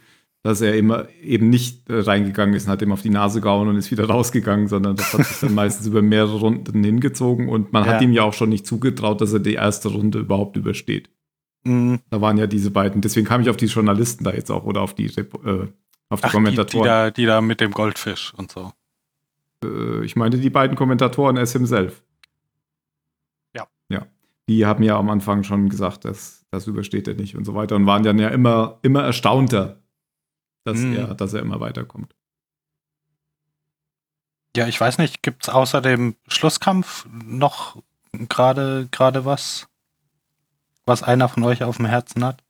dass 0.44 0.62
er 0.62 0.76
immer 0.76 1.08
eben 1.24 1.50
nicht 1.50 1.90
äh, 1.90 2.00
reingegangen 2.02 2.54
ist 2.56 2.66
und 2.66 2.72
hat 2.72 2.82
ihm 2.82 2.92
auf 2.92 3.02
die 3.02 3.10
Nase 3.10 3.42
gehauen 3.42 3.68
und 3.68 3.78
ist 3.78 3.90
wieder 3.92 4.06
rausgegangen, 4.10 4.68
sondern 4.68 4.96
das 4.96 5.14
hat 5.14 5.26
sich 5.26 5.40
dann 5.40 5.54
meistens 5.56 5.88
über 5.88 6.02
mehrere 6.02 6.38
Runden 6.40 6.84
hingezogen 6.84 7.50
und 7.50 7.74
man 7.74 7.86
hat 7.86 8.02
Ja. 8.02 8.08
ihm 8.08 8.14
ja 8.14 8.24
auch 8.24 8.34
schon 8.34 8.50
nicht 8.50 8.66
zugetraut, 8.68 9.22
dass 9.22 9.34
er 9.34 9.40
die 9.40 9.54
erste 9.56 9.90
Runde 9.90 10.20
überhaupt 10.20 10.56
übersteht. 10.58 11.10
Mhm. 11.64 12.00
Da 12.12 12.22
waren 12.22 12.38
ja 12.38 12.46
diese 12.46 12.70
beiden, 12.70 13.02
deswegen 13.02 13.26
kam 13.26 13.42
ich 13.42 13.50
auf 13.50 13.58
die 13.58 13.66
Journalisten 13.66 14.24
da 14.24 14.32
jetzt 14.34 14.52
auch 14.52 14.66
oder 14.66 14.82
auf 14.82 14.94
die, 14.94 15.06
äh, 15.08 15.10
auf 15.10 15.26
die 15.26 15.28
Ach, 15.48 15.68
die, 16.20 16.22
die, 16.28 16.32
Kommentatoren. 16.32 16.86
da, 16.86 17.10
die 17.12 17.26
da 17.26 17.42
mit 17.42 17.60
dem 17.60 17.72
Goldfisch 17.72 18.32
und 18.38 18.52
so. 18.52 18.72
äh, 19.64 20.06
ich 20.06 20.16
meinte 20.16 20.38
die 20.38 20.52
beiden 20.52 20.76
Kommentatoren 20.78 21.38
as 21.40 21.54
himself. 21.54 22.04
Die 24.48 24.66
haben 24.66 24.84
ja 24.84 24.98
am 24.98 25.10
Anfang 25.10 25.44
schon 25.44 25.70
gesagt, 25.70 26.06
dass 26.06 26.46
das 26.52 26.68
übersteht 26.68 27.08
er 27.08 27.16
nicht 27.16 27.36
und 27.36 27.46
so 27.46 27.56
weiter 27.56 27.76
und 27.76 27.86
waren 27.86 28.04
dann 28.04 28.20
ja 28.20 28.30
immer, 28.30 28.80
immer 28.84 29.04
erstaunter, 29.04 29.82
dass, 30.64 30.80
Mhm. 30.80 30.96
er, 30.96 31.16
dass 31.16 31.34
er 31.34 31.42
immer 31.42 31.60
weiterkommt. 31.60 32.16
Ja, 34.56 34.68
ich 34.68 34.80
weiß 34.80 35.00
nicht, 35.00 35.22
gibt 35.22 35.44
es 35.44 35.50
außer 35.50 35.82
dem 35.82 36.16
Schlusskampf 36.28 37.08
noch 37.12 37.82
gerade 38.14 38.88
gerade 38.92 39.26
was, 39.26 39.68
was 40.86 41.04
einer 41.04 41.28
von 41.28 41.44
euch 41.44 41.64
auf 41.64 41.78
dem 41.78 41.86
Herzen 41.88 42.24
hat? 42.24 42.42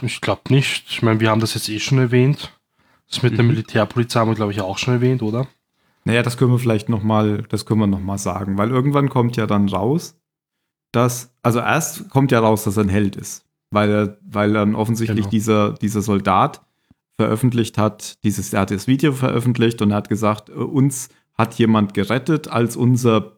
Ich 0.00 0.20
glaube 0.20 0.42
nicht. 0.48 0.86
Ich 0.88 1.02
meine, 1.02 1.20
wir 1.20 1.28
haben 1.30 1.40
das 1.40 1.54
jetzt 1.54 1.68
eh 1.68 1.80
schon 1.80 1.98
erwähnt. 1.98 2.52
Das 3.10 3.22
mit 3.22 3.36
der 3.36 3.42
Mhm. 3.44 3.50
Militärpolizei 3.50 4.20
haben 4.20 4.30
wir, 4.30 4.34
glaube 4.34 4.52
ich, 4.52 4.60
auch 4.60 4.78
schon 4.78 4.94
erwähnt, 4.94 5.22
oder? 5.22 5.46
Naja, 6.04 6.22
das 6.22 6.36
können 6.36 6.52
wir 6.52 6.58
vielleicht 6.58 6.88
noch 6.88 7.02
mal, 7.02 7.42
das 7.48 7.66
können 7.66 7.80
wir 7.80 7.86
noch 7.88 8.00
mal 8.00 8.16
sagen, 8.18 8.56
weil 8.58 8.70
irgendwann 8.70 9.08
kommt 9.10 9.36
ja 9.36 9.46
dann 9.46 9.68
raus, 9.68 10.16
dass, 10.96 11.32
also 11.42 11.58
erst 11.60 12.08
kommt 12.10 12.32
ja 12.32 12.40
raus, 12.40 12.64
dass 12.64 12.76
er 12.76 12.84
ein 12.84 12.88
Held 12.88 13.16
ist, 13.16 13.44
weil 13.70 13.90
er, 13.90 14.18
weil 14.28 14.52
dann 14.52 14.74
offensichtlich 14.74 15.18
Genau. 15.26 15.30
dieser, 15.30 15.72
dieser 15.74 16.02
Soldat 16.02 16.62
veröffentlicht 17.18 17.78
hat, 17.78 18.22
dieses, 18.24 18.52
er 18.52 18.62
hat 18.62 18.70
das 18.70 18.86
Video 18.86 19.12
veröffentlicht 19.12 19.80
und 19.82 19.90
er 19.90 19.96
hat 19.98 20.08
gesagt, 20.08 20.48
äh, 20.48 20.52
uns 20.54 21.08
hat 21.34 21.54
jemand 21.54 21.94
gerettet, 21.94 22.48
als 22.48 22.76
unser 22.76 23.36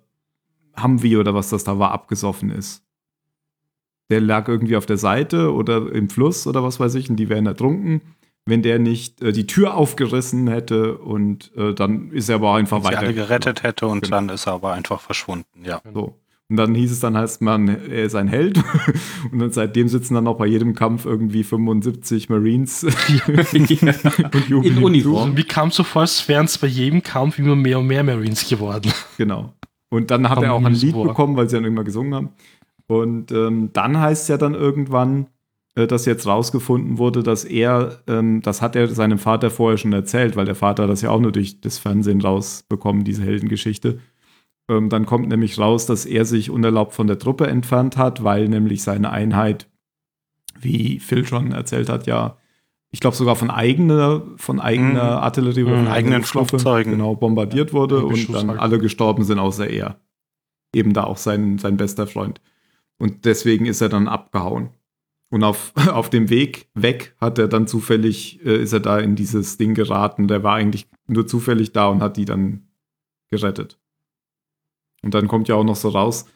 Humvee 0.80 1.16
oder 1.16 1.34
was 1.34 1.50
das 1.50 1.64
da 1.64 1.78
war, 1.78 1.90
abgesoffen 1.90 2.50
ist. 2.50 2.84
Der 4.10 4.20
lag 4.20 4.48
irgendwie 4.48 4.76
auf 4.76 4.86
der 4.86 4.96
Seite 4.96 5.52
oder 5.52 5.92
im 5.92 6.08
Fluss 6.08 6.46
oder 6.46 6.62
was 6.62 6.80
weiß 6.80 6.94
ich 6.94 7.10
und 7.10 7.16
die 7.16 7.28
wären 7.28 7.46
ertrunken 7.46 8.00
wenn 8.50 8.62
der 8.62 8.78
nicht 8.78 9.20
äh, 9.20 9.30
die 9.30 9.46
Tür 9.46 9.74
aufgerissen 9.74 10.48
hätte 10.48 10.96
und 10.96 11.54
äh, 11.54 11.74
dann 11.74 12.10
ist 12.12 12.30
er 12.30 12.36
aber 12.36 12.54
einfach 12.54 12.78
Wenn 12.78 12.84
sie 12.84 12.88
weiter. 12.88 12.98
alle 13.00 13.12
gerettet 13.14 13.62
hätte 13.62 13.86
und 13.86 14.04
Genau. 14.04 14.16
dann 14.16 14.28
ist 14.30 14.46
er 14.46 14.54
aber 14.54 14.72
einfach 14.72 15.02
verschwunden, 15.02 15.64
ja. 15.66 15.82
So. 15.92 16.14
Und 16.50 16.56
dann 16.56 16.74
hieß 16.74 16.92
es 16.92 17.00
dann 17.00 17.14
heißt 17.14 17.42
man, 17.42 17.68
er 17.68 18.04
ist 18.04 18.14
ein 18.14 18.26
Held. 18.26 18.58
Und 19.32 19.38
dann 19.38 19.50
seitdem 19.50 19.86
sitzen 19.88 20.14
dann 20.14 20.26
auch 20.26 20.38
bei 20.38 20.46
jedem 20.46 20.74
Kampf 20.74 21.04
irgendwie 21.04 21.44
75 21.44 22.30
Marines 22.30 22.84
und 22.84 24.48
jubeln 24.48 24.78
In 24.78 24.82
Uniform. 24.82 25.30
Und 25.30 25.34
mir 25.34 25.44
kam 25.44 25.70
so 25.70 25.84
als 25.94 26.26
wären 26.26 26.46
es 26.46 26.56
bei 26.56 26.66
jedem 26.66 27.02
Kampf 27.02 27.38
immer 27.38 27.54
mehr 27.54 27.78
und 27.78 27.86
mehr 27.86 28.02
Marines 28.02 28.48
geworden. 28.48 28.92
Genau. 29.18 29.52
Und 29.90 30.10
dann 30.10 30.28
hat 30.28 30.36
Vom 30.36 30.44
er 30.44 30.52
auch 30.52 30.64
ein 30.64 30.72
Lied 30.72 30.84
Newsboard. 30.84 31.08
bekommen, 31.08 31.36
weil 31.36 31.48
sie 31.48 31.56
dann 31.56 31.64
irgendwann 31.64 31.84
gesungen 31.84 32.14
haben. 32.14 32.28
Und 32.86 33.32
ähm, 33.32 33.70
dann 33.72 33.98
heißt 33.98 34.22
es 34.22 34.28
ja 34.28 34.36
dann 34.36 34.54
irgendwann, 34.54 35.26
äh, 35.74 35.86
dass 35.86 36.06
jetzt 36.06 36.26
rausgefunden 36.26 36.98
wurde, 36.98 37.22
dass 37.22 37.44
er, 37.44 37.98
ähm, 38.06 38.40
das 38.42 38.62
hat 38.62 38.76
er 38.76 38.88
seinem 38.88 39.18
Vater 39.18 39.50
vorher 39.50 39.76
schon 39.76 39.92
erzählt, 39.92 40.36
weil 40.36 40.44
der 40.44 40.54
Vater 40.54 40.86
das 40.86 41.02
ja 41.02 41.10
auch 41.10 41.20
nur 41.20 41.32
durch 41.32 41.60
das 41.60 41.78
Fernsehen 41.78 42.20
rausbekommen, 42.20 43.04
diese 43.04 43.24
Heldengeschichte. 43.24 43.98
Ähm, 44.68 44.88
dann 44.90 45.06
kommt 45.06 45.28
nämlich 45.28 45.58
raus, 45.58 45.86
dass 45.86 46.04
er 46.06 46.24
sich 46.24 46.50
unerlaubt 46.50 46.92
von 46.94 47.06
der 47.06 47.18
Truppe 47.18 47.46
entfernt 47.46 47.96
hat, 47.96 48.22
weil 48.22 48.48
nämlich 48.48 48.82
seine 48.82 49.10
Einheit, 49.10 49.68
wie 50.60 50.98
Phil 51.00 51.24
schon 51.26 51.52
erzählt 51.52 51.88
hat, 51.88 52.06
ja, 52.06 52.36
ich 52.90 53.00
glaube 53.00 53.16
sogar 53.16 53.36
von 53.36 53.50
eigener, 53.50 54.22
von 54.36 54.60
eigener 54.60 54.92
Mhm. 55.04 55.22
Artillerie 55.22 55.62
Mhm. 55.64 55.68
von 55.68 55.86
Eigenen 55.88 56.22
Flugzeugen. 56.22 56.92
genau 56.92 57.14
bombardiert 57.14 57.72
wurde 57.72 57.96
Ja, 57.98 58.02
und 58.04 58.32
dann 58.32 58.50
alle 58.50 58.78
gestorben 58.78 59.24
sind 59.24 59.38
außer 59.38 59.68
er. 59.68 60.00
eben 60.74 60.92
da 60.92 61.04
auch 61.04 61.16
sein, 61.16 61.56
sein 61.58 61.78
bester 61.78 62.06
Freund. 62.06 62.42
Und 62.98 63.24
deswegen 63.24 63.64
ist 63.64 63.80
er 63.80 63.88
dann 63.88 64.06
abgehauen. 64.06 64.68
Und 65.30 65.42
auf, 65.44 65.72
auf 65.92 66.10
dem 66.10 66.28
Weg 66.28 66.68
weg 66.74 67.14
hat 67.20 67.38
er 67.38 67.48
dann 67.48 67.66
zufällig, 67.66 68.44
äh, 68.44 68.56
ist 68.62 68.72
er 68.74 68.80
da 68.80 68.98
in 68.98 69.16
dieses 69.16 69.56
Ding 69.56 69.72
geraten. 69.74 70.28
Der 70.28 70.42
war 70.42 70.54
eigentlich 70.56 70.86
nur 71.06 71.26
zufällig 71.26 71.72
da 71.72 71.88
und 71.88 72.02
hat 72.02 72.18
die 72.18 72.26
dann 72.26 72.68
gerettet. 73.30 73.77
Und 75.02 75.14
dann 75.14 75.28
kommt 75.28 75.48
ja 75.48 75.54
auch 75.54 75.64
noch 75.64 75.76
so 75.76 75.88
raus, 75.88 76.26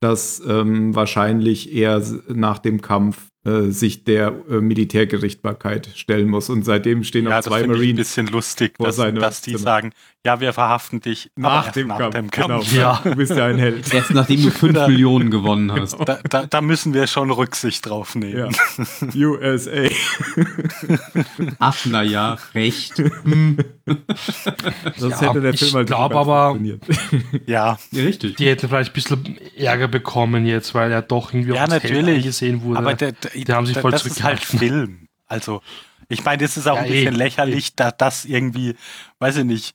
dass 0.00 0.42
ähm, 0.46 0.94
wahrscheinlich 0.94 1.74
er 1.74 2.02
nach 2.28 2.58
dem 2.58 2.82
Kampf 2.82 3.28
äh, 3.44 3.70
sich 3.70 4.04
der 4.04 4.34
äh, 4.50 4.60
Militärgerichtbarkeit 4.60 5.90
stellen 5.94 6.28
muss. 6.28 6.50
Und 6.50 6.64
seitdem 6.64 7.04
stehen 7.04 7.24
Ja, 7.24 7.30
auch 7.30 7.34
das 7.36 7.46
zwei 7.46 7.60
finde 7.60 7.74
ich 7.74 7.80
ein 7.80 7.82
Marines 7.82 8.08
bisschen 8.08 8.26
lustig, 8.26 8.74
vor 8.76 8.86
dass, 8.86 8.96
dass 8.96 9.40
die 9.40 9.52
Zimmer. 9.52 9.58
sagen, 9.62 9.92
ja, 10.26 10.40
wir 10.40 10.52
verhaften 10.52 11.00
dich 11.00 11.30
nach, 11.36 11.70
dem, 11.70 11.86
nach 11.86 11.98
Kampf. 11.98 12.14
dem 12.16 12.28
Genau. 12.30 12.46
Kampf. 12.48 12.72
Ja. 12.72 13.00
Du 13.04 13.14
bist 13.14 13.30
ja 13.32 13.46
ein 13.46 13.58
Held. 13.58 13.94
Erst 13.94 14.10
nachdem 14.10 14.42
du 14.42 14.50
5 14.50 14.72
Oder- 14.76 14.88
Millionen 14.88 15.30
gewonnen 15.30 15.70
hast. 15.72 15.96
Da, 16.04 16.18
da, 16.28 16.46
da 16.46 16.60
müssen 16.60 16.92
wir 16.94 17.06
schon 17.06 17.30
Rücksicht 17.30 17.86
drauf 17.86 18.16
nehmen. 18.16 18.50
Ja. 19.14 19.14
USA. 19.14 19.88
Ach, 21.60 21.76
na 21.84 22.02
ja, 22.02 22.36
recht. 22.54 22.96
Sonst 24.96 25.20
Ja, 25.22 25.28
hätte 25.28 25.40
der 25.40 25.54
Film 25.54 25.72
halt 25.74 25.86
glaub 25.86 26.10
nicht 26.10 26.18
aber- 26.18 26.48
funktioniert. 26.50 26.82
Ja, 27.46 27.78
Ja, 27.92 28.02
richtig. 28.02 28.36
Die 28.36 28.46
hätten 28.46 28.68
vielleicht 28.68 28.90
ein 28.90 28.94
bisschen 28.94 29.38
Ärger 29.56 29.88
bekommen 29.88 30.44
jetzt, 30.46 30.74
weil 30.74 30.90
er 30.92 31.02
doch 31.02 31.32
irgendwie 31.32 31.54
Ja, 31.54 31.66
natürlich. 31.66 32.16
eingesehen 32.18 32.62
wurde. 32.62 32.78
aber 32.78 32.94
der, 32.94 33.12
der, 33.12 33.30
Die 33.30 33.52
haben 33.52 33.66
sich 33.66 33.74
der- 33.74 33.82
voll 33.82 33.92
das 33.92 34.04
ist 34.06 34.22
halt. 34.22 34.40
Film. 34.44 35.08
Also, 35.28 35.62
ich 36.08 36.24
meine, 36.24 36.42
das 36.42 36.56
ist 36.56 36.68
auch 36.68 36.76
Ja, 36.76 36.82
ein 36.82 36.88
bisschen 36.90 37.14
eh, 37.14 37.16
lächerlich, 37.16 37.74
da 37.74 37.90
das 37.90 38.24
irgendwie, 38.24 38.74
weiß 39.18 39.38
ich 39.38 39.44
nicht, 39.44 39.74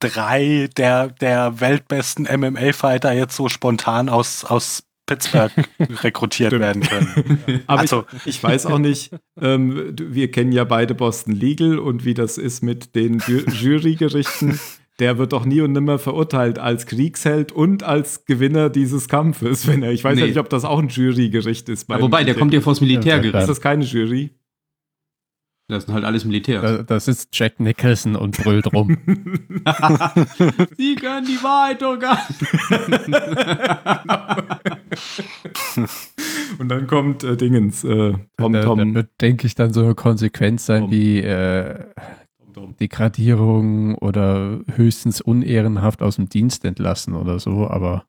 drei 0.00 0.68
der, 0.76 1.08
der 1.08 1.60
weltbesten 1.60 2.24
MMA-Fighter 2.24 3.12
jetzt 3.12 3.36
so 3.36 3.48
spontan 3.48 4.08
aus, 4.08 4.44
aus 4.44 4.82
Pittsburgh 5.06 5.50
rekrutiert 6.02 6.50
Stimmt. 6.52 6.62
werden 6.62 6.82
können. 6.82 7.62
Aber 7.66 7.80
Also- 7.80 8.04
ich, 8.24 8.26
ich 8.36 8.42
weiß 8.42 8.66
auch 8.66 8.78
nicht, 8.78 9.10
ähm, 9.40 9.94
wir 9.98 10.30
kennen 10.30 10.52
ja 10.52 10.64
beide 10.64 10.94
Boston 10.94 11.34
Legal 11.34 11.78
und 11.78 12.04
wie 12.04 12.14
das 12.14 12.38
ist 12.38 12.62
mit 12.62 12.94
den 12.94 13.18
Ju 13.26 13.38
Jurygerichten. 13.50 14.58
Der 15.00 15.16
wird 15.16 15.32
doch 15.32 15.46
nie 15.46 15.62
und 15.62 15.72
nimmer 15.72 15.98
verurteilt 15.98 16.58
als 16.58 16.84
Kriegsheld 16.84 17.52
und 17.52 17.82
als 17.82 18.26
Gewinner 18.26 18.68
dieses 18.68 19.08
Kampfes, 19.08 19.66
wenn 19.66 19.82
er. 19.82 19.92
Ich 19.92 20.04
weiß 20.04 20.18
ja 20.18 20.24
Nee. 20.24 20.30
nicht, 20.32 20.38
ob 20.38 20.50
das 20.50 20.66
auch 20.66 20.78
ein 20.78 20.88
Jurygericht 20.88 21.70
ist. 21.70 21.88
Ja, 21.88 22.00
wobei, 22.02 22.22
der 22.22 22.34
kommt 22.34 22.52
ja 22.52 22.60
vors 22.60 22.76
Ist 22.78 22.82
Militärgericht. 22.82 23.48
das 23.48 23.60
keine 23.62 23.84
Jury? 23.84 24.30
Das 25.70 25.84
sind 25.84 25.94
halt 25.94 26.04
alles 26.04 26.24
Militärs. 26.24 26.62
Da- 26.62 26.82
Das 26.82 27.08
ist 27.08 27.28
Jack 27.32 27.60
Nicholson 27.60 28.16
und 28.16 28.36
brüllt 28.36 28.72
rum. 28.72 28.96
Sie 30.76 30.94
können 30.96 31.26
die 31.26 31.42
Wahrheit 31.42 31.80
doch 31.82 31.98
gar 31.98 32.18
Und 36.58 36.68
dann 36.68 36.86
kommt 36.86 37.24
äh, 37.24 37.36
Dingens, 37.36 37.84
äh, 37.84 38.14
Tom 38.36 38.52
da, 38.52 38.60
da 38.60 38.64
Tom. 38.64 38.94
wird, 38.94 39.10
denke 39.20 39.46
ich, 39.46 39.54
dann 39.54 39.72
so 39.72 39.82
eine 39.84 39.94
Konsequenz 39.94 40.66
sein 40.66 40.82
Tom. 40.82 40.90
wie 40.90 41.20
äh, 41.20 41.84
Tom, 42.38 42.52
Tom. 42.52 42.76
Degradierung 42.76 43.94
oder 43.96 44.60
höchstens 44.74 45.20
unehrenhaft 45.20 46.02
aus 46.02 46.16
dem 46.16 46.28
Dienst 46.28 46.64
entlassen 46.64 47.14
oder 47.14 47.38
so, 47.38 47.68
aber 47.68 48.04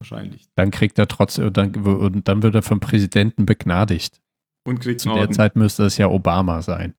Wahrscheinlich. 0.00 0.46
dann 0.56 0.70
kriegt 0.70 0.98
er 0.98 1.08
trotzdem, 1.08 1.52
dann, 1.52 1.74
und 1.74 2.28
dann 2.28 2.42
wird 2.42 2.54
er 2.54 2.62
vom 2.62 2.80
Präsidenten 2.80 3.46
begnadigt. 3.46 4.20
Und 4.66 4.80
kriegt 4.80 5.00
Zu 5.00 5.14
der. 5.14 5.30
Zeit 5.30 5.56
müsste 5.56 5.84
es 5.84 5.96
ja 5.96 6.08
Obama 6.08 6.60
sein. 6.62 6.94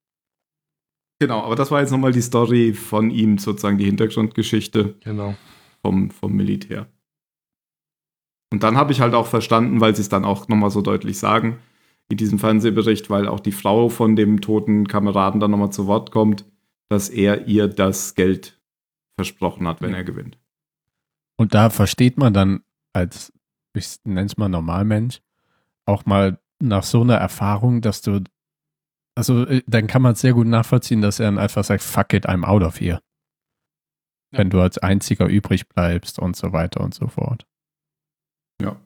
Genau, 1.20 1.42
aber 1.42 1.56
das 1.56 1.70
war 1.70 1.80
jetzt 1.80 1.90
nochmal 1.90 2.12
die 2.12 2.22
Story 2.22 2.72
von 2.72 3.10
ihm, 3.10 3.38
sozusagen 3.38 3.78
die 3.78 3.84
Hintergrundgeschichte. 3.84 4.96
genau. 5.00 5.34
vom, 5.82 6.10
vom 6.10 6.32
Militär. 6.32 6.86
Und 8.50 8.62
dann 8.62 8.76
habe 8.76 8.92
ich 8.92 9.00
halt 9.00 9.14
auch 9.14 9.26
verstanden, 9.26 9.80
weil 9.80 9.94
sie 9.94 10.02
es 10.02 10.08
dann 10.08 10.24
auch 10.24 10.48
nochmal 10.48 10.70
so 10.70 10.80
deutlich 10.80 11.18
sagen, 11.18 11.58
in 12.08 12.16
diesem 12.16 12.38
Fernsehbericht, 12.38 13.10
weil 13.10 13.28
auch 13.28 13.40
die 13.40 13.52
Frau 13.52 13.88
von 13.88 14.16
dem 14.16 14.40
toten 14.40 14.86
Kameraden 14.86 15.40
dann 15.40 15.50
nochmal 15.50 15.72
zu 15.72 15.86
Wort 15.86 16.10
kommt, 16.10 16.46
dass 16.88 17.10
er 17.10 17.46
ihr 17.46 17.68
das 17.68 18.14
Geld 18.14 18.58
versprochen 19.16 19.68
hat, 19.68 19.82
wenn 19.82 19.92
er 19.92 20.04
gewinnt. 20.04 20.38
Und 21.36 21.52
da 21.54 21.68
versteht 21.70 22.16
man 22.16 22.32
dann 22.32 22.62
als, 22.92 23.32
ich 23.74 23.96
nenne 24.04 24.26
es 24.26 24.38
mal 24.38 24.48
Normalmensch, 24.48 25.20
auch 25.84 26.06
mal 26.06 26.40
nach 26.60 26.82
so 26.82 27.02
einer 27.02 27.16
Erfahrung, 27.16 27.80
dass 27.80 28.02
du, 28.02 28.22
also 29.14 29.46
äh, 29.46 29.62
dann 29.66 29.86
kann 29.86 30.02
man 30.02 30.12
es 30.12 30.20
sehr 30.20 30.32
gut 30.32 30.46
nachvollziehen, 30.46 31.00
dass 31.00 31.20
er 31.20 31.26
dann 31.26 31.38
einfach 31.38 31.64
sagt, 31.64 31.82
fuck 31.82 32.12
it, 32.12 32.28
I'm 32.28 32.44
out 32.44 32.62
of 32.62 32.80
here. 32.80 33.00
Ja. 34.32 34.38
Wenn 34.40 34.50
du 34.50 34.60
als 34.60 34.78
einziger 34.78 35.26
übrig 35.26 35.68
bleibst 35.68 36.18
und 36.18 36.36
so 36.36 36.52
weiter 36.52 36.80
und 36.80 36.94
so 36.94 37.06
fort. 37.08 37.46
Ja. 38.60 38.80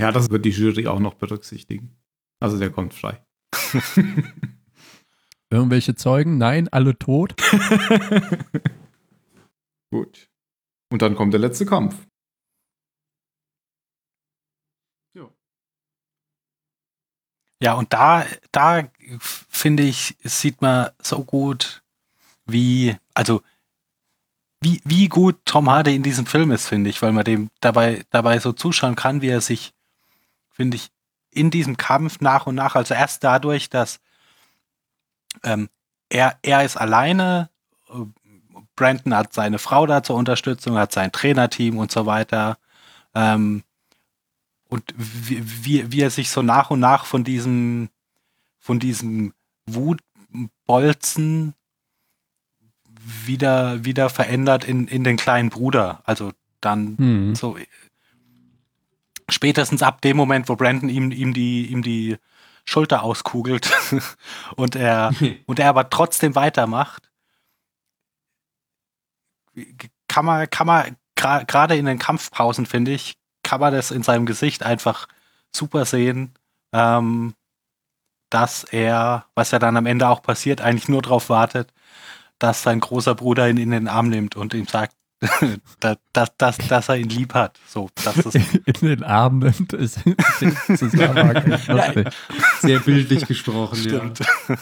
Ja, 0.00 0.10
das 0.10 0.30
wird 0.30 0.44
die 0.44 0.50
Jury 0.50 0.86
auch 0.86 0.98
noch 0.98 1.14
berücksichtigen. 1.14 1.96
Also 2.40 2.58
der 2.58 2.70
kommt 2.70 2.94
frei. 2.94 3.24
Irgendwelche 5.52 5.94
Zeugen? 5.94 6.38
Nein, 6.38 6.68
alle 6.68 6.98
tot? 6.98 7.34
Gut. 9.90 10.30
Und 10.90 11.02
dann 11.02 11.14
kommt 11.14 11.34
der 11.34 11.40
letzte 11.40 11.66
Kampf. 11.66 12.06
Ja, 17.62 17.74
und 17.74 17.92
da, 17.92 18.26
da 18.50 18.82
finde 19.20 19.84
ich, 19.84 20.16
sieht 20.24 20.60
man 20.62 20.90
so 21.00 21.22
gut, 21.22 21.84
wie, 22.44 22.96
also, 23.14 23.40
wie, 24.60 24.80
wie 24.84 25.08
gut 25.08 25.38
Tom 25.44 25.70
Hardy 25.70 25.94
in 25.94 26.02
diesem 26.02 26.26
Film 26.26 26.50
ist, 26.50 26.66
finde 26.66 26.90
ich, 26.90 27.00
weil 27.02 27.12
man 27.12 27.22
dem 27.24 27.50
dabei, 27.60 28.04
dabei 28.10 28.40
so 28.40 28.52
zuschauen 28.52 28.96
kann, 28.96 29.22
wie 29.22 29.28
er 29.28 29.40
sich, 29.40 29.74
finde 30.50 30.76
ich, 30.76 30.90
in 31.30 31.52
diesem 31.52 31.76
Kampf 31.76 32.20
nach 32.20 32.48
und 32.48 32.56
nach, 32.56 32.74
also 32.74 32.94
erst 32.94 33.22
dadurch, 33.22 33.70
dass 33.70 34.00
ähm, 35.44 35.68
er, 36.08 36.40
er 36.42 36.64
ist 36.64 36.76
alleine, 36.76 37.48
Brandon 38.74 39.14
hat 39.14 39.34
seine 39.34 39.60
Frau 39.60 39.86
da 39.86 40.02
zur 40.02 40.16
Unterstützung, 40.16 40.76
hat 40.78 40.90
sein 40.90 41.12
Trainerteam 41.12 41.78
und 41.78 41.92
so 41.92 42.06
weiter. 42.06 42.58
Ähm, 43.14 43.62
und 44.72 44.94
wie, 44.96 45.42
wie, 45.64 45.92
wie 45.92 46.00
er 46.00 46.08
sich 46.08 46.30
so 46.30 46.40
nach 46.40 46.70
und 46.70 46.80
nach 46.80 47.04
von 47.04 47.24
diesem, 47.24 47.90
von 48.58 48.80
diesem 48.80 49.34
Wutbolzen 49.66 51.54
wieder, 53.26 53.84
wieder 53.84 54.08
verändert 54.08 54.64
in, 54.64 54.88
in 54.88 55.04
den 55.04 55.18
kleinen 55.18 55.50
Bruder. 55.50 56.00
Also 56.04 56.32
dann 56.62 56.96
Hm. 56.96 57.34
so 57.34 57.58
spätestens 59.28 59.82
ab 59.82 60.00
dem 60.00 60.16
Moment, 60.16 60.48
wo 60.48 60.56
Brandon 60.56 60.88
ihm, 60.88 61.10
ihm 61.10 61.34
die, 61.34 61.66
ihm 61.66 61.82
die 61.82 62.16
Schulter 62.64 63.02
auskugelt 63.02 63.70
und 64.56 64.74
er, 64.74 65.12
und 65.46 65.58
er 65.58 65.68
aber 65.68 65.90
trotzdem 65.90 66.34
weitermacht, 66.34 67.10
kann 70.08 70.24
man, 70.24 70.48
kann 70.48 70.66
man 70.66 70.96
gerade 71.14 71.76
in 71.76 71.84
den 71.84 71.98
Kampfpausen, 71.98 72.64
finde 72.64 72.92
ich, 72.92 73.18
kann 73.52 73.60
man 73.60 73.74
das 73.74 73.90
in 73.90 74.02
seinem 74.02 74.24
Gesicht 74.24 74.62
einfach 74.62 75.08
super 75.54 75.84
sehen, 75.84 76.32
ähm, 76.72 77.34
dass 78.30 78.64
er, 78.64 79.26
was 79.34 79.50
ja 79.50 79.58
dann 79.58 79.76
am 79.76 79.84
Ende 79.84 80.08
auch 80.08 80.22
passiert, 80.22 80.62
eigentlich 80.62 80.88
nur 80.88 81.02
darauf 81.02 81.28
wartet, 81.28 81.70
dass 82.38 82.62
sein 82.62 82.80
großer 82.80 83.14
Bruder 83.14 83.50
ihn 83.50 83.58
in 83.58 83.70
den 83.72 83.88
Arm 83.88 84.08
nimmt 84.08 84.36
und 84.36 84.54
ihm 84.54 84.66
sagt, 84.66 84.96
dass, 85.80 85.98
dass, 86.14 86.34
dass, 86.38 86.56
dass 86.56 86.88
er 86.88 86.96
ihn 86.96 87.10
lieb 87.10 87.34
hat. 87.34 87.60
So, 87.68 87.90
das 88.02 88.16
ist, 88.16 88.36
in 88.64 88.88
den 88.88 89.04
Arm 89.04 89.40
nimmt. 89.40 89.74
Ist. 89.74 90.00
Sehr 92.60 92.80
bildlich 92.80 93.26
gesprochen, 93.26 93.76
stimmt. 93.76 94.20
ja. 94.48 94.56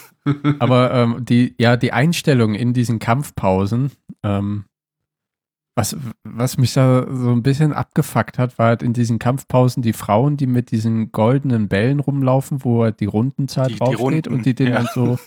Aber 0.59 0.93
ähm, 0.93 1.25
die, 1.25 1.55
ja, 1.59 1.77
die 1.77 1.93
Einstellung 1.93 2.57
in 2.57 2.75
diesen 2.75 2.99
Kampfpausen, 2.99 3.93
ähm, 4.25 4.65
was, 5.77 5.97
was 6.25 6.59
mich 6.59 6.73
da 6.75 7.07
so 7.11 7.31
ein 7.31 7.43
bisschen 7.43 7.73
abgefuckt 7.73 8.39
hat, 8.39 8.59
war 8.59 8.67
halt 8.69 8.83
in 8.83 8.93
diesen 8.93 9.19
Kampfpausen 9.19 9.83
die 9.83 9.93
Frauen, 9.93 10.37
die 10.37 10.47
mit 10.47 10.71
diesen 10.73 11.13
goldenen 11.13 11.69
Bällen 11.69 12.01
rumlaufen, 12.01 12.65
wo 12.65 12.83
halt 12.83 13.01
die 13.01 13.07
Rundenzahl 13.07 13.69
Die- 13.69 13.77
draufsteht 13.77 14.29
und 14.29 14.45
die 14.45 14.55
den 14.55 14.69
ja. 14.69 14.75
dann 14.83 14.89
so, 14.93 15.19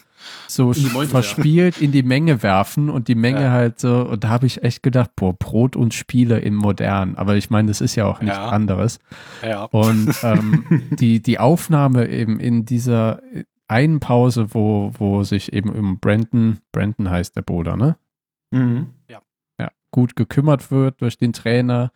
so 0.48 0.66
Mäuse 0.94 1.10
verspielt 1.12 1.82
in 1.82 1.92
die 1.92 2.04
Menge 2.04 2.44
werfen 2.44 2.90
und 2.90 3.08
die 3.08 3.16
Menge 3.16 3.42
Ja. 3.44 3.52
halt 3.52 3.80
so, 3.80 4.04
und 4.10 4.24
da 4.24 4.30
habe 4.30 4.46
ich 4.46 4.64
echt 4.64 4.84
gedacht, 4.84 5.12
boah, 5.16 5.34
Brot 5.34 5.76
und 5.76 5.94
Spiele 5.94 6.40
im 6.40 6.56
Modern. 6.56 7.16
Aber 7.16 7.36
ich 7.36 7.50
meine, 7.50 7.70
das 7.70 7.82
ist 7.82 7.96
ja 7.96 8.06
auch 8.06 8.22
nichts 8.22 8.38
Ja. 8.38 8.50
anderes. 8.50 9.00
Ja. 9.42 9.64
Und 9.66 10.14
ähm, 10.24 10.66
die, 11.00 11.22
die 11.22 11.40
Aufnahme 11.40 12.10
eben 12.10 12.40
in 12.40 12.66
dieser 12.66 13.22
einen 13.70 14.00
Pause, 14.02 14.54
wo, 14.54 14.92
wo 14.98 15.24
sich 15.24 15.54
eben 15.54 15.70
um 15.70 16.00
Brandon, 16.00 16.60
Brandon 16.74 17.10
heißt 17.10 17.36
der 17.36 17.42
Bruder, 17.42 17.76
ne? 17.78 17.96
Mhm. 18.52 18.88
Ja, 19.10 19.20
gut 19.94 20.18
gekümmert 20.18 20.72
wird 20.72 21.00
durch 21.02 21.18
den 21.18 21.32
Trainer 21.32 21.94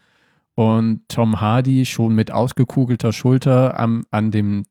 und 0.55 1.01
Tom 1.09 1.41
Hardy 1.41 1.85
schon 1.85 2.15
mit 2.15 2.31
ausgekugelter 2.31 3.11
Schulter 3.11 3.77
am, 3.77 4.05
an 4.11 4.31
dem, 4.31 4.63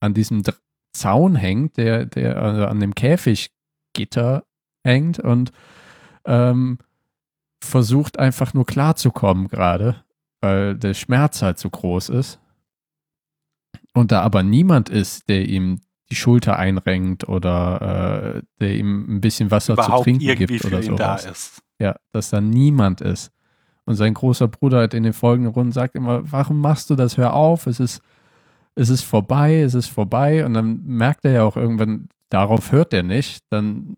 an 0.00 0.14
diesem 0.14 0.44
Zaun 0.92 1.34
hängt, 1.34 1.76
der, 1.76 2.06
der 2.06 2.40
also 2.40 2.66
an 2.66 2.78
dem 2.78 2.94
Käfiggitter 2.94 4.44
hängt 4.84 5.18
und 5.18 5.50
ähm, 6.24 6.78
versucht 7.62 8.18
einfach 8.18 8.54
nur 8.54 8.66
klarzukommen 8.66 9.48
gerade. 9.48 10.04
weil 10.40 10.76
der 10.76 10.92
Schmerz 10.92 11.40
halt 11.40 11.58
so 11.58 11.70
groß 11.70 12.10
ist. 12.10 12.38
Und 13.94 14.12
da 14.12 14.20
aber 14.20 14.42
niemand 14.42 14.90
ist, 14.90 15.28
der 15.30 15.48
ihm 15.48 15.80
die 16.10 16.16
Schulter 16.16 16.58
einrenkt 16.58 17.26
oder 17.28 18.36
äh, 18.36 18.42
der 18.60 18.74
ihm 18.76 19.16
ein 19.16 19.20
bisschen 19.22 19.50
Wasser 19.50 19.74
zu 19.74 19.80
Überhaupt 19.80 20.04
trinken 20.04 20.20
irgendwie 20.20 20.58
gibt 20.58 20.64
oder 20.66 20.82
ihn 20.82 20.96
da 20.96 21.16
ist. 21.16 21.63
Ja, 21.80 21.96
dass 22.12 22.30
da 22.30 22.40
niemand 22.40 23.00
ist. 23.00 23.32
Und 23.84 23.96
sein 23.96 24.14
großer 24.14 24.48
Bruder 24.48 24.82
hat 24.82 24.94
in 24.94 25.02
den 25.02 25.12
folgenden 25.12 25.52
Runden 25.52 25.72
sagt 25.72 25.94
immer, 25.94 26.30
warum 26.30 26.60
machst 26.60 26.88
du 26.90 26.94
das? 26.94 27.18
Hör 27.18 27.34
auf, 27.34 27.66
es 27.66 27.80
ist, 27.80 28.00
es 28.74 28.88
ist 28.88 29.02
vorbei, 29.02 29.60
es 29.60 29.74
ist 29.74 29.88
vorbei. 29.88 30.44
Und 30.46 30.54
dann 30.54 30.82
merkt 30.84 31.24
er 31.24 31.32
ja 31.32 31.42
auch 31.44 31.56
irgendwann, 31.56 32.08
darauf 32.30 32.72
hört 32.72 32.94
er 32.94 33.02
nicht. 33.02 33.44
Dann 33.50 33.96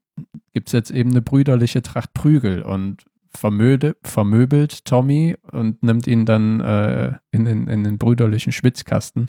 gibt 0.52 0.68
es 0.68 0.72
jetzt 0.72 0.90
eben 0.90 1.10
eine 1.10 1.22
brüderliche 1.22 1.82
Tracht 1.82 2.14
Prügel 2.14 2.62
und 2.62 3.04
vermöde, 3.36 3.96
vermöbelt 4.02 4.84
Tommy 4.84 5.36
und 5.52 5.82
nimmt 5.82 6.06
ihn 6.06 6.24
dann 6.24 6.60
äh, 6.60 7.12
in, 7.30 7.44
den, 7.44 7.68
in 7.68 7.84
den 7.84 7.98
brüderlichen 7.98 8.52
Schwitzkasten. 8.52 9.28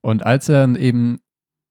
Und 0.00 0.24
als 0.26 0.48
er 0.48 0.60
dann 0.60 0.76
eben, 0.76 1.20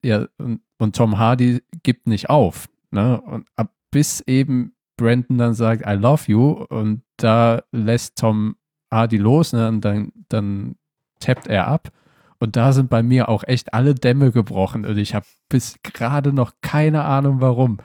ja, 0.04 0.28
und, 0.38 0.62
und 0.78 0.96
Tom 0.96 1.18
Hardy 1.18 1.62
gibt 1.84 2.08
nicht 2.08 2.30
auf, 2.30 2.70
ne? 2.92 3.22
Und 3.22 3.48
ab 3.56 3.74
bis 3.92 4.22
eben 4.22 4.74
Brandon 4.98 5.38
dann 5.38 5.54
sagt, 5.54 5.86
I 5.86 5.94
love 5.94 6.24
you, 6.28 6.66
und 6.70 7.04
da 7.18 7.64
lässt 7.72 8.18
Tom 8.18 8.56
Hardy 8.92 9.18
los, 9.18 9.54
ne? 9.54 9.68
Und 9.68 9.82
dann, 9.82 10.12
dann 10.30 10.76
tappt 11.20 11.48
er 11.48 11.68
ab. 11.68 11.92
Und 12.40 12.56
da 12.56 12.72
sind 12.72 12.90
bei 12.90 13.02
mir 13.02 13.30
auch 13.30 13.44
echt 13.44 13.74
alle 13.74 13.96
Dämme 13.96 14.32
gebrochen. 14.32 14.86
Und 14.86 14.98
ich 14.98 15.16
habe 15.16 15.26
bis 15.50 15.78
gerade 15.84 16.34
noch 16.34 16.54
keine 16.62 17.04
Ahnung 17.04 17.42
warum. 17.42 17.78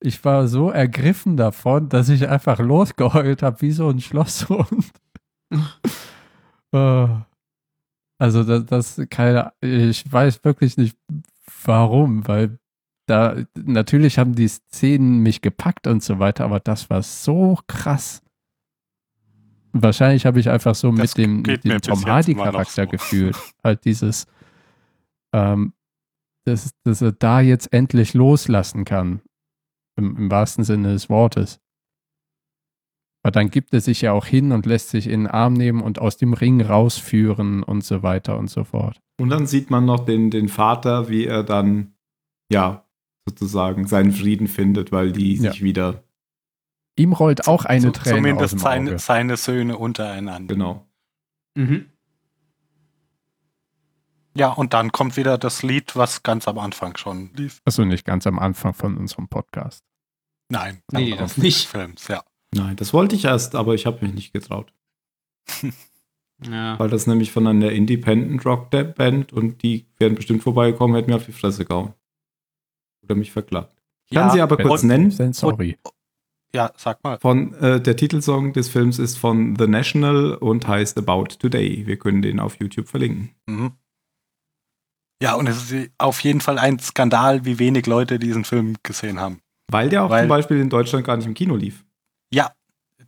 Ich 0.00 0.24
war 0.24 0.46
so 0.46 0.70
ergriffen 0.70 1.36
davon, 1.36 1.88
dass 1.88 2.08
ich 2.08 2.28
einfach 2.28 2.58
losgeheult 2.58 3.42
habe, 3.42 3.60
wie 3.62 3.72
so 3.72 3.88
ein 3.88 4.00
Schlosshund. 4.00 4.92
Äh, 6.72 7.06
also 8.18 8.42
das, 8.42 8.66
das 8.66 9.08
keine, 9.08 9.52
ich 9.60 10.10
weiß 10.10 10.42
wirklich 10.42 10.76
nicht 10.76 10.98
warum, 11.64 12.26
weil 12.26 12.58
da 13.06 13.36
natürlich 13.54 14.18
haben 14.18 14.34
die 14.34 14.48
Szenen 14.48 15.20
mich 15.20 15.40
gepackt 15.40 15.86
und 15.86 16.02
so 16.02 16.18
weiter, 16.18 16.44
aber 16.44 16.60
das 16.60 16.90
war 16.90 17.02
so 17.02 17.58
krass. 17.66 18.22
Wahrscheinlich 19.72 20.26
habe 20.26 20.40
ich 20.40 20.48
einfach 20.48 20.74
so 20.74 20.90
Das 20.90 21.16
mit 21.16 21.18
dem, 21.18 21.42
dem 21.44 21.60
Tom 21.62 21.98
jetzt 21.98 22.06
Hardy 22.06 22.32
immer 22.32 22.46
noch 22.46 22.52
Charakter 22.52 22.84
so. 22.84 22.90
gefühlt. 22.90 23.36
Halt 23.62 23.84
dieses, 23.84 24.26
ähm, 25.32 25.72
dass, 26.44 26.70
dass 26.84 27.02
er 27.02 27.12
da 27.12 27.40
jetzt 27.40 27.72
endlich 27.72 28.14
loslassen 28.14 28.84
kann. 28.84 29.20
Im, 29.96 30.16
Im 30.16 30.30
wahrsten 30.30 30.64
Sinne 30.64 30.92
des 30.92 31.08
Wortes. 31.08 31.60
Aber 33.22 33.32
dann 33.32 33.50
gibt 33.50 33.74
er 33.74 33.80
sich 33.80 34.02
ja 34.02 34.12
auch 34.12 34.26
hin 34.26 34.52
und 34.52 34.66
lässt 34.66 34.90
sich 34.90 35.08
in 35.08 35.22
den 35.22 35.26
Arm 35.26 35.54
nehmen 35.54 35.82
und 35.82 35.98
aus 35.98 36.16
dem 36.16 36.32
Ring 36.32 36.60
rausführen 36.60 37.62
und 37.62 37.82
so 37.82 38.02
weiter 38.02 38.38
und 38.38 38.48
so 38.48 38.62
fort. 38.62 39.00
Und 39.18 39.30
dann 39.30 39.46
sieht 39.46 39.70
man 39.70 39.84
noch 39.84 40.04
den, 40.04 40.30
den 40.30 40.48
Vater, 40.48 41.08
wie 41.08 41.24
er 41.24 41.42
dann, 41.42 41.94
ja, 42.52 42.85
sozusagen 43.38 43.86
seinen 43.86 44.12
Frieden 44.12 44.46
findet, 44.48 44.92
weil 44.92 45.12
die 45.12 45.34
Ja. 45.36 45.50
sich 45.52 45.62
wieder, 45.62 46.02
Ihm 46.98 47.12
rollt 47.12 47.46
auch 47.46 47.64
eine 47.66 47.86
Zu- 47.86 47.92
Träne 47.92 48.14
aus 48.14 48.16
Zumindest 48.22 48.52
dem 48.54 48.58
seine, 48.60 48.90
Auge. 48.92 48.98
seine 48.98 49.36
Söhne 49.36 49.76
untereinander. 49.76 50.54
genau. 50.54 50.86
Mhm. 51.54 51.86
Ja, 54.34 54.50
und 54.50 54.74
dann 54.74 54.92
kommt 54.92 55.16
wieder 55.16 55.38
das 55.38 55.62
Lied, 55.62 55.96
was 55.96 56.22
ganz 56.22 56.46
am 56.46 56.58
Anfang 56.58 56.96
schon 56.96 57.30
lief. 57.34 57.60
Achso, 57.64 57.84
nicht 57.84 58.04
ganz 58.04 58.26
am 58.26 58.38
Anfang 58.38 58.74
von 58.74 58.96
unserem 58.96 59.28
Podcast. 59.28 59.82
Nein, 60.50 60.82
Nee, 60.92 61.10
das 61.10 61.20
Anfang 61.20 61.42
nicht. 61.44 61.66
Films, 61.68 62.08
ja. 62.08 62.22
Nein, 62.54 62.76
das 62.76 62.92
wollte 62.92 63.16
ich 63.16 63.24
erst, 63.24 63.54
aber 63.54 63.74
ich 63.74 63.86
habe 63.86 64.04
mich 64.04 64.14
nicht 64.14 64.32
getraut. 64.32 64.72
Ja. 66.46 66.78
Weil 66.78 66.90
das 66.90 67.06
nämlich 67.06 67.32
von 67.32 67.46
einer 67.46 67.72
Independent 67.72 68.44
Rock 68.44 68.68
Band 68.68 69.32
und 69.32 69.62
die 69.62 69.86
wären 69.96 70.16
bestimmt 70.16 70.42
vorbeigekommen, 70.42 70.94
hätten 70.94 71.08
mir 71.10 71.16
auf 71.16 71.24
die 71.24 71.32
Fresse 71.32 71.64
gehauen. 71.64 71.94
Oder 73.06 73.14
mich 73.14 73.32
verklagt. 73.32 73.72
Ich 74.08 74.14
kann 74.14 74.28
Ja, 74.28 74.32
sie 74.34 74.40
aber 74.40 74.56
kurz 74.58 74.82
und- 74.82 74.88
nennen. 74.88 75.10
Then 75.16 75.32
sorry. 75.32 75.78
Ja, 76.54 76.72
sag 76.76 77.02
mal. 77.02 77.18
Von, 77.18 77.54
äh, 77.54 77.80
der 77.80 77.96
Titelsong 77.96 78.52
des 78.52 78.68
Films 78.68 78.98
ist 78.98 79.18
von 79.18 79.56
The 79.58 79.66
National 79.66 80.34
und 80.34 80.66
heißt 80.68 80.96
About 80.98 81.24
Today. 81.38 81.86
Wir 81.86 81.98
können 81.98 82.22
den 82.22 82.40
auf 82.40 82.58
YouTube 82.60 82.88
verlinken. 82.88 83.30
Mhm. 83.46 83.72
Ja, 85.22 85.34
und 85.34 85.48
es 85.48 85.70
ist 85.72 85.90
auf 85.98 86.20
jeden 86.20 86.40
Fall 86.40 86.58
ein 86.58 86.78
Skandal, 86.78 87.44
wie 87.44 87.58
wenig 87.58 87.86
Leute 87.86 88.18
diesen 88.18 88.44
Film 88.44 88.76
gesehen 88.82 89.18
haben. 89.18 89.40
Weil 89.70 89.88
der 89.88 90.04
auch 90.04 90.10
Weil- 90.10 90.22
zum 90.22 90.28
Beispiel 90.28 90.60
in 90.60 90.70
Deutschland 90.70 91.04
gar 91.06 91.16
nicht 91.16 91.26
im 91.26 91.34
Kino 91.34 91.56
lief. 91.56 91.84
Ja, 92.32 92.52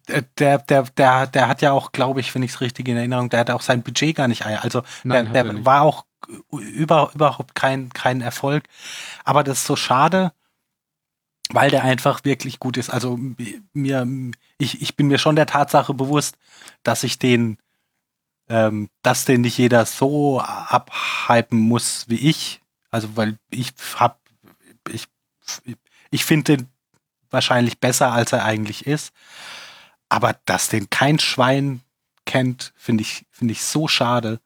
äh, 0.08 0.22
der, 0.38 0.58
der, 0.58 0.84
der, 0.96 1.26
der 1.26 1.48
hat 1.48 1.62
ja 1.62 1.72
auch, 1.72 1.92
glaube 1.92 2.20
ich, 2.20 2.34
wenn 2.34 2.42
ich 2.42 2.52
es 2.52 2.60
richtig 2.60 2.88
in 2.88 2.96
Erinnerung, 2.96 3.28
der 3.28 3.40
hat 3.40 3.50
auch 3.50 3.60
sein 3.62 3.82
Budget 3.82 4.16
gar 4.16 4.26
nicht 4.28 4.46
ein. 4.46 4.58
Also 4.58 4.82
Nein, 5.04 5.26
der, 5.26 5.34
er 5.36 5.44
der 5.44 5.52
nicht. 5.52 5.66
war 5.66 5.82
auch 5.82 6.04
über, 6.50 7.10
überhaupt 7.14 7.54
kein, 7.54 7.90
kein 7.90 8.20
Erfolg. 8.20 8.64
Aber 9.24 9.44
das 9.44 9.58
ist 9.58 9.66
so 9.66 9.76
schade, 9.76 10.32
weil 11.50 11.70
der 11.70 11.84
einfach 11.84 12.24
wirklich 12.24 12.60
gut 12.60 12.76
ist. 12.76 12.90
Also 12.90 13.18
mir, 13.72 14.06
ich, 14.58 14.82
ich 14.82 14.96
bin 14.96 15.08
mir 15.08 15.18
schon 15.18 15.36
der 15.36 15.46
Tatsache 15.46 15.94
bewusst, 15.94 16.36
dass 16.82 17.04
ich 17.04 17.18
den, 17.18 17.58
ähm, 18.48 18.90
dass 19.02 19.24
den 19.24 19.40
nicht 19.40 19.58
jeder 19.58 19.86
so 19.86 20.40
abhypen 20.40 21.58
muss 21.58 22.08
wie 22.08 22.28
ich. 22.28 22.60
Also 22.90 23.16
weil 23.16 23.38
ich 23.50 23.72
hab, 23.96 24.20
ich, 24.90 25.08
ich 26.10 26.24
finde 26.24 26.56
den 26.56 26.68
wahrscheinlich 27.30 27.78
besser, 27.78 28.12
als 28.12 28.32
er 28.32 28.44
eigentlich 28.44 28.86
ist. 28.86 29.12
Aber 30.08 30.36
dass 30.46 30.68
den 30.68 30.90
kein 30.90 31.18
Schwein 31.18 31.82
kennt, 32.24 32.72
finde 32.76 33.02
ich, 33.02 33.26
finde 33.30 33.52
ich 33.52 33.62
so 33.62 33.88
schade, 33.88 34.40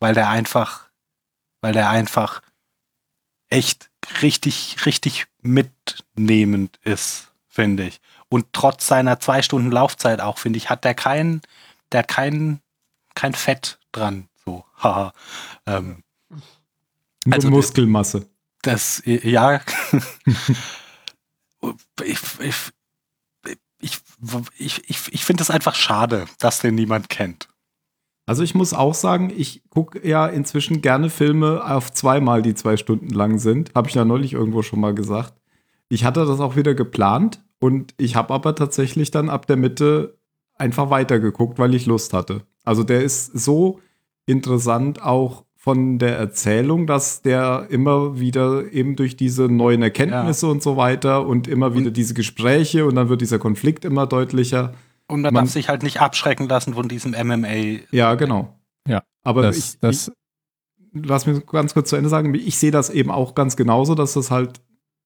weil 0.00 0.14
der 0.14 0.28
einfach, 0.28 0.88
weil 1.62 1.72
der 1.72 1.88
einfach 1.88 2.42
echt 3.48 3.90
richtig, 4.20 4.84
richtig 4.84 5.26
mitnehmend 5.40 6.78
ist, 6.84 7.32
finde 7.48 7.84
ich. 7.84 8.00
Und 8.28 8.46
trotz 8.52 8.86
seiner 8.86 9.20
zwei 9.20 9.42
Stunden 9.42 9.70
Laufzeit 9.70 10.20
auch, 10.20 10.38
finde 10.38 10.58
ich, 10.58 10.68
hat 10.70 10.84
der 10.84 10.94
kein, 10.94 11.40
der 11.92 12.00
hat 12.00 12.08
kein, 12.08 12.60
kein 13.14 13.32
Fett 13.34 13.78
dran. 13.92 14.28
So, 14.44 14.64
haha. 14.82 15.12
ähm, 15.66 16.02
Also 17.30 17.48
Muskelmasse. 17.50 18.28
das, 18.62 19.02
ja. 19.04 19.60
ich, 22.04 22.18
ich, 22.40 22.54
ich, 23.80 23.98
ich, 24.58 24.90
ich, 24.90 25.12
ich 25.12 25.24
finde 25.24 25.42
es 25.42 25.50
einfach 25.50 25.74
schade, 25.74 26.26
dass 26.38 26.60
den 26.60 26.74
niemand 26.74 27.08
kennt. 27.08 27.48
Also 28.26 28.42
ich 28.42 28.54
muss 28.54 28.72
auch 28.72 28.94
sagen, 28.94 29.32
ich 29.36 29.62
gucke 29.68 30.06
ja 30.06 30.26
inzwischen 30.26 30.80
gerne 30.80 31.10
Filme 31.10 31.64
auf 31.64 31.92
zweimal, 31.92 32.42
die 32.42 32.54
zwei 32.54 32.76
Stunden 32.76 33.10
lang 33.10 33.38
sind. 33.38 33.72
Habe 33.74 33.88
ich 33.88 33.94
ja 33.94 34.04
neulich 34.04 34.32
irgendwo 34.32 34.62
schon 34.62 34.80
mal 34.80 34.94
gesagt. 34.94 35.34
Ich 35.88 36.04
hatte 36.04 36.24
das 36.24 36.40
auch 36.40 36.56
wieder 36.56 36.74
geplant 36.74 37.42
und 37.58 37.94
ich 37.98 38.16
habe 38.16 38.32
aber 38.32 38.54
tatsächlich 38.54 39.10
dann 39.10 39.28
ab 39.28 39.46
der 39.46 39.56
Mitte 39.56 40.18
einfach 40.54 40.90
weitergeguckt, 40.90 41.58
weil 41.58 41.74
ich 41.74 41.86
Lust 41.86 42.12
hatte. 42.12 42.42
Also 42.64 42.84
der 42.84 43.02
ist 43.02 43.26
so 43.38 43.80
interessant 44.26 45.02
auch 45.02 45.44
von 45.56 45.98
der 45.98 46.16
Erzählung, 46.16 46.86
dass 46.88 47.22
der 47.22 47.66
immer 47.70 48.18
wieder 48.18 48.72
eben 48.72 48.96
durch 48.96 49.16
diese 49.16 49.44
neuen 49.44 49.82
Erkenntnisse 49.82 50.48
und 50.48 50.62
so 50.62 50.76
weiter 50.76 51.26
und 51.26 51.46
immer 51.46 51.76
wieder 51.76 51.90
diese 51.90 52.14
Gespräche 52.14 52.84
und 52.84 52.96
dann 52.96 53.08
wird 53.08 53.20
dieser 53.20 53.38
Konflikt 53.38 53.84
immer 53.84 54.06
deutlicher. 54.06 54.74
Und 55.08 55.20
man, 55.22 55.34
Man- 55.34 55.44
darf 55.44 55.52
sich 55.52 55.68
halt 55.68 55.82
nicht 55.82 56.00
abschrecken 56.00 56.48
lassen 56.48 56.74
von 56.74 56.88
diesem 56.88 57.12
MMA. 57.12 57.80
Ja, 57.90 58.14
genau. 58.14 58.58
Ja, 58.88 59.02
aber 59.22 59.42
Das, 59.42 59.56
ich, 59.58 59.78
das, 59.80 60.12
lass 60.92 61.26
mich 61.26 61.44
ganz 61.46 61.74
kurz 61.74 61.90
zu 61.90 61.96
Ende 61.96 62.08
sagen, 62.08 62.34
ich 62.34 62.58
sehe 62.58 62.70
das 62.70 62.90
eben 62.90 63.10
auch 63.10 63.34
ganz 63.34 63.56
genauso, 63.56 63.94
dass 63.94 64.14
das 64.14 64.30
halt, 64.30 64.60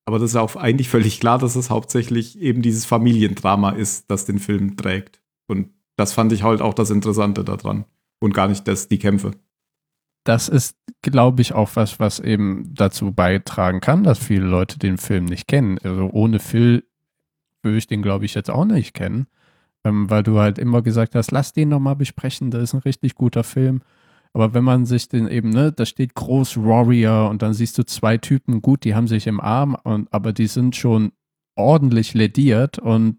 aber 0.06 0.18
das 0.18 0.30
ist 0.30 0.34
ja 0.34 0.40
auch 0.40 0.56
eigentlich 0.56 0.88
völlig 0.88 1.18
klar, 1.20 1.38
dass 1.38 1.56
es 1.56 1.70
hauptsächlich 1.70 2.38
eben 2.38 2.62
dieses 2.62 2.84
Familiendrama 2.84 3.70
ist, 3.70 4.10
das 4.10 4.24
den 4.24 4.38
Film 4.38 4.76
trägt. 4.76 5.20
Und 5.48 5.70
das 5.96 6.12
fand 6.12 6.32
ich 6.32 6.42
halt 6.42 6.62
auch 6.62 6.74
das 6.74 6.90
Interessante 6.90 7.42
daran. 7.44 7.84
Und 8.20 8.32
gar 8.32 8.48
nicht 8.48 8.66
das, 8.68 8.88
die 8.88 8.98
Kämpfe. 8.98 9.32
das 10.24 10.48
ist, 10.48 10.76
glaube 11.02 11.42
ich, 11.42 11.52
auch 11.52 11.70
was, 11.74 12.00
was 12.00 12.18
eben 12.18 12.72
dazu 12.74 13.12
beitragen 13.12 13.80
kann, 13.80 14.02
dass 14.04 14.18
viele 14.18 14.46
Leute 14.46 14.78
den 14.78 14.96
Film 14.98 15.26
nicht 15.26 15.46
kennen. 15.46 15.78
Also 15.82 16.08
ohne 16.12 16.38
Phil 16.38 16.84
würde 17.62 17.78
ich 17.78 17.86
den, 17.86 18.02
glaube 18.02 18.24
ich, 18.24 18.34
jetzt 18.34 18.50
auch 18.50 18.64
nicht 18.64 18.94
kennen. 18.94 19.26
Ähm, 19.86 20.10
weil 20.10 20.22
du 20.24 20.38
halt 20.38 20.58
immer 20.58 20.82
gesagt 20.82 21.14
hast, 21.14 21.30
lass 21.30 21.52
den 21.52 21.68
nochmal 21.68 21.96
besprechen, 21.96 22.50
das 22.50 22.62
ist 22.62 22.74
ein 22.74 22.80
richtig 22.80 23.14
guter 23.14 23.44
Film. 23.44 23.82
Aber 24.32 24.52
wenn 24.52 24.64
man 24.64 24.84
sich 24.84 25.08
den 25.08 25.28
eben, 25.28 25.50
ne, 25.50 25.72
da 25.72 25.86
steht 25.86 26.14
groß 26.14 26.58
Warrior 26.58 27.30
und 27.30 27.42
dann 27.42 27.54
siehst 27.54 27.78
du 27.78 27.84
zwei 27.84 28.18
Typen, 28.18 28.62
gut, 28.62 28.84
die 28.84 28.94
haben 28.94 29.06
sich 29.06 29.26
im 29.26 29.40
Arm, 29.40 29.76
und, 29.84 30.12
aber 30.12 30.32
die 30.32 30.48
sind 30.48 30.74
schon 30.76 31.12
ordentlich 31.54 32.14
lediert 32.14 32.78
und 32.78 33.18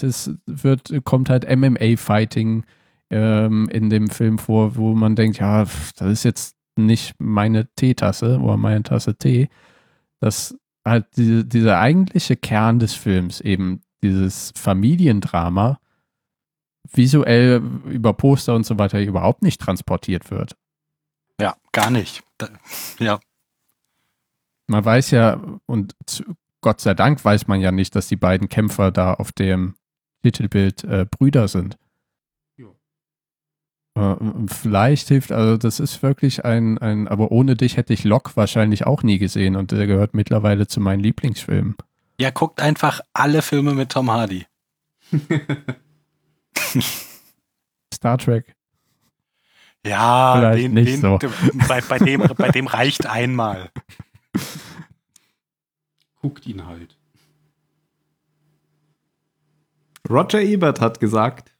es 0.00 0.30
wird, 0.46 0.92
kommt 1.04 1.30
halt 1.30 1.48
MMA-Fighting 1.48 2.64
ähm, 3.10 3.68
in 3.70 3.90
dem 3.90 4.08
Film 4.10 4.38
vor, 4.38 4.76
wo 4.76 4.94
man 4.94 5.16
denkt, 5.16 5.38
ja, 5.38 5.64
das 5.64 6.00
ist 6.00 6.24
jetzt 6.24 6.56
nicht 6.76 7.14
meine 7.18 7.68
Teetasse 7.76 8.38
oder 8.40 8.56
meine 8.56 8.82
Tasse 8.82 9.16
Tee. 9.16 9.48
Das 10.20 10.56
halt 10.84 11.06
diese, 11.16 11.44
dieser 11.44 11.78
eigentliche 11.78 12.36
Kern 12.36 12.78
des 12.78 12.94
Films, 12.94 13.40
eben 13.40 13.80
dieses 14.02 14.52
Familiendrama, 14.54 15.78
visuell 16.92 17.62
über 17.86 18.12
Poster 18.12 18.54
und 18.54 18.64
so 18.66 18.78
weiter 18.78 19.00
überhaupt 19.00 19.42
nicht 19.42 19.60
transportiert 19.60 20.30
wird. 20.30 20.56
Ja, 21.40 21.56
gar 21.72 21.90
nicht. 21.90 22.22
Da, 22.38 22.48
ja. 22.98 23.20
Man 24.66 24.84
weiß 24.84 25.10
ja, 25.10 25.40
und 25.66 25.94
Gott 26.60 26.80
sei 26.80 26.94
Dank 26.94 27.24
weiß 27.24 27.46
man 27.46 27.60
ja 27.60 27.72
nicht, 27.72 27.94
dass 27.94 28.08
die 28.08 28.16
beiden 28.16 28.48
Kämpfer 28.48 28.90
da 28.90 29.14
auf 29.14 29.32
dem 29.32 29.74
Titelbild 30.22 30.84
äh, 30.84 31.06
Brüder 31.10 31.48
sind. 31.48 31.76
Äh, 33.96 34.16
vielleicht 34.48 35.08
hilft, 35.08 35.30
also 35.30 35.56
das 35.56 35.78
ist 35.78 36.02
wirklich 36.02 36.44
ein, 36.44 36.78
ein, 36.78 37.06
aber 37.06 37.30
ohne 37.30 37.54
dich 37.54 37.76
hätte 37.76 37.92
ich 37.92 38.04
Locke 38.04 38.32
wahrscheinlich 38.34 38.86
auch 38.86 39.02
nie 39.02 39.18
gesehen 39.18 39.54
und 39.56 39.70
der 39.70 39.86
gehört 39.86 40.14
mittlerweile 40.14 40.66
zu 40.66 40.80
meinen 40.80 41.00
Lieblingsfilmen. 41.00 41.76
Ja, 42.18 42.30
guckt 42.30 42.60
einfach 42.60 43.00
alle 43.12 43.42
Filme 43.42 43.74
mit 43.74 43.90
Tom 43.90 44.10
Hardy. 44.10 44.46
Star 47.94 48.18
Trek. 48.18 48.54
Ja, 49.86 50.36
Vielleicht 50.38 50.64
den, 50.64 50.74
nicht 50.74 50.92
den, 50.92 51.00
so. 51.00 51.18
bei, 51.68 51.80
bei, 51.82 51.98
dem, 51.98 52.22
bei 52.36 52.48
dem 52.48 52.66
reicht 52.66 53.06
einmal. 53.06 53.70
Guckt 56.20 56.46
ihn 56.46 56.66
halt. 56.66 56.96
Roger 60.08 60.40
Ebert 60.40 60.80
hat 60.80 61.00
gesagt, 61.00 61.54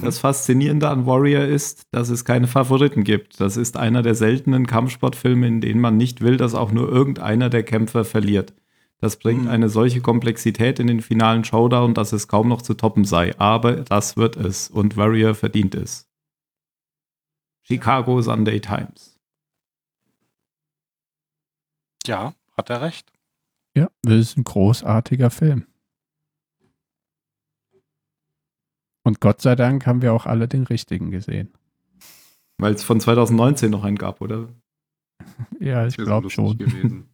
das 0.00 0.18
Faszinierende 0.18 0.88
an 0.88 1.06
Warrior 1.06 1.44
ist, 1.44 1.86
dass 1.90 2.08
es 2.08 2.24
keine 2.24 2.46
Favoriten 2.46 3.04
gibt. 3.04 3.40
Das 3.40 3.56
ist 3.56 3.76
einer 3.76 4.02
der 4.02 4.14
seltenen 4.14 4.66
Kampfsportfilme, 4.66 5.46
in 5.46 5.60
denen 5.60 5.80
man 5.80 5.96
nicht 5.96 6.22
will, 6.22 6.38
dass 6.38 6.54
auch 6.54 6.72
nur 6.72 6.88
irgendeiner 6.88 7.50
der 7.50 7.62
Kämpfer 7.62 8.04
verliert. 8.04 8.54
Das 9.02 9.16
bringt 9.18 9.42
Mhm. 9.42 9.48
eine 9.48 9.68
solche 9.68 10.00
Komplexität 10.00 10.78
in 10.78 10.86
den 10.86 11.00
finalen 11.00 11.42
Showdown, 11.42 11.92
dass 11.92 12.12
es 12.12 12.28
kaum 12.28 12.48
noch 12.48 12.62
zu 12.62 12.74
toppen 12.74 13.04
sei. 13.04 13.36
Aber 13.36 13.80
das 13.82 14.16
wird 14.16 14.36
es 14.36 14.70
und 14.70 14.96
Warrior 14.96 15.34
verdient 15.34 15.74
es. 15.74 16.08
Chicago 17.64 18.22
Sunday 18.22 18.60
Times. 18.60 19.18
Ja, 22.06 22.34
hat 22.56 22.70
er 22.70 22.80
recht. 22.82 23.12
Ja, 23.76 23.88
das 24.02 24.14
ist 24.14 24.36
ein 24.36 24.44
großartiger 24.44 25.30
Film. 25.30 25.66
Und 29.04 29.20
Gott 29.20 29.40
sei 29.40 29.56
Dank 29.56 29.84
haben 29.84 30.00
wir 30.02 30.12
auch 30.12 30.26
alle 30.26 30.46
den 30.46 30.62
richtigen 30.62 31.10
gesehen. 31.10 31.52
Weil 32.58 32.74
es 32.74 32.84
von 32.84 33.00
2019 33.00 33.70
noch 33.70 33.82
einen 33.82 33.98
gab, 33.98 34.20
oder? 34.20 34.48
Ja, 35.58 35.86
ich 35.86 35.96
glaube 35.96 36.30
schon. 36.30 36.56
Gewesen. 36.58 37.08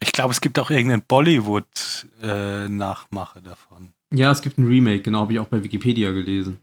Ich 0.00 0.12
glaube, 0.12 0.32
es 0.32 0.40
gibt 0.40 0.58
auch 0.58 0.70
irgendeinen 0.70 1.02
Bollywood-Nachmache 1.06 3.42
davon. 3.42 3.90
Ja, 4.12 4.30
es 4.30 4.40
gibt 4.42 4.58
ein 4.58 4.66
Remake, 4.66 5.00
genau, 5.02 5.20
habe 5.20 5.32
ich 5.32 5.38
auch 5.38 5.46
bei 5.48 5.62
Wikipedia 5.64 6.12
gelesen. 6.12 6.58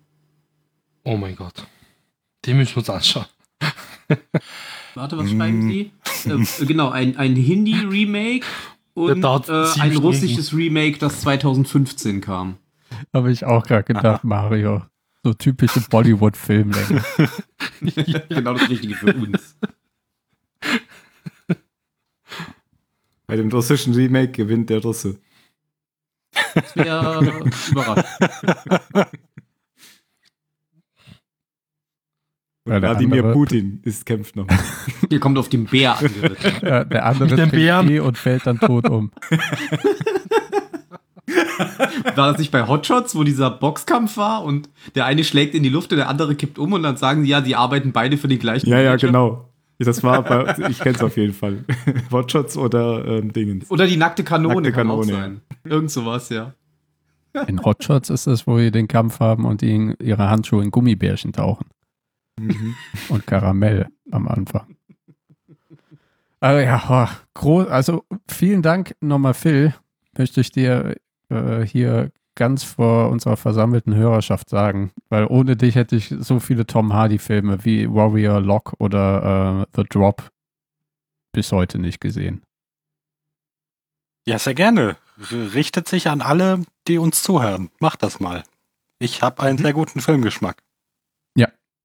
Oh 1.03 1.17
mein 1.17 1.35
Gott. 1.35 1.65
Den 2.45 2.57
müssen 2.57 2.71
wir 2.75 2.77
uns 2.77 2.89
anschauen. 2.89 3.25
Warte, 4.95 5.17
was 5.17 5.25
Mm. 5.31 5.37
schreiben 5.37 5.61
Sie? 5.69 5.91
äh, 6.25 6.45
genau, 6.65 6.89
ein, 6.89 7.17
ein 7.17 7.35
Hindi-Remake 7.35 8.45
und 8.93 9.23
äh, 9.23 9.65
ein 9.79 9.95
russisches 9.97 10.53
Remake, 10.55 10.97
das 10.99 11.21
2015 11.21 12.21
kam. 12.21 12.57
Habe 13.13 13.31
ich 13.31 13.45
auch 13.45 13.63
gerade 13.65 13.83
gedacht, 13.85 14.23
Mario. 14.23 14.83
So 15.23 15.33
typische 15.33 15.81
Bollywood-Filmlänge. 15.81 17.03
genau 18.29 18.53
das 18.53 18.69
Richtige 18.69 18.95
für 18.95 19.13
uns. 19.13 19.55
Bei 23.31 23.37
dem 23.37 23.47
russischen 23.47 23.93
Remake 23.93 24.33
gewinnt 24.33 24.69
der 24.69 24.81
Russe. 24.81 25.17
Das 26.53 26.75
wäre 26.75 27.49
überrascht. 27.71 28.05
Ja, 32.67 32.79
der 32.81 32.89
Wladimir 32.89 33.23
Putin 33.31 33.79
ist 33.85 34.05
kämpft 34.05 34.35
noch. 34.35 34.47
Ihr 35.09 35.21
kommt 35.21 35.37
auf 35.37 35.47
den 35.47 35.63
Bär 35.63 35.97
angeritten. 35.97 36.51
Ja, 36.61 36.83
der 36.83 37.05
andere 37.05 37.33
den 37.37 37.51
Bären. 37.51 37.87
Tee 37.87 38.01
und 38.01 38.17
fällt 38.17 38.45
dann 38.45 38.59
tot 38.59 38.89
um. 38.89 39.13
War 42.15 42.31
das 42.31 42.37
nicht 42.37 42.51
bei 42.51 42.67
Hotshots, 42.67 43.15
wo 43.15 43.23
dieser 43.23 43.49
Boxkampf 43.49 44.17
war 44.17 44.43
und 44.43 44.69
der 44.95 45.05
eine 45.05 45.23
schlägt 45.23 45.55
in 45.55 45.63
die 45.63 45.69
Luft 45.69 45.93
und 45.93 45.99
der 45.99 46.09
andere 46.09 46.35
kippt 46.35 46.59
um 46.59 46.73
und 46.73 46.83
dann 46.83 46.97
sagen 46.97 47.23
sie, 47.23 47.29
ja, 47.29 47.39
die 47.39 47.55
arbeiten 47.55 47.93
beide 47.93 48.17
für 48.17 48.27
den 48.27 48.39
gleichen 48.39 48.69
ja, 48.69 48.79
ja, 48.79 48.89
Manager? 48.89 49.07
genau. 49.07 49.50
Das 49.83 50.03
war 50.03 50.23
bei, 50.23 50.55
ich 50.69 50.79
kenn's 50.79 51.01
auf 51.01 51.17
jeden 51.17 51.33
Fall. 51.33 51.63
Watchots 52.09 52.57
oder 52.57 53.05
ähm, 53.05 53.33
Dingens. 53.33 53.69
Oder 53.71 53.87
die 53.87 53.97
nackte 53.97 54.23
Kanone 54.23 54.55
Nackte 54.55 54.71
kann 54.71 54.89
auch 54.89 55.01
Kanone, 55.01 55.11
sein. 55.11 55.41
Irgend 55.63 55.91
sowas, 55.91 56.29
ja. 56.29 56.53
In 57.47 57.63
Hotshots 57.63 58.09
ist 58.09 58.27
das, 58.27 58.45
wo 58.45 58.57
die 58.57 58.71
den 58.71 58.87
Kampf 58.87 59.19
haben 59.19 59.45
und 59.45 59.61
die 59.61 59.73
in 59.73 59.95
ihre 60.01 60.29
Handschuhe 60.29 60.63
in 60.63 60.71
Gummibärchen 60.71 61.31
tauchen. 61.31 61.67
Mhm. 62.37 62.75
Und 63.09 63.25
Karamell 63.25 63.87
am 64.11 64.27
Anfang. 64.27 64.75
Also 66.41 66.59
ja, 66.59 66.83
oh, 66.89 67.17
groß, 67.35 67.67
also 67.67 68.03
vielen 68.27 68.61
Dank 68.61 68.95
nochmal, 68.99 69.33
Phil. 69.33 69.73
Möchte 70.17 70.41
ich 70.41 70.51
dir 70.51 70.97
äh, 71.29 71.61
hier 71.61 72.11
ganz 72.35 72.63
vor 72.63 73.09
unserer 73.09 73.37
versammelten 73.37 73.93
Hörerschaft 73.93 74.49
sagen, 74.49 74.91
weil 75.09 75.25
ohne 75.25 75.55
dich 75.55 75.75
hätte 75.75 75.95
ich 75.95 76.13
so 76.19 76.39
viele 76.39 76.65
Tom 76.65 76.93
Hardy-Filme 76.93 77.65
wie 77.65 77.89
Warrior, 77.89 78.39
Lock 78.41 78.73
oder 78.79 79.63
äh, 79.63 79.65
The 79.75 79.83
Drop 79.89 80.29
bis 81.33 81.51
heute 81.51 81.79
nicht 81.79 82.01
gesehen. 82.01 82.41
Ja, 84.25 84.39
sehr 84.39 84.53
gerne. 84.53 84.97
Richtet 85.31 85.87
sich 85.87 86.07
an 86.07 86.21
alle, 86.21 86.63
die 86.87 86.97
uns 86.97 87.23
zuhören. 87.23 87.69
Macht 87.79 88.03
das 88.03 88.19
mal. 88.19 88.43
Ich 88.99 89.21
habe 89.21 89.41
einen 89.41 89.57
sehr 89.57 89.73
guten 89.73 89.99
Filmgeschmack. 89.99 90.61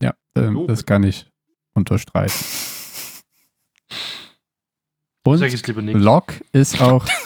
Ja, 0.03 0.15
ähm, 0.35 0.55
Lobe. 0.55 0.73
das 0.73 0.87
kann 0.87 1.03
ich 1.03 1.27
unterstreichen. 1.75 2.45
Und. 5.25 5.41
Lock 5.93 6.35
ist 6.53 6.81
auch 6.81 7.05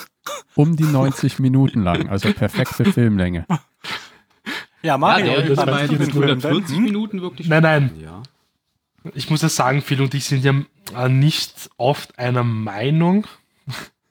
um 0.55 0.75
die 0.75 0.83
90 0.83 1.39
Minuten 1.39 1.83
lang, 1.83 2.09
also 2.09 2.31
perfekte 2.33 2.85
Filmlänge. 2.85 3.45
Ja, 3.49 3.59
Ja, 4.83 4.97
Mario, 4.97 5.25
der 5.33 5.47
wie 5.47 5.51
ist 5.51 5.59
fandest 5.59 5.79
bei 5.79 5.87
du 5.87 5.95
den 5.97 6.11
Film 6.11 6.21
denn? 6.27 6.29
140 6.43 6.75
Hm? 6.77 6.83
Minuten 6.83 7.21
wirklich. 7.21 7.47
Nein, 7.47 7.63
nein. 7.63 7.91
Ja. 8.01 8.23
Ich 9.15 9.29
muss 9.29 9.41
ja 9.41 9.49
sagen, 9.49 9.81
Phil 9.81 10.01
und 10.01 10.13
ich 10.13 10.25
sind 10.25 10.43
ja 10.43 10.53
äh, 10.95 11.09
nicht 11.09 11.69
oft 11.77 12.19
einer 12.19 12.43
Meinung, 12.43 13.25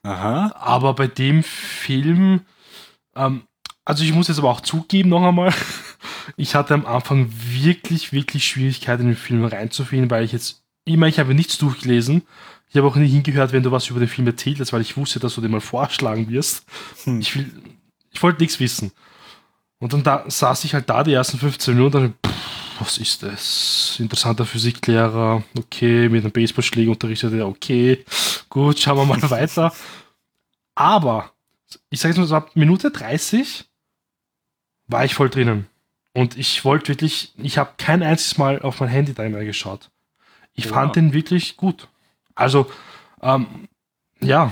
Aha. 0.03 0.53
aber 0.57 0.93
bei 0.95 1.07
dem 1.07 1.43
Film, 1.43 2.41
ähm, 3.15 3.43
also 3.85 4.03
ich 4.03 4.13
muss 4.13 4.27
jetzt 4.27 4.39
aber 4.39 4.49
auch 4.49 4.61
zugeben 4.61 5.09
noch 5.09 5.25
einmal, 5.27 5.53
ich 6.37 6.55
hatte 6.55 6.73
am 6.73 6.85
Anfang 6.85 7.29
wirklich, 7.31 8.11
wirklich 8.11 8.45
Schwierigkeiten 8.47 9.03
in 9.03 9.07
den 9.09 9.17
Film 9.17 9.45
reinzufinden, 9.45 10.09
weil 10.09 10.23
ich 10.25 10.31
jetzt 10.33 10.63
immer, 10.85 11.07
ich 11.07 11.19
habe 11.19 11.33
nichts 11.33 11.57
durchgelesen. 11.57 12.23
Ich 12.71 12.77
habe 12.77 12.87
auch 12.87 12.95
nicht 12.95 13.11
hingehört, 13.11 13.51
wenn 13.51 13.63
du 13.63 13.71
was 13.71 13.89
über 13.89 13.99
den 13.99 14.07
Film 14.07 14.27
erzählt 14.27 14.59
hast, 14.61 14.71
weil 14.71 14.81
ich 14.81 14.95
wusste, 14.95 15.19
dass 15.19 15.35
du 15.35 15.41
den 15.41 15.51
mal 15.51 15.59
vorschlagen 15.59 16.29
wirst. 16.29 16.63
Hm. 17.03 17.19
Ich, 17.19 17.35
will, 17.35 17.51
ich 18.11 18.23
wollte 18.23 18.41
nichts 18.41 18.61
wissen. 18.61 18.91
Und 19.79 19.91
dann 19.91 20.03
da, 20.03 20.23
saß 20.25 20.63
ich 20.63 20.73
halt 20.73 20.89
da 20.89 21.03
die 21.03 21.11
ersten 21.13 21.37
15 21.37 21.73
Minuten 21.75 21.97
und 21.97 22.03
dachte, 22.21 22.29
pff, 22.33 22.79
was 22.79 22.97
ist 22.97 23.23
das? 23.23 23.97
Interessanter 23.99 24.45
Physiklehrer, 24.45 25.43
okay, 25.57 26.07
mit 26.07 26.23
einem 26.23 26.31
Baseballschläger 26.31 26.91
unterrichtet 26.91 27.33
er, 27.33 27.47
okay, 27.47 28.05
gut, 28.49 28.79
schauen 28.79 28.97
wir 28.97 29.05
mal 29.05 29.21
weiter. 29.29 29.73
Aber, 30.73 31.31
ich 31.89 31.99
sage 31.99 32.13
jetzt 32.13 32.19
mal 32.19 32.27
so, 32.27 32.35
ab 32.35 32.51
Minute 32.55 32.89
30 32.89 33.65
war 34.87 35.03
ich 35.03 35.13
voll 35.13 35.29
drinnen. 35.29 35.67
Und 36.13 36.37
ich 36.37 36.63
wollte 36.63 36.89
wirklich, 36.89 37.33
ich 37.37 37.57
habe 37.57 37.71
kein 37.77 38.01
einziges 38.01 38.37
Mal 38.37 38.61
auf 38.61 38.79
mein 38.79 38.89
Handy 38.89 39.13
da 39.13 39.27
mehr 39.27 39.45
geschaut. 39.45 39.89
Ich 40.53 40.65
Wow. 40.65 40.73
fand 40.73 40.95
den 40.95 41.13
wirklich 41.13 41.57
gut. 41.57 41.87
Also, 42.35 42.69
ähm, 43.21 43.45
ja, 44.21 44.51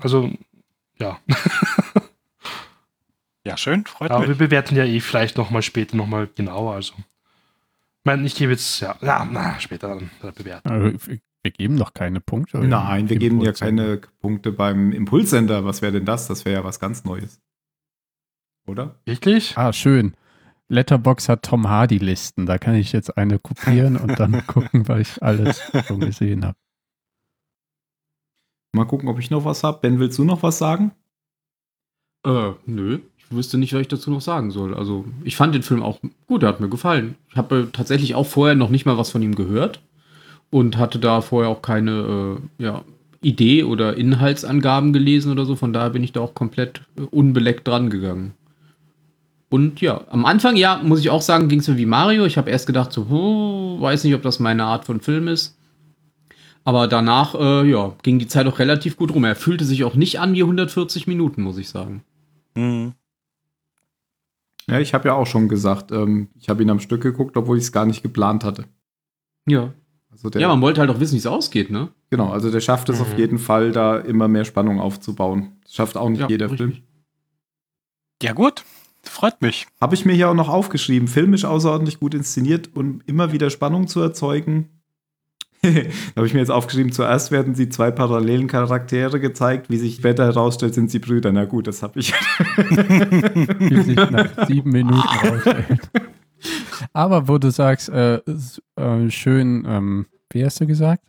also, 0.00 0.30
ja. 0.98 1.18
Ja, 3.44 3.56
schön, 3.56 3.84
freut 3.86 4.10
Aber 4.10 4.22
wir 4.24 4.30
mich. 4.30 4.38
bewerten 4.38 4.74
ja 4.76 4.84
eh 4.84 5.00
vielleicht 5.00 5.36
nochmal 5.36 5.62
später 5.62 5.96
nochmal 5.96 6.26
genauer. 6.34 6.74
Also, 6.74 6.94
ich 6.98 8.04
meine, 8.04 8.26
ich 8.26 8.34
gebe 8.34 8.52
jetzt, 8.52 8.80
ja, 8.80 8.96
ja 9.00 9.24
na, 9.30 9.58
später 9.60 9.88
dann 9.88 10.10
bewerten. 10.34 10.68
Also, 10.68 11.06
wir- 11.06 11.20
wir 11.42 11.50
geben 11.52 11.76
doch 11.78 11.94
keine 11.94 12.20
Punkte. 12.20 12.58
Nein, 12.58 13.08
wir 13.08 13.18
geben 13.18 13.40
ja 13.40 13.52
keine 13.52 14.00
Punkte 14.20 14.50
beim 14.50 14.90
Impulssender. 14.90 15.64
Was 15.64 15.80
wäre 15.80 15.92
denn 15.92 16.04
das? 16.04 16.26
Das 16.26 16.44
wäre 16.44 16.56
ja 16.56 16.64
was 16.64 16.80
ganz 16.80 17.04
Neues. 17.04 17.40
Oder? 18.66 18.98
Wirklich? 19.04 19.56
Ah, 19.56 19.72
schön. 19.72 20.16
Letterbox 20.66 21.28
hat 21.28 21.44
Tom 21.44 21.68
Hardy 21.68 21.98
Listen. 21.98 22.46
Da 22.46 22.58
kann 22.58 22.74
ich 22.74 22.90
jetzt 22.90 23.16
eine 23.16 23.38
kopieren 23.38 23.96
und 23.96 24.18
dann 24.18 24.44
gucken, 24.48 24.88
weil 24.88 25.02
ich 25.02 25.22
alles 25.22 25.62
schon 25.86 26.00
gesehen 26.00 26.44
habe. 26.44 26.58
Mal 28.76 28.84
gucken, 28.84 29.08
ob 29.08 29.18
ich 29.18 29.30
noch 29.30 29.44
was 29.44 29.64
habe. 29.64 29.78
Ben, 29.80 29.98
willst 29.98 30.18
du 30.18 30.24
noch 30.24 30.42
was 30.42 30.58
sagen? 30.58 30.92
Äh, 32.24 32.52
nö. 32.66 32.98
Ich 33.16 33.34
wüsste 33.34 33.58
nicht, 33.58 33.72
was 33.72 33.80
ich 33.80 33.88
dazu 33.88 34.10
noch 34.10 34.20
sagen 34.20 34.50
soll. 34.50 34.74
Also, 34.74 35.04
ich 35.24 35.34
fand 35.34 35.54
den 35.54 35.62
Film 35.62 35.82
auch 35.82 35.98
gut, 36.26 36.42
der 36.42 36.50
hat 36.50 36.60
mir 36.60 36.68
gefallen. 36.68 37.16
Ich 37.30 37.36
habe 37.36 37.56
äh, 37.56 37.66
tatsächlich 37.72 38.14
auch 38.14 38.26
vorher 38.26 38.54
noch 38.54 38.68
nicht 38.68 38.86
mal 38.86 38.98
was 38.98 39.10
von 39.10 39.22
ihm 39.22 39.34
gehört 39.34 39.80
und 40.50 40.76
hatte 40.76 40.98
da 40.98 41.22
vorher 41.22 41.50
auch 41.50 41.62
keine 41.62 42.38
äh, 42.60 42.62
ja, 42.62 42.82
Idee 43.22 43.64
oder 43.64 43.96
Inhaltsangaben 43.96 44.92
gelesen 44.92 45.32
oder 45.32 45.46
so. 45.46 45.56
Von 45.56 45.72
daher 45.72 45.90
bin 45.90 46.04
ich 46.04 46.12
da 46.12 46.20
auch 46.20 46.34
komplett 46.34 46.82
äh, 46.98 47.02
unbeleckt 47.02 47.66
dran 47.66 47.90
gegangen. 47.90 48.34
Und 49.48 49.80
ja, 49.80 50.02
am 50.10 50.26
Anfang, 50.26 50.56
ja, 50.56 50.80
muss 50.82 51.00
ich 51.00 51.10
auch 51.10 51.22
sagen, 51.22 51.48
ging 51.48 51.60
es 51.60 51.68
mir 51.68 51.78
wie 51.78 51.86
Mario. 51.86 52.26
Ich 52.26 52.36
habe 52.36 52.50
erst 52.50 52.66
gedacht, 52.66 52.92
so, 52.92 53.08
hm, 53.08 53.80
weiß 53.80 54.04
nicht, 54.04 54.14
ob 54.14 54.22
das 54.22 54.38
meine 54.38 54.64
Art 54.64 54.84
von 54.84 55.00
Film 55.00 55.28
ist. 55.28 55.55
Aber 56.66 56.88
danach, 56.88 57.34
äh, 57.36 57.70
ja, 57.70 57.94
ging 58.02 58.18
die 58.18 58.26
Zeit 58.26 58.46
auch 58.48 58.58
relativ 58.58 58.96
gut 58.96 59.14
rum. 59.14 59.22
Er 59.24 59.36
fühlte 59.36 59.64
sich 59.64 59.84
auch 59.84 59.94
nicht 59.94 60.18
an 60.18 60.34
wie 60.34 60.42
140 60.42 61.06
Minuten, 61.06 61.42
muss 61.42 61.58
ich 61.58 61.68
sagen. 61.68 62.02
Mhm. 62.56 62.92
Ja, 64.68 64.80
ich 64.80 64.92
habe 64.92 65.06
ja 65.08 65.14
auch 65.14 65.26
schon 65.28 65.48
gesagt, 65.48 65.92
ähm, 65.92 66.28
ich 66.38 66.48
habe 66.48 66.62
ihn 66.62 66.70
am 66.70 66.80
Stück 66.80 67.02
geguckt, 67.02 67.36
obwohl 67.36 67.56
ich 67.56 67.62
es 67.64 67.72
gar 67.72 67.86
nicht 67.86 68.02
geplant 68.02 68.42
hatte. 68.42 68.64
Ja. 69.46 69.72
Also 70.10 70.28
der, 70.28 70.40
Ja, 70.40 70.48
man 70.48 70.60
wollte 70.60 70.80
halt 70.80 70.90
auch 70.90 70.98
wissen, 70.98 71.14
wie 71.14 71.18
es 71.18 71.26
ausgeht, 71.26 71.70
ne? 71.70 71.90
genau, 72.10 72.30
also 72.30 72.50
der 72.50 72.60
schafft 72.60 72.88
es 72.88 73.00
auf 73.00 73.12
Mhm. 73.12 73.18
jeden 73.18 73.38
Fall, 73.38 73.70
da 73.70 73.96
immer 73.98 74.26
mehr 74.26 74.44
Spannung 74.44 74.80
aufzubauen. 74.80 75.52
Das 75.62 75.74
schafft 75.74 75.96
auch 75.96 76.08
nicht 76.08 76.20
Ja, 76.20 76.28
jeder 76.28 76.50
richtig. 76.50 76.58
Film. 76.74 76.82
Ja, 78.22 78.32
gut. 78.32 78.64
Freut 79.04 79.40
mich. 79.40 79.68
Habe 79.80 79.94
ich 79.94 80.04
mir 80.04 80.14
hier 80.14 80.28
auch 80.30 80.34
noch 80.34 80.48
aufgeschrieben. 80.48 81.06
Filmisch 81.06 81.44
außerordentlich 81.44 82.00
gut 82.00 82.12
inszeniert, 82.14 82.70
um 82.74 83.02
immer 83.06 83.30
wieder 83.30 83.50
Spannung 83.50 83.86
zu 83.86 84.00
erzeugen. 84.00 84.75
da 85.62 86.16
habe 86.16 86.26
ich 86.26 86.34
mir 86.34 86.40
jetzt 86.40 86.50
aufgeschrieben, 86.50 86.92
zuerst 86.92 87.30
werden 87.30 87.54
sie 87.54 87.68
zwei 87.68 87.90
parallelen 87.90 88.46
Charaktere 88.46 89.20
gezeigt, 89.20 89.70
wie 89.70 89.76
sich 89.76 89.96
später 89.96 90.24
herausstellt, 90.24 90.74
sind 90.74 90.90
sie 90.90 90.98
Brüder. 90.98 91.32
Na 91.32 91.44
gut, 91.44 91.66
das 91.66 91.82
habe 91.82 91.98
ich. 91.98 92.12
wie 92.56 93.82
sich 93.82 93.96
nach 93.96 94.46
sieben 94.46 94.70
Minuten 94.70 94.96
rausstellt. 95.28 95.90
Aber 96.92 97.28
wo 97.28 97.38
du 97.38 97.50
sagst, 97.50 97.88
äh, 97.88 98.20
äh, 98.76 99.10
schön, 99.10 99.64
ähm, 99.66 100.06
wie 100.30 100.44
hast 100.44 100.60
du 100.60 100.66
gesagt? 100.66 101.02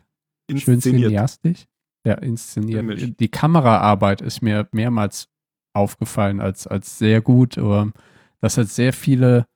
Schön 0.56 0.80
cineastisch? 0.80 1.66
Ja, 2.04 2.14
inszeniert. 2.14 2.78
Filmisch. 2.78 3.16
Die 3.18 3.28
Kameraarbeit 3.28 4.22
ist 4.22 4.40
mir 4.40 4.66
mehrmals 4.72 5.28
aufgefallen 5.74 6.40
als, 6.40 6.66
als 6.66 6.98
sehr 6.98 7.20
gut. 7.20 7.58
Ähm, 7.58 7.92
dass 8.40 8.56
halt 8.56 8.68
sehr 8.68 8.92
viele 8.92 9.46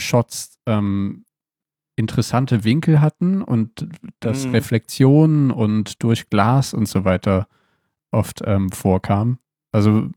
Shots 0.00 0.58
ähm, 0.66 1.24
interessante 1.96 2.64
Winkel 2.64 3.00
hatten 3.00 3.42
und 3.42 3.86
dass 4.20 4.46
Mhm. 4.46 4.52
Reflexionen 4.52 5.50
und 5.50 6.02
durch 6.02 6.30
Glas 6.30 6.74
und 6.74 6.88
so 6.88 7.04
weiter 7.04 7.46
oft 8.10 8.42
ähm, 8.44 8.70
vorkam. 8.70 9.38
Also 9.72 10.08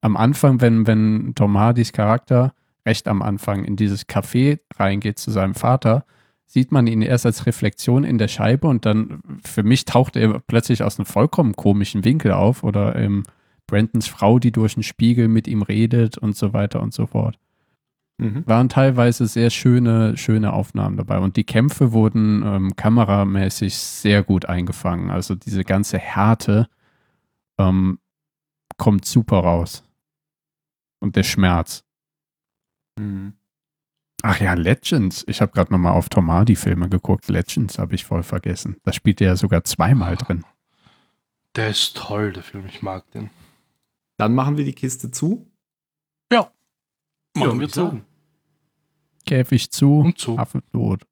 am 0.00 0.16
Anfang, 0.16 0.60
wenn, 0.60 0.86
wenn 0.86 1.34
Tom 1.34 1.58
Hardys 1.58 1.92
Charakter 1.92 2.54
recht 2.86 3.08
am 3.08 3.22
Anfang 3.22 3.64
in 3.64 3.76
dieses 3.76 4.08
Café 4.08 4.60
reingeht 4.76 5.18
zu 5.18 5.30
seinem 5.30 5.54
Vater, 5.54 6.04
sieht 6.46 6.72
man 6.72 6.86
ihn 6.86 7.02
erst 7.02 7.26
als 7.26 7.44
Reflexion 7.46 8.04
in 8.04 8.16
der 8.16 8.28
Scheibe 8.28 8.68
und 8.68 8.86
dann 8.86 9.20
für 9.44 9.62
mich 9.62 9.84
taucht 9.84 10.16
er 10.16 10.40
plötzlich 10.40 10.82
aus 10.82 10.98
einem 10.98 11.06
vollkommen 11.06 11.54
komischen 11.54 12.04
Winkel 12.04 12.32
auf 12.32 12.62
oder 12.62 12.96
ähm, 12.96 13.24
Brentons 13.66 14.06
Frau, 14.06 14.38
die 14.38 14.50
durch 14.50 14.74
den 14.74 14.82
Spiegel 14.82 15.28
mit 15.28 15.46
ihm 15.46 15.62
redet 15.62 16.16
und 16.16 16.36
so 16.36 16.54
weiter 16.54 16.80
und 16.80 16.94
so 16.94 17.06
fort. 17.06 17.38
Mhm. 18.18 18.44
Waren 18.46 18.68
teilweise 18.68 19.26
sehr 19.26 19.48
schöne, 19.50 20.16
schöne 20.16 20.52
Aufnahmen 20.52 20.96
dabei 20.96 21.18
und 21.18 21.36
die 21.36 21.44
Kämpfe 21.44 21.92
wurden 21.92 22.42
ähm, 22.44 22.76
kameramäßig 22.76 23.76
sehr 23.76 24.24
gut 24.24 24.46
eingefangen. 24.46 25.10
Also 25.10 25.36
diese 25.36 25.62
ganze 25.62 25.98
Härte 25.98 26.68
ähm, 27.58 28.00
kommt 28.76 29.04
super 29.04 29.38
raus. 29.38 29.84
Und 31.00 31.14
der 31.14 31.22
Schmerz. 31.22 31.84
Mhm. 32.98 33.34
Ach 34.22 34.40
ja, 34.40 34.54
Legends. 34.54 35.24
Ich 35.28 35.40
habe 35.40 35.52
gerade 35.52 35.72
nochmal 35.72 35.92
auf 35.92 36.08
Tom 36.08 36.28
Hardy-Filme 36.32 36.88
geguckt. 36.88 37.28
Legends 37.28 37.78
habe 37.78 37.94
ich 37.94 38.04
voll 38.04 38.24
vergessen. 38.24 38.78
Da 38.82 38.92
spielt 38.92 39.20
er 39.20 39.28
ja 39.28 39.36
sogar 39.36 39.62
zweimal 39.62 40.16
drin. 40.16 40.44
Der 41.54 41.70
ist 41.70 41.96
toll, 41.96 42.32
der 42.32 42.42
Film. 42.42 42.66
Ich 42.66 42.82
mag 42.82 43.08
den. 43.12 43.30
Dann 44.16 44.34
machen 44.34 44.56
wir 44.56 44.64
die 44.64 44.72
Kiste 44.72 45.12
zu. 45.12 45.48
Machen 47.38 47.60
würd 47.60 47.76
wir 47.76 47.84
sagen. 47.84 48.04
Käfig 49.28 49.70
zu, 49.70 50.00
Und 50.00 50.18
so. 50.18 50.38
Affe 50.38 50.62
tot. 50.72 51.06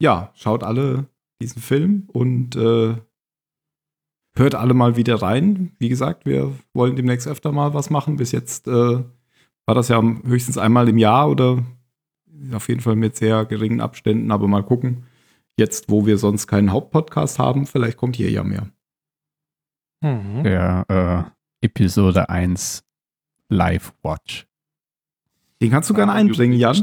Ja, 0.00 0.30
schaut 0.34 0.62
alle 0.62 1.06
diesen 1.40 1.60
Film 1.60 2.08
und 2.12 2.56
äh, 2.56 2.96
hört 4.36 4.54
alle 4.54 4.74
mal 4.74 4.96
wieder 4.96 5.16
rein. 5.16 5.72
Wie 5.78 5.88
gesagt, 5.88 6.24
wir 6.24 6.54
wollen 6.72 6.96
demnächst 6.96 7.26
öfter 7.26 7.52
mal 7.52 7.74
was 7.74 7.90
machen. 7.90 8.16
Bis 8.16 8.32
jetzt 8.32 8.68
äh, 8.68 8.70
war 9.66 9.74
das 9.74 9.88
ja 9.88 10.00
höchstens 10.00 10.56
einmal 10.56 10.88
im 10.88 10.98
Jahr 10.98 11.28
oder 11.28 11.64
auf 12.52 12.68
jeden 12.68 12.80
Fall 12.80 12.94
mit 12.96 13.16
sehr 13.16 13.44
geringen 13.44 13.80
Abständen, 13.80 14.30
aber 14.30 14.46
mal 14.46 14.62
gucken. 14.62 15.06
Jetzt, 15.58 15.90
wo 15.90 16.06
wir 16.06 16.18
sonst 16.18 16.46
keinen 16.46 16.70
Hauptpodcast 16.70 17.40
haben, 17.40 17.66
vielleicht 17.66 17.96
kommt 17.96 18.14
hier 18.14 18.30
ja 18.30 18.44
mehr. 18.44 18.68
Mhm. 20.00 20.44
Der 20.44 20.84
äh, 21.60 21.66
Episode 21.66 22.28
1 22.28 22.84
Live-Watch. 23.48 24.47
Den 25.60 25.70
kannst 25.70 25.90
du 25.90 25.94
gerne 25.94 26.12
einbringen, 26.12 26.56
Jan. 26.58 26.80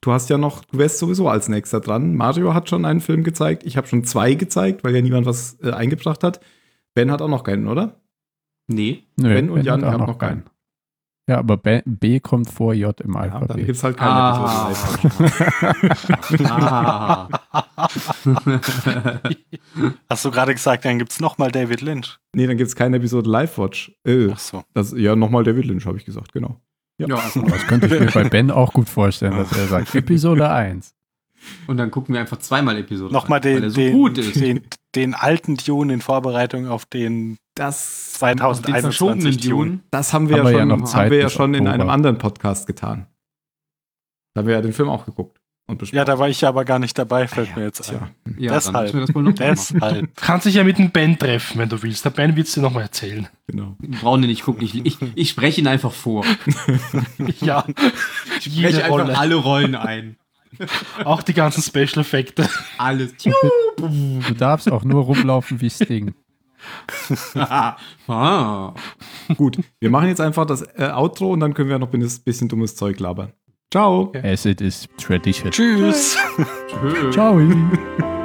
Du 0.00 0.12
hast 0.12 0.28
ja 0.30 0.38
noch, 0.38 0.64
du 0.66 0.78
wärst 0.78 0.98
sowieso 0.98 1.28
als 1.28 1.48
nächster 1.48 1.80
dran. 1.80 2.14
Mario 2.14 2.54
hat 2.54 2.68
schon 2.68 2.84
einen 2.84 3.00
Film 3.00 3.24
gezeigt. 3.24 3.64
Ich 3.64 3.76
habe 3.76 3.86
schon 3.86 4.04
zwei 4.04 4.34
gezeigt, 4.34 4.84
weil 4.84 4.94
ja 4.94 5.00
niemand 5.02 5.26
was 5.26 5.58
äh, 5.62 5.70
eingebracht 5.72 6.22
hat. 6.22 6.40
Ben 6.94 7.10
hat 7.10 7.22
auch 7.22 7.28
noch 7.28 7.42
keinen, 7.42 7.66
oder? 7.66 8.00
Nee. 8.68 9.02
Nö, 9.16 9.28
Ben 9.34 9.48
und 9.48 9.56
Ben 9.56 9.64
Jan, 9.64 9.84
habt 9.84 10.06
noch 10.06 10.18
keinen. 10.18 10.44
Ja, 11.26 11.38
aber 11.38 11.56
B, 11.56 11.80
B 11.86 12.20
kommt 12.20 12.50
vor 12.50 12.74
J 12.74 13.00
im 13.00 13.14
Ja, 13.14 13.22
dann 13.22 13.32
Alphabet. 13.32 13.64
gibt 13.66 13.76
es 13.78 13.82
halt 13.82 13.96
keine 13.96 14.10
Ah. 14.12 14.70
Episode 14.70 15.24
live. 15.24 16.50
Ah. 16.50 17.28
Hast 20.10 20.24
du 20.24 20.30
gerade 20.30 20.52
gesagt, 20.54 20.84
dann 20.84 20.98
gibt 20.98 21.12
es 21.12 21.20
nochmal 21.20 21.50
David 21.50 21.80
Lynch. 21.80 22.18
Nee, 22.34 22.46
dann 22.46 22.56
gibt 22.56 22.68
es 22.68 22.76
keine 22.76 22.98
Episode 22.98 23.28
Live-Watch. 23.30 23.92
Äh, 24.04 24.28
Ach 24.32 24.38
so. 24.38 24.64
das, 24.74 24.92
ja, 24.96 25.16
nochmal 25.16 25.44
David 25.44 25.64
Lynch, 25.66 25.86
habe 25.86 25.96
ich 25.96 26.04
gesagt, 26.04 26.32
genau. 26.32 26.60
Ja, 26.98 27.06
Das 27.34 27.66
könnte 27.66 27.86
ich 27.86 28.00
mir 28.00 28.10
bei 28.10 28.28
Ben 28.28 28.50
auch 28.50 28.72
gut 28.72 28.88
vorstellen, 28.88 29.36
dass 29.36 29.52
er 29.56 29.66
sagt, 29.66 29.94
Episode 29.94 30.50
1. 30.50 30.94
und 31.66 31.76
dann 31.76 31.90
gucken 31.90 32.14
wir 32.14 32.20
einfach 32.20 32.38
zweimal 32.38 32.78
Episoden. 32.78 33.12
Nochmal 33.12 33.40
rein, 33.40 33.54
weil 33.54 33.60
den, 33.62 33.70
so 33.70 33.80
den, 33.80 33.92
gut 33.92 34.18
ist. 34.18 34.36
den, 34.36 34.62
den 34.94 35.14
alten 35.14 35.56
Dune 35.56 35.92
in 35.92 36.00
Vorbereitung 36.00 36.68
auf 36.68 36.86
den 36.86 37.36
Das, 37.54 38.12
den 38.20 38.38
2021 38.38 38.82
verschobenen 38.82 39.36
Dune. 39.38 39.70
Dune. 39.70 39.80
das 39.90 40.12
haben 40.12 40.28
wir 40.28 40.40
Aber 40.40 40.50
ja 40.52 40.58
ja 40.58 40.68
schon, 40.68 40.80
noch 40.80 40.94
haben 40.94 41.10
wir 41.10 41.18
ja 41.18 41.28
schon 41.28 41.54
in 41.54 41.68
einem 41.68 41.90
anderen 41.90 42.18
Podcast 42.18 42.66
getan. 42.66 43.06
Da 44.34 44.40
haben 44.40 44.46
wir 44.46 44.54
ja 44.54 44.62
den 44.62 44.72
Film 44.72 44.88
auch 44.88 45.04
geguckt 45.04 45.43
und 45.66 45.78
besprochen. 45.78 45.96
Ja, 45.96 46.04
da 46.04 46.18
war 46.18 46.28
ich 46.28 46.40
ja 46.40 46.48
aber 46.48 46.64
gar 46.64 46.78
nicht 46.78 46.98
dabei, 46.98 47.26
fällt 47.26 47.56
mir 47.56 47.64
jetzt 47.64 47.82
Tja. 47.82 48.08
ein. 48.24 48.36
Ja, 48.38 48.52
Deshalb. 48.52 48.74
dann 48.74 48.82
müssen 48.82 48.94
wir 48.94 49.06
das 49.06 49.14
wohl 49.14 49.22
noch 49.22 49.30
machen. 49.30 49.48
Deshalb. 49.80 50.16
Kannst 50.16 50.46
dich 50.46 50.54
ja 50.54 50.64
mit 50.64 50.78
dem 50.78 50.90
Ben 50.90 51.18
treffen, 51.18 51.58
wenn 51.58 51.68
du 51.68 51.82
willst. 51.82 52.04
Der 52.04 52.10
Ben 52.10 52.36
wird 52.36 52.46
es 52.46 52.54
dir 52.54 52.60
nochmal 52.60 52.82
erzählen. 52.82 53.28
Genau. 53.46 53.76
Wir 53.78 53.98
brauchen 53.98 54.22
den 54.22 54.30
nicht 54.30 54.42
gucken. 54.42 54.62
Ich, 54.64 54.74
ich, 54.84 54.98
ich 55.14 55.30
spreche 55.30 55.60
ihn 55.60 55.66
einfach 55.66 55.92
vor. 55.92 56.24
ja. 57.40 57.64
Ich 58.38 58.44
spreche 58.44 58.84
einfach 58.84 58.90
Rolle. 58.90 59.18
alle 59.18 59.34
Rollen 59.36 59.74
ein. 59.74 60.16
Auch 61.04 61.22
die 61.22 61.34
ganzen 61.34 61.62
Special 61.62 61.98
Effekte. 62.00 62.48
Alles. 62.78 63.14
Du 63.76 64.34
darfst 64.38 64.70
auch 64.70 64.84
nur 64.84 65.02
rumlaufen 65.02 65.60
wie 65.60 65.68
Sting. 65.68 66.14
ah. 67.34 68.74
Gut, 69.36 69.58
wir 69.80 69.90
machen 69.90 70.08
jetzt 70.08 70.20
einfach 70.20 70.46
das 70.46 70.62
äh, 70.76 70.90
Outro 70.94 71.32
und 71.32 71.40
dann 71.40 71.54
können 71.54 71.68
wir 71.68 71.78
noch 71.78 71.92
ein 71.92 72.00
bisschen 72.24 72.48
dummes 72.48 72.76
Zeug 72.76 73.00
labern. 73.00 73.32
Ciao. 73.74 74.12
As 74.14 74.46
it 74.46 74.60
is 74.60 74.86
tradition. 74.98 75.50
Tschüss. 75.50 76.16
Tschö. 76.68 77.12
Ciao. 77.12 78.20